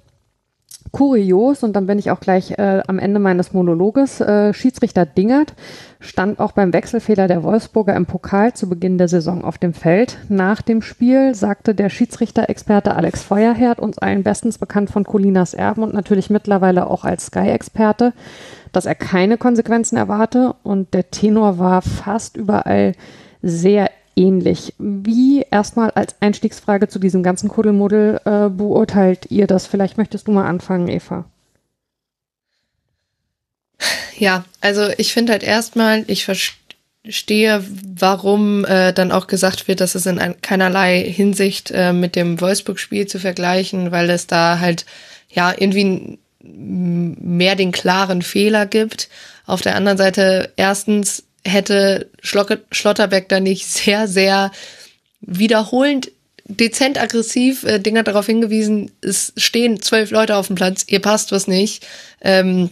[0.95, 5.53] kurios, und dann bin ich auch gleich äh, am Ende meines Monologes, äh, Schiedsrichter Dingert
[5.99, 10.17] stand auch beim Wechselfehler der Wolfsburger im Pokal zu Beginn der Saison auf dem Feld.
[10.29, 15.83] Nach dem Spiel sagte der Schiedsrichter-Experte Alex Feuerherd, uns allen bestens bekannt von Colinas Erben
[15.83, 18.13] und natürlich mittlerweile auch als Sky-Experte,
[18.71, 20.55] dass er keine Konsequenzen erwarte.
[20.63, 22.93] Und der Tenor war fast überall
[23.41, 24.73] sehr ähnlich.
[24.77, 29.67] Wie erstmal als Einstiegsfrage zu diesem ganzen Kuddelmuddel äh, beurteilt ihr das?
[29.67, 31.25] Vielleicht möchtest du mal anfangen, Eva.
[34.17, 37.63] Ja, also ich finde halt erstmal, ich verstehe,
[37.95, 42.39] warum äh, dann auch gesagt wird, dass es in ein, keinerlei Hinsicht äh, mit dem
[42.39, 44.85] Wolfsburg-Spiel zu vergleichen, weil es da halt
[45.29, 49.09] ja irgendwie mehr den klaren Fehler gibt.
[49.45, 54.51] Auf der anderen Seite erstens hätte Schlotterbeck da nicht sehr, sehr
[55.21, 56.11] wiederholend
[56.45, 57.63] dezent aggressiv.
[57.63, 61.47] Äh, Ding hat darauf hingewiesen, es stehen zwölf Leute auf dem Platz, ihr passt was
[61.47, 61.85] nicht.
[62.21, 62.69] Ähm,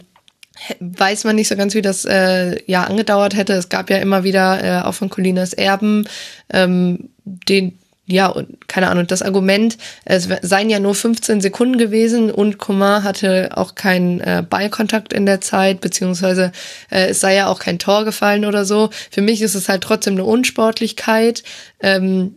[0.78, 3.54] weiß man nicht so ganz, wie das äh, ja angedauert hätte.
[3.54, 6.06] Es gab ja immer wieder äh, auch von Colinas Erben
[6.52, 12.30] ähm, den ja, und keine Ahnung, das Argument, es seien ja nur 15 Sekunden gewesen
[12.30, 16.52] und Coman hatte auch keinen äh, Ballkontakt in der Zeit, beziehungsweise
[16.90, 18.90] äh, es sei ja auch kein Tor gefallen oder so.
[19.10, 21.42] Für mich ist es halt trotzdem eine Unsportlichkeit.
[21.80, 22.34] Ähm,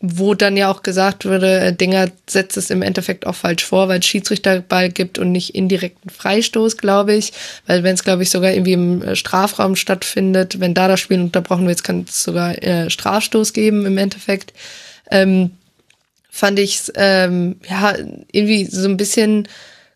[0.00, 3.88] wo dann ja auch gesagt wurde, äh, Dinger setzt es im Endeffekt auch falsch vor,
[3.88, 7.32] weil es Schiedsrichterball gibt und nicht indirekten Freistoß, glaube ich.
[7.66, 11.20] Weil wenn es, glaube ich, sogar irgendwie im äh, Strafraum stattfindet, wenn da das Spiel
[11.20, 14.52] unterbrochen wird, kann es sogar äh, Strafstoß geben im Endeffekt.
[15.10, 15.52] Ähm,
[16.30, 17.94] fand ich ähm, ja
[18.30, 19.48] irgendwie so ein bisschen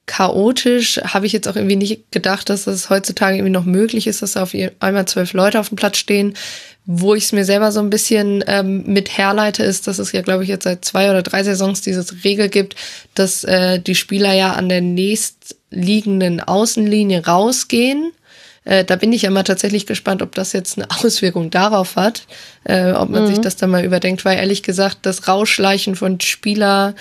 [0.07, 1.01] chaotisch.
[1.05, 4.37] Habe ich jetzt auch irgendwie nicht gedacht, dass das heutzutage irgendwie noch möglich ist, dass
[4.37, 6.35] auf einmal zwölf Leute auf dem Platz stehen.
[6.87, 10.23] Wo ich es mir selber so ein bisschen ähm, mit herleite, ist, dass es ja,
[10.23, 12.75] glaube ich, jetzt seit zwei oder drei Saisons diese Regel gibt,
[13.15, 18.11] dass äh, die Spieler ja an der nächstliegenden Außenlinie rausgehen.
[18.65, 22.27] Äh, da bin ich ja mal tatsächlich gespannt, ob das jetzt eine Auswirkung darauf hat,
[22.65, 23.29] äh, ob man mhm.
[23.29, 26.95] sich das dann mal überdenkt, weil ehrlich gesagt, das Rausschleichen von Spieler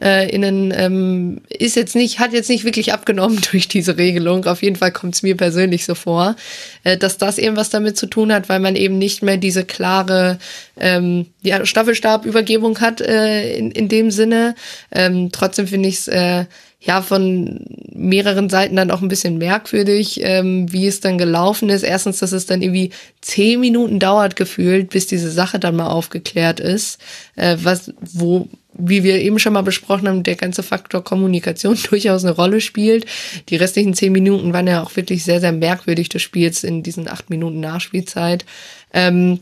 [0.00, 4.46] äh, innen ähm, ist jetzt nicht, hat jetzt nicht wirklich abgenommen durch diese Regelung.
[4.46, 6.34] Auf jeden Fall kommt es mir persönlich so vor,
[6.82, 9.64] äh, dass das eben was damit zu tun hat, weil man eben nicht mehr diese
[9.64, 10.38] klare
[10.80, 14.54] ähm, ja, Staffelstabübergebung hat äh, in, in dem Sinne.
[14.90, 16.46] Ähm, trotzdem finde ich es äh,
[16.84, 17.60] ja von
[17.94, 21.82] mehreren Seiten dann auch ein bisschen merkwürdig, ähm, wie es dann gelaufen ist.
[21.84, 26.58] Erstens, dass es dann irgendwie zehn Minuten dauert gefühlt, bis diese Sache dann mal aufgeklärt
[26.58, 26.98] ist,
[27.36, 32.24] äh, was wo wie wir eben schon mal besprochen haben, der ganze Faktor Kommunikation durchaus
[32.24, 33.06] eine Rolle spielt.
[33.50, 37.06] Die restlichen zehn Minuten waren ja auch wirklich sehr, sehr merkwürdig des Spiels in diesen
[37.06, 38.46] acht Minuten Nachspielzeit.
[38.94, 39.40] Ähm,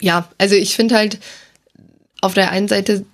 [0.00, 1.18] ja, also ich finde halt,
[2.20, 3.04] auf der einen Seite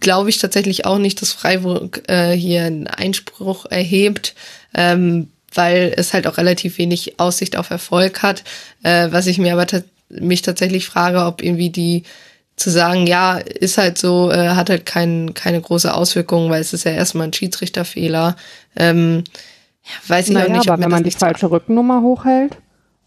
[0.00, 4.34] glaube ich tatsächlich auch nicht, dass Freiburg äh, hier einen Einspruch erhebt,
[4.74, 8.44] ähm, weil es halt auch relativ wenig Aussicht auf Erfolg hat.
[8.82, 9.66] Äh, was ich mir aber
[10.08, 12.04] mich tatsächlich frage, ob irgendwie die
[12.56, 16.72] zu sagen, ja, ist halt so, äh, hat halt kein, keine große Auswirkung, weil es
[16.72, 18.36] ist ja erstmal ein Schiedsrichterfehler.
[18.76, 19.24] Ähm,
[20.06, 20.68] weiß ich naja, auch nicht.
[20.68, 22.58] Aber wenn man die falsche Rückennummer hochhält,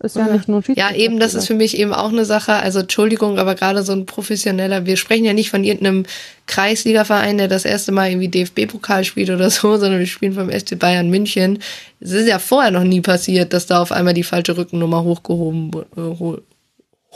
[0.04, 0.92] ist ja, nicht nur ein Schiedsrichter.
[0.92, 2.54] Ja, eben, das ist für mich eben auch eine Sache.
[2.54, 6.06] Also Entschuldigung, aber gerade so ein professioneller, wir sprechen ja nicht von irgendeinem
[6.46, 10.78] Kreisligaverein, der das erste Mal irgendwie DFB-Pokal spielt oder so, sondern wir spielen vom SC
[10.78, 11.60] Bayern München.
[12.00, 15.72] Es ist ja vorher noch nie passiert, dass da auf einmal die falsche Rückennummer hochgehoben,
[15.96, 16.38] äh,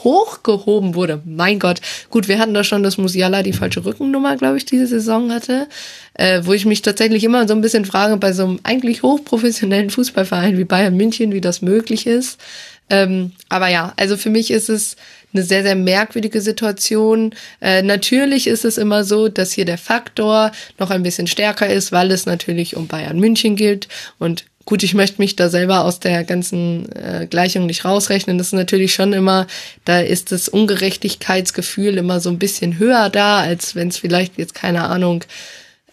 [0.03, 1.21] hochgehoben wurde.
[1.25, 1.81] Mein Gott.
[2.09, 5.67] Gut, wir hatten da schon, dass Musiala die falsche Rückennummer, glaube ich, diese Saison hatte.
[6.13, 9.89] Äh, wo ich mich tatsächlich immer so ein bisschen frage, bei so einem eigentlich hochprofessionellen
[9.89, 12.39] Fußballverein wie Bayern München, wie das möglich ist.
[12.89, 14.95] Ähm, aber ja, also für mich ist es
[15.33, 17.35] eine sehr, sehr merkwürdige Situation.
[17.61, 21.91] Äh, natürlich ist es immer so, dass hier der Faktor noch ein bisschen stärker ist,
[21.91, 23.87] weil es natürlich um Bayern München gilt
[24.19, 28.37] und Gut, ich möchte mich da selber aus der ganzen äh, Gleichung nicht rausrechnen.
[28.37, 29.47] Das ist natürlich schon immer,
[29.85, 34.53] da ist das Ungerechtigkeitsgefühl immer so ein bisschen höher da, als wenn es vielleicht jetzt
[34.53, 35.23] keine Ahnung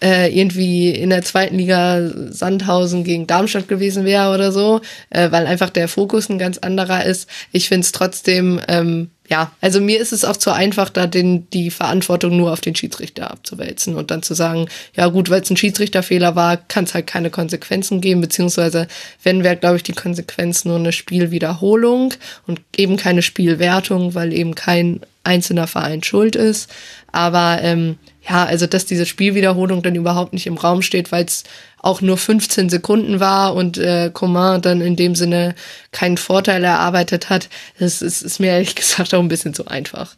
[0.02, 5.46] äh, irgendwie in der zweiten Liga Sandhausen gegen Darmstadt gewesen wäre oder so, äh, weil
[5.46, 7.28] einfach der Fokus ein ganz anderer ist.
[7.52, 11.48] Ich finde es trotzdem ähm, ja, also mir ist es auch zu einfach, da den,
[11.50, 15.50] die Verantwortung nur auf den Schiedsrichter abzuwälzen und dann zu sagen, ja gut, weil es
[15.50, 18.86] ein Schiedsrichterfehler war, kann es halt keine Konsequenzen geben, beziehungsweise
[19.22, 22.12] wenn wäre, glaube ich, die Konsequenz nur eine Spielwiederholung
[22.46, 26.70] und eben keine Spielwertung, weil eben kein einzelner Verein schuld ist.
[27.10, 27.96] Aber ähm,
[28.28, 31.44] ja, also dass diese Spielwiederholung dann überhaupt nicht im Raum steht, weil es
[31.84, 35.54] auch nur 15 Sekunden war und äh, Coman dann in dem Sinne
[35.92, 37.48] keinen Vorteil erarbeitet hat,
[37.78, 40.16] das ist, ist mir ehrlich gesagt auch ein bisschen zu einfach.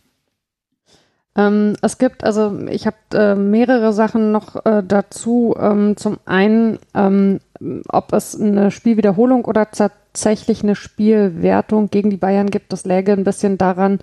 [1.36, 5.54] Ähm, es gibt, also ich habe äh, mehrere Sachen noch äh, dazu.
[5.58, 7.40] Ähm, zum einen, ähm,
[7.88, 13.24] ob es eine Spielwiederholung oder tatsächlich eine Spielwertung gegen die Bayern gibt, das läge ein
[13.24, 13.98] bisschen daran,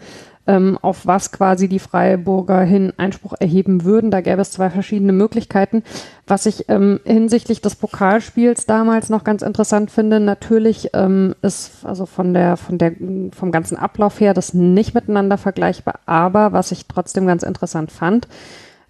[0.47, 4.11] ähm, auf was quasi die Freiburger hin Einspruch erheben würden.
[4.11, 5.83] Da gäbe es zwei verschiedene Möglichkeiten.
[6.27, 12.05] Was ich ähm, hinsichtlich des Pokalspiels damals noch ganz interessant finde, natürlich ähm, ist also
[12.05, 12.93] von der, von der,
[13.31, 18.27] vom ganzen Ablauf her das nicht miteinander vergleichbar, aber was ich trotzdem ganz interessant fand,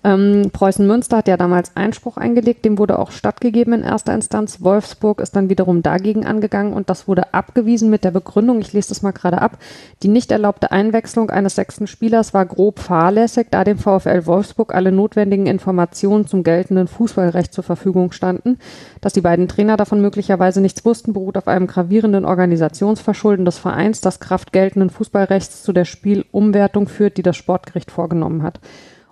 [0.05, 4.61] Ähm, Preußen Münster hat ja damals Einspruch eingelegt, dem wurde auch stattgegeben in erster Instanz.
[4.61, 8.89] Wolfsburg ist dann wiederum dagegen angegangen und das wurde abgewiesen mit der Begründung, ich lese
[8.89, 9.57] das mal gerade ab,
[10.01, 14.91] die nicht erlaubte Einwechslung eines sechsten Spielers war grob fahrlässig, da dem VfL Wolfsburg alle
[14.91, 18.59] notwendigen Informationen zum geltenden Fußballrecht zur Verfügung standen.
[18.99, 24.01] Dass die beiden Trainer davon möglicherweise nichts wussten, beruht auf einem gravierenden Organisationsverschulden des Vereins,
[24.01, 28.59] das Kraft geltenden Fußballrechts zu der Spielumwertung führt, die das Sportgericht vorgenommen hat.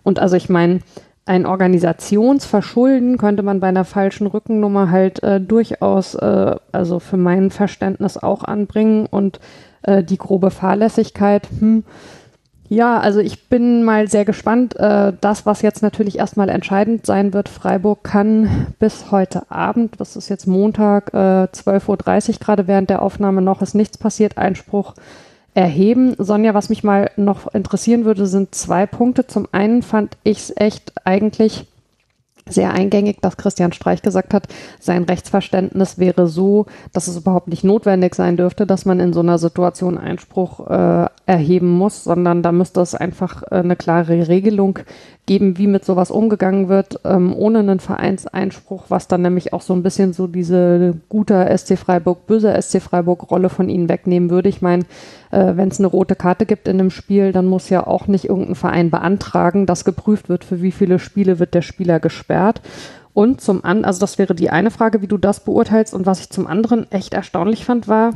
[0.03, 0.79] Und also ich meine,
[1.25, 7.51] ein Organisationsverschulden könnte man bei einer falschen Rückennummer halt äh, durchaus, äh, also für mein
[7.51, 9.39] Verständnis auch anbringen und
[9.83, 11.83] äh, die grobe Fahrlässigkeit, hm.
[12.73, 14.77] Ja, also ich bin mal sehr gespannt.
[14.79, 20.15] Äh, das, was jetzt natürlich erstmal entscheidend sein wird, Freiburg kann bis heute Abend, das
[20.15, 21.17] ist jetzt Montag, äh,
[21.51, 24.93] 12.30 Uhr gerade während der Aufnahme noch, ist nichts passiert, Einspruch
[25.53, 26.15] erheben.
[26.17, 29.27] Sonja, was mich mal noch interessieren würde, sind zwei Punkte.
[29.27, 31.65] Zum einen fand ich es echt eigentlich
[32.47, 34.47] sehr eingängig, dass Christian Streich gesagt hat,
[34.79, 39.19] sein Rechtsverständnis wäre so, dass es überhaupt nicht notwendig sein dürfte, dass man in so
[39.19, 44.79] einer Situation Einspruch äh, erheben muss, sondern da müsste es einfach äh, eine klare Regelung
[45.31, 49.73] geben, wie mit sowas umgegangen wird, ähm, ohne einen Vereinseinspruch, was dann nämlich auch so
[49.73, 54.49] ein bisschen so diese guter SC Freiburg, böser SC Freiburg Rolle von ihnen wegnehmen würde.
[54.49, 54.83] Ich meine,
[55.31, 58.25] äh, wenn es eine rote Karte gibt in einem Spiel, dann muss ja auch nicht
[58.25, 62.61] irgendein Verein beantragen, dass geprüft wird, für wie viele Spiele wird der Spieler gesperrt.
[63.13, 65.93] Und zum anderen, also das wäre die eine Frage, wie du das beurteilst.
[65.93, 68.11] Und was ich zum anderen echt erstaunlich fand, war,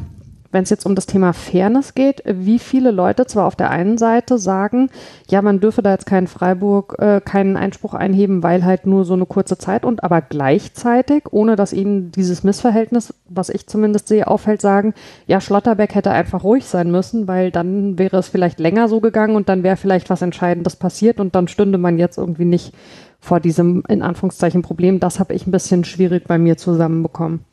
[0.56, 3.98] wenn es jetzt um das Thema Fairness geht, wie viele Leute zwar auf der einen
[3.98, 4.90] Seite sagen,
[5.30, 9.16] ja, man dürfe da jetzt keinen Freiburg, äh, keinen Einspruch einheben, weil halt nur so
[9.16, 14.28] eine kurze Zeit und aber gleichzeitig, ohne dass ihnen dieses Missverhältnis, was ich zumindest sehe,
[14.28, 14.94] auffällt, sagen,
[15.28, 19.36] ja, Schlotterbeck hätte einfach ruhig sein müssen, weil dann wäre es vielleicht länger so gegangen
[19.36, 22.74] und dann wäre vielleicht was Entscheidendes passiert und dann stünde man jetzt irgendwie nicht
[23.20, 25.02] vor diesem, in Anführungszeichen, Problem.
[25.02, 27.44] Das habe ich ein bisschen schwierig bei mir zusammenbekommen.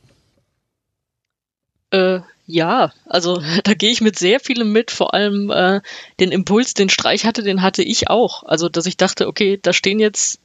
[1.90, 2.20] Äh,
[2.52, 5.80] ja, also da gehe ich mit sehr vielem mit, vor allem äh,
[6.20, 8.42] den Impuls, den Streich hatte, den hatte ich auch.
[8.44, 10.38] Also, dass ich dachte, okay, da stehen jetzt,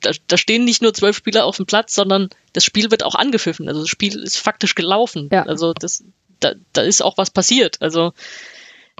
[0.00, 3.16] da, da stehen nicht nur zwölf Spieler auf dem Platz, sondern das Spiel wird auch
[3.16, 3.68] angepfiffen.
[3.68, 5.28] Also das Spiel ist faktisch gelaufen.
[5.32, 5.42] Ja.
[5.42, 6.04] Also das,
[6.40, 7.82] da, da ist auch was passiert.
[7.82, 8.12] Also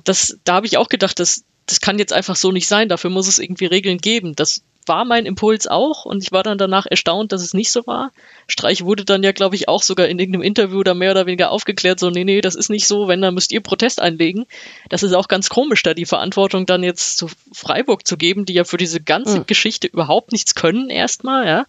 [0.03, 2.89] das, da habe ich auch gedacht, das, das kann jetzt einfach so nicht sein.
[2.89, 4.35] Dafür muss es irgendwie Regeln geben.
[4.35, 7.87] Das war mein Impuls auch und ich war dann danach erstaunt, dass es nicht so
[7.87, 8.13] war.
[8.49, 11.51] Streich wurde dann ja, glaube ich, auch sogar in irgendeinem Interview da mehr oder weniger
[11.51, 14.47] aufgeklärt, so, nee, nee, das ist nicht so, wenn, dann müsst ihr Protest einlegen.
[14.89, 18.55] Das ist auch ganz komisch, da die Verantwortung dann jetzt zu Freiburg zu geben, die
[18.55, 19.47] ja für diese ganze mhm.
[19.47, 21.67] Geschichte überhaupt nichts können erstmal, ja.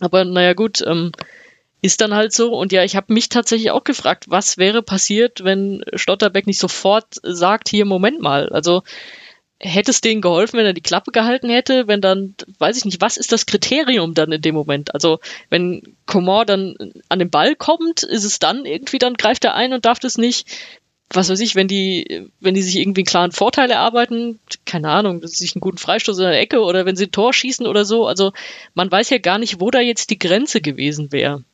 [0.00, 1.12] Aber naja gut, ähm,
[1.82, 2.52] ist dann halt so.
[2.54, 7.06] Und ja, ich habe mich tatsächlich auch gefragt, was wäre passiert, wenn Stotterbeck nicht sofort
[7.22, 8.48] sagt, hier, Moment mal.
[8.50, 8.82] Also
[9.66, 13.00] hätte es denen geholfen, wenn er die Klappe gehalten hätte, wenn dann, weiß ich nicht,
[13.00, 14.94] was ist das Kriterium dann in dem Moment?
[14.94, 15.18] Also,
[15.50, 16.74] wenn Coman dann
[17.08, 20.18] an den Ball kommt, ist es dann irgendwie, dann greift er ein und darf das
[20.18, 20.48] nicht.
[21.12, 25.24] Was weiß ich, wenn die, wenn die sich irgendwie einen klaren Vorteil erarbeiten, keine Ahnung,
[25.24, 28.06] sich einen guten Freistoß in der Ecke oder wenn sie ein Tor schießen oder so,
[28.06, 28.32] also
[28.74, 31.44] man weiß ja gar nicht, wo da jetzt die Grenze gewesen wäre.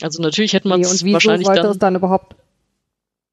[0.00, 2.34] Also natürlich hätte man es nee, wahrscheinlich dann, dann überhaupt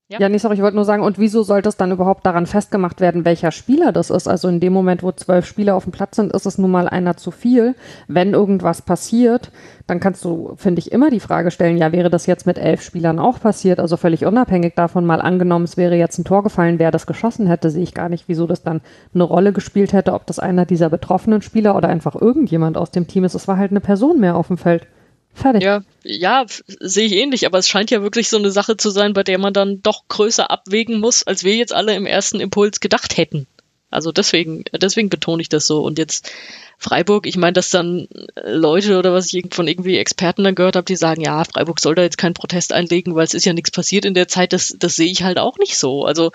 [0.09, 0.19] ja.
[0.19, 2.99] ja, nee, sorry, ich wollte nur sagen, und wieso sollte es dann überhaupt daran festgemacht
[2.99, 4.27] werden, welcher Spieler das ist?
[4.27, 6.89] Also in dem Moment, wo zwölf Spieler auf dem Platz sind, ist es nun mal
[6.89, 7.73] einer zu viel.
[8.09, 9.49] Wenn irgendwas passiert,
[9.87, 12.81] dann kannst du, finde ich, immer die Frage stellen, ja, wäre das jetzt mit elf
[12.81, 13.79] Spielern auch passiert?
[13.79, 17.47] Also völlig unabhängig davon, mal angenommen, es wäre jetzt ein Tor gefallen, wer das geschossen
[17.47, 18.81] hätte, sehe ich gar nicht, wieso das dann
[19.13, 23.07] eine Rolle gespielt hätte, ob das einer dieser betroffenen Spieler oder einfach irgendjemand aus dem
[23.07, 23.35] Team ist.
[23.35, 24.85] Es war halt eine Person mehr auf dem Feld.
[25.33, 25.63] Fertig.
[25.63, 29.13] Ja, ja, sehe ich ähnlich, aber es scheint ja wirklich so eine Sache zu sein,
[29.13, 32.79] bei der man dann doch größer abwägen muss, als wir jetzt alle im ersten Impuls
[32.79, 33.47] gedacht hätten.
[33.93, 35.81] Also deswegen, deswegen betone ich das so.
[35.81, 36.31] Und jetzt
[36.77, 38.07] Freiburg, ich meine, dass dann
[38.43, 41.95] Leute oder was ich von irgendwie Experten dann gehört habe, die sagen, ja, Freiburg soll
[41.95, 44.75] da jetzt keinen Protest einlegen, weil es ist ja nichts passiert in der Zeit, das,
[44.77, 46.05] das sehe ich halt auch nicht so.
[46.05, 46.31] Also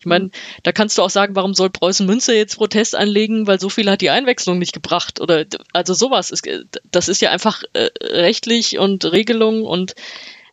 [0.00, 0.30] ich meine,
[0.64, 3.88] da kannst du auch sagen, warum soll Preußen Münster jetzt Protest einlegen, weil so viel
[3.88, 6.32] hat die Einwechslung nicht gebracht oder also sowas.
[6.32, 6.48] Ist,
[6.90, 9.94] das ist ja einfach äh, rechtlich und Regelung und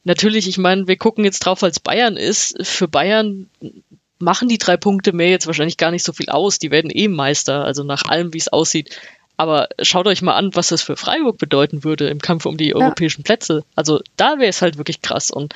[0.04, 2.58] natürlich, ich meine, wir gucken jetzt drauf, als Bayern ist.
[2.62, 3.50] Für Bayern
[4.20, 6.60] machen die drei Punkte mehr jetzt wahrscheinlich gar nicht so viel aus.
[6.60, 9.00] Die werden eh Meister, also nach allem, wie es aussieht.
[9.38, 12.76] Aber schaut euch mal an, was das für Freiburg bedeuten würde im Kampf um die
[12.76, 13.24] europäischen ja.
[13.24, 13.64] Plätze.
[13.74, 15.32] Also da wäre es halt wirklich krass.
[15.32, 15.56] Und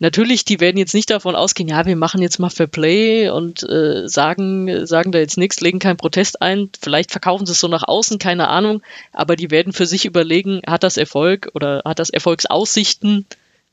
[0.00, 3.62] natürlich, die werden jetzt nicht davon ausgehen, ja, wir machen jetzt mal Fair Play und
[3.62, 6.70] äh, sagen, sagen da jetzt nichts, legen keinen Protest ein.
[6.80, 8.82] Vielleicht verkaufen sie es so nach außen, keine Ahnung.
[9.12, 13.26] Aber die werden für sich überlegen, hat das Erfolg oder hat das Erfolgsaussichten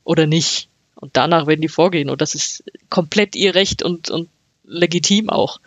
[0.04, 0.68] oder nicht.
[1.02, 2.08] Und danach werden die vorgehen.
[2.08, 4.28] Und das ist komplett ihr Recht und, und
[4.62, 5.58] legitim auch.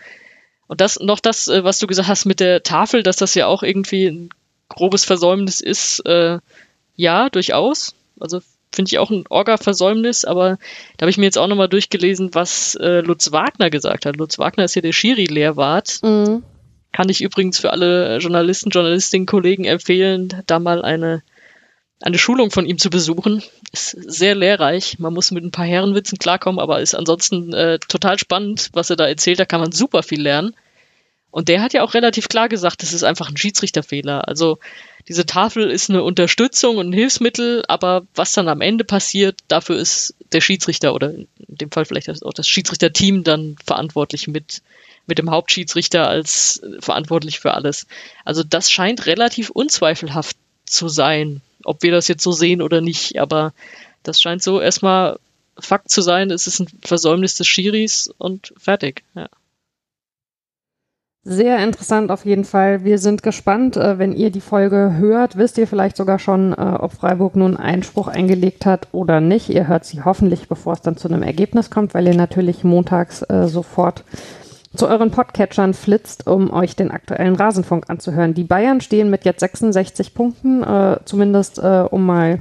[0.67, 3.45] Und das noch das, äh, was du gesagt hast mit der Tafel, dass das ja
[3.45, 4.29] auch irgendwie ein
[4.69, 6.39] grobes Versäumnis ist, äh,
[6.95, 7.95] ja, durchaus.
[8.17, 8.39] Also
[8.73, 10.57] finde ich auch ein Orga-Versäumnis, aber
[10.95, 14.15] da habe ich mir jetzt auch nochmal durchgelesen, was äh, Lutz Wagner gesagt hat.
[14.15, 15.99] Lutz Wagner ist ja der Schiri-Lehrwart.
[16.01, 16.43] Mhm.
[16.93, 21.23] Kann ich übrigens für alle Journalisten, Journalistinnen, Kollegen empfehlen, da mal eine,
[22.05, 23.41] eine Schulung von ihm zu besuchen.
[23.73, 24.99] Ist sehr lehrreich.
[24.99, 28.95] Man muss mit ein paar Herrenwitzen klarkommen, aber ist ansonsten äh, total spannend, was er
[28.95, 29.39] da erzählt.
[29.39, 30.55] Da kann man super viel lernen.
[31.31, 34.27] Und der hat ja auch relativ klar gesagt, das ist einfach ein Schiedsrichterfehler.
[34.27, 34.59] Also
[35.07, 39.75] diese Tafel ist eine Unterstützung und ein Hilfsmittel, aber was dann am Ende passiert, dafür
[39.75, 44.61] ist der Schiedsrichter oder in dem Fall vielleicht auch das Schiedsrichterteam dann verantwortlich mit,
[45.07, 47.87] mit dem Hauptschiedsrichter als verantwortlich für alles.
[48.23, 53.19] Also das scheint relativ unzweifelhaft zu sein, ob wir das jetzt so sehen oder nicht,
[53.19, 53.53] aber
[54.03, 55.19] das scheint so erstmal
[55.57, 59.29] Fakt zu sein, es ist ein Versäumnis des Schiris und fertig, ja.
[61.27, 62.83] Sehr interessant auf jeden Fall.
[62.83, 63.77] Wir sind gespannt.
[63.77, 67.57] Äh, wenn ihr die Folge hört, wisst ihr vielleicht sogar schon, äh, ob Freiburg nun
[67.57, 69.49] Einspruch eingelegt hat oder nicht.
[69.49, 73.23] Ihr hört sie hoffentlich, bevor es dann zu einem Ergebnis kommt, weil ihr natürlich montags
[73.23, 74.03] äh, sofort
[74.75, 78.33] zu euren Podcatchern flitzt, um euch den aktuellen Rasenfunk anzuhören.
[78.33, 80.63] Die Bayern stehen mit jetzt 66 Punkten,
[81.05, 82.39] zumindest um mal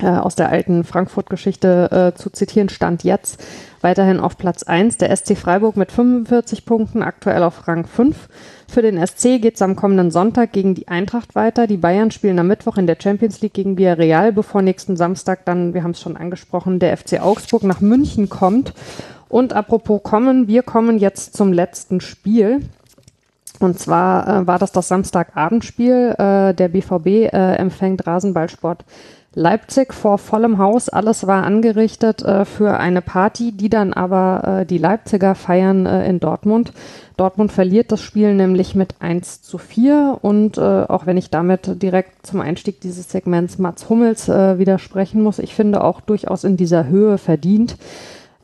[0.00, 3.42] aus der alten Frankfurt-Geschichte zu zitieren, stand jetzt
[3.84, 4.96] weiterhin auf Platz 1.
[4.96, 8.28] Der SC Freiburg mit 45 Punkten, aktuell auf Rang 5.
[8.66, 11.68] Für den SC geht es am kommenden Sonntag gegen die Eintracht weiter.
[11.68, 15.74] Die Bayern spielen am Mittwoch in der Champions League gegen Villarreal, bevor nächsten Samstag dann,
[15.74, 18.72] wir haben es schon angesprochen, der FC Augsburg nach München kommt.
[19.28, 22.62] Und apropos kommen, wir kommen jetzt zum letzten Spiel.
[23.60, 26.14] Und zwar äh, war das das Samstagabendspiel.
[26.18, 28.84] Äh, der BVB äh, empfängt Rasenballsport
[29.34, 30.88] Leipzig vor vollem Haus.
[30.88, 36.08] Alles war angerichtet äh, für eine Party, die dann aber äh, die Leipziger feiern äh,
[36.08, 36.72] in Dortmund.
[37.16, 41.82] Dortmund verliert das Spiel nämlich mit 1 zu 4 und äh, auch wenn ich damit
[41.82, 46.56] direkt zum Einstieg dieses Segments Mats Hummels äh, widersprechen muss, ich finde auch durchaus in
[46.56, 47.76] dieser Höhe verdient.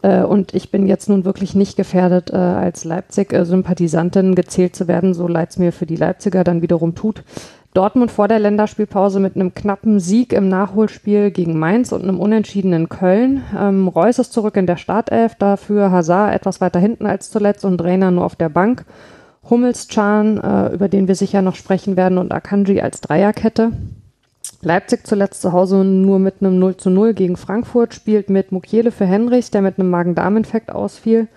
[0.03, 5.27] Äh, und ich bin jetzt nun wirklich nicht gefährdet, als Leipzig-Sympathisantin gezählt zu werden, so
[5.27, 7.23] leid es mir für die Leipziger dann wiederum tut.
[7.73, 12.89] Dortmund vor der Länderspielpause mit einem knappen Sieg im Nachholspiel gegen Mainz und einem unentschiedenen
[12.89, 13.43] Köln.
[13.57, 17.79] Ähm, Reus ist zurück in der Startelf, dafür Hazard etwas weiter hinten als zuletzt und
[17.79, 18.85] Trainer nur auf der Bank.
[19.49, 23.73] Hummels, Can, äh, über den wir sicher noch sprechen werden, und Akanji als Dreierkette.
[24.63, 28.91] Leipzig zuletzt zu Hause nur mit einem 0 zu 0 gegen Frankfurt, spielt mit Mukiele
[28.91, 31.29] für Henrichs, der mit einem Magen-Darm-Infekt ausfiel.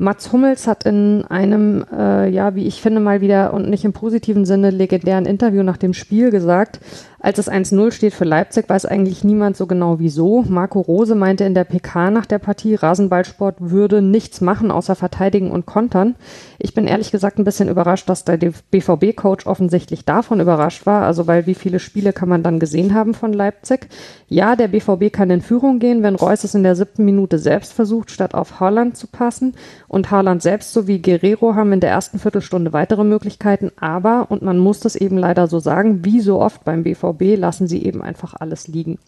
[0.00, 3.92] Mats Hummels hat in einem, äh, ja, wie ich finde, mal wieder und nicht im
[3.92, 6.80] positiven Sinne legendären Interview nach dem Spiel gesagt,
[7.20, 10.42] als es 1-0 steht für Leipzig, weiß eigentlich niemand so genau wieso.
[10.48, 15.50] Marco Rose meinte in der PK nach der Partie, Rasenballsport würde nichts machen außer verteidigen
[15.50, 16.16] und kontern.
[16.58, 21.04] Ich bin ehrlich gesagt ein bisschen überrascht, dass der BVB-Coach offensichtlich davon überrascht war.
[21.04, 23.88] Also weil wie viele Spiele kann man dann gesehen haben von Leipzig?
[24.28, 27.72] Ja, der BVB kann in Führung gehen, wenn Reus es in der siebten Minute selbst
[27.72, 29.54] versucht, statt auf Haaland zu passen.
[29.88, 33.72] Und Haaland selbst sowie Guerrero haben in der ersten Viertelstunde weitere Möglichkeiten.
[33.78, 37.38] Aber, und man muss das eben leider so sagen, wie so oft beim BVB, BVB
[37.38, 38.98] lassen sie eben einfach alles liegen.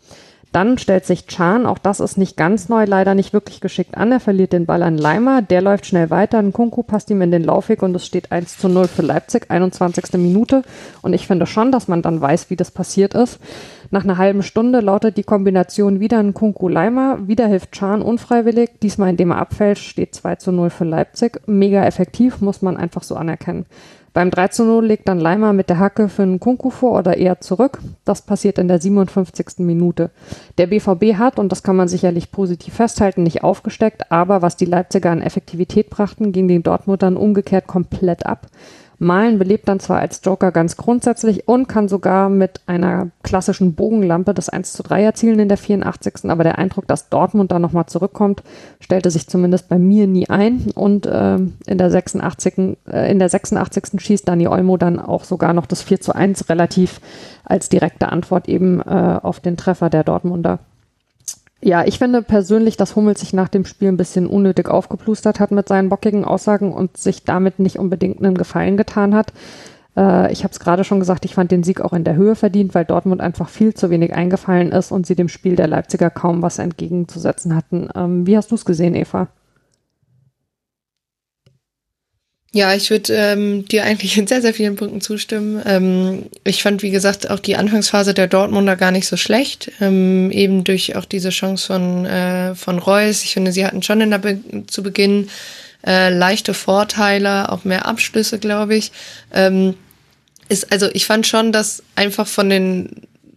[0.52, 4.12] Dann stellt sich Chan, auch das ist nicht ganz neu, leider nicht wirklich geschickt an.
[4.12, 6.38] Er verliert den Ball an Leimer, der läuft schnell weiter.
[6.38, 9.50] Ein Kunku passt ihm in den Laufweg und es steht 1 zu 0 für Leipzig,
[9.50, 10.12] 21.
[10.18, 10.62] Minute.
[11.00, 13.40] Und ich finde schon, dass man dann weiß, wie das passiert ist.
[13.90, 18.72] Nach einer halben Stunde lautet die Kombination wieder ein Kunku Leimer, wieder hilft Chan unfreiwillig,
[18.82, 21.40] diesmal indem er abfällt, steht 2 zu 0 für Leipzig.
[21.46, 23.64] Mega effektiv, muss man einfach so anerkennen.
[24.14, 27.16] Beim 3 zu 0 legt dann Leimer mit der Hacke für einen Kunku vor oder
[27.16, 27.78] eher zurück.
[28.04, 29.58] Das passiert in der 57.
[29.58, 30.10] Minute.
[30.58, 34.66] Der BVB hat, und das kann man sicherlich positiv festhalten, nicht aufgesteckt, aber was die
[34.66, 38.48] Leipziger an Effektivität brachten, ging den Dortmundern umgekehrt komplett ab.
[39.02, 44.32] Malen belebt dann zwar als Joker ganz grundsätzlich und kann sogar mit einer klassischen Bogenlampe
[44.32, 46.30] das 1 zu 3 erzielen in der 84.
[46.30, 48.42] Aber der Eindruck, dass Dortmund da nochmal zurückkommt,
[48.80, 50.70] stellte sich zumindest bei mir nie ein.
[50.74, 54.00] Und äh, in, der 86, äh, in der 86.
[54.00, 57.00] schießt Dani Olmo dann auch sogar noch das 4 zu 1 relativ
[57.44, 60.60] als direkte Antwort eben äh, auf den Treffer der Dortmunder.
[61.64, 65.52] Ja, ich finde persönlich, dass Hummels sich nach dem Spiel ein bisschen unnötig aufgeplustert hat
[65.52, 69.32] mit seinen bockigen Aussagen und sich damit nicht unbedingt einen Gefallen getan hat.
[69.96, 72.34] Äh, ich habe es gerade schon gesagt, ich fand den Sieg auch in der Höhe
[72.34, 76.10] verdient, weil Dortmund einfach viel zu wenig eingefallen ist und sie dem Spiel der Leipziger
[76.10, 77.88] kaum was entgegenzusetzen hatten.
[77.94, 79.28] Ähm, wie hast du es gesehen, Eva?
[82.54, 85.62] Ja, ich würde ähm, dir eigentlich in sehr, sehr vielen Punkten zustimmen.
[85.64, 89.72] Ähm, ich fand, wie gesagt, auch die Anfangsphase der Dortmunder gar nicht so schlecht.
[89.80, 93.24] Ähm, eben durch auch diese Chance von, äh, von Reus.
[93.24, 95.30] Ich finde, sie hatten schon in der Be zu Beginn
[95.86, 98.92] äh, leichte Vorteile, auch mehr Abschlüsse, glaube ich.
[99.32, 99.74] Ähm,
[100.50, 102.90] ist, also ich fand schon, dass einfach von den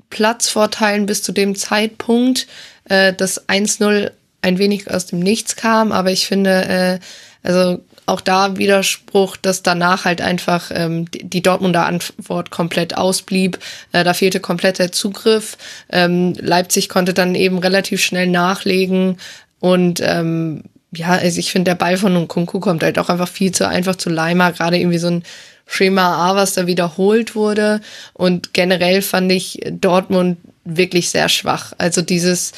[0.10, 2.48] Platzvorteilen bis zu dem Zeitpunkt
[2.90, 4.12] äh, das 1-0
[4.42, 7.00] ein wenig aus dem Nichts kam, aber ich finde, äh,
[7.42, 13.60] also auch da Widerspruch, dass danach halt einfach ähm, die, Dortmunder Antwort komplett ausblieb.
[13.92, 15.58] Äh, da fehlte komplett der Zugriff.
[15.92, 19.18] Ähm, Leipzig konnte dann eben relativ schnell nachlegen
[19.60, 23.52] und ähm, ja, also ich finde, der Ball von Nkunku kommt halt auch einfach viel
[23.52, 25.24] zu einfach zu Leimer, gerade irgendwie so ein
[25.68, 27.82] Schema A, was da wiederholt wurde.
[28.14, 31.74] Und generell fand ich Dortmund wirklich sehr schwach.
[31.78, 32.54] Also dieses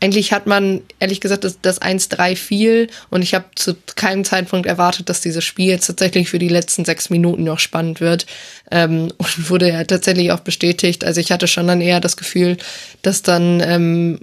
[0.00, 4.66] eigentlich hat man, ehrlich gesagt, das, das 1-3 viel und ich habe zu keinem Zeitpunkt
[4.66, 8.26] erwartet, dass dieses Spiel jetzt tatsächlich für die letzten sechs Minuten noch spannend wird.
[8.70, 11.04] Ähm, und wurde ja tatsächlich auch bestätigt.
[11.04, 12.56] Also ich hatte schon dann eher das Gefühl,
[13.02, 14.18] dass dann ähm,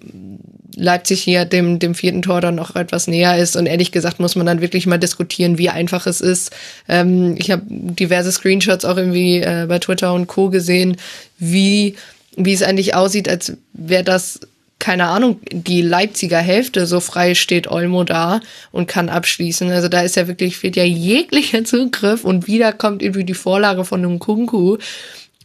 [0.75, 3.56] Leipzig hier dem, dem vierten Tor dann noch etwas näher ist.
[3.56, 6.51] Und ehrlich gesagt muss man dann wirklich mal diskutieren, wie einfach es ist.
[6.88, 10.50] Ähm, ich habe diverse Screenshots auch irgendwie äh, bei Twitter und Co.
[10.50, 10.98] gesehen,
[11.40, 11.95] wie
[12.38, 14.40] wie es eigentlich aussieht, als wäre das
[14.81, 19.71] keine Ahnung, die Leipziger Hälfte, so frei steht Olmo da und kann abschließen.
[19.71, 23.85] Also da ist ja wirklich, fehlt ja jeglicher Zugriff und wieder kommt irgendwie die Vorlage
[23.85, 24.77] von einem Kunku.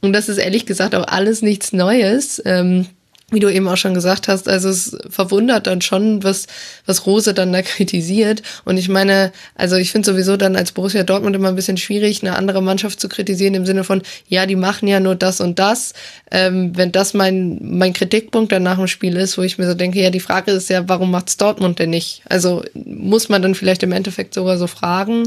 [0.00, 2.42] Und das ist ehrlich gesagt auch alles nichts Neues.
[2.44, 2.86] Ähm,
[3.32, 6.46] wie du eben auch schon gesagt hast, also es verwundert dann schon, was,
[6.86, 8.42] was Rose dann da kritisiert.
[8.64, 12.22] Und ich meine, also ich finde sowieso dann als Borussia Dortmund immer ein bisschen schwierig,
[12.22, 15.58] eine andere Mannschaft zu kritisieren im Sinne von, ja, die machen ja nur das und
[15.58, 15.92] das.
[16.30, 19.74] Ähm, wenn das mein, mein Kritikpunkt dann nach dem Spiel ist, wo ich mir so
[19.74, 22.22] denke, ja, die Frage ist ja, warum macht's Dortmund denn nicht?
[22.28, 25.26] Also muss man dann vielleicht im Endeffekt sogar so fragen.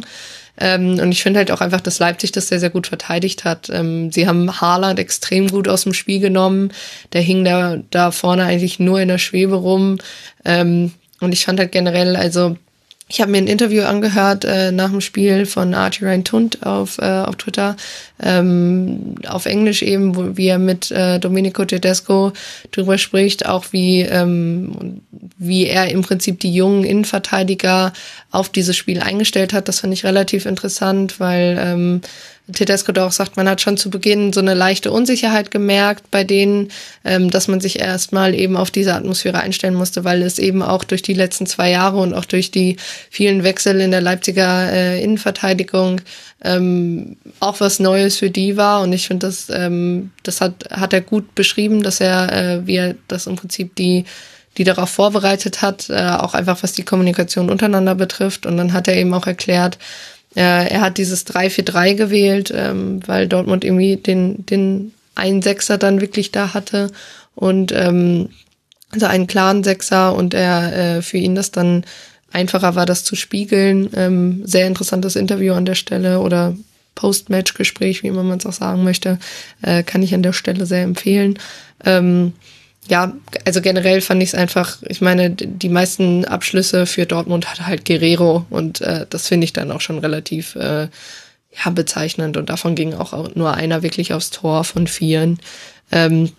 [0.60, 3.70] Ähm, und ich finde halt auch einfach, dass Leipzig das sehr, sehr gut verteidigt hat.
[3.72, 6.72] Ähm, sie haben Haaland extrem gut aus dem Spiel genommen.
[7.14, 9.98] Der hing da, da vorne eigentlich nur in der Schwebe rum.
[10.46, 12.58] Ähm, und ich fand halt generell, also
[13.12, 17.00] ich habe mir ein Interview angehört äh, nach dem Spiel von Archie Ryan Tunt auf,
[17.00, 17.76] äh, auf Twitter,
[18.22, 22.34] ähm, auf Englisch eben, wo, wie er mit äh, Domenico Tedesco
[22.72, 25.02] drüber spricht, auch wie, ähm,
[25.40, 27.94] wie er im Prinzip die jungen Innenverteidiger
[28.30, 29.68] auf dieses Spiel eingestellt hat.
[29.68, 32.02] Das fand ich relativ interessant, weil ähm,
[32.54, 36.24] Tedesco da auch sagt, man hat schon zu Beginn so eine leichte Unsicherheit gemerkt bei
[36.24, 36.70] denen,
[37.04, 40.84] ähm, dass man sich erstmal eben auf diese Atmosphäre einstellen musste, weil es eben auch
[40.84, 42.78] durch die letzten zwei Jahre und auch durch die
[43.10, 46.02] vielen Wechsel in der Leipziger äh, Innenverteidigung
[46.44, 48.82] ähm, auch was Neues für die war.
[48.82, 52.76] Und ich finde, das, ähm, das hat, hat er gut beschrieben, dass er, äh, wie
[52.76, 54.06] er das im Prinzip die
[54.58, 58.46] die darauf vorbereitet hat, äh, auch einfach was die Kommunikation untereinander betrifft.
[58.46, 59.78] Und dann hat er eben auch erklärt,
[60.40, 66.00] äh, er hat dieses 3-4-3 gewählt, ähm, weil Dortmund irgendwie den, den einen Sechser dann
[66.00, 66.92] wirklich da hatte
[67.36, 68.30] und ähm,
[68.90, 71.84] also einen klaren Sechser und er äh, für ihn das dann
[72.32, 73.90] einfacher war, das zu spiegeln.
[73.94, 76.56] Ähm, sehr interessantes Interview an der Stelle oder
[76.96, 79.20] Post-Match-Gespräch, wie immer man es auch sagen möchte,
[79.62, 81.38] äh, kann ich an der Stelle sehr empfehlen.
[81.84, 82.32] Ähm,
[82.90, 83.14] ja,
[83.46, 87.86] also generell fand ich es einfach, ich meine, die meisten Abschlüsse für Dortmund hat halt
[87.86, 90.88] Guerrero und äh, das finde ich dann auch schon relativ äh,
[91.64, 95.40] ja, bezeichnend und davon ging auch nur einer wirklich aufs Tor von vieren.
[95.92, 96.32] Ähm,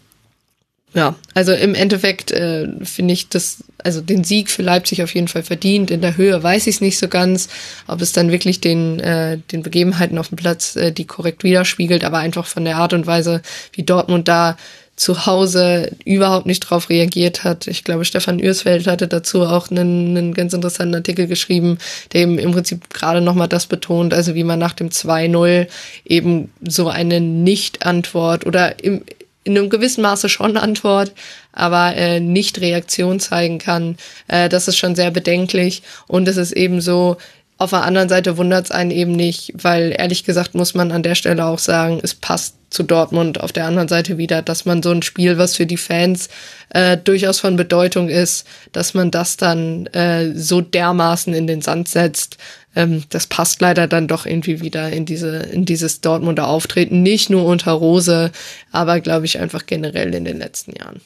[0.93, 5.29] ja, also im Endeffekt äh, finde ich das, also den Sieg für Leipzig auf jeden
[5.29, 5.93] Fall verdient.
[5.93, 7.49] In der Höhe weiß ich es nicht so ganz,
[7.87, 12.03] ob es dann wirklich den, äh, den Begebenheiten auf dem Platz äh, die korrekt widerspiegelt,
[12.03, 13.41] aber einfach von der Art und Weise,
[13.73, 14.57] wie Dortmund da
[15.01, 17.67] zu Hause überhaupt nicht drauf reagiert hat.
[17.67, 21.79] Ich glaube, Stefan Ürsfeld hatte dazu auch einen, einen ganz interessanten Artikel geschrieben,
[22.13, 25.69] der eben im Prinzip gerade nochmal das betont, also wie man nach dem 2-0
[26.05, 29.03] eben so eine Nicht-Antwort oder im,
[29.43, 31.13] in einem gewissen Maße schon Antwort,
[31.51, 33.97] aber äh, nicht Reaktion zeigen kann.
[34.29, 35.83] Äh, das ist schon sehr bedenklich.
[36.09, 37.17] Und es ist eben so,
[37.61, 41.03] auf der anderen Seite wundert es einen eben nicht, weil ehrlich gesagt muss man an
[41.03, 44.83] der Stelle auch sagen, es passt zu Dortmund auf der anderen Seite wieder, dass man
[44.83, 46.31] so ein Spiel, was für die Fans
[46.71, 51.89] äh, durchaus von Bedeutung ist, dass man das dann äh, so dermaßen in den Sand
[51.89, 52.39] setzt.
[52.75, 57.29] Ähm, das passt leider dann doch irgendwie wieder in diese in dieses Dortmunder Auftreten, nicht
[57.29, 58.31] nur unter Rose,
[58.73, 61.03] aber glaube ich einfach generell in den letzten Jahren.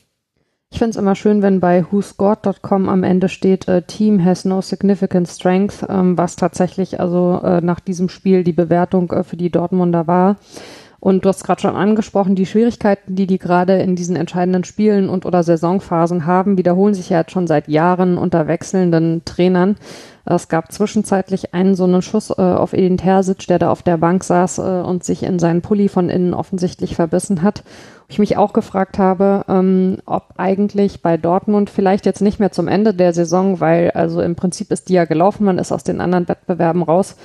[0.74, 4.60] Ich finde es immer schön, wenn bei whoscored.com am Ende steht, äh, Team has no
[4.60, 9.50] significant strength, ähm, was tatsächlich also äh, nach diesem Spiel die Bewertung äh, für die
[9.50, 10.34] Dortmunder war.
[10.98, 15.08] Und du hast gerade schon angesprochen, die Schwierigkeiten, die die gerade in diesen entscheidenden Spielen
[15.08, 19.76] und oder Saisonphasen haben, wiederholen sich ja jetzt schon seit Jahren unter wechselnden Trainern.
[20.24, 23.98] Es gab zwischenzeitlich einen so einen Schuss äh, auf Edin Terzic, der da auf der
[23.98, 27.62] Bank saß äh, und sich in seinen Pulli von innen offensichtlich verbissen hat.
[28.08, 32.68] Ich mich auch gefragt habe, ähm, ob eigentlich bei Dortmund vielleicht jetzt nicht mehr zum
[32.68, 36.00] Ende der Saison, weil also im Prinzip ist die ja gelaufen, man ist aus den
[36.00, 37.16] anderen Wettbewerben raus,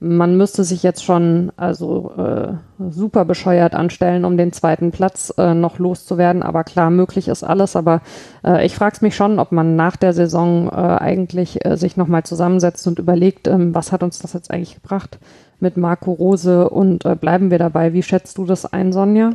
[0.00, 2.52] man müsste sich jetzt schon also äh,
[2.88, 6.44] super bescheuert anstellen, um den zweiten Platz äh, noch loszuwerden.
[6.44, 7.74] Aber klar, möglich ist alles.
[7.74, 8.00] Aber
[8.44, 11.96] äh, ich frage es mich schon, ob man nach der Saison äh, eigentlich äh, sich
[11.96, 15.18] nochmal zusammensetzt und überlegt, ähm, was hat uns das jetzt eigentlich gebracht
[15.58, 17.92] mit Marco Rose und äh, bleiben wir dabei.
[17.92, 19.32] Wie schätzt du das ein, Sonja?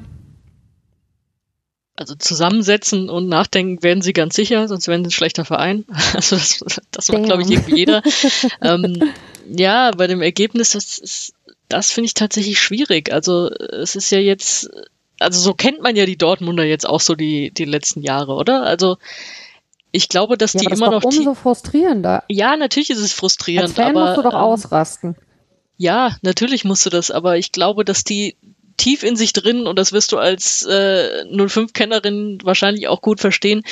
[1.96, 5.86] Also zusammensetzen und nachdenken werden sie ganz sicher, sonst wären sie ein schlechter Verein.
[6.14, 8.02] Also das, das macht, glaube ich, irgendwie jeder.
[8.62, 9.12] ähm,
[9.48, 11.34] ja, bei dem Ergebnis, das ist,
[11.70, 13.12] das finde ich tatsächlich schwierig.
[13.12, 14.70] Also es ist ja jetzt,
[15.20, 18.64] also so kennt man ja die Dortmunder jetzt auch so die, die letzten Jahre, oder?
[18.64, 18.98] Also
[19.92, 21.12] ich glaube, dass ja, die aber immer das noch.
[21.12, 22.24] umso frustrierender.
[22.28, 23.70] Ja, natürlich ist es frustrierend.
[23.70, 25.16] Als Fan aber, musst du doch ähm, ausrasten.
[25.78, 28.36] Ja, natürlich musst du das, aber ich glaube, dass die
[28.78, 33.64] tief in sich drin, und das wirst du als äh, 05-Kennerin wahrscheinlich auch gut verstehen,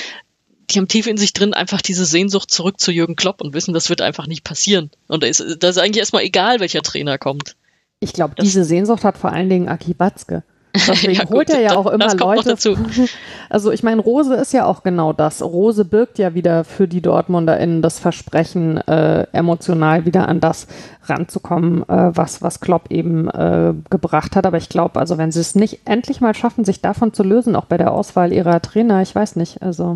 [0.69, 3.73] die haben tief in sich drin einfach diese Sehnsucht zurück zu Jürgen Klopp und wissen,
[3.73, 4.89] das wird einfach nicht passieren.
[5.07, 7.55] Und da ist, da ist eigentlich erstmal egal, welcher Trainer kommt.
[7.99, 10.43] Ich glaube, diese Sehnsucht hat vor allen Dingen Aki Batzke.
[10.75, 12.55] Deswegen Ja, gut, holt er ja das- auch immer Leute.
[13.49, 15.41] Also ich meine, Rose ist ja auch genau das.
[15.41, 20.67] Rose birgt ja wieder für die DortmunderInnen das Versprechen, äh, emotional wieder an das
[21.05, 24.45] ranzukommen, äh, was, was Klopp eben äh, gebracht hat.
[24.45, 27.55] Aber ich glaube, also wenn sie es nicht endlich mal schaffen, sich davon zu lösen,
[27.57, 29.61] auch bei der Auswahl ihrer Trainer, ich weiß nicht.
[29.61, 29.95] Also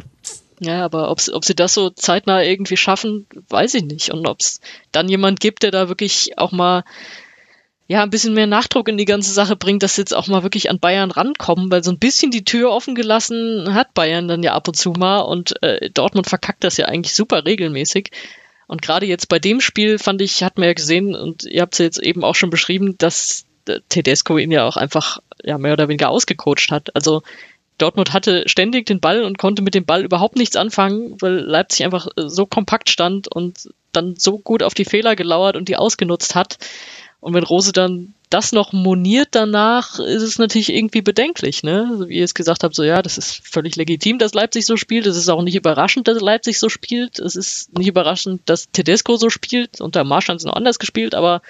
[0.60, 4.12] Ja, aber ob, ob sie das so zeitnah irgendwie schaffen, weiß ich nicht.
[4.12, 4.60] Und ob es
[4.92, 6.84] dann jemand gibt, der da wirklich auch mal
[7.88, 10.42] ja, ein bisschen mehr Nachdruck in die ganze Sache bringt, dass sie jetzt auch mal
[10.42, 14.42] wirklich an Bayern rankommen, weil so ein bisschen die Tür offen gelassen hat Bayern dann
[14.42, 18.10] ja ab und zu mal und äh, Dortmund verkackt das ja eigentlich super regelmäßig.
[18.68, 21.76] Und gerade jetzt bei dem Spiel fand ich, hat man ja gesehen und ihr habt
[21.76, 25.60] es ja jetzt eben auch schon beschrieben, dass äh, Tedesco ihn ja auch einfach ja
[25.60, 26.96] mehr oder weniger ausgecoacht hat.
[26.96, 27.22] Also
[27.78, 31.86] Dortmund hatte ständig den Ball und konnte mit dem Ball überhaupt nichts anfangen, weil Leipzig
[31.86, 35.78] einfach äh, so kompakt stand und dann so gut auf die Fehler gelauert und die
[35.78, 36.58] ausgenutzt hat.
[37.26, 41.90] Und wenn Rose dann das noch moniert danach, ist es natürlich irgendwie bedenklich, ne?
[41.92, 44.78] Also wie ihr es gesagt habt, so ja, das ist völlig legitim, dass Leipzig so
[44.78, 45.08] spielt.
[45.08, 47.18] Es ist auch nicht überraschend, dass Leipzig so spielt.
[47.18, 49.82] Es ist nicht überraschend, dass Tedesco so spielt.
[49.82, 51.42] Unter Marsch haben sie noch anders gespielt, aber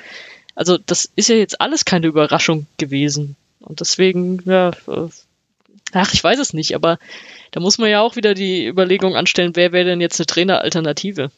[0.56, 3.36] also das ist ja jetzt alles keine Überraschung gewesen.
[3.60, 5.10] Und deswegen, ja, äh,
[5.92, 7.00] ach, ich weiß es nicht, aber
[7.52, 11.32] da muss man ja auch wieder die Überlegung anstellen, wer wäre denn jetzt eine Traineralternative?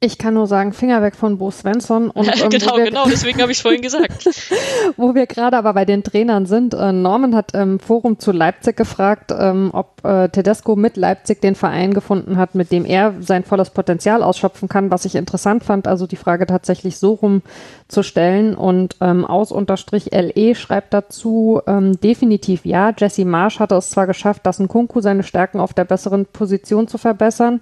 [0.00, 2.10] Ich kann nur sagen, Finger weg von Bo Svensson.
[2.10, 4.28] Und, ähm, genau, wir, genau, deswegen habe ich vorhin gesagt.
[4.96, 8.76] Wo wir gerade aber bei den Trainern sind, äh, Norman hat im Forum zu Leipzig
[8.76, 13.42] gefragt, ähm, ob äh, Tedesco mit Leipzig den Verein gefunden hat, mit dem er sein
[13.42, 17.42] volles Potenzial ausschöpfen kann, was ich interessant fand, also die Frage tatsächlich so rum
[17.88, 18.54] zu stellen.
[18.54, 24.06] Und ähm, aus unterstrich LE schreibt dazu, ähm, definitiv ja, Jesse Marsch hatte es zwar
[24.06, 27.60] geschafft, dass ein Kunku seine Stärken auf der besseren Position zu verbessern,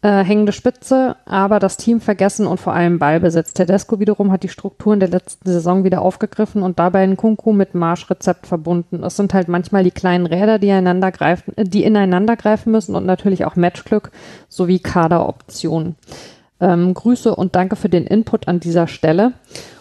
[0.00, 3.52] äh, hängende Spitze, aber das Team vergessen und vor allem Ballbesitz.
[3.52, 7.74] Tedesco wiederum hat die Strukturen der letzten Saison wieder aufgegriffen und dabei ein Kunku mit
[7.74, 9.02] Marschrezept verbunden.
[9.02, 12.94] Es sind halt manchmal die kleinen Räder, die ineinander greifen, äh, die ineinander greifen müssen
[12.94, 14.12] und natürlich auch Matchglück
[14.48, 15.96] sowie Kaderoptionen.
[16.60, 19.32] Ähm, Grüße und danke für den Input an dieser Stelle.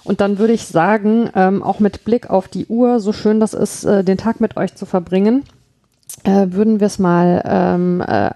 [0.04, 3.54] Und dann würde ich sagen, ähm, auch mit Blick auf die Uhr, so schön das
[3.54, 5.44] ist, äh, den Tag mit euch zu verbringen,
[6.24, 8.32] äh, würden wir es mal ähm, äh,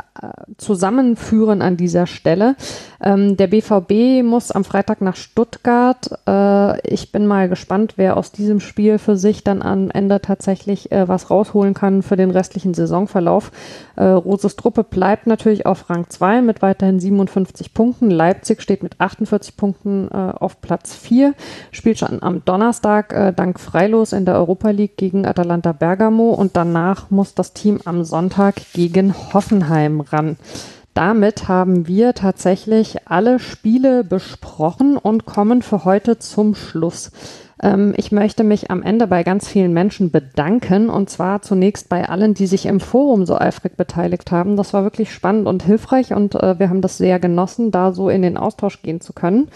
[0.57, 2.55] zusammenführen an dieser Stelle.
[3.01, 6.11] Ähm, der BVB muss am Freitag nach Stuttgart.
[6.27, 10.91] Äh, ich bin mal gespannt, wer aus diesem Spiel für sich dann am Ende tatsächlich
[10.91, 13.51] äh, was rausholen kann für den restlichen Saisonverlauf.
[13.95, 18.11] Äh, Roses Truppe bleibt natürlich auf Rang 2 mit weiterhin 57 Punkten.
[18.11, 21.33] Leipzig steht mit 48 Punkten äh, auf Platz 4,
[21.71, 26.55] spielt schon am Donnerstag äh, dank Freilos in der Europa League gegen Atalanta Bergamo und
[26.55, 30.37] danach muss das Team am Sonntag gegen Hoffenheim ran.
[30.93, 37.11] Damit haben wir tatsächlich alle Spiele besprochen und kommen für heute zum Schluss.
[37.61, 42.09] Ähm, ich möchte mich am Ende bei ganz vielen Menschen bedanken und zwar zunächst bei
[42.09, 44.57] allen, die sich im Forum so eifrig beteiligt haben.
[44.57, 48.09] Das war wirklich spannend und hilfreich und äh, wir haben das sehr genossen, da so
[48.09, 49.47] in den Austausch gehen zu können.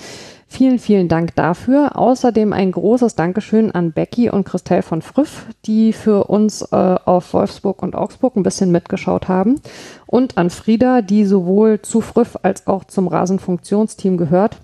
[0.55, 1.97] Vielen, vielen Dank dafür.
[1.97, 7.33] Außerdem ein großes Dankeschön an Becky und Christelle von Früff, die für uns äh, auf
[7.33, 9.59] Wolfsburg und Augsburg ein bisschen mitgeschaut haben.
[10.05, 14.61] Und an Frieda, die sowohl zu Früff als auch zum Rasenfunktionsteam gehört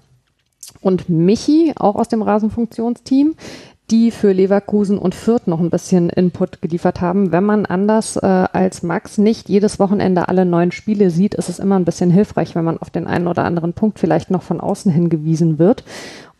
[0.80, 3.36] und Michi, auch aus dem Rasenfunktionsteam,
[3.90, 7.32] die für Leverkusen und Fürth noch ein bisschen Input geliefert haben.
[7.32, 11.60] Wenn man anders äh, als Max nicht jedes Wochenende alle neuen Spiele sieht, ist es
[11.60, 14.62] immer ein bisschen hilfreich, wenn man auf den einen oder anderen Punkt vielleicht noch von
[14.62, 15.84] außen hingewiesen wird.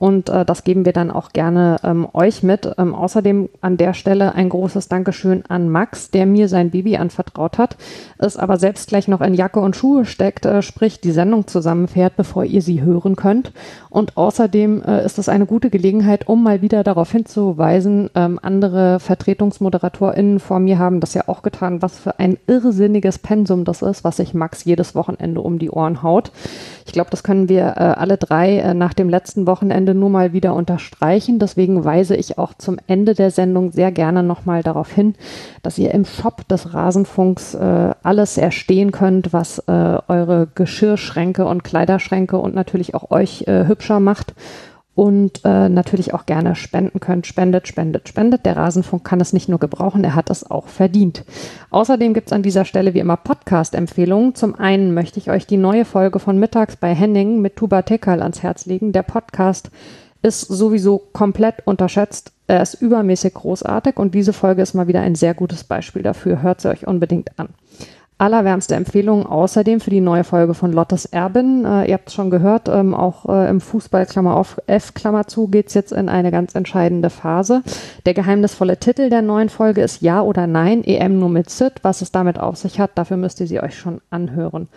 [0.02, 2.68] Und äh, das geben wir dann auch gerne ähm, euch mit.
[2.80, 7.60] Ähm, außerdem an der Stelle ein großes Dankeschön an Max, der mir sein Baby anvertraut
[7.60, 7.78] hat,
[8.18, 12.16] es aber selbst gleich noch in Jacke und Schuhe steckt, äh, sprich die Sendung zusammenfährt,
[12.16, 13.54] bevor ihr sie hören könnt.
[13.92, 19.00] Und außerdem äh, ist es eine gute Gelegenheit, um mal wieder darauf hinzuweisen, ähm, andere
[19.00, 24.04] VertretungsmoderatorInnen vor mir haben das ja auch getan, was für ein irrsinniges Pensum das ist,
[24.04, 26.32] was sich Max jedes Wochenende um die Ohren haut.
[26.88, 30.34] Ich glaube, das können wir äh, alle drei äh, nach dem letzten Wochenende nur mal
[30.34, 31.40] wieder unterstreichen.
[31.40, 35.16] Deswegen weise ich auch zum Ende der Sendung sehr gerne nochmal darauf hin,
[35.64, 41.64] dass ihr im Shop des Rasenfunks äh, alles erstehen könnt, was äh, eure Geschirrschränke und
[41.64, 44.34] Kleiderschränke und natürlich auch euch äh, hübscher macht
[45.02, 47.26] und äh, natürlich auch gerne spenden könnt.
[47.26, 48.46] Spendet, spendet, spendet.
[48.46, 51.26] Der Rasenfunk kann es nicht nur gebrauchen, er hat es auch verdient.
[51.72, 54.36] Außerdem gibt es an dieser Stelle wie immer Podcast-Empfehlungen.
[54.36, 58.22] Zum einen möchte ich euch die neue Folge von Mittags bei Henning mit Tuba Tekal
[58.22, 58.92] ans Herz legen.
[58.92, 59.72] Der Podcast
[60.22, 62.32] ist sowieso komplett unterschätzt.
[62.46, 66.44] Er ist übermäßig großartig und diese Folge ist mal wieder ein sehr gutes Beispiel dafür.
[66.44, 67.50] Hört sie euch unbedingt an
[68.22, 71.66] allerwärmste Empfehlung außerdem für die neue Folge von Lottes Erbin.
[71.66, 75.28] Äh, ihr habt es schon gehört, ähm, auch äh, im Fußball, Klammer auf, F, Klammer
[75.28, 77.64] zu, geht es jetzt in eine ganz entscheidende Phase.
[78.06, 81.74] Der geheimnisvolle Titel der neuen Folge ist Ja oder Nein, EM nur mit Sid.
[81.82, 84.68] Was es damit auf sich hat, dafür müsst ihr sie euch schon anhören.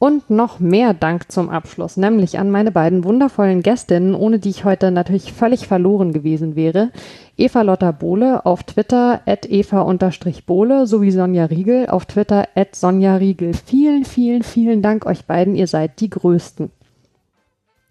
[0.00, 4.64] Und noch mehr Dank zum Abschluss, nämlich an meine beiden wundervollen Gästinnen, ohne die ich
[4.64, 6.90] heute natürlich völlig verloren gewesen wäre.
[7.36, 13.52] Eva Lotta Bohle auf Twitter at eva-bohle sowie Sonja Riegel auf Twitter at Sonja Riegel.
[13.52, 15.54] Vielen, vielen, vielen Dank euch beiden.
[15.54, 16.70] Ihr seid die Größten.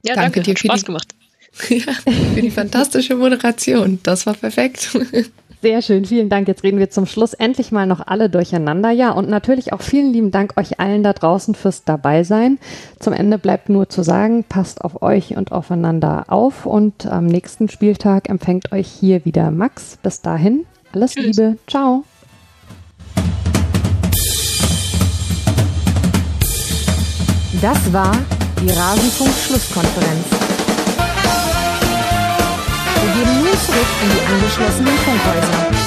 [0.03, 0.53] Ja, danke, danke dir.
[0.53, 1.15] Hat Spaß gemacht.
[1.69, 1.93] ja,
[2.33, 3.99] für die fantastische Moderation.
[4.01, 4.97] Das war perfekt.
[5.61, 6.47] Sehr schön, vielen Dank.
[6.47, 8.91] Jetzt reden wir zum Schluss endlich mal noch alle durcheinander.
[8.91, 12.59] Ja, und natürlich auch vielen lieben Dank euch allen da draußen fürs Dabeisein.
[12.99, 17.67] Zum Ende bleibt nur zu sagen, passt auf euch und aufeinander auf und am nächsten
[17.67, 19.97] Spieltag empfängt euch hier wieder Max.
[20.01, 21.25] Bis dahin, alles Tschüss.
[21.37, 21.57] Liebe.
[21.67, 22.05] Ciao.
[27.61, 28.15] Das war
[28.61, 30.25] die Rasenfunk-Schlusskonferenz.
[33.01, 35.78] Wir gehen zurück in die angeschlossenen Funkhäuser.